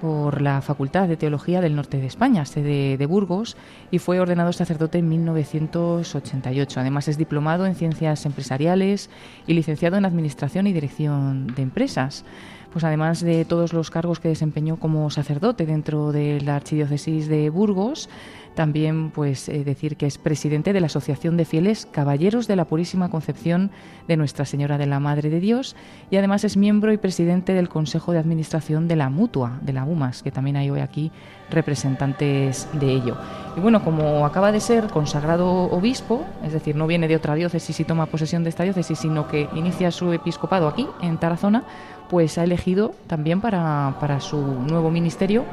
por 0.00 0.40
la 0.40 0.62
Facultad 0.62 1.08
de 1.08 1.16
Teología 1.16 1.60
del 1.60 1.76
Norte 1.76 1.98
de 1.98 2.06
España, 2.06 2.46
sede 2.46 2.96
de 2.96 3.06
Burgos, 3.06 3.56
y 3.90 3.98
fue 3.98 4.18
ordenado 4.18 4.52
sacerdote 4.52 4.98
en 4.98 5.08
1988. 5.08 6.80
Además 6.80 7.08
es 7.08 7.18
diplomado 7.18 7.66
en 7.66 7.74
Ciencias 7.74 8.24
Empresariales 8.24 9.10
y 9.46 9.52
licenciado 9.52 9.98
en 9.98 10.06
Administración 10.06 10.66
y 10.66 10.72
Dirección 10.72 11.48
de 11.48 11.62
Empresas. 11.62 12.24
Pues 12.72 12.84
además 12.84 13.20
de 13.20 13.44
todos 13.44 13.72
los 13.72 13.90
cargos 13.90 14.20
que 14.20 14.28
desempeñó 14.28 14.76
como 14.78 15.10
sacerdote 15.10 15.66
dentro 15.66 16.12
de 16.12 16.40
la 16.40 16.56
Archidiócesis 16.56 17.28
de 17.28 17.50
Burgos, 17.50 18.08
también 18.54 19.10
pues 19.10 19.48
eh, 19.48 19.64
decir 19.64 19.96
que 19.96 20.06
es 20.06 20.18
presidente 20.18 20.72
de 20.72 20.80
la 20.80 20.86
Asociación 20.86 21.36
de 21.36 21.44
Fieles 21.44 21.86
Caballeros 21.86 22.46
de 22.46 22.56
la 22.56 22.64
Purísima 22.64 23.08
Concepción 23.08 23.70
de 24.08 24.16
Nuestra 24.16 24.44
Señora 24.44 24.76
de 24.76 24.86
la 24.86 25.00
Madre 25.00 25.30
de 25.30 25.40
Dios 25.40 25.76
y 26.10 26.16
además 26.16 26.44
es 26.44 26.56
miembro 26.56 26.92
y 26.92 26.98
presidente 26.98 27.54
del 27.54 27.68
Consejo 27.68 28.12
de 28.12 28.18
Administración 28.18 28.88
de 28.88 28.96
la 28.96 29.08
Mutua, 29.08 29.58
de 29.62 29.72
la 29.72 29.84
UMAS, 29.84 30.22
que 30.22 30.32
también 30.32 30.56
hay 30.56 30.70
hoy 30.70 30.80
aquí 30.80 31.12
representantes 31.50 32.68
de 32.72 32.92
ello. 32.92 33.16
Y 33.56 33.60
bueno, 33.60 33.82
como 33.84 34.26
acaba 34.26 34.52
de 34.52 34.60
ser 34.60 34.88
consagrado 34.88 35.48
obispo, 35.70 36.24
es 36.44 36.52
decir, 36.52 36.76
no 36.76 36.86
viene 36.86 37.08
de 37.08 37.16
otra 37.16 37.34
diócesis 37.34 37.78
y 37.80 37.84
toma 37.84 38.06
posesión 38.06 38.42
de 38.42 38.50
esta 38.50 38.64
diócesis, 38.64 38.98
sino 38.98 39.26
que 39.28 39.48
inicia 39.54 39.90
su 39.90 40.12
episcopado 40.12 40.68
aquí, 40.68 40.86
en 41.00 41.18
Tarazona, 41.18 41.64
pues 42.10 42.36
ha 42.38 42.44
elegido 42.44 42.94
también 43.06 43.40
para, 43.40 43.96
para 44.00 44.20
su 44.20 44.36
nuevo 44.36 44.90
ministerio 44.90 45.44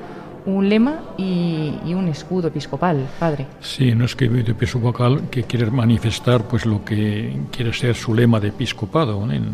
un 0.47 0.69
lema 0.69 1.01
y, 1.17 1.93
un 1.93 2.07
escudo 2.07 2.47
episcopal, 2.47 3.05
padre. 3.19 3.45
Sí, 3.59 3.93
no 3.93 4.05
es 4.05 4.15
que 4.15 4.25
episcopal 4.25 5.29
que 5.29 5.43
quiere 5.43 5.69
manifestar 5.69 6.47
pues 6.47 6.65
lo 6.65 6.85
que 6.85 7.37
quiere 7.51 7.73
ser 7.73 7.95
su 7.95 8.13
lema 8.13 8.39
de 8.39 8.47
episcopado, 8.47 9.25
¿no? 9.25 9.33
en 9.33 9.45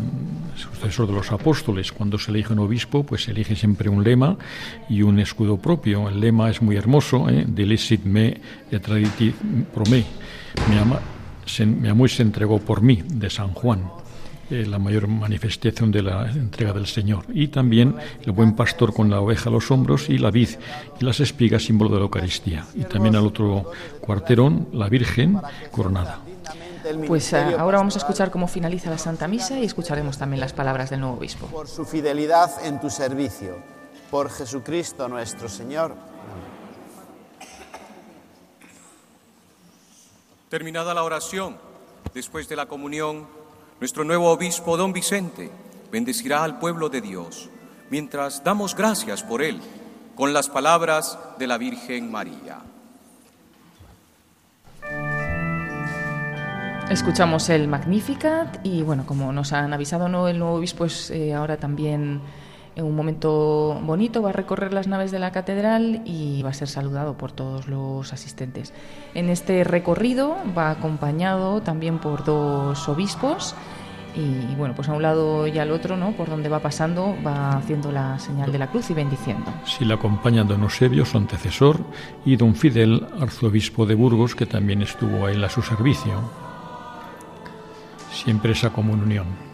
sucesor 0.56 1.08
de 1.08 1.14
los 1.14 1.32
apóstoles. 1.32 1.90
Cuando 1.90 2.16
se 2.16 2.30
elige 2.30 2.52
un 2.52 2.60
obispo, 2.60 3.02
pues 3.02 3.26
elige 3.26 3.56
siempre 3.56 3.88
un 3.88 4.04
lema 4.04 4.36
y 4.88 5.02
un 5.02 5.18
escudo 5.18 5.56
propio. 5.56 6.08
El 6.08 6.20
lema 6.20 6.48
es 6.48 6.62
muy 6.62 6.76
hermoso, 6.76 7.28
¿eh? 7.28 7.44
Me 8.04 8.40
traditi 8.80 9.34
pro 9.74 9.84
me. 9.90 10.04
Me, 10.70 10.78
ama, 10.78 11.00
se, 11.44 11.66
me 11.66 11.88
amó 11.88 12.06
y 12.06 12.08
se 12.08 12.22
entregó 12.22 12.60
por 12.60 12.82
mí, 12.82 13.02
de 13.04 13.28
San 13.30 13.48
Juan 13.48 14.03
eh, 14.54 14.66
la 14.66 14.78
mayor 14.78 15.08
manifestación 15.08 15.90
de 15.90 16.02
la 16.02 16.30
entrega 16.30 16.72
del 16.72 16.86
Señor. 16.86 17.24
Y 17.28 17.48
también 17.48 17.96
el 18.22 18.32
buen 18.32 18.54
pastor 18.54 18.94
con 18.94 19.10
la 19.10 19.20
oveja 19.20 19.50
a 19.50 19.52
los 19.52 19.70
hombros 19.70 20.08
y 20.08 20.18
la 20.18 20.30
vid 20.30 20.50
y 21.00 21.04
las 21.04 21.20
espigas, 21.20 21.64
símbolo 21.64 21.90
de 21.90 21.96
la 21.96 22.02
Eucaristía. 22.02 22.64
Y 22.74 22.84
también 22.84 23.16
al 23.16 23.26
otro 23.26 23.70
cuarterón, 24.00 24.68
la 24.72 24.88
Virgen 24.88 25.40
coronada. 25.70 26.20
Pues 27.06 27.32
uh, 27.32 27.58
ahora 27.58 27.78
vamos 27.78 27.94
a 27.96 27.98
escuchar 27.98 28.30
cómo 28.30 28.46
finaliza 28.46 28.90
la 28.90 28.98
Santa 28.98 29.26
Misa 29.26 29.58
y 29.58 29.64
escucharemos 29.64 30.18
también 30.18 30.40
las 30.40 30.52
palabras 30.52 30.90
del 30.90 31.00
nuevo 31.00 31.16
obispo. 31.16 31.46
Por 31.46 31.66
su 31.66 31.84
fidelidad 31.84 32.50
en 32.64 32.78
tu 32.78 32.90
servicio, 32.90 33.56
por 34.10 34.30
Jesucristo 34.30 35.08
nuestro 35.08 35.48
Señor. 35.48 35.94
Terminada 40.50 40.94
la 40.94 41.02
oración, 41.02 41.56
después 42.12 42.48
de 42.48 42.56
la 42.56 42.66
comunión, 42.66 43.26
nuestro 43.84 44.02
nuevo 44.02 44.30
obispo, 44.30 44.78
don 44.78 44.94
Vicente, 44.94 45.50
bendecirá 45.92 46.42
al 46.42 46.58
pueblo 46.58 46.88
de 46.88 47.02
Dios, 47.02 47.50
mientras 47.90 48.42
damos 48.42 48.74
gracias 48.74 49.22
por 49.22 49.42
él, 49.42 49.60
con 50.14 50.32
las 50.32 50.48
palabras 50.48 51.18
de 51.38 51.46
la 51.46 51.58
Virgen 51.58 52.10
María. 52.10 52.60
Escuchamos 56.88 57.50
el 57.50 57.68
Magnificat 57.68 58.64
y 58.64 58.80
bueno, 58.80 59.04
como 59.04 59.34
nos 59.34 59.52
han 59.52 59.74
avisado 59.74 60.08
¿no? 60.08 60.28
el 60.28 60.38
nuevo 60.38 60.54
obispo, 60.54 60.78
pues 60.78 61.10
eh, 61.10 61.34
ahora 61.34 61.58
también 61.58 62.22
en 62.76 62.84
un 62.84 62.96
momento 62.96 63.80
bonito 63.82 64.22
va 64.22 64.30
a 64.30 64.32
recorrer 64.32 64.72
las 64.72 64.88
naves 64.88 65.10
de 65.10 65.18
la 65.18 65.32
catedral 65.32 66.02
y 66.04 66.42
va 66.42 66.50
a 66.50 66.54
ser 66.54 66.68
saludado 66.68 67.16
por 67.16 67.32
todos 67.32 67.68
los 67.68 68.12
asistentes. 68.12 68.72
En 69.14 69.28
este 69.28 69.64
recorrido 69.64 70.36
va 70.56 70.70
acompañado 70.70 71.62
también 71.62 71.98
por 71.98 72.24
dos 72.24 72.88
obispos 72.88 73.54
y 74.16 74.54
bueno, 74.54 74.74
pues 74.74 74.88
a 74.88 74.92
un 74.92 75.02
lado 75.02 75.46
y 75.48 75.58
al 75.58 75.72
otro, 75.72 75.96
¿no? 75.96 76.12
Por 76.12 76.28
donde 76.28 76.48
va 76.48 76.60
pasando 76.60 77.16
va 77.26 77.56
haciendo 77.56 77.90
la 77.90 78.18
señal 78.18 78.52
de 78.52 78.58
la 78.58 78.68
cruz 78.68 78.90
y 78.90 78.94
bendiciendo. 78.94 79.52
Sí, 79.66 79.84
le 79.84 79.94
acompaña 79.94 80.44
don 80.44 80.62
Eusebio, 80.62 81.04
su 81.04 81.18
antecesor, 81.18 81.80
y 82.24 82.36
don 82.36 82.54
Fidel, 82.54 83.06
arzobispo 83.20 83.86
de 83.86 83.94
Burgos, 83.94 84.34
que 84.36 84.46
también 84.46 84.82
estuvo 84.82 85.26
a 85.26 85.32
él 85.32 85.42
a 85.42 85.48
su 85.48 85.62
servicio. 85.62 86.12
Siempre 88.12 88.52
esa 88.52 88.70
comunión. 88.70 89.53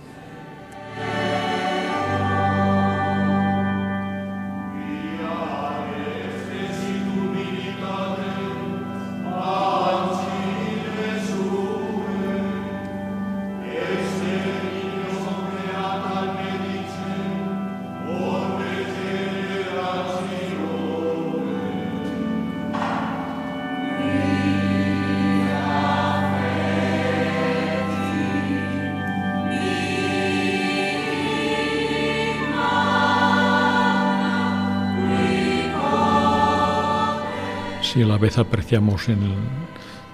Apreciamos 38.41 39.09
en 39.09 39.19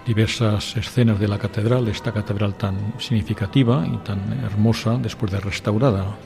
diversas 0.07 0.77
escenas 0.77 1.19
de 1.19 1.29
la 1.29 1.39
catedral, 1.39 1.89
esta 1.89 2.13
catedral 2.13 2.55
tan 2.55 2.77
significativa 2.99 3.85
y 3.87 3.97
tan 3.99 4.21
hermosa 4.45 4.99
después 4.99 5.33
de 5.33 5.41
restaurada. 5.41 6.17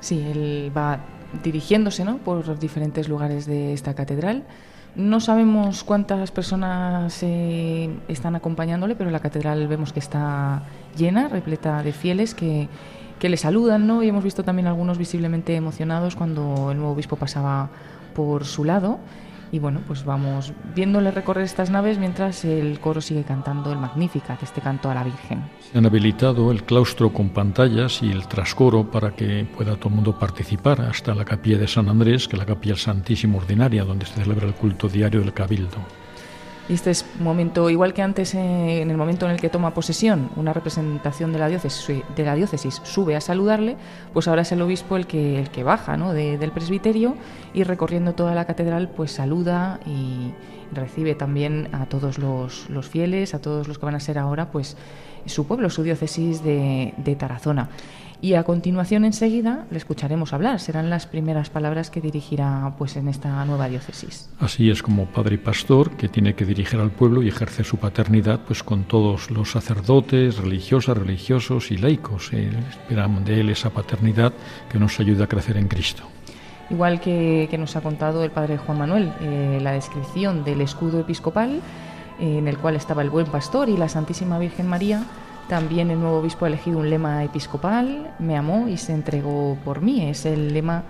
Sí, 0.00 0.24
él 0.30 0.72
va 0.74 1.00
dirigiéndose 1.42 2.04
¿no? 2.04 2.16
por 2.18 2.58
diferentes 2.58 3.08
lugares 3.08 3.44
de 3.46 3.74
esta 3.74 3.94
catedral, 3.94 4.44
No 4.96 5.20
sabemos 5.20 5.84
cuántas 5.84 6.30
personas 6.30 7.22
eh, 7.22 7.90
están 8.08 8.34
acompañándole, 8.34 8.96
pero 8.96 9.10
la 9.10 9.20
catedral 9.20 9.68
vemos 9.68 9.92
que 9.92 10.00
está 10.00 10.62
llena, 10.96 11.28
repleta 11.28 11.82
de 11.82 11.92
fieles 11.92 12.34
que, 12.34 12.68
que 13.18 13.28
le 13.28 13.36
saludan, 13.36 13.86
¿no? 13.86 14.02
Y 14.02 14.08
hemos 14.08 14.24
visto 14.24 14.44
también 14.44 14.66
algunos 14.68 14.98
visiblemente 14.98 15.54
emocionados 15.54 16.16
cuando 16.16 16.70
el 16.70 16.78
nuevo 16.78 16.92
obispo 16.92 17.16
pasaba 17.16 17.68
por 18.14 18.44
su 18.44 18.64
lado. 18.64 18.98
Y 19.50 19.60
bueno, 19.60 19.80
pues 19.86 20.04
vamos 20.04 20.52
viéndole 20.74 21.10
recorrer 21.10 21.44
estas 21.44 21.70
naves 21.70 21.98
mientras 21.98 22.44
el 22.44 22.80
coro 22.80 23.00
sigue 23.00 23.22
cantando 23.22 23.72
el 23.72 23.78
Magníficat, 23.78 24.42
este 24.42 24.60
canto 24.60 24.90
a 24.90 24.94
la 24.94 25.04
Virgen. 25.04 25.42
Se 25.72 25.78
han 25.78 25.86
habilitado 25.86 26.50
el 26.50 26.64
claustro 26.64 27.12
con 27.12 27.30
pantallas 27.30 28.02
y 28.02 28.10
el 28.10 28.28
trascoro 28.28 28.90
para 28.90 29.12
que 29.12 29.46
pueda 29.56 29.76
todo 29.76 29.88
el 29.88 29.94
mundo 29.94 30.18
participar, 30.18 30.82
hasta 30.82 31.14
la 31.14 31.24
capilla 31.24 31.56
de 31.56 31.66
San 31.66 31.88
Andrés, 31.88 32.28
que 32.28 32.36
es 32.36 32.40
la 32.40 32.46
capilla 32.46 32.76
Santísima 32.76 33.38
Ordinaria, 33.38 33.84
donde 33.84 34.04
se 34.04 34.22
celebra 34.22 34.46
el 34.46 34.54
culto 34.54 34.86
diario 34.86 35.20
del 35.20 35.32
Cabildo. 35.32 35.78
Y 36.68 36.74
este 36.74 36.90
es 36.90 37.06
momento, 37.18 37.70
igual 37.70 37.94
que 37.94 38.02
antes, 38.02 38.34
eh, 38.34 38.82
en 38.82 38.90
el 38.90 38.96
momento 38.98 39.24
en 39.24 39.32
el 39.32 39.40
que 39.40 39.48
toma 39.48 39.72
posesión 39.72 40.28
una 40.36 40.52
representación 40.52 41.32
de 41.32 41.38
la 41.38 41.48
diócesis, 41.48 42.02
de 42.14 42.24
la 42.24 42.34
diócesis 42.34 42.80
sube 42.84 43.16
a 43.16 43.22
saludarle, 43.22 43.76
pues 44.12 44.28
ahora 44.28 44.42
es 44.42 44.52
el 44.52 44.60
obispo 44.60 44.96
el 44.98 45.06
que, 45.06 45.40
el 45.40 45.48
que 45.48 45.62
baja 45.64 45.96
¿no? 45.96 46.12
de- 46.12 46.36
del 46.36 46.50
presbiterio 46.52 47.14
y 47.54 47.62
recorriendo 47.62 48.12
toda 48.14 48.34
la 48.34 48.44
catedral, 48.44 48.90
pues 48.90 49.12
saluda 49.12 49.80
y 49.86 50.32
recibe 50.74 51.14
también 51.14 51.70
a 51.72 51.86
todos 51.86 52.18
los, 52.18 52.68
los 52.68 52.86
fieles, 52.86 53.32
a 53.32 53.40
todos 53.40 53.66
los 53.66 53.78
que 53.78 53.86
van 53.86 53.94
a 53.94 54.00
ser 54.00 54.18
ahora, 54.18 54.50
pues 54.50 54.76
su 55.24 55.46
pueblo, 55.46 55.70
su 55.70 55.82
diócesis 55.82 56.42
de, 56.44 56.92
de 56.98 57.16
Tarazona. 57.16 57.70
Y 58.20 58.34
a 58.34 58.42
continuación, 58.42 59.04
enseguida, 59.04 59.66
le 59.70 59.78
escucharemos 59.78 60.32
hablar. 60.32 60.58
Serán 60.58 60.90
las 60.90 61.06
primeras 61.06 61.50
palabras 61.50 61.88
que 61.88 62.00
dirigirá 62.00 62.74
pues, 62.76 62.96
en 62.96 63.06
esta 63.06 63.44
nueva 63.44 63.68
diócesis. 63.68 64.28
Así 64.40 64.70
es 64.70 64.82
como 64.82 65.06
padre 65.06 65.36
y 65.36 65.38
pastor 65.38 65.92
que 65.92 66.08
tiene 66.08 66.34
que 66.34 66.44
dirigir 66.44 66.80
al 66.80 66.90
pueblo 66.90 67.22
y 67.22 67.28
ejercer 67.28 67.64
su 67.64 67.76
paternidad 67.76 68.40
pues 68.44 68.64
con 68.64 68.84
todos 68.84 69.30
los 69.30 69.52
sacerdotes, 69.52 70.38
religiosas, 70.38 70.98
religiosos 70.98 71.70
y 71.70 71.76
laicos. 71.76 72.32
Eh, 72.32 72.50
esperamos 72.70 73.24
de 73.24 73.40
él 73.40 73.50
esa 73.50 73.70
paternidad 73.70 74.32
que 74.68 74.80
nos 74.80 74.98
ayuda 74.98 75.24
a 75.24 75.28
crecer 75.28 75.56
en 75.56 75.68
Cristo. 75.68 76.02
Igual 76.70 77.00
que, 77.00 77.46
que 77.50 77.56
nos 77.56 77.76
ha 77.76 77.80
contado 77.80 78.24
el 78.24 78.30
padre 78.30 78.58
Juan 78.58 78.78
Manuel, 78.78 79.12
eh, 79.20 79.58
la 79.62 79.72
descripción 79.72 80.44
del 80.44 80.60
escudo 80.60 81.00
episcopal, 81.00 81.60
eh, 82.18 82.38
en 82.38 82.48
el 82.48 82.58
cual 82.58 82.74
estaba 82.76 83.02
el 83.02 83.10
buen 83.10 83.26
pastor 83.26 83.68
y 83.68 83.76
la 83.76 83.88
Santísima 83.88 84.38
Virgen 84.38 84.66
María, 84.66 85.04
también 85.48 85.90
el 85.90 85.98
nuevo 86.00 86.18
obispo 86.18 86.44
ha 86.44 86.48
elegido 86.48 86.78
un 86.78 86.90
lema 86.90 87.24
episcopal, 87.24 88.14
me 88.18 88.36
amó 88.36 88.68
y 88.68 88.76
se 88.76 88.92
entregó 88.92 89.56
por 89.64 89.80
mí. 89.80 90.08
Es 90.08 90.26
el 90.26 90.52
lema 90.52 90.84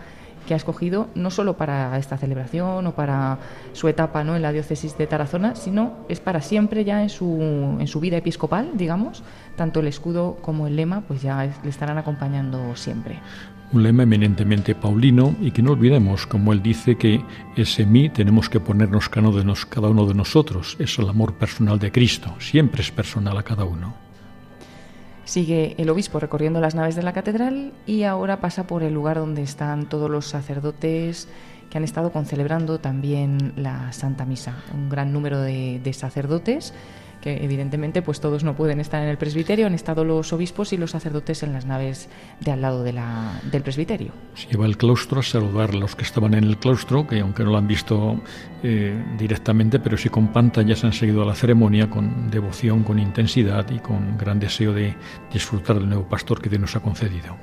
que 0.48 0.54
ha 0.54 0.56
escogido 0.56 1.08
no 1.14 1.30
solo 1.30 1.56
para 1.56 1.96
esta 1.98 2.16
celebración 2.16 2.86
o 2.86 2.92
para 2.92 3.38
su 3.74 3.86
etapa 3.86 4.24
¿no? 4.24 4.34
en 4.34 4.42
la 4.42 4.50
diócesis 4.50 4.96
de 4.96 5.06
Tarazona, 5.06 5.54
sino 5.54 5.92
es 6.08 6.20
para 6.20 6.40
siempre 6.40 6.84
ya 6.84 7.02
en 7.02 7.10
su, 7.10 7.76
en 7.78 7.86
su 7.86 8.00
vida 8.00 8.16
episcopal, 8.16 8.70
digamos, 8.74 9.22
tanto 9.56 9.80
el 9.80 9.86
escudo 9.86 10.38
como 10.40 10.66
el 10.66 10.74
lema 10.74 11.02
pues 11.02 11.20
ya 11.22 11.44
le 11.62 11.68
estarán 11.68 11.98
acompañando 11.98 12.74
siempre. 12.76 13.20
Un 13.72 13.82
lema 13.82 14.04
eminentemente 14.04 14.74
paulino 14.74 15.36
y 15.42 15.50
que 15.50 15.60
no 15.60 15.72
olvidemos, 15.72 16.26
como 16.26 16.54
él 16.54 16.62
dice, 16.62 16.96
que 16.96 17.22
ese 17.54 17.84
mí 17.84 18.08
tenemos 18.08 18.48
que 18.48 18.58
ponernos 18.58 19.10
cada 19.10 19.88
uno 19.88 20.06
de 20.06 20.14
nosotros. 20.14 20.76
Es 20.78 20.98
el 20.98 21.06
amor 21.06 21.34
personal 21.34 21.78
de 21.78 21.92
Cristo. 21.92 22.34
Siempre 22.38 22.80
es 22.80 22.90
personal 22.90 23.36
a 23.36 23.42
cada 23.42 23.66
uno. 23.66 24.07
Sigue 25.28 25.74
el 25.76 25.90
obispo 25.90 26.18
recorriendo 26.20 26.58
las 26.58 26.74
naves 26.74 26.96
de 26.96 27.02
la 27.02 27.12
catedral 27.12 27.74
y 27.84 28.04
ahora 28.04 28.40
pasa 28.40 28.66
por 28.66 28.82
el 28.82 28.94
lugar 28.94 29.18
donde 29.18 29.42
están 29.42 29.86
todos 29.86 30.08
los 30.08 30.24
sacerdotes 30.24 31.28
que 31.68 31.76
han 31.76 31.84
estado 31.84 32.12
concelebrando 32.12 32.78
también 32.78 33.52
la 33.54 33.92
Santa 33.92 34.24
Misa. 34.24 34.64
Un 34.72 34.88
gran 34.88 35.12
número 35.12 35.42
de, 35.42 35.82
de 35.84 35.92
sacerdotes 35.92 36.72
que 37.20 37.44
evidentemente 37.44 38.02
pues 38.02 38.20
todos 38.20 38.44
no 38.44 38.54
pueden 38.54 38.80
estar 38.80 39.02
en 39.02 39.08
el 39.08 39.18
presbiterio, 39.18 39.66
han 39.66 39.74
estado 39.74 40.04
los 40.04 40.32
obispos 40.32 40.72
y 40.72 40.76
los 40.76 40.92
sacerdotes 40.92 41.42
en 41.42 41.52
las 41.52 41.66
naves 41.66 42.08
de 42.40 42.52
al 42.52 42.60
lado 42.60 42.82
de 42.82 42.92
la- 42.92 43.40
del 43.50 43.62
presbiterio. 43.62 44.12
Se 44.34 44.46
lleva 44.48 44.64
al 44.66 44.76
claustro 44.76 45.20
a 45.20 45.22
saludar 45.22 45.70
a 45.70 45.74
los 45.74 45.96
que 45.96 46.04
estaban 46.04 46.34
en 46.34 46.44
el 46.44 46.58
claustro, 46.58 47.06
que 47.06 47.20
aunque 47.20 47.44
no 47.44 47.50
lo 47.50 47.58
han 47.58 47.66
visto 47.66 48.20
eh, 48.62 49.00
directamente, 49.18 49.78
pero 49.80 49.96
sí 49.96 50.08
con 50.08 50.28
pantallas 50.28 50.84
han 50.84 50.92
seguido 50.92 51.22
a 51.22 51.26
la 51.26 51.34
ceremonia 51.34 51.88
con 51.90 52.30
devoción, 52.30 52.82
con 52.84 52.98
intensidad 52.98 53.68
y 53.70 53.78
con 53.78 54.16
gran 54.18 54.38
deseo 54.40 54.72
de 54.72 54.94
disfrutar 55.32 55.78
del 55.78 55.88
nuevo 55.88 56.08
pastor 56.08 56.40
que 56.40 56.48
Dios 56.48 56.60
nos 56.60 56.76
ha 56.76 56.80
concedido. 56.80 57.36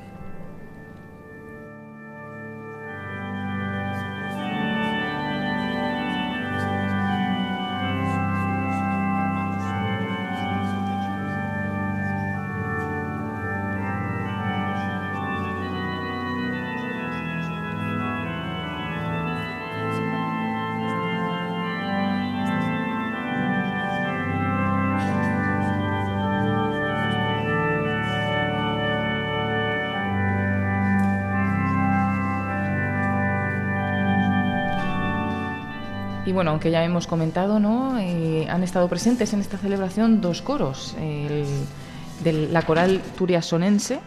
Aunque 36.55 36.71
ya 36.71 36.85
hemos 36.85 37.05
comentado, 37.05 37.59
¿no? 37.59 37.99
Eh, 37.99 38.47
han 38.49 38.63
estado 38.63 38.87
presentes 38.87 39.33
en 39.33 39.41
esta 39.41 39.57
celebración 39.57 40.21
dos 40.21 40.41
coros. 40.41 40.95
De 40.97 42.31
la 42.49 42.61
coral 42.61 43.01
turiasonense, 43.17 43.99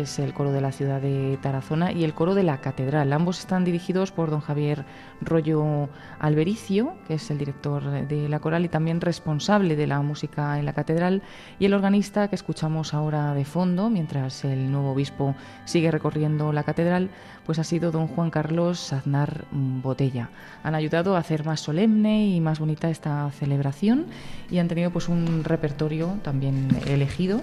es 0.00 0.18
el 0.18 0.32
coro 0.34 0.52
de 0.52 0.60
la 0.60 0.72
ciudad 0.72 1.00
de 1.00 1.38
Tarazona, 1.40 1.92
y 1.92 2.04
el 2.04 2.14
coro 2.14 2.34
de 2.34 2.42
la 2.42 2.60
catedral. 2.60 3.12
Ambos 3.12 3.38
están 3.38 3.64
dirigidos 3.64 4.12
por 4.12 4.30
don 4.30 4.40
Javier 4.40 4.84
Rollo 5.20 5.88
Albericio, 6.18 6.94
que 7.06 7.14
es 7.14 7.30
el 7.30 7.38
director 7.38 7.82
de 8.06 8.28
la 8.28 8.40
coral 8.40 8.64
y 8.64 8.68
también 8.68 9.00
responsable 9.00 9.76
de 9.76 9.86
la 9.86 10.00
música 10.02 10.58
en 10.58 10.66
la 10.66 10.72
catedral, 10.72 11.22
y 11.58 11.66
el 11.66 11.74
organista 11.74 12.28
que 12.28 12.36
escuchamos 12.36 12.94
ahora 12.94 13.34
de 13.34 13.44
fondo, 13.44 13.90
mientras 13.90 14.44
el 14.44 14.70
nuevo 14.70 14.92
obispo 14.92 15.34
sigue 15.64 15.90
recorriendo 15.90 16.52
la 16.52 16.62
catedral, 16.62 17.10
pues 17.44 17.58
ha 17.58 17.64
sido 17.64 17.90
don 17.90 18.08
Juan 18.08 18.30
Carlos 18.30 18.92
Aznar 18.92 19.44
Botella. 19.52 20.30
Han 20.62 20.74
ayudado 20.74 21.16
a 21.16 21.20
hacer 21.20 21.44
más 21.44 21.60
solemne 21.60 22.26
y 22.26 22.40
más 22.40 22.58
bonita 22.58 22.90
esta 22.90 23.30
celebración 23.30 24.06
y 24.50 24.58
han 24.58 24.68
tenido 24.68 24.90
pues 24.90 25.08
un 25.08 25.44
repertorio 25.44 26.18
también 26.22 26.68
elegido 26.86 27.40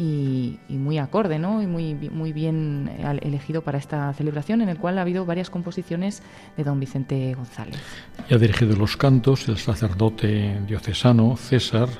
y, 0.00 0.58
y 0.70 0.78
muy 0.78 0.96
acorde, 0.96 1.38
¿no? 1.38 1.60
Y 1.60 1.66
muy, 1.66 1.94
muy 1.94 2.32
bien 2.32 2.90
eh, 2.90 3.18
elegido 3.20 3.60
para 3.60 3.76
esta 3.76 4.10
celebración, 4.14 4.62
en 4.62 4.70
el 4.70 4.78
cual 4.78 4.96
ha 4.96 5.02
habido 5.02 5.26
varias 5.26 5.50
composiciones 5.50 6.22
de 6.56 6.64
don 6.64 6.80
Vicente 6.80 7.34
González. 7.34 7.78
Y 8.26 8.32
ha 8.32 8.38
dirigido 8.38 8.74
los 8.76 8.96
cantos 8.96 9.46
el 9.48 9.58
sacerdote 9.58 10.58
diocesano 10.66 11.36
César, 11.36 11.90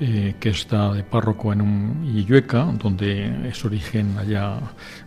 eh, 0.00 0.34
que 0.40 0.48
está 0.48 0.92
de 0.92 1.04
párroco 1.04 1.52
en 1.52 1.62
un 1.62 2.04
Illueca, 2.04 2.64
donde 2.64 3.48
es 3.48 3.64
origen 3.64 4.18
allá 4.18 4.58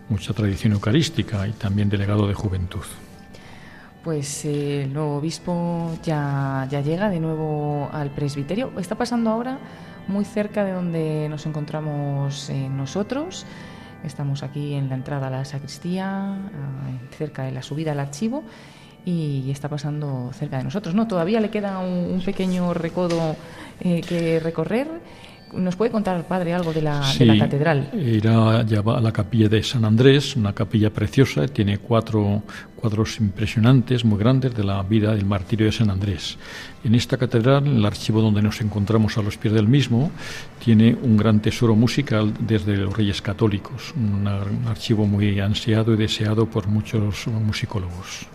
mucha 0.08 0.34
tradición 0.34 0.72
eucarística 0.72 1.46
y 1.46 1.52
también 1.52 1.90
delegado 1.90 2.26
de 2.26 2.36
juventud. 2.36 2.86
Pues 4.02 4.46
eh, 4.46 4.84
el 4.84 4.94
nuevo 4.94 5.18
obispo 5.18 5.98
ya, 6.04 6.70
ya 6.72 6.80
llega 6.80 7.10
de 7.10 7.20
nuevo 7.20 7.90
al 7.92 8.12
presbiterio. 8.12 8.72
Está 8.80 8.96
pasando 8.96 9.30
ahora 9.30 9.60
muy 10.08 10.26
cerca 10.26 10.64
de 10.64 10.72
donde 10.72 11.28
nos 11.30 11.46
encontramos 11.46 12.50
eh, 12.50 12.70
nosotros. 12.70 13.46
Estamos 14.04 14.44
aquí 14.44 14.74
en 14.74 14.90
la 14.90 14.96
entrada 14.96 15.28
a 15.28 15.30
la 15.30 15.46
sacristía, 15.46 16.34
ah, 16.34 16.40
cerca 17.18 17.44
de 17.44 17.52
la 17.52 17.62
subida 17.62 17.94
al 17.94 18.00
archivo, 18.00 18.44
y 19.06 19.50
está 19.52 19.70
pasando 19.70 20.32
cerca 20.34 20.58
de 20.58 20.64
nosotros. 20.64 20.96
No, 20.96 21.08
todavía 21.08 21.40
le 21.40 21.50
queda 21.50 21.80
un, 21.80 22.12
un 22.14 22.22
pequeño 22.22 22.74
recodo 22.74 23.36
eh, 23.80 24.02
que 24.02 24.40
recorrer. 24.40 24.88
¿Nos 25.56 25.76
puede 25.76 25.92
contar, 25.92 26.24
padre, 26.28 26.54
algo 26.54 26.74
de 26.74 26.82
la, 26.82 27.00
de 27.00 27.06
Sí, 27.06 27.26
la 27.26 27.38
catedral? 27.38 27.90
Irá 27.94 28.64
ya 28.64 28.82
va 28.82 28.98
a 28.98 29.02
la 29.02 29.12
capilla 29.12 29.48
de 29.50 29.62
San 29.62 29.86
Andrés, 29.86 30.36
una 30.36 30.54
capilla 30.54 30.90
preciosa, 30.92 31.48
tiene 31.48 31.78
cuatro 31.78 32.44
cuadros 32.76 33.20
impresionantes, 33.20 34.04
muy 34.04 34.20
grandes, 34.20 34.54
de 34.56 34.64
la 34.64 34.82
vida 34.84 35.14
del 35.14 35.26
martirio 35.26 35.68
de 35.68 35.72
San 35.72 35.90
Andrés. 35.90 36.38
En 36.84 36.96
esta 36.96 37.18
catedral, 37.18 37.66
el 37.68 37.86
archivo 37.86 38.22
donde 38.22 38.42
nos 38.42 38.60
encontramos 38.62 39.18
a 39.18 39.22
los 39.22 39.38
pies 39.38 39.54
del 39.54 39.68
mismo, 39.68 40.12
tiene 40.64 40.96
un 41.02 41.16
gran 41.16 41.40
tesoro 41.40 41.76
musical 41.76 42.34
desde 42.40 42.76
los 42.76 42.96
Reyes 42.96 43.22
Católicos, 43.22 43.94
un 43.96 44.28
archivo 44.68 45.06
muy 45.06 45.40
ansiado 45.40 45.94
y 45.94 45.98
deseado 45.98 46.46
por 46.48 46.68
muchos 46.68 47.28
musicólogos. 47.28 48.28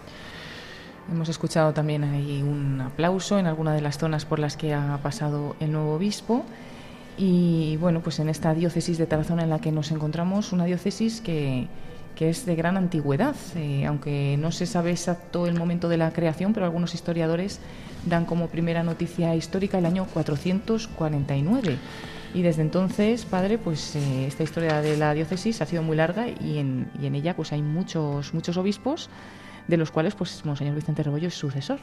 Hemos 1.11 1.29
escuchado 1.31 1.73
también 1.73 2.05
ahí 2.05 2.43
un 2.43 2.83
aplauso 2.83 3.39
en 3.39 3.47
alguna 3.47 3.73
de 3.73 3.81
las 3.81 3.97
zonas 3.97 4.27
por 4.27 4.39
las 4.39 4.57
que 4.57 4.75
ha 4.75 4.99
pasado 5.03 5.57
el 5.59 5.73
nuevo 5.73 5.95
obispo. 5.95 6.45
Y 7.19 7.77
bueno, 7.79 8.01
pues 8.01 8.21
en 8.21 8.29
esta 8.29 8.55
diócesis 8.55 8.97
de 8.97 9.07
Tarazona 9.07 9.43
en 9.43 9.51
la 9.51 9.61
que 9.61 9.73
nos 9.73 9.91
encontramos, 9.91 10.53
una 10.53 10.65
diócesis 10.65 11.21
que, 11.21 11.67
que 12.15 12.31
es 12.31 12.47
de 12.47 12.55
gran 12.55 12.77
antigüedad, 12.77 13.35
eh, 13.57 13.87
aunque 13.87 14.37
no 14.39 14.53
se 14.53 14.67
sabe 14.67 14.93
exacto 14.93 15.47
el 15.47 15.59
momento 15.59 15.89
de 15.89 15.97
la 15.97 16.13
creación, 16.13 16.53
pero 16.53 16.65
algunos 16.65 16.95
historiadores 16.95 17.61
dan 18.07 18.25
como 18.25 18.47
primera 18.47 18.85
noticia 18.85 19.35
histórica 19.35 19.79
el 19.79 19.87
año 19.87 20.07
449. 20.13 21.77
Y 22.35 22.43
desde 22.43 22.63
entonces, 22.63 23.25
padre, 23.25 23.59
pues 23.59 23.97
eh, 23.97 24.27
esta 24.27 24.45
historia 24.45 24.81
de 24.81 24.97
la 24.97 25.13
diócesis 25.13 25.61
ha 25.61 25.67
sido 25.67 25.83
muy 25.83 25.97
larga 25.97 26.29
y 26.29 26.59
en, 26.59 26.89
y 27.01 27.07
en 27.07 27.17
ella 27.17 27.35
pues 27.35 27.53
hay 27.53 27.63
muchos, 27.63 28.33
muchos 28.33 28.57
obispos 28.57 29.11
de 29.69 29.77
los 29.77 29.91
cuales 29.91 30.15
pues 30.15 30.45
Monseñor 30.45 30.75
Vicente 30.75 31.03
Rebollo 31.03 31.29
es 31.29 31.35
sucesor. 31.35 31.79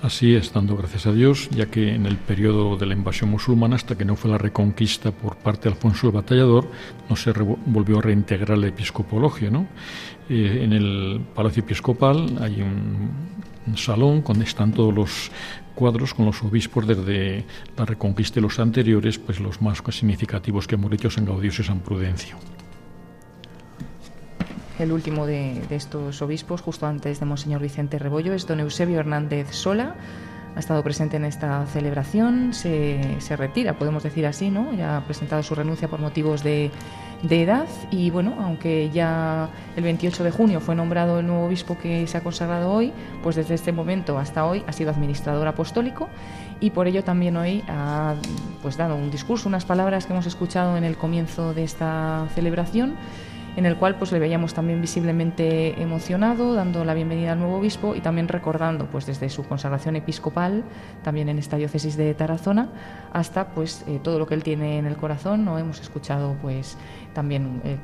Así 0.00 0.34
es, 0.34 0.52
dando 0.52 0.76
gracias 0.76 1.06
a 1.06 1.12
Dios, 1.12 1.50
ya 1.50 1.66
que 1.66 1.94
en 1.94 2.06
el 2.06 2.16
periodo 2.16 2.76
de 2.76 2.86
la 2.86 2.94
invasión 2.94 3.30
musulmana, 3.30 3.76
hasta 3.76 3.98
que 3.98 4.04
no 4.04 4.16
fue 4.16 4.30
la 4.30 4.38
reconquista 4.38 5.10
por 5.10 5.36
parte 5.36 5.68
de 5.68 5.74
Alfonso 5.74 6.06
el 6.06 6.12
Batallador, 6.12 6.70
no 7.10 7.16
se 7.16 7.32
volvió 7.32 7.98
a 7.98 8.02
reintegrar 8.02 8.56
la 8.56 8.68
episcopología. 8.68 9.50
¿no? 9.50 9.66
Eh, 10.30 10.60
en 10.62 10.72
el 10.72 11.20
Palacio 11.34 11.62
Episcopal 11.62 12.38
hay 12.40 12.62
un, 12.62 13.48
salón 13.76 14.24
donde 14.26 14.44
están 14.44 14.72
todos 14.72 14.94
los 14.94 15.30
cuadros 15.74 16.14
con 16.14 16.24
los 16.24 16.42
obispos 16.42 16.86
desde 16.86 17.44
la 17.76 17.84
reconquista 17.84 18.38
y 18.38 18.42
los 18.42 18.58
anteriores, 18.58 19.18
pues 19.18 19.40
los 19.40 19.60
más 19.60 19.82
significativos 19.90 20.66
que 20.66 20.76
hemos 20.76 20.90
dicho 20.90 21.10
San 21.10 21.26
Gaudíos 21.26 21.58
y 21.58 21.64
San 21.64 21.80
Prudencio 21.80 22.38
el 24.78 24.92
último 24.92 25.26
de, 25.26 25.62
estos 25.70 26.22
obispos, 26.22 26.62
justo 26.62 26.86
antes 26.86 27.20
de 27.20 27.26
Monseñor 27.26 27.60
Vicente 27.60 27.98
Rebollo, 27.98 28.32
es 28.32 28.46
don 28.46 28.60
Eusebio 28.60 29.00
Hernández 29.00 29.50
Sola. 29.50 29.94
Ha 30.54 30.58
estado 30.58 30.82
presente 30.82 31.16
en 31.16 31.24
esta 31.24 31.66
celebración, 31.66 32.52
se, 32.52 33.18
retira, 33.36 33.78
podemos 33.78 34.02
decir 34.02 34.26
así, 34.26 34.50
¿no? 34.50 34.72
Ya 34.72 34.96
ha 34.96 35.04
presentado 35.04 35.42
su 35.42 35.54
renuncia 35.54 35.88
por 35.88 36.00
motivos 36.00 36.42
de, 36.42 36.70
edad 37.28 37.66
y 37.90 38.10
bueno, 38.10 38.36
aunque 38.40 38.90
ya 38.90 39.50
el 39.76 39.82
28 39.82 40.22
de 40.22 40.30
junio 40.30 40.60
fue 40.60 40.76
nombrado 40.76 41.18
el 41.18 41.26
nuevo 41.26 41.46
obispo 41.46 41.76
que 41.76 42.06
se 42.06 42.16
ha 42.16 42.22
consagrado 42.22 42.70
hoy, 42.72 42.92
pues 43.22 43.36
desde 43.36 43.54
este 43.54 43.72
momento 43.72 44.18
hasta 44.18 44.46
hoy 44.46 44.62
ha 44.68 44.72
sido 44.72 44.90
administrador 44.90 45.46
apostólico 45.48 46.08
y 46.60 46.70
por 46.70 46.86
ello 46.86 47.02
también 47.02 47.36
hoy 47.36 47.64
ha 47.68 48.14
pues 48.62 48.76
dado 48.76 48.94
un 48.94 49.10
discurso, 49.10 49.48
unas 49.48 49.64
palabras 49.64 50.06
que 50.06 50.12
hemos 50.12 50.26
escuchado 50.26 50.76
en 50.76 50.84
el 50.84 50.96
comienzo 50.96 51.54
de 51.54 51.64
esta 51.64 52.28
celebración 52.34 52.96
en 53.56 53.66
el 53.66 53.76
cual 53.76 53.96
pues 53.96 54.12
le 54.12 54.18
veíamos 54.18 54.54
también 54.54 54.80
visiblemente 54.80 55.80
emocionado, 55.82 56.54
dando 56.54 56.84
la 56.84 56.94
bienvenida 56.94 57.32
al 57.32 57.40
nuevo 57.40 57.56
obispo 57.56 57.94
y 57.94 58.00
también 58.00 58.28
recordando 58.28 58.86
pues 58.86 59.06
desde 59.06 59.28
su 59.30 59.44
consagración 59.44 59.96
episcopal, 59.96 60.64
también 61.02 61.28
en 61.28 61.38
esta 61.38 61.56
diócesis 61.56 61.96
de 61.96 62.14
Tarazona, 62.14 62.68
hasta 63.12 63.48
pues 63.48 63.84
eh, 63.88 64.00
todo 64.02 64.18
lo 64.18 64.26
que 64.26 64.34
él 64.34 64.42
tiene 64.42 64.78
en 64.78 64.86
el 64.86 64.96
corazón, 64.96 65.44
¿no? 65.44 65.58
Hemos 65.58 65.80
escuchado 65.80 66.36
pues 66.40 66.76
también 67.18 67.60
eh, 67.64 67.76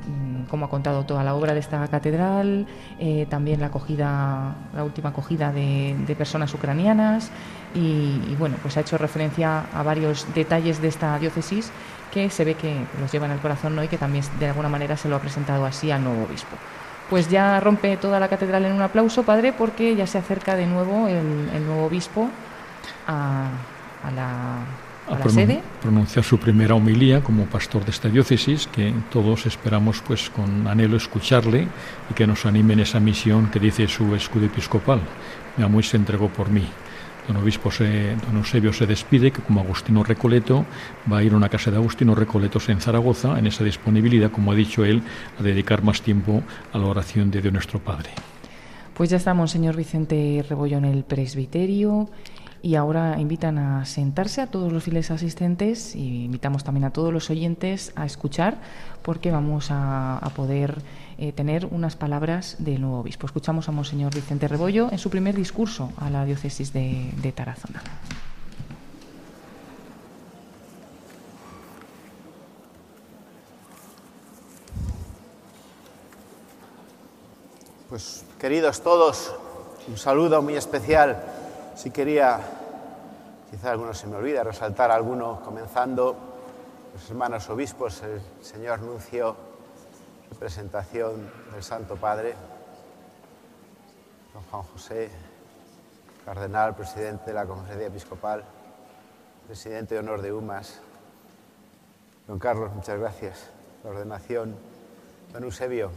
cómo 0.48 0.66
ha 0.66 0.70
contado 0.70 1.02
toda 1.02 1.24
la 1.24 1.34
obra 1.34 1.54
de 1.54 1.58
esta 1.58 1.84
catedral, 1.88 2.68
eh, 3.00 3.26
también 3.28 3.58
la 3.58 3.66
acogida, 3.66 4.54
la 4.72 4.84
última 4.84 5.08
acogida 5.08 5.50
de, 5.50 6.14
personas 6.16 6.54
ucranianas 6.54 7.32
y, 7.74 8.20
y 8.30 8.36
bueno, 8.38 8.54
pues 8.62 8.76
ha 8.76 8.80
hecho 8.82 8.96
referencia 8.96 9.64
a 9.74 9.82
varios 9.82 10.32
detalles 10.36 10.80
de 10.80 10.86
esta 10.86 11.18
diócesis 11.18 11.72
que 12.12 12.30
se 12.30 12.44
ve 12.44 12.54
que 12.54 12.76
los 13.00 13.10
lleva 13.10 13.26
en 13.26 13.32
el 13.32 13.40
corazón 13.40 13.74
¿no? 13.74 13.82
y 13.82 13.88
que 13.88 13.98
también 13.98 14.24
de 14.38 14.46
alguna 14.46 14.68
manera 14.68 14.96
se 14.96 15.08
lo 15.08 15.16
ha 15.16 15.18
presentado 15.18 15.66
así 15.66 15.90
al 15.90 16.04
nuevo 16.04 16.22
obispo. 16.22 16.54
Pues 17.10 17.28
ya 17.28 17.58
rompe 17.58 17.96
toda 17.96 18.20
la 18.20 18.28
catedral 18.28 18.64
en 18.66 18.72
un 18.72 18.82
aplauso, 18.82 19.24
padre, 19.24 19.52
porque 19.52 19.96
ya 19.96 20.06
se 20.06 20.18
acerca 20.18 20.54
de 20.54 20.66
nuevo 20.66 21.08
el, 21.08 21.66
nuevo 21.66 21.86
obispo 21.86 22.30
a, 23.08 23.48
la, 24.14 24.58
a 25.08 25.28
sede. 25.28 25.60
Pronunciar 25.82 26.24
su 26.24 26.38
primera 26.38 26.74
homilía 26.74 27.22
como 27.22 27.44
pastor 27.46 27.84
de 27.84 27.90
esta 27.90 28.08
diócesis, 28.08 28.66
que 28.66 28.92
todos 29.10 29.46
esperamos 29.46 30.02
pues 30.06 30.30
con 30.30 30.66
anhelo 30.66 30.96
escucharle 30.96 31.68
y 32.10 32.14
que 32.14 32.26
nos 32.26 32.46
anime 32.46 32.74
en 32.74 32.80
esa 32.80 33.00
misión 33.00 33.50
que 33.50 33.60
dice 33.60 33.86
su 33.88 34.14
escudo 34.14 34.46
episcopal. 34.46 35.00
Mi 35.56 35.64
amor 35.64 35.84
se 35.84 35.96
entregó 35.96 36.28
por 36.28 36.50
mí. 36.50 36.66
Don, 37.26 37.38
obispo 37.38 37.70
se, 37.70 38.16
don 38.16 38.36
Eusebio 38.36 38.72
se 38.72 38.86
despide, 38.86 39.30
que 39.30 39.40
como 39.40 39.60
Agustino 39.60 40.04
Recoleto 40.04 40.66
va 41.10 41.18
a 41.18 41.22
ir 41.22 41.32
a 41.32 41.36
una 41.36 41.48
casa 41.48 41.70
de 41.70 41.78
Agustino 41.78 42.14
Recoletos 42.14 42.68
en 42.68 42.80
Zaragoza, 42.80 43.38
en 43.38 43.46
esa 43.46 43.64
disponibilidad, 43.64 44.30
como 44.30 44.52
ha 44.52 44.54
dicho 44.54 44.84
él, 44.84 45.02
a 45.38 45.42
dedicar 45.42 45.82
más 45.82 46.02
tiempo 46.02 46.42
a 46.72 46.78
la 46.78 46.86
oración 46.86 47.30
de 47.30 47.40
Dios 47.40 47.52
nuestro 47.52 47.78
Padre. 47.78 48.10
Pues 48.94 49.10
ya 49.10 49.16
estamos, 49.16 49.50
señor 49.50 49.74
Vicente 49.74 50.44
Rebollo, 50.48 50.78
en 50.78 50.84
el 50.84 51.02
presbiterio 51.02 52.10
y 52.64 52.76
ahora 52.76 53.20
invitan 53.20 53.58
a 53.58 53.84
sentarse 53.84 54.40
a 54.40 54.46
todos 54.46 54.72
los 54.72 54.82
fieles 54.82 55.10
asistentes 55.10 55.94
y 55.94 56.24
invitamos 56.24 56.64
también 56.64 56.84
a 56.84 56.94
todos 56.94 57.12
los 57.12 57.28
oyentes 57.28 57.92
a 57.94 58.06
escuchar 58.06 58.56
porque 59.02 59.30
vamos 59.30 59.66
a, 59.68 60.18
poder 60.34 60.80
eh, 61.18 61.32
tener 61.32 61.66
unas 61.66 61.94
palabras 61.94 62.56
del 62.58 62.80
nuevo 62.80 63.00
obispo. 63.00 63.26
Escuchamos 63.26 63.68
a 63.68 63.72
Monseñor 63.72 64.14
Vicente 64.14 64.48
Rebollo 64.48 64.88
en 64.90 64.98
su 64.98 65.10
primer 65.10 65.36
discurso 65.36 65.92
a 65.98 66.08
la 66.08 66.24
diócesis 66.24 66.72
de, 66.72 67.10
de 67.20 67.32
Tarazona. 67.32 67.82
Pues 77.90 78.24
queridos 78.40 78.80
todos, 78.80 79.34
un 79.86 79.98
saludo 79.98 80.40
muy 80.40 80.54
especial. 80.54 81.43
Si 81.76 81.90
quería, 81.90 82.40
quizá 83.50 83.72
alguno 83.72 83.94
se 83.94 84.06
me 84.06 84.16
olvida, 84.16 84.44
resaltar 84.44 84.90
alguno, 84.90 85.40
comenzando 85.44 86.16
los 86.92 87.10
hermanos 87.10 87.48
obispos, 87.50 88.02
el 88.02 88.20
señor 88.42 88.80
Nuncio 88.80 89.54
presentación 90.34 91.30
del 91.52 91.62
Santo 91.62 91.96
Padre, 91.96 92.34
don 94.32 94.42
Juan 94.42 94.62
José, 94.64 95.10
cardenal, 96.24 96.74
presidente 96.74 97.26
de 97.26 97.34
la 97.34 97.46
Conferencia 97.46 97.86
Episcopal, 97.86 98.44
presidente 99.46 99.94
de 99.94 100.00
honor 100.00 100.22
de 100.22 100.32
UMAS. 100.32 100.80
Don 102.26 102.38
Carlos, 102.38 102.74
muchas 102.74 102.98
gracias. 102.98 103.50
La 103.84 103.90
ordenación. 103.90 104.56
Don 105.32 105.44
Eusebio, 105.44 105.90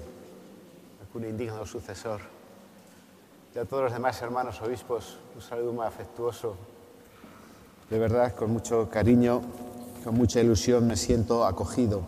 un 1.13 1.25
indigno 1.25 1.65
sucesor. 1.65 2.36
Y 3.57 3.59
a 3.59 3.65
todos 3.65 3.85
los 3.85 3.93
demás 3.93 4.21
hermanos 4.21 4.61
obispos, 4.61 5.17
un 5.33 5.41
saludo 5.41 5.73
muy 5.73 5.83
afectuoso. 5.83 6.55
De 7.89 7.97
verdad, 7.97 8.35
con 8.35 8.51
mucho 8.51 8.87
cariño, 8.87 9.41
con 10.03 10.13
mucha 10.13 10.39
ilusión 10.39 10.85
me 10.85 10.95
siento 10.95 11.43
acogido 11.43 12.03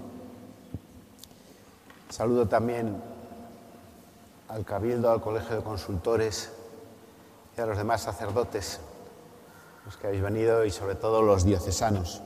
Saludo 2.12 2.48
también 2.48 3.02
al 4.48 4.64
Cabildo, 4.64 5.10
al 5.10 5.22
Colegio 5.22 5.56
de 5.56 5.64
Consultores 5.64 6.52
y 7.58 7.62
a 7.62 7.66
los 7.66 7.80
demás 7.80 8.04
sacerdotes, 8.04 8.80
los 9.86 9.98
que 9.98 10.06
habéis 10.06 10.22
venido 10.22 10.66
y 10.66 10.70
sobre 10.70 10.94
todo 10.94 11.24
los 11.24 11.46
diocesanos. 11.46 12.22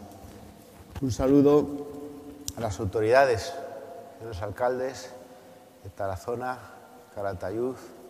Un 1.01 1.13
saludo 1.13 1.65
a 2.57 2.59
las 2.59 2.77
autoridades, 2.81 3.53
de 4.19 4.25
los 4.25 4.41
alcaldes 4.41 5.11
de 5.81 5.89
Tarazona, 5.91 6.59
Calatayud 7.15 7.77
y 7.77 8.02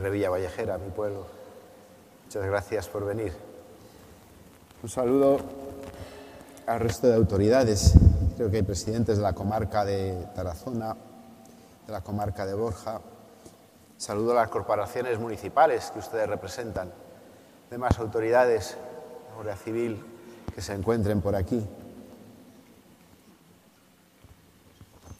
Revilla 0.00 0.30
Vallejera, 0.30 0.78
mi 0.78 0.90
pueblo. 0.90 1.26
Muchas 2.24 2.46
gracias 2.46 2.88
por 2.88 3.04
venir. 3.04 3.32
Un 4.82 4.88
saludo 4.88 5.38
al 6.66 6.80
resto 6.80 7.08
de 7.08 7.14
autoridades. 7.14 7.94
Creo 8.36 8.48
que 8.48 8.58
hay 8.58 8.62
presidentes 8.62 9.16
de 9.16 9.22
la 9.24 9.32
comarca 9.32 9.84
de 9.84 10.14
Tarazona, 10.36 10.94
de 11.86 11.92
la 11.92 12.00
comarca 12.00 12.46
de 12.46 12.54
Borja. 12.54 13.00
Saludo 13.96 14.32
a 14.32 14.34
las 14.36 14.48
corporaciones 14.48 15.18
municipales 15.18 15.90
que 15.90 15.98
ustedes 15.98 16.28
representan, 16.28 16.92
demás 17.68 17.98
autoridades, 17.98 18.76
la 19.30 19.34
Guardia 19.34 19.56
Civil, 19.56 20.04
que 20.54 20.62
se 20.62 20.74
encuentren 20.74 21.20
por 21.20 21.34
aquí. 21.34 21.66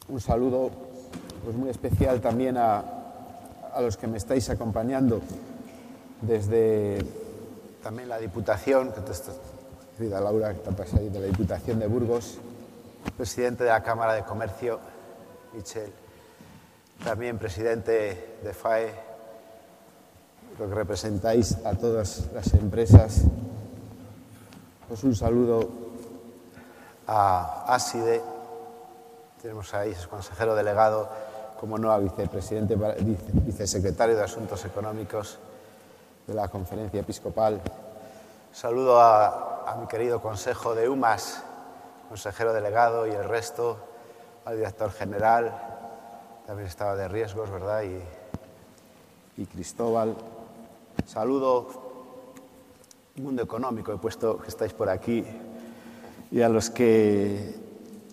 Un 0.07 0.21
saludo 0.21 0.71
pues, 1.43 1.55
muy 1.57 1.69
especial 1.69 2.21
también 2.21 2.55
a, 2.57 2.98
a 3.73 3.81
los 3.81 3.97
que 3.97 4.07
me 4.07 4.17
estáis 4.17 4.49
acompañando 4.49 5.21
desde 6.21 7.05
también 7.83 8.09
la 8.09 8.17
Diputación, 8.17 8.91
que 8.91 9.01
te 9.01 10.09
Laura, 10.09 10.53
que 10.53 10.69
está 10.69 10.97
ahí, 10.97 11.09
de 11.09 11.19
la 11.19 11.25
Diputación 11.25 11.79
de 11.79 11.87
Burgos, 11.87 12.37
presidente 13.17 13.63
de 13.63 13.69
la 13.69 13.83
Cámara 13.83 14.13
de 14.13 14.23
Comercio, 14.23 14.79
Michel 15.53 15.91
también 17.03 17.37
presidente 17.37 18.39
de 18.43 18.53
FAE, 18.53 18.93
lo 20.59 20.67
que 20.67 20.75
representáis 20.75 21.57
a 21.65 21.73
todas 21.75 22.29
las 22.33 22.53
empresas. 22.53 23.21
Pues 24.87 25.03
un 25.03 25.15
saludo 25.15 25.69
a 27.07 27.73
Aside, 27.73 28.21
tenemos 29.41 29.73
ahí 29.73 29.95
su 29.95 30.09
consejero 30.09 30.55
delegado, 30.55 31.09
como 31.59 31.77
no, 31.77 31.91
a 31.91 31.99
vicepresidente, 31.99 32.77
vicesecretario 33.45 34.15
de 34.15 34.23
Asuntos 34.23 34.63
Económicos 34.63 35.39
de 36.25 36.33
la 36.33 36.47
Conferencia 36.47 37.01
Episcopal. 37.01 37.59
Saludo 38.53 39.01
a, 39.01 39.69
a 39.69 39.75
mi 39.75 39.85
querido 39.87 40.21
consejo 40.21 40.73
de 40.73 40.87
UMAS, 40.87 41.43
consejero 42.07 42.53
delegado 42.53 43.07
y 43.07 43.11
el 43.11 43.25
resto, 43.25 43.77
al 44.45 44.55
director 44.55 44.91
general, 44.91 45.53
también 46.47 46.67
estaba 46.67 46.95
de 46.95 47.09
riesgos, 47.09 47.51
¿verdad? 47.51 47.83
Y, 47.83 49.41
y 49.41 49.45
Cristóbal. 49.45 50.15
Saludo 51.05 51.67
Mundo 53.17 53.43
Económico, 53.43 53.91
he 53.91 53.97
puesto 53.97 54.37
que 54.37 54.47
estáis 54.47 54.71
por 54.71 54.87
aquí, 54.89 55.25
y 56.31 56.41
a 56.41 56.47
los 56.47 56.69
que 56.69 57.53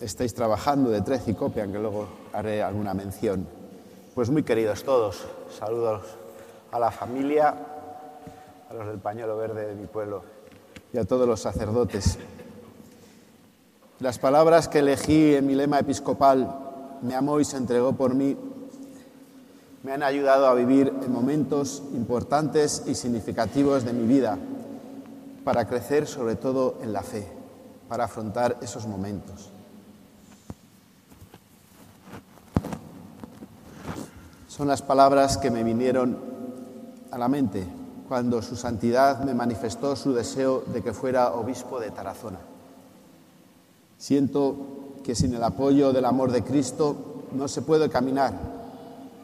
estáis 0.01 0.35
trabajando 0.35 0.91
de 0.91 1.01
Trez 1.03 1.29
y 1.29 1.35
Copian, 1.35 1.71
que 1.71 1.79
luego 1.79 2.26
haré 2.37 2.63
alguna 2.63 2.93
mención. 2.93 3.47
Pues 4.15 4.29
muy 4.29 4.43
queridos 4.43 4.85
todos, 4.85 5.25
saludos 5.59 6.03
a 6.71 6.79
la 6.79 6.91
familia, 6.91 7.55
a 8.69 8.75
los 8.75 8.87
del 8.89 8.99
pañuelo 8.99 9.39
verde 9.39 9.67
de 9.67 9.75
mi 9.75 9.87
pueblo 9.87 10.23
y 10.93 10.99
a 10.99 11.05
todos 11.07 11.27
los 11.27 11.41
sacerdotes. 11.41 12.19
Las 14.01 14.19
palabras 14.19 14.69
que 14.69 14.81
elegí 14.81 15.35
en 15.35 15.47
mi 15.47 15.55
lema 15.55 15.79
episcopal, 15.79 16.99
me 17.01 17.15
amó 17.15 17.41
y 17.41 17.47
se 17.47 17.57
entregó 17.57 17.95
por 17.95 18.15
mí, 18.15 18.37
me 19.83 19.93
han 19.93 20.03
ayudado 20.03 20.47
a 20.47 20.55
vivir 20.55 20.93
en 21.03 21.11
momentos 21.11 21.83
importantes 21.95 22.83
y 22.87 22.95
significativos 22.95 23.85
de 23.87 23.95
mi 23.95 24.07
vida, 24.07 24.37
para 25.43 25.67
crecer 25.67 26.07
sobre 26.07 26.37
todo 26.37 26.77
en 26.83 26.93
la 26.93 27.03
fe, 27.03 27.27
para 27.89 28.05
afrontar 28.05 28.59
esos 28.61 28.87
momentos. 28.87 29.56
Son 34.57 34.69
las 34.69 34.81
palabras 34.81 35.37
que 35.37 35.51
me 35.51 35.63
vinieron 35.63 36.17
a 37.11 37.19
la 37.19 37.29
mente 37.29 37.63
cuando 38.09 38.41
su 38.41 38.57
santidad 38.57 39.23
me 39.23 39.35
manifestó 39.35 39.95
su 39.97 40.15
deseo 40.15 40.63
de 40.73 40.83
que 40.83 40.95
fuera 40.95 41.35
obispo 41.35 41.79
de 41.79 41.91
Tarazona. 41.91 42.39
Siento 43.99 44.57
que 45.05 45.15
sin 45.15 45.35
el 45.35 45.45
apoyo 45.45 45.93
del 45.93 46.07
amor 46.07 46.33
de 46.33 46.43
Cristo 46.43 46.97
no 47.35 47.49
se 47.49 47.61
puede 47.61 47.91
caminar. 47.91 48.33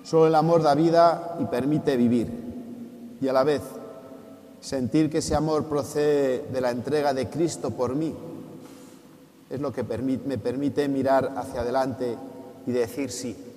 Solo 0.05 0.27
el 0.27 0.35
amor 0.35 0.63
da 0.63 0.75
vida 0.75 1.39
y 1.41 1.47
permite 1.47 1.97
vivir. 1.97 3.17
Y 3.19 3.27
a 3.27 3.33
la 3.33 3.43
vez, 3.43 3.63
sentir 4.61 5.09
que 5.09 5.19
ese 5.19 5.35
amor 5.35 5.65
procede 5.65 6.47
de 6.53 6.61
la 6.61 6.71
entrega 6.73 7.15
de 7.15 7.31
Cristo 7.31 7.71
por 7.71 7.95
mí 7.95 8.15
es 9.49 9.59
lo 9.59 9.73
que 9.73 9.83
me 9.83 10.37
permite 10.37 10.89
mirar 10.89 11.33
hacia 11.39 11.63
adelante 11.63 12.19
y 12.67 12.73
decir 12.73 13.11
sí. 13.11 13.52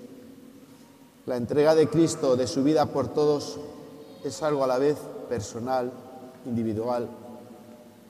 La 1.26 1.38
entrega 1.38 1.74
de 1.74 1.88
Cristo, 1.88 2.36
de 2.36 2.46
su 2.46 2.64
vida 2.64 2.86
por 2.86 3.08
todos, 3.08 3.58
es 4.24 4.44
algo 4.44 4.64
a 4.64 4.68
la 4.68 4.78
vez 4.78 4.98
personal, 5.28 5.92
individual. 6.46 7.08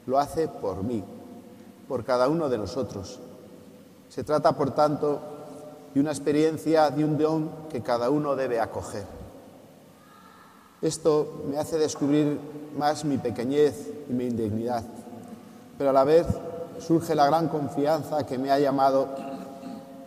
Lo 0.05 0.19
hace 0.19 0.49
por 0.49 0.83
mí, 0.83 1.01
por 1.87 2.03
cada 2.03 2.27
uno 2.27 2.49
de 2.49 2.57
nosotros. 2.57 3.19
Se 4.09 4.25
trata, 4.25 4.51
por 4.51 4.71
tanto, 4.71 5.19
de 5.93 6.01
una 6.01 6.11
experiencia, 6.11 6.89
de 6.89 7.05
un 7.05 7.17
don 7.17 7.49
que 7.69 7.81
cada 7.81 8.09
uno 8.09 8.35
debe 8.35 8.59
acoger. 8.59 9.05
Esto 10.81 11.45
me 11.49 11.57
hace 11.57 11.77
descubrir 11.77 12.37
más 12.77 13.05
mi 13.05 13.17
pequeñez 13.17 13.91
y 14.09 14.13
mi 14.13 14.25
indignidad, 14.25 14.83
pero 15.77 15.91
a 15.91 15.93
la 15.93 16.03
vez 16.03 16.27
surge 16.79 17.15
la 17.15 17.25
gran 17.25 17.47
confianza 17.47 18.25
que 18.25 18.37
me 18.37 18.51
ha 18.51 18.59
llamado, 18.59 19.07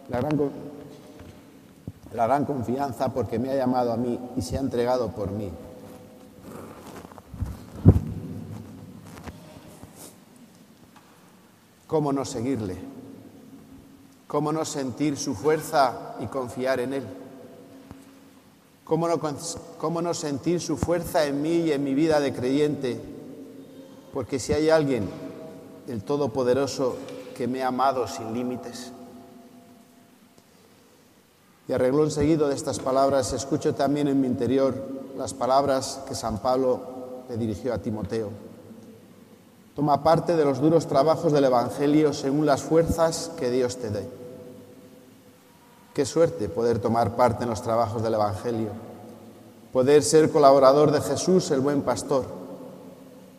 la 0.08 0.20
gran, 0.20 0.38
la 2.12 2.26
gran 2.26 2.44
confianza 2.44 3.12
porque 3.12 3.38
me 3.38 3.50
ha 3.50 3.56
llamado 3.56 3.92
a 3.92 3.96
mí 3.96 4.18
y 4.36 4.42
se 4.42 4.56
ha 4.56 4.60
entregado 4.60 5.08
por 5.08 5.30
mí. 5.30 5.50
¿Cómo 11.86 12.12
no 12.12 12.24
seguirle? 12.24 12.76
¿Cómo 14.26 14.52
no 14.52 14.64
sentir 14.64 15.16
su 15.16 15.34
fuerza 15.34 16.16
y 16.20 16.26
confiar 16.26 16.80
en 16.80 16.92
Él? 16.92 17.04
¿Cómo 18.84 19.08
no, 19.08 19.18
¿Cómo 19.78 20.02
no, 20.02 20.14
sentir 20.14 20.60
su 20.60 20.76
fuerza 20.76 21.24
en 21.24 21.42
mí 21.42 21.56
y 21.56 21.72
en 21.72 21.84
mi 21.84 21.94
vida 21.94 22.20
de 22.20 22.32
creyente? 22.32 23.00
Porque 24.12 24.38
si 24.38 24.52
hay 24.52 24.70
alguien, 24.70 25.08
el 25.88 26.02
Todopoderoso, 26.04 26.96
que 27.36 27.46
me 27.46 27.62
ha 27.62 27.68
amado 27.68 28.06
sin 28.06 28.34
límites. 28.34 28.92
Y 31.68 31.72
arregló 31.74 32.08
seguido 32.08 32.48
de 32.48 32.54
estas 32.54 32.78
palabras, 32.78 33.34
escucho 33.34 33.74
también 33.74 34.08
en 34.08 34.18
mi 34.20 34.26
interior 34.26 34.74
las 35.18 35.34
palabras 35.34 36.00
que 36.08 36.14
San 36.14 36.38
Pablo 36.38 36.80
le 37.28 37.36
dirigió 37.36 37.74
a 37.74 37.78
Timoteo. 37.78 38.30
Toma 39.76 40.02
parte 40.02 40.34
de 40.34 40.44
los 40.46 40.60
duros 40.60 40.86
trabajos 40.86 41.30
del 41.30 41.44
Evangelio 41.44 42.14
según 42.14 42.46
las 42.46 42.62
fuerzas 42.62 43.30
que 43.36 43.50
Dios 43.50 43.76
te 43.76 43.90
dé. 43.90 44.08
Qué 45.92 46.06
suerte 46.06 46.48
poder 46.48 46.78
tomar 46.78 47.16
parte 47.16 47.44
en 47.44 47.50
los 47.50 47.62
trabajos 47.62 48.02
del 48.02 48.14
Evangelio, 48.14 48.70
poder 49.72 50.02
ser 50.02 50.32
colaborador 50.32 50.90
de 50.90 51.02
Jesús, 51.02 51.50
el 51.50 51.60
buen 51.60 51.82
pastor, 51.82 52.24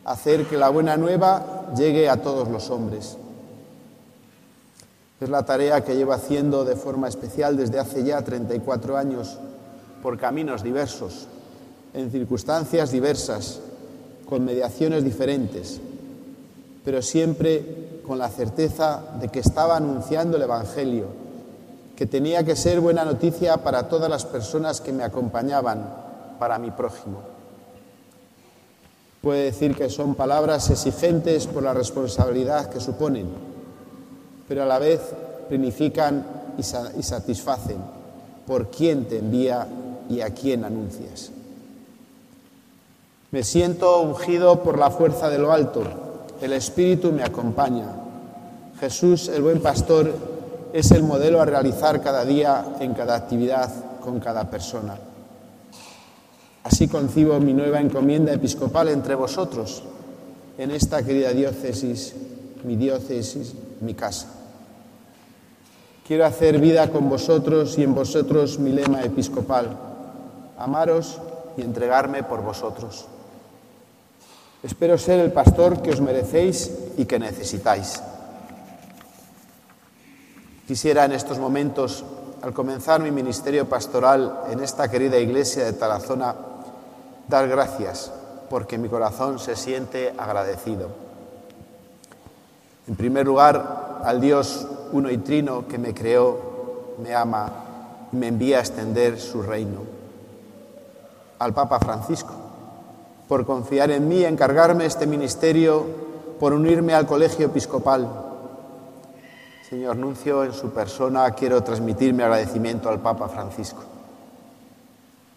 hacer 0.04 0.46
que 0.46 0.56
la 0.56 0.68
buena 0.68 0.96
nueva 0.96 1.72
llegue 1.76 2.08
a 2.08 2.22
todos 2.22 2.48
los 2.48 2.70
hombres. 2.70 3.16
Es 5.20 5.28
la 5.28 5.44
tarea 5.44 5.84
que 5.84 5.96
llevo 5.96 6.12
haciendo 6.12 6.64
de 6.64 6.76
forma 6.76 7.08
especial 7.08 7.56
desde 7.56 7.78
hace 7.78 8.04
ya 8.04 8.22
34 8.22 8.96
años, 8.96 9.38
por 10.02 10.18
caminos 10.18 10.62
diversos, 10.62 11.26
en 11.92 12.10
circunstancias 12.10 12.90
diversas, 12.90 13.60
con 14.26 14.44
mediaciones 14.44 15.04
diferentes 15.04 15.80
pero 16.84 17.02
siempre 17.02 18.00
con 18.06 18.18
la 18.18 18.28
certeza 18.28 19.02
de 19.20 19.28
que 19.28 19.40
estaba 19.40 19.76
anunciando 19.76 20.36
el 20.36 20.42
Evangelio, 20.42 21.06
que 21.94 22.06
tenía 22.06 22.44
que 22.44 22.56
ser 22.56 22.80
buena 22.80 23.04
noticia 23.04 23.58
para 23.58 23.88
todas 23.88 24.08
las 24.08 24.24
personas 24.24 24.80
que 24.80 24.92
me 24.92 25.04
acompañaban, 25.04 25.94
para 26.38 26.58
mi 26.58 26.70
prójimo. 26.70 27.20
Puede 29.20 29.44
decir 29.44 29.76
que 29.76 29.90
son 29.90 30.14
palabras 30.14 30.70
exigentes 30.70 31.46
por 31.46 31.62
la 31.62 31.74
responsabilidad 31.74 32.70
que 32.70 32.80
suponen, 32.80 33.26
pero 34.50 34.64
a 34.64 34.66
la 34.66 34.80
vez 34.80 35.00
planifican 35.48 36.26
y 36.58 37.02
satisfacen 37.04 37.76
por 38.44 38.68
quién 38.68 39.04
te 39.04 39.18
envía 39.18 39.64
y 40.08 40.22
a 40.22 40.34
quién 40.34 40.64
anuncias. 40.64 41.30
Me 43.30 43.44
siento 43.44 44.00
ungido 44.02 44.64
por 44.64 44.76
la 44.76 44.90
fuerza 44.90 45.30
de 45.30 45.38
lo 45.38 45.52
alto 45.52 45.84
el 46.40 46.52
Espíritu 46.52 47.12
me 47.12 47.22
acompaña. 47.22 47.86
Jesús, 48.80 49.28
el 49.28 49.42
buen 49.42 49.60
pastor, 49.60 50.12
es 50.72 50.90
el 50.90 51.04
modelo 51.04 51.40
a 51.40 51.44
realizar 51.44 52.00
cada 52.00 52.24
día 52.24 52.76
en 52.80 52.94
cada 52.94 53.14
actividad 53.14 53.70
con 54.00 54.18
cada 54.18 54.50
persona. 54.50 54.96
Así 56.64 56.88
concibo 56.88 57.38
mi 57.38 57.52
nueva 57.52 57.80
encomienda 57.80 58.32
episcopal 58.32 58.88
entre 58.88 59.14
vosotros, 59.14 59.84
en 60.58 60.72
esta 60.72 61.04
querida 61.04 61.30
diócesis, 61.30 62.14
mi 62.64 62.74
diócesis, 62.74 63.54
mi 63.80 63.94
casa. 63.94 64.39
Quiero 66.10 66.26
hacer 66.26 66.58
vida 66.58 66.90
con 66.90 67.08
vosotros 67.08 67.78
y 67.78 67.84
en 67.84 67.94
vosotros 67.94 68.58
mi 68.58 68.72
lema 68.72 69.00
episcopal, 69.04 69.78
amaros 70.58 71.20
y 71.56 71.62
entregarme 71.62 72.24
por 72.24 72.42
vosotros. 72.42 73.06
Espero 74.60 74.98
ser 74.98 75.20
el 75.20 75.30
pastor 75.30 75.80
que 75.80 75.92
os 75.92 76.00
merecéis 76.00 76.72
y 76.96 77.04
que 77.04 77.20
necesitáis. 77.20 78.02
Quisiera 80.66 81.04
en 81.04 81.12
estos 81.12 81.38
momentos, 81.38 82.02
al 82.42 82.52
comenzar 82.52 83.00
mi 83.00 83.12
ministerio 83.12 83.68
pastoral 83.68 84.46
en 84.50 84.58
esta 84.64 84.90
querida 84.90 85.16
iglesia 85.16 85.64
de 85.64 85.74
Tarazona, 85.74 86.34
dar 87.28 87.46
gracias 87.46 88.10
porque 88.50 88.78
mi 88.78 88.88
corazón 88.88 89.38
se 89.38 89.54
siente 89.54 90.12
agradecido. 90.18 91.09
En 92.88 92.96
primer 92.96 93.26
lugar, 93.26 94.00
al 94.04 94.20
Dios 94.20 94.66
uno 94.92 95.10
y 95.10 95.18
trino 95.18 95.66
que 95.68 95.78
me 95.78 95.94
creó, 95.94 96.96
me 97.02 97.14
ama 97.14 97.50
y 98.12 98.16
me 98.16 98.28
envía 98.28 98.58
a 98.58 98.60
extender 98.60 99.18
su 99.18 99.42
reino. 99.42 99.80
Al 101.38 101.54
Papa 101.54 101.78
Francisco, 101.78 102.34
por 103.28 103.46
confiar 103.46 103.90
en 103.90 104.08
mí 104.08 104.24
encargarme 104.24 104.86
este 104.86 105.06
ministerio, 105.06 105.86
por 106.38 106.52
unirme 106.52 106.94
al 106.94 107.06
colegio 107.06 107.46
episcopal. 107.46 108.08
Señor 109.68 109.96
Nuncio, 109.96 110.42
en 110.42 110.52
su 110.52 110.70
persona 110.70 111.30
quiero 111.30 111.62
transmitir 111.62 112.12
mi 112.12 112.22
agradecimiento 112.22 112.88
al 112.88 112.98
Papa 112.98 113.28
Francisco. 113.28 113.82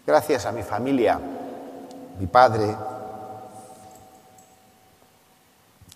Gracias 0.06 0.44
a 0.44 0.52
mi 0.52 0.62
familia, 0.62 1.20
mi 2.18 2.26
padre, 2.26 2.74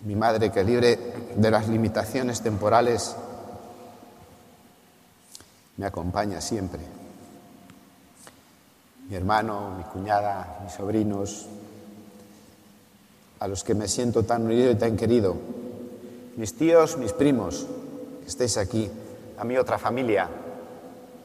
mi 0.01 0.15
madre 0.15 0.51
que 0.51 0.63
libre 0.63 0.97
de 1.35 1.51
las 1.51 1.67
limitaciones 1.67 2.41
temporales 2.41 3.15
me 5.77 5.85
acompaña 5.85 6.41
siempre. 6.41 6.81
Mi 9.09 9.15
hermano, 9.15 9.71
mi 9.77 9.83
cuñada, 9.83 10.59
mis 10.63 10.73
sobrinos, 10.73 11.47
a 13.39 13.47
los 13.47 13.63
que 13.63 13.73
me 13.73 13.87
siento 13.87 14.23
tan 14.23 14.45
unido 14.45 14.71
y 14.71 14.75
tan 14.75 14.95
querido, 14.95 15.35
mis 16.35 16.53
tíos, 16.55 16.97
mis 16.97 17.13
primos, 17.13 17.65
que 18.21 18.27
estéis 18.27 18.57
aquí, 18.57 18.89
a 19.37 19.43
mi 19.43 19.57
otra 19.57 19.77
familia, 19.77 20.29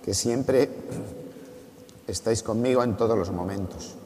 que 0.03 0.15
siempre 0.15 0.71
estáis 2.07 2.43
conmigo 2.43 2.83
en 2.83 2.97
todos 2.97 3.19
los 3.19 3.31
momentos. 3.31 3.97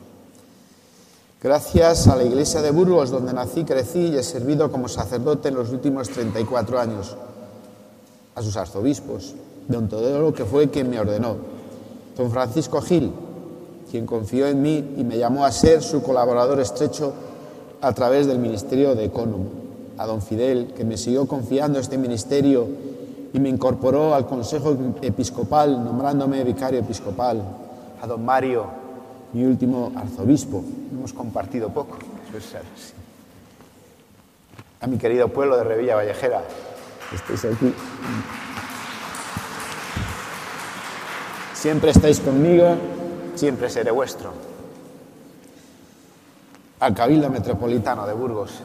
Gracias 1.41 2.09
a 2.09 2.17
la 2.17 2.25
iglesia 2.25 2.63
de 2.63 2.73
Burgos, 2.73 3.11
donde 3.11 3.33
nací, 3.33 3.63
crecí 3.63 4.09
y 4.09 4.17
he 4.17 4.25
servido 4.25 4.73
como 4.73 4.89
sacerdote 4.89 5.51
en 5.51 5.55
los 5.55 5.71
últimos 5.71 6.09
34 6.09 6.81
años, 6.81 7.17
a 8.35 8.43
sus 8.43 8.57
arzobispos, 8.57 9.37
don 9.69 9.89
Teodoro, 9.89 10.35
que 10.35 10.45
fue 10.45 10.69
quien 10.69 10.91
me 10.91 10.99
ordenó, 10.99 11.37
don 12.17 12.33
Francisco 12.33 12.81
Gil, 12.81 13.13
quien 13.89 14.05
confió 14.05 14.49
en 14.49 14.63
mí 14.63 14.97
y 14.97 15.05
me 15.05 15.17
llamó 15.17 15.45
a 15.45 15.53
ser 15.53 15.81
su 15.81 16.03
colaborador 16.03 16.59
estrecho 16.59 17.13
a 17.83 17.93
través 17.93 18.27
del 18.27 18.41
ministerio 18.41 18.97
de 18.97 19.05
Economo, 19.05 19.47
a 19.97 20.07
don 20.07 20.21
Fidel, 20.21 20.73
que 20.77 20.85
me 20.85 20.97
siguió 20.97 21.29
confiando 21.29 21.79
este 21.79 21.99
ministerio 21.99 22.67
y 23.33 23.39
me 23.39 23.49
incorporó 23.49 24.13
al 24.13 24.27
Consejo 24.27 24.77
Episcopal, 25.03 25.85
nombrándome 25.85 26.43
vicario 26.43 26.81
episcopal, 26.81 27.45
a 28.03 28.07
don 28.09 28.25
Mario, 28.25 28.78
mi 29.33 29.45
último 29.45 29.93
arzobispo. 29.95 30.65
Hemos 30.93 31.13
compartido 31.13 31.71
poco, 31.71 31.99
A 34.81 34.87
mi 34.87 34.99
querido 34.99 35.29
pueblo 35.29 35.57
de 35.57 35.65
Revilla 35.65 35.97
Vallejera, 35.97 36.43
estáis 37.13 37.45
aquí. 37.45 37.75
Siempre 41.55 41.91
estáis 41.91 42.21
conmigo, 42.21 42.77
siempre 43.35 43.69
seré 43.69 43.91
vuestro. 43.91 44.33
Al 46.81 46.95
Cabildo 46.95 47.29
Metropolitano 47.29 48.07
de 48.07 48.13
Burgos, 48.13 48.63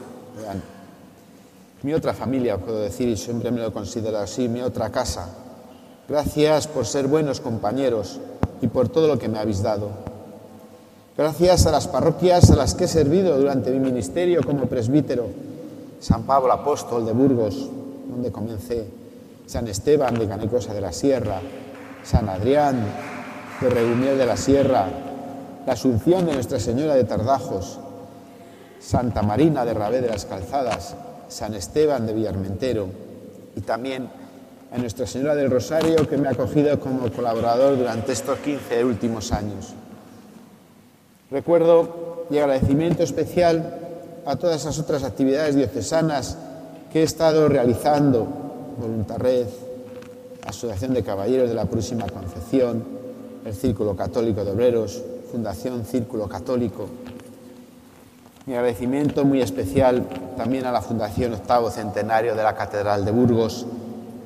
mi 1.82 1.92
otra 1.92 2.14
familia, 2.14 2.56
puedo 2.58 2.78
decir, 2.78 3.08
y 3.08 3.16
siempre 3.16 3.50
me 3.50 3.60
lo 3.60 3.72
considero 3.72 4.18
así, 4.18 4.48
mi 4.48 4.62
otra 4.62 4.90
casa. 4.90 5.28
Gracias 6.08 6.68
por 6.68 6.86
ser 6.86 7.08
buenos 7.08 7.40
compañeros 7.40 8.20
y 8.62 8.68
por 8.68 8.88
todo 8.88 9.08
lo 9.08 9.18
que 9.18 9.28
me 9.28 9.38
habéis 9.38 9.62
dado. 9.62 10.13
Gracias 11.16 11.64
a 11.66 11.70
las 11.70 11.86
parroquias 11.86 12.50
a 12.50 12.56
las 12.56 12.74
que 12.74 12.84
he 12.84 12.88
servido 12.88 13.38
durante 13.38 13.70
mi 13.70 13.78
ministerio 13.78 14.42
como 14.44 14.66
presbítero. 14.66 15.28
San 16.00 16.24
Pablo 16.24 16.52
Apóstol 16.52 17.06
de 17.06 17.12
Burgos, 17.12 17.70
donde 18.10 18.32
comencé. 18.32 18.84
San 19.46 19.68
Esteban 19.68 20.18
de 20.18 20.26
Canicosa 20.26 20.74
de 20.74 20.80
la 20.80 20.90
Sierra. 20.90 21.40
San 22.02 22.28
Adrián 22.28 22.84
de 23.60 23.70
Regumiel 23.70 24.18
de 24.18 24.26
la 24.26 24.36
Sierra. 24.36 24.88
La 25.64 25.74
Asunción 25.74 26.26
de 26.26 26.34
Nuestra 26.34 26.58
Señora 26.58 26.96
de 26.96 27.04
Tardajos. 27.04 27.78
Santa 28.80 29.22
Marina 29.22 29.64
de 29.64 29.72
Rabé 29.72 30.00
de 30.00 30.08
las 30.08 30.24
Calzadas. 30.24 30.96
San 31.28 31.54
Esteban 31.54 32.08
de 32.08 32.12
Villarmentero. 32.12 32.88
Y 33.54 33.60
también 33.60 34.08
a 34.72 34.78
Nuestra 34.78 35.06
Señora 35.06 35.36
del 35.36 35.48
Rosario, 35.48 36.08
que 36.08 36.16
me 36.16 36.26
ha 36.26 36.32
acogido 36.32 36.80
como 36.80 37.08
colaborador 37.12 37.78
durante 37.78 38.10
estos 38.10 38.40
15 38.40 38.84
últimos 38.84 39.30
años. 39.30 39.74
Recuerdo 41.34 42.26
y 42.30 42.38
agradecimiento 42.38 43.02
especial 43.02 43.80
a 44.24 44.36
todas 44.36 44.60
esas 44.60 44.78
otras 44.78 45.02
actividades 45.02 45.56
diocesanas 45.56 46.38
que 46.92 47.00
he 47.00 47.02
estado 47.02 47.48
realizando, 47.48 48.24
Voluntarred, 48.78 49.48
Asociación 50.46 50.94
de 50.94 51.02
Caballeros 51.02 51.48
de 51.48 51.56
la 51.56 51.64
Próxima 51.64 52.06
Concepción, 52.06 52.84
el 53.44 53.52
Círculo 53.52 53.96
Católico 53.96 54.44
de 54.44 54.52
Obreros, 54.52 55.02
Fundación 55.32 55.84
Círculo 55.84 56.28
Católico. 56.28 56.86
Mi 58.46 58.54
agradecimiento 58.54 59.24
muy 59.24 59.40
especial 59.40 60.06
también 60.36 60.66
a 60.66 60.70
la 60.70 60.82
Fundación 60.82 61.34
Octavo 61.34 61.68
Centenario 61.68 62.36
de 62.36 62.44
la 62.44 62.54
Catedral 62.54 63.04
de 63.04 63.10
Burgos, 63.10 63.66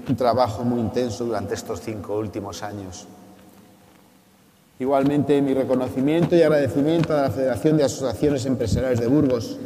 un 0.06 0.14
trabajo 0.14 0.62
muy 0.62 0.80
intenso 0.80 1.24
durante 1.24 1.54
estos 1.54 1.80
cinco 1.80 2.18
últimos 2.18 2.62
años. 2.62 3.06
Igualmente, 4.80 5.42
mi 5.42 5.54
reconocimiento 5.54 6.36
y 6.36 6.42
agradecimiento 6.42 7.12
a 7.12 7.22
la 7.22 7.30
Federación 7.30 7.76
de 7.76 7.84
Asociaciones 7.84 8.46
Empresariales 8.46 9.00
de 9.00 9.08
Burgos, 9.08 9.58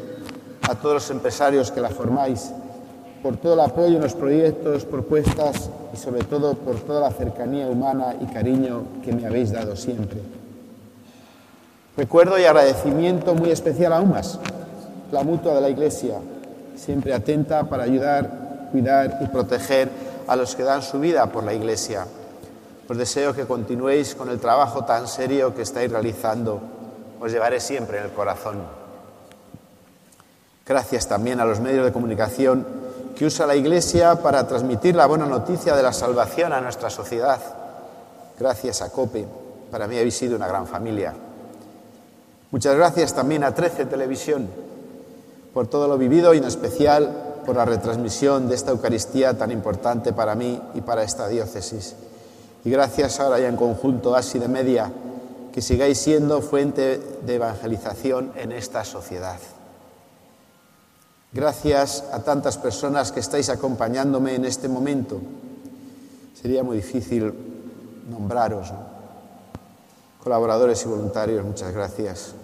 a 0.62 0.74
todos 0.74 0.94
los 0.94 1.10
empresarios 1.10 1.70
que 1.70 1.82
la 1.82 1.91
formáis, 1.91 2.50
por 3.23 3.36
todo 3.36 3.52
el 3.52 3.60
apoyo 3.60 3.97
en 3.97 4.02
los 4.02 4.15
proyectos, 4.15 4.86
propuestas 4.86 5.68
y 5.92 5.99
sobre 5.99 6.24
todo 6.24 6.55
por 6.55 6.76
toda 6.81 7.00
la 7.00 7.10
cercanía 7.10 7.68
humana 7.68 8.16
y 8.23 8.32
cariño 8.32 8.84
que 9.05 9.12
me 9.12 9.26
habéis 9.26 9.52
dado 9.52 9.76
siempre. 9.76 10.20
Recuerdo 11.94 12.39
y 12.39 12.44
agradecimiento 12.44 13.34
muy 13.34 13.50
especial 13.50 13.92
a 13.92 14.00
UMAS, 14.00 14.39
la 15.12 15.23
mutua 15.23 15.55
de 15.55 15.60
la 15.60 15.68
Iglesia, 15.68 16.15
siempre 16.74 17.12
atenta 17.12 17.65
para 17.65 17.82
ayudar, 17.82 18.68
cuidar 18.73 19.18
y 19.20 19.26
proteger 19.26 19.91
a 20.26 20.36
los 20.36 20.57
que 20.57 20.62
dan 20.62 20.81
su 20.81 20.99
vida 21.00 21.26
por 21.26 21.44
la 21.44 21.52
Iglesia. 21.52 22.07
Os 22.89 22.97
deseo 22.97 23.35
que 23.35 23.47
continuéis 23.47 24.15
con 24.15 24.28
el 24.28 24.39
trabajo 24.39 24.85
tan 24.85 25.07
serio 25.07 25.55
que 25.55 25.62
estáis 25.62 25.91
realizando. 25.91 26.61
Os 27.20 27.31
llevaré 27.31 27.61
siempre 27.61 27.99
en 27.99 28.05
el 28.05 28.12
corazón. 28.12 28.62
Gracias 30.67 31.09
también 31.09 31.41
a 31.41 31.44
los 31.44 31.61
medios 31.61 31.85
de 31.85 31.93
comunicación 31.93 32.67
que 33.17 33.27
usa 33.27 33.47
la 33.47 33.57
Iglesia 33.57 34.17
para 34.17 34.47
transmitir 34.47 34.94
la 34.94 35.07
buena 35.07 35.27
noticia 35.27 35.77
de 35.77 35.83
la 35.83 35.93
salvación 35.93 36.52
a 36.52 36.61
nuestra 36.61 36.91
sociedad. 36.91 37.41
Gracias 38.39 38.83
a 38.83 38.91
COPE. 38.91 39.27
Para 39.70 39.86
mí 39.86 39.97
habéis 39.97 40.17
sido 40.17 40.36
una 40.36 40.49
gran 40.49 40.67
familia. 40.67 41.15
Muchas 42.51 42.77
gracias 42.77 43.15
también 43.15 43.44
a 43.44 43.55
13 43.55 43.86
Televisión 43.86 44.49
por 45.55 45.67
todo 45.69 45.86
lo 45.89 45.99
vivido 45.99 46.35
y 46.35 46.39
en 46.39 46.44
especial 46.44 47.41
por 47.44 47.57
la 47.57 47.65
retransmisión 47.65 48.49
de 48.49 48.55
esta 48.55 48.70
Eucaristía 48.70 49.36
tan 49.36 49.51
importante 49.51 50.12
para 50.12 50.35
mí 50.35 50.61
y 50.75 50.81
para 50.81 51.02
esta 51.02 51.28
diócesis. 51.28 51.94
Y 52.65 52.70
gracias 52.70 53.18
ahora 53.18 53.41
ya 53.41 53.49
en 53.49 53.57
conjunto 53.57 54.15
Asi 54.15 54.39
de 54.39 54.49
Media, 54.49 54.92
que 55.52 55.60
sigáis 55.60 55.99
siendo 55.99 56.41
fuente 56.41 56.99
de 57.24 57.34
evangelización 57.34 58.32
en 58.36 58.52
esta 58.52 58.84
sociedad. 58.84 59.39
Gracias 61.32 62.05
a 62.12 62.20
tantas 62.20 62.58
personas 62.58 63.10
que 63.10 63.20
estáis 63.20 63.49
acompañándome 63.49 64.34
en 64.34 64.44
este 64.44 64.68
momento. 64.68 65.20
Sería 66.41 66.62
muy 66.62 66.76
difícil 66.76 67.32
nombraros. 68.08 68.73
Colaboradores 70.23 70.84
y 70.84 70.89
voluntarios, 70.89 71.44
muchas 71.44 71.73
gracias. 71.73 72.34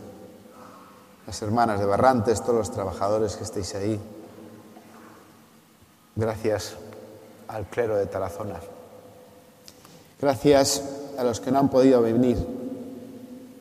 Las 1.27 1.43
hermanas 1.43 1.79
de 1.79 1.87
Barrantes, 1.87 2.41
todos 2.41 2.55
los 2.55 2.71
trabajadores 2.71 3.37
que 3.37 3.45
estáis 3.45 3.75
ahí. 3.75 4.01
Gracias 6.17 6.75
al 7.49 7.67
clero 7.67 7.97
de 7.97 8.07
Tarazona. 8.07 8.59
Gracias 10.21 10.83
a 11.19 11.25
los 11.25 11.41
que 11.41 11.51
no 11.51 11.59
han 11.59 11.69
podido 11.69 12.03
venir. 12.03 12.37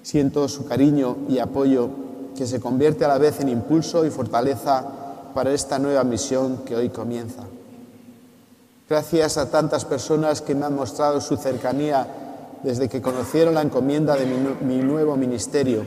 Siento 0.01 0.47
su 0.47 0.65
cariño 0.65 1.17
y 1.29 1.39
apoyo 1.39 1.89
que 2.35 2.47
se 2.47 2.59
convierte 2.59 3.05
a 3.05 3.09
la 3.09 3.17
vez 3.17 3.39
en 3.41 3.49
impulso 3.49 4.05
y 4.05 4.09
fortaleza 4.09 4.85
para 5.33 5.53
esta 5.53 5.79
nueva 5.79 6.03
misión 6.03 6.59
que 6.65 6.75
hoy 6.75 6.89
comienza. 6.89 7.43
Gracias 8.89 9.37
a 9.37 9.51
tantas 9.51 9.85
personas 9.85 10.41
que 10.41 10.55
me 10.55 10.65
han 10.65 10.75
mostrado 10.75 11.19
su 11.19 11.35
cercanía 11.35 12.07
desde 12.63 12.87
que 12.87 13.01
conocieron 13.01 13.53
la 13.53 13.61
encomienda 13.61 14.15
de 14.15 14.25
mi, 14.25 14.77
nuevo 14.77 15.17
ministerio. 15.17 15.83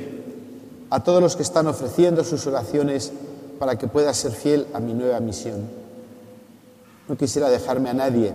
A 0.90 1.02
todos 1.02 1.22
los 1.22 1.36
que 1.36 1.42
están 1.42 1.66
ofreciendo 1.66 2.24
sus 2.24 2.46
oraciones 2.46 3.12
para 3.58 3.78
que 3.78 3.88
pueda 3.88 4.12
ser 4.12 4.32
fiel 4.32 4.66
a 4.74 4.80
mi 4.80 4.92
nueva 4.92 5.20
misión. 5.20 5.68
No 7.08 7.16
quisiera 7.16 7.48
dejarme 7.48 7.90
a 7.90 7.94
nadie. 7.94 8.32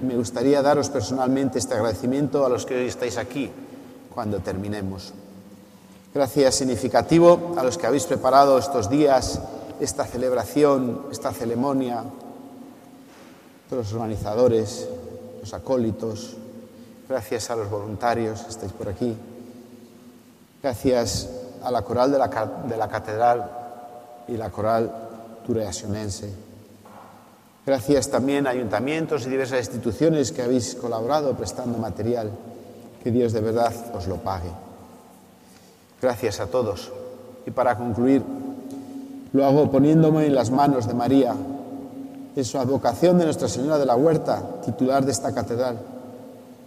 Me 0.00 0.14
gustaría 0.14 0.62
daros 0.62 0.90
personalmente 0.90 1.58
este 1.58 1.74
agradecimiento 1.74 2.46
a 2.46 2.48
los 2.48 2.64
que 2.64 2.76
hoy 2.76 2.86
estáis 2.86 3.18
aquí 3.18 3.50
cuando 4.14 4.38
terminemos. 4.38 5.12
Gracias 6.14 6.54
significativo 6.54 7.54
a 7.56 7.64
los 7.64 7.78
que 7.78 7.86
habéis 7.86 8.04
preparado 8.04 8.58
estos 8.58 8.88
días, 8.88 9.40
esta 9.80 10.04
celebración, 10.04 11.06
esta 11.10 11.32
ceremonia, 11.32 12.04
todos 13.68 13.86
los 13.86 13.92
organizadores, 13.94 14.88
los 15.40 15.52
acólitos, 15.52 16.36
gracias 17.08 17.50
a 17.50 17.56
los 17.56 17.68
voluntarios 17.68 18.42
que 18.42 18.50
estáis 18.50 18.72
por 18.72 18.88
aquí, 18.88 19.16
gracias 20.62 21.28
a 21.64 21.72
la 21.72 21.82
coral 21.82 22.12
de 22.12 22.18
la, 22.18 22.28
de 22.68 22.76
la 22.76 22.88
catedral 22.88 23.50
y 24.28 24.36
la 24.36 24.50
coral 24.50 24.92
tureasionense. 25.44 26.47
Gracias 27.68 28.08
también 28.08 28.46
a 28.46 28.50
ayuntamientos 28.50 29.26
y 29.26 29.28
diversas 29.28 29.58
instituciones 29.58 30.32
que 30.32 30.40
habéis 30.40 30.74
colaborado 30.74 31.36
prestando 31.36 31.76
material. 31.76 32.30
Que 33.04 33.10
Dios 33.10 33.34
de 33.34 33.42
verdad 33.42 33.74
os 33.92 34.06
lo 34.06 34.16
pague. 34.16 34.48
Gracias 36.00 36.40
a 36.40 36.46
todos. 36.46 36.90
Y 37.44 37.50
para 37.50 37.76
concluir, 37.76 38.22
lo 39.34 39.44
hago 39.44 39.70
poniéndome 39.70 40.24
en 40.24 40.34
las 40.34 40.50
manos 40.50 40.88
de 40.88 40.94
María, 40.94 41.34
en 42.34 42.44
su 42.46 42.56
advocación 42.56 43.18
de 43.18 43.26
Nuestra 43.26 43.48
Señora 43.48 43.76
de 43.76 43.84
la 43.84 43.96
Huerta, 43.96 44.42
titular 44.64 45.04
de 45.04 45.12
esta 45.12 45.34
catedral. 45.34 45.78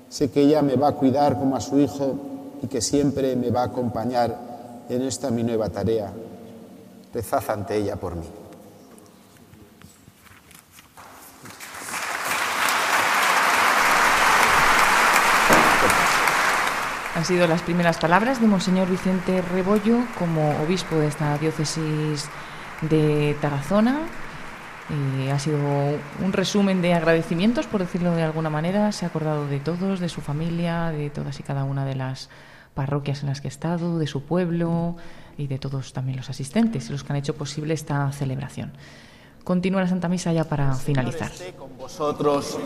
Sé 0.08 0.30
que 0.30 0.42
ella 0.42 0.62
me 0.62 0.76
va 0.76 0.90
a 0.90 0.96
cuidar 0.96 1.40
como 1.40 1.56
a 1.56 1.62
su 1.62 1.80
hijo 1.80 2.14
y 2.62 2.68
que 2.68 2.80
siempre 2.80 3.36
me 3.36 3.50
va 3.50 3.62
a 3.62 3.66
acompañar 3.66 4.38
en 4.88 5.02
esta 5.02 5.32
mi 5.32 5.42
nueva 5.42 5.68
tarea. 5.70 6.12
Rezad 7.12 7.50
ante 7.50 7.76
ella 7.76 7.96
por 7.96 8.16
mí. 8.16 8.41
Han 17.22 17.28
sido 17.28 17.46
las 17.46 17.62
primeras 17.62 18.00
palabras 18.00 18.42
de 18.42 18.48
Monseñor 18.48 18.90
Vicente 18.90 19.44
Rebollo 19.44 20.00
como 20.18 20.60
obispo 20.64 20.96
de 20.96 21.06
esta 21.06 21.38
diócesis 21.38 22.28
de 22.82 23.38
Tarazona. 23.40 24.00
Eh, 24.90 25.32
ha 25.32 25.38
sido 25.38 25.60
un 25.60 26.34
resumen 26.34 26.82
de 26.82 26.96
agradecimientos, 26.96 27.68
por 27.68 27.82
decirlo 27.82 28.16
de 28.16 28.24
alguna 28.24 28.50
manera. 28.50 28.92
Se 28.92 29.06
ha 29.06 29.10
acordado 29.10 29.46
de 29.46 29.60
todos, 29.60 30.00
de 30.00 30.10
su 30.10 30.22
familia, 30.22 30.90
de 30.90 31.12
todas 31.12 31.40
y 31.40 31.44
cada 31.44 31.64
una 31.64 31.86
de 31.86 31.94
las 31.94 32.32
parroquias 32.74 33.22
en 33.22 33.30
las 33.30 33.40
que 33.40 33.50
ha 33.50 33.50
estado, 33.50 34.00
de 34.00 34.08
su 34.08 34.24
pueblo 34.24 34.96
y 35.38 35.46
de 35.46 35.60
todos 35.60 35.94
también 35.94 36.18
los 36.18 36.32
asistentes 36.32 36.90
y 36.90 36.92
los 36.92 37.04
que 37.04 37.14
han 37.14 37.18
hecho 37.18 37.36
posible 37.36 37.76
esta 37.76 38.12
celebración. 38.14 38.74
Continúa 39.44 39.82
la 39.82 39.88
Santa 39.88 40.10
Misa 40.10 40.34
ya 40.34 40.46
para 40.46 40.74
finalizar. 40.74 41.30
con 41.56 41.78
vosotros. 41.78 42.58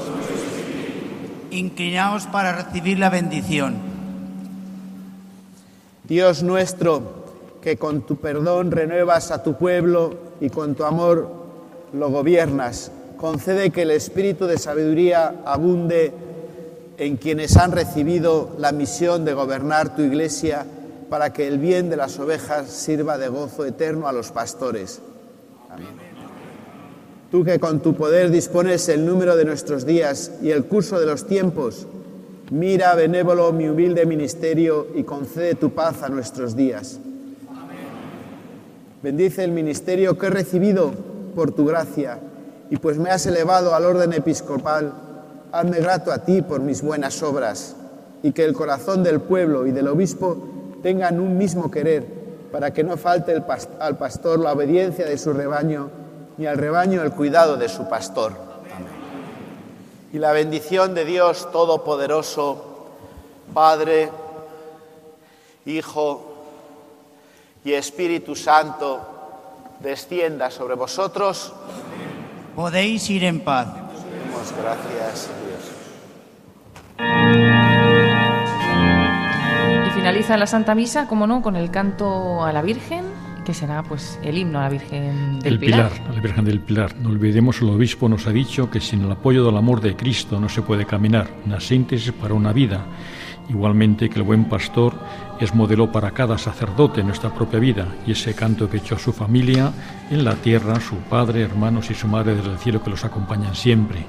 Inclinaos 1.51 2.25
para 2.27 2.53
recibir 2.53 3.00
la 3.00 3.09
bendición. 3.09 3.94
Dios 6.08 6.43
nuestro, 6.43 7.01
que 7.61 7.77
con 7.77 8.01
tu 8.01 8.17
perdón 8.17 8.72
renuevas 8.72 9.32
a 9.32 9.42
tu 9.42 9.56
pueblo 9.56 10.14
y 10.40 10.50
con 10.50 10.75
tu 10.75 10.84
amor 10.84 11.27
lo 11.93 12.09
gobiernas, 12.11 12.92
concede 13.17 13.72
que 13.72 13.84
el 13.84 13.92
espíritu 13.92 14.45
de 14.45 14.59
sabiduría 14.59 15.42
abunde 15.45 16.14
en 16.98 17.17
quienes 17.17 17.58
han 17.58 17.72
recibido 17.72 18.56
la 18.59 18.72
misión 18.72 19.25
de 19.25 19.34
gobernar 19.34 19.95
tu 19.95 20.03
iglesia 20.03 20.66
para 21.09 21.34
que 21.34 21.48
el 21.48 21.58
bien 21.58 21.90
de 21.90 21.98
las 21.98 22.19
ovejas 22.19 22.69
sirva 22.69 23.17
de 23.17 23.27
gozo 23.27 23.66
eterno 23.66 24.08
a 24.08 24.14
los 24.14 24.32
pastores. 24.32 25.01
Amén. 25.69 25.88
Tú 27.32 27.43
que 27.43 27.59
con 27.59 27.82
tu 27.82 27.95
poder 27.95 28.30
dispones 28.30 28.88
el 28.90 29.06
número 29.06 29.35
de 29.35 29.45
nuestros 29.45 29.85
días 29.85 30.32
y 30.42 30.51
el 30.51 30.66
curso 30.66 31.00
de 31.00 31.06
los 31.06 31.25
tiempos, 31.25 31.88
Mira, 32.51 32.93
benévolo, 32.93 33.51
mi 33.51 33.67
humilde 33.67 34.06
ministerio 34.06 34.88
y 34.93 35.03
concede 35.03 35.56
tu 35.56 35.72
paz 35.72 36.03
a 36.03 36.09
nuestros 36.09 36.56
días. 36.56 36.99
Bendice 39.01 39.43
el 39.43 39.51
ministerio 39.51 40.17
que 40.17 40.27
he 40.27 40.30
recibido 40.30 40.91
por 41.35 41.51
tu 41.51 41.65
gracia 41.65 42.19
y 42.69 42.77
pues 42.77 42.98
me 42.99 43.09
has 43.09 43.25
elevado 43.25 43.74
al 43.74 43.85
orden 43.85 44.14
episcopal, 44.14 44.93
hazme 45.51 45.80
grato 45.80 46.11
a 46.11 46.19
ti 46.19 46.43
por 46.43 46.61
mis 46.61 46.83
buenas 46.83 47.22
obras 47.24 47.75
y 48.22 48.32
que 48.32 48.45
el 48.45 48.53
corazón 48.53 49.03
del 49.03 49.22
pueblo 49.22 49.65
y 49.65 49.72
del 49.72 49.88
obispo 49.88 50.38
tengan 50.83 51.19
un 51.19 51.38
mismo 51.38 51.72
querer 51.72 52.06
para 52.51 52.72
que 52.72 52.83
no 52.83 52.95
falte 52.95 53.41
al 53.80 53.98
pastor 53.98 54.40
la 54.40 54.53
obediencia 54.53 55.06
de 55.06 55.17
su 55.17 55.33
rebaño 55.33 55.90
ni 56.38 56.45
al 56.45 56.57
rebaño 56.57 57.01
el 57.01 57.11
cuidado 57.11 57.57
de 57.57 57.69
su 57.69 57.90
pastor. 57.90 58.55
Y 60.16 60.18
la 60.18 60.32
bendición 60.32 60.95
de 60.95 61.03
Dios 61.03 61.52
Todopoderoso, 61.52 62.88
Padre, 63.53 64.10
Hijo 65.66 66.38
y 67.66 67.74
Espíritu 67.74 68.34
Santo, 68.34 69.02
descienda 69.82 70.50
sobre 70.52 70.76
vosotros. 70.76 71.52
Podéis 72.56 73.10
ir 73.10 73.26
en 73.26 73.42
paz. 73.42 73.68
Demos 73.74 74.53
gracias 74.58 75.30
a 75.30 75.34
Dios. 75.44 75.64
Y 79.85 79.90
finaliza 79.92 80.38
la 80.38 80.48
Santa 80.48 80.76
Misa, 80.76 81.10
como 81.10 81.27
no, 81.27 81.42
con 81.42 81.58
el 81.58 81.72
canto 81.72 82.42
a 82.42 82.53
la 82.53 82.61
Virgen, 82.61 83.03
que 83.45 83.53
será 83.53 83.83
pues 83.83 84.19
el 84.24 84.38
himno 84.38 84.59
a 84.59 84.64
la 84.64 84.69
Virgen 84.69 85.40
del 85.40 85.53
el 85.53 85.59
Pilar. 85.59 85.91
a 86.09 86.14
la 86.14 86.19
Virgen 86.19 86.43
del 86.43 86.59
Pilar. 86.59 86.95
No 86.98 87.09
olvidemos, 87.09 87.61
el 87.61 87.69
obispo 87.69 88.09
nos 88.09 88.27
ha 88.27 88.32
dicho 88.32 88.69
que 88.69 88.82
sin 88.82 89.03
el 89.03 89.11
apoyo 89.11 89.45
del 89.45 89.56
amor 89.56 89.80
de 89.80 89.95
Cristo 89.95 90.40
no 90.40 90.49
se 90.49 90.64
puede 90.64 90.85
caminar, 90.85 91.30
una 91.45 91.59
síntesis 91.59 92.11
para 92.11 92.33
una 92.33 92.51
vida. 92.51 92.83
Igualmente 93.48 94.09
que 94.09 94.17
el 94.17 94.24
buen 94.24 94.45
pastor 94.45 94.93
es 95.40 95.53
modelo 95.53 95.91
para 95.91 96.11
cada 96.11 96.38
sacerdote 96.38 97.01
en 97.01 97.07
nuestra 97.07 97.33
propia 97.33 97.59
vida 97.59 97.88
y 98.07 98.11
ese 98.11 98.33
canto 98.33 98.67
que 98.67 98.77
echó 98.77 98.98
su 98.98 99.14
familia 99.14 99.72
en 100.09 100.25
la 100.25 100.33
tierra, 100.35 100.80
su 100.80 100.95
padre, 100.95 101.43
hermanos 101.43 101.91
y 101.91 101.93
su 101.93 102.07
madre 102.07 102.35
desde 102.35 102.51
el 102.51 102.57
cielo 102.57 102.83
que 102.83 102.90
los 102.90 103.06
acompañan 103.06 103.56
siempre. 103.56 103.99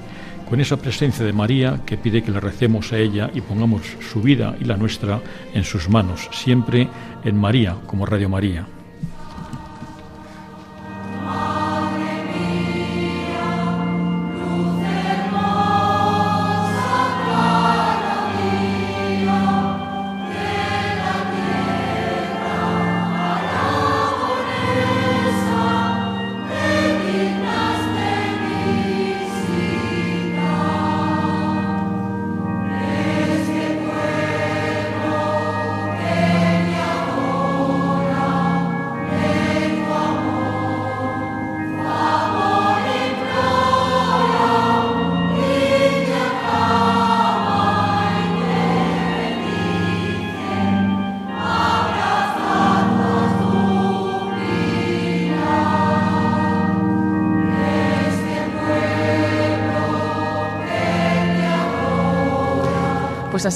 Con 0.49 0.59
esa 0.59 0.77
presencia 0.77 1.23
de 1.23 1.33
María 1.33 1.81
que 1.85 1.97
pide 1.97 2.23
que 2.23 2.31
le 2.31 2.39
recemos 2.39 2.91
a 2.91 2.97
ella 2.97 3.29
y 3.33 3.41
pongamos 3.41 3.83
su 3.99 4.21
vida 4.21 4.55
y 4.59 4.63
la 4.63 4.77
nuestra 4.77 5.19
en 5.53 5.63
sus 5.63 5.89
manos, 5.89 6.29
siempre 6.31 6.87
en 7.23 7.37
María 7.37 7.75
como 7.85 8.05
Radio 8.05 8.29
María. 8.29 8.65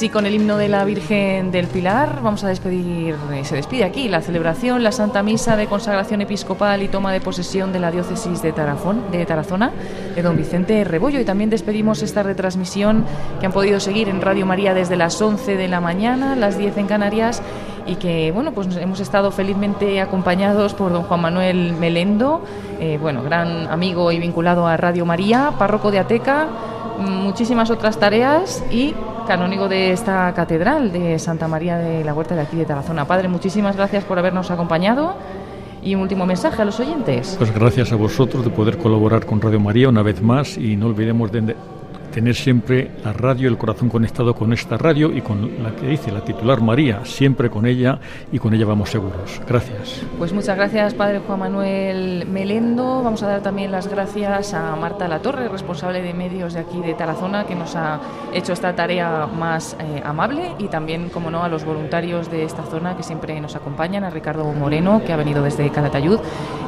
Así 0.01 0.09
con 0.09 0.25
el 0.25 0.33
himno 0.33 0.57
de 0.57 0.67
la 0.67 0.83
Virgen 0.83 1.51
del 1.51 1.67
Pilar. 1.67 2.21
Vamos 2.23 2.43
a 2.43 2.47
despedir, 2.47 3.15
eh, 3.33 3.45
se 3.45 3.53
despide 3.53 3.83
aquí 3.83 4.09
la 4.09 4.21
celebración, 4.21 4.81
la 4.81 4.91
Santa 4.91 5.21
Misa 5.21 5.55
de 5.55 5.67
consagración 5.67 6.21
episcopal 6.21 6.81
y 6.81 6.87
toma 6.87 7.13
de 7.13 7.21
posesión 7.21 7.71
de 7.71 7.79
la 7.79 7.91
diócesis 7.91 8.41
de, 8.41 8.51
Tarafón, 8.51 9.11
de 9.11 9.23
Tarazona 9.27 9.71
de 10.15 10.23
don 10.23 10.35
Vicente 10.35 10.83
Rebollo. 10.85 11.19
Y 11.19 11.23
también 11.23 11.51
despedimos 11.51 12.01
esta 12.01 12.23
retransmisión 12.23 13.05
que 13.39 13.45
han 13.45 13.51
podido 13.51 13.79
seguir 13.79 14.09
en 14.09 14.21
Radio 14.21 14.47
María 14.47 14.73
desde 14.73 14.95
las 14.95 15.21
11 15.21 15.55
de 15.55 15.67
la 15.67 15.81
mañana, 15.81 16.35
las 16.35 16.57
10 16.57 16.77
en 16.79 16.87
Canarias 16.87 17.43
y 17.85 17.97
que 17.97 18.31
bueno 18.31 18.53
pues 18.53 18.75
hemos 18.77 19.01
estado 19.01 19.29
felizmente 19.29 20.01
acompañados 20.01 20.73
por 20.73 20.91
don 20.91 21.03
Juan 21.03 21.21
Manuel 21.21 21.73
Melendo, 21.73 22.43
eh, 22.79 22.97
bueno 22.99 23.21
gran 23.21 23.67
amigo 23.67 24.11
y 24.11 24.17
vinculado 24.17 24.65
a 24.65 24.77
Radio 24.77 25.05
María, 25.05 25.53
párroco 25.59 25.91
de 25.91 25.99
Ateca, 25.99 26.47
muchísimas 26.97 27.69
otras 27.69 27.99
tareas 27.99 28.63
y 28.71 28.95
canónigo 29.31 29.69
de 29.69 29.93
esta 29.93 30.33
catedral 30.33 30.91
de 30.91 31.17
Santa 31.17 31.47
María 31.47 31.77
de 31.77 32.03
la 32.03 32.13
Huerta 32.13 32.35
de 32.35 32.41
aquí 32.41 32.57
de 32.57 32.65
Tarazona. 32.65 33.05
Padre, 33.05 33.29
muchísimas 33.29 33.77
gracias 33.77 34.03
por 34.03 34.19
habernos 34.19 34.51
acompañado. 34.51 35.15
Y 35.81 35.95
un 35.95 36.01
último 36.01 36.25
mensaje 36.25 36.61
a 36.61 36.65
los 36.65 36.81
oyentes. 36.81 37.35
Pues 37.37 37.53
gracias 37.53 37.93
a 37.93 37.95
vosotros 37.95 38.43
de 38.43 38.49
poder 38.51 38.77
colaborar 38.77 39.25
con 39.25 39.39
Radio 39.39 39.61
María 39.61 39.87
una 39.87 40.01
vez 40.01 40.21
más 40.21 40.57
y 40.57 40.75
no 40.75 40.87
olvidemos 40.87 41.31
de 41.31 41.55
tener 42.11 42.35
siempre 42.35 42.91
la 43.03 43.13
radio, 43.13 43.49
el 43.49 43.57
corazón 43.57 43.89
conectado 43.89 44.35
con 44.35 44.53
esta 44.53 44.77
radio 44.77 45.11
y 45.11 45.21
con 45.21 45.63
la 45.63 45.75
que 45.75 45.87
dice 45.87 46.11
la 46.11 46.23
titular 46.23 46.61
María, 46.61 47.03
siempre 47.05 47.49
con 47.49 47.65
ella 47.65 47.99
y 48.31 48.39
con 48.39 48.53
ella 48.53 48.65
vamos 48.65 48.89
seguros. 48.89 49.41
Gracias. 49.47 50.03
Pues 50.17 50.33
muchas 50.33 50.55
gracias, 50.57 50.93
Padre 50.93 51.19
Juan 51.19 51.39
Manuel 51.39 52.27
Melendo. 52.27 53.01
Vamos 53.03 53.23
a 53.23 53.27
dar 53.27 53.41
también 53.41 53.71
las 53.71 53.87
gracias 53.87 54.53
a 54.53 54.75
Marta 54.75 55.07
Latorre, 55.07 55.47
responsable 55.47 56.01
de 56.01 56.13
medios 56.13 56.53
de 56.53 56.59
aquí 56.59 56.79
de 56.81 56.93
Tarazona, 56.93 57.45
que 57.45 57.55
nos 57.55 57.75
ha 57.75 57.99
hecho 58.33 58.53
esta 58.53 58.75
tarea 58.75 59.27
más 59.27 59.75
eh, 59.79 60.01
amable 60.03 60.55
y 60.59 60.67
también, 60.67 61.09
como 61.09 61.31
no, 61.31 61.43
a 61.43 61.49
los 61.49 61.63
voluntarios 61.63 62.29
de 62.29 62.43
esta 62.43 62.63
zona 62.63 62.95
que 62.95 63.03
siempre 63.03 63.39
nos 63.39 63.55
acompañan, 63.55 64.03
a 64.03 64.09
Ricardo 64.09 64.43
Moreno, 64.53 65.01
que 65.05 65.13
ha 65.13 65.17
venido 65.17 65.43
desde 65.43 65.69
Calatayud, 65.69 66.19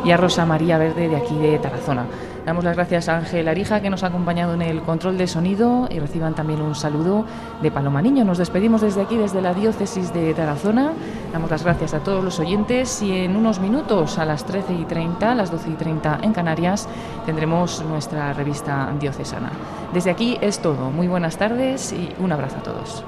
y 0.05 0.11
a 0.11 0.17
Rosa 0.17 0.45
María 0.45 0.77
Verde 0.77 1.09
de 1.09 1.15
aquí 1.15 1.37
de 1.37 1.59
Tarazona. 1.59 2.05
Damos 2.45 2.65
las 2.65 2.75
gracias 2.75 3.07
a 3.07 3.17
Ángel 3.17 3.47
Arija, 3.47 3.81
que 3.81 3.89
nos 3.89 4.03
ha 4.03 4.07
acompañado 4.07 4.53
en 4.53 4.61
el 4.61 4.81
control 4.81 5.17
de 5.17 5.27
sonido, 5.27 5.87
y 5.89 5.99
reciban 5.99 6.35
también 6.35 6.61
un 6.61 6.75
saludo 6.75 7.25
de 7.61 7.71
Paloma 7.71 8.01
Niño. 8.01 8.25
Nos 8.25 8.37
despedimos 8.37 8.81
desde 8.81 9.01
aquí, 9.01 9.15
desde 9.15 9.41
la 9.41 9.53
diócesis 9.53 10.13
de 10.13 10.33
Tarazona. 10.33 10.91
Damos 11.31 11.49
las 11.49 11.63
gracias 11.63 11.93
a 11.93 11.99
todos 11.99 12.21
los 12.21 12.39
oyentes 12.39 13.01
y 13.01 13.15
en 13.15 13.37
unos 13.37 13.59
minutos, 13.59 14.17
a 14.17 14.25
las 14.25 14.45
13 14.45 14.73
y 14.73 14.83
30, 14.83 15.31
a 15.31 15.35
las 15.35 15.51
12 15.51 15.69
y 15.69 15.73
30 15.75 16.19
en 16.21 16.33
Canarias, 16.33 16.89
tendremos 17.25 17.81
nuestra 17.85 18.33
revista 18.33 18.93
diocesana. 18.99 19.51
Desde 19.93 20.11
aquí 20.11 20.37
es 20.41 20.59
todo. 20.59 20.91
Muy 20.91 21.07
buenas 21.07 21.37
tardes 21.37 21.93
y 21.93 22.09
un 22.19 22.33
abrazo 22.33 22.57
a 22.57 22.63
todos. 22.63 23.05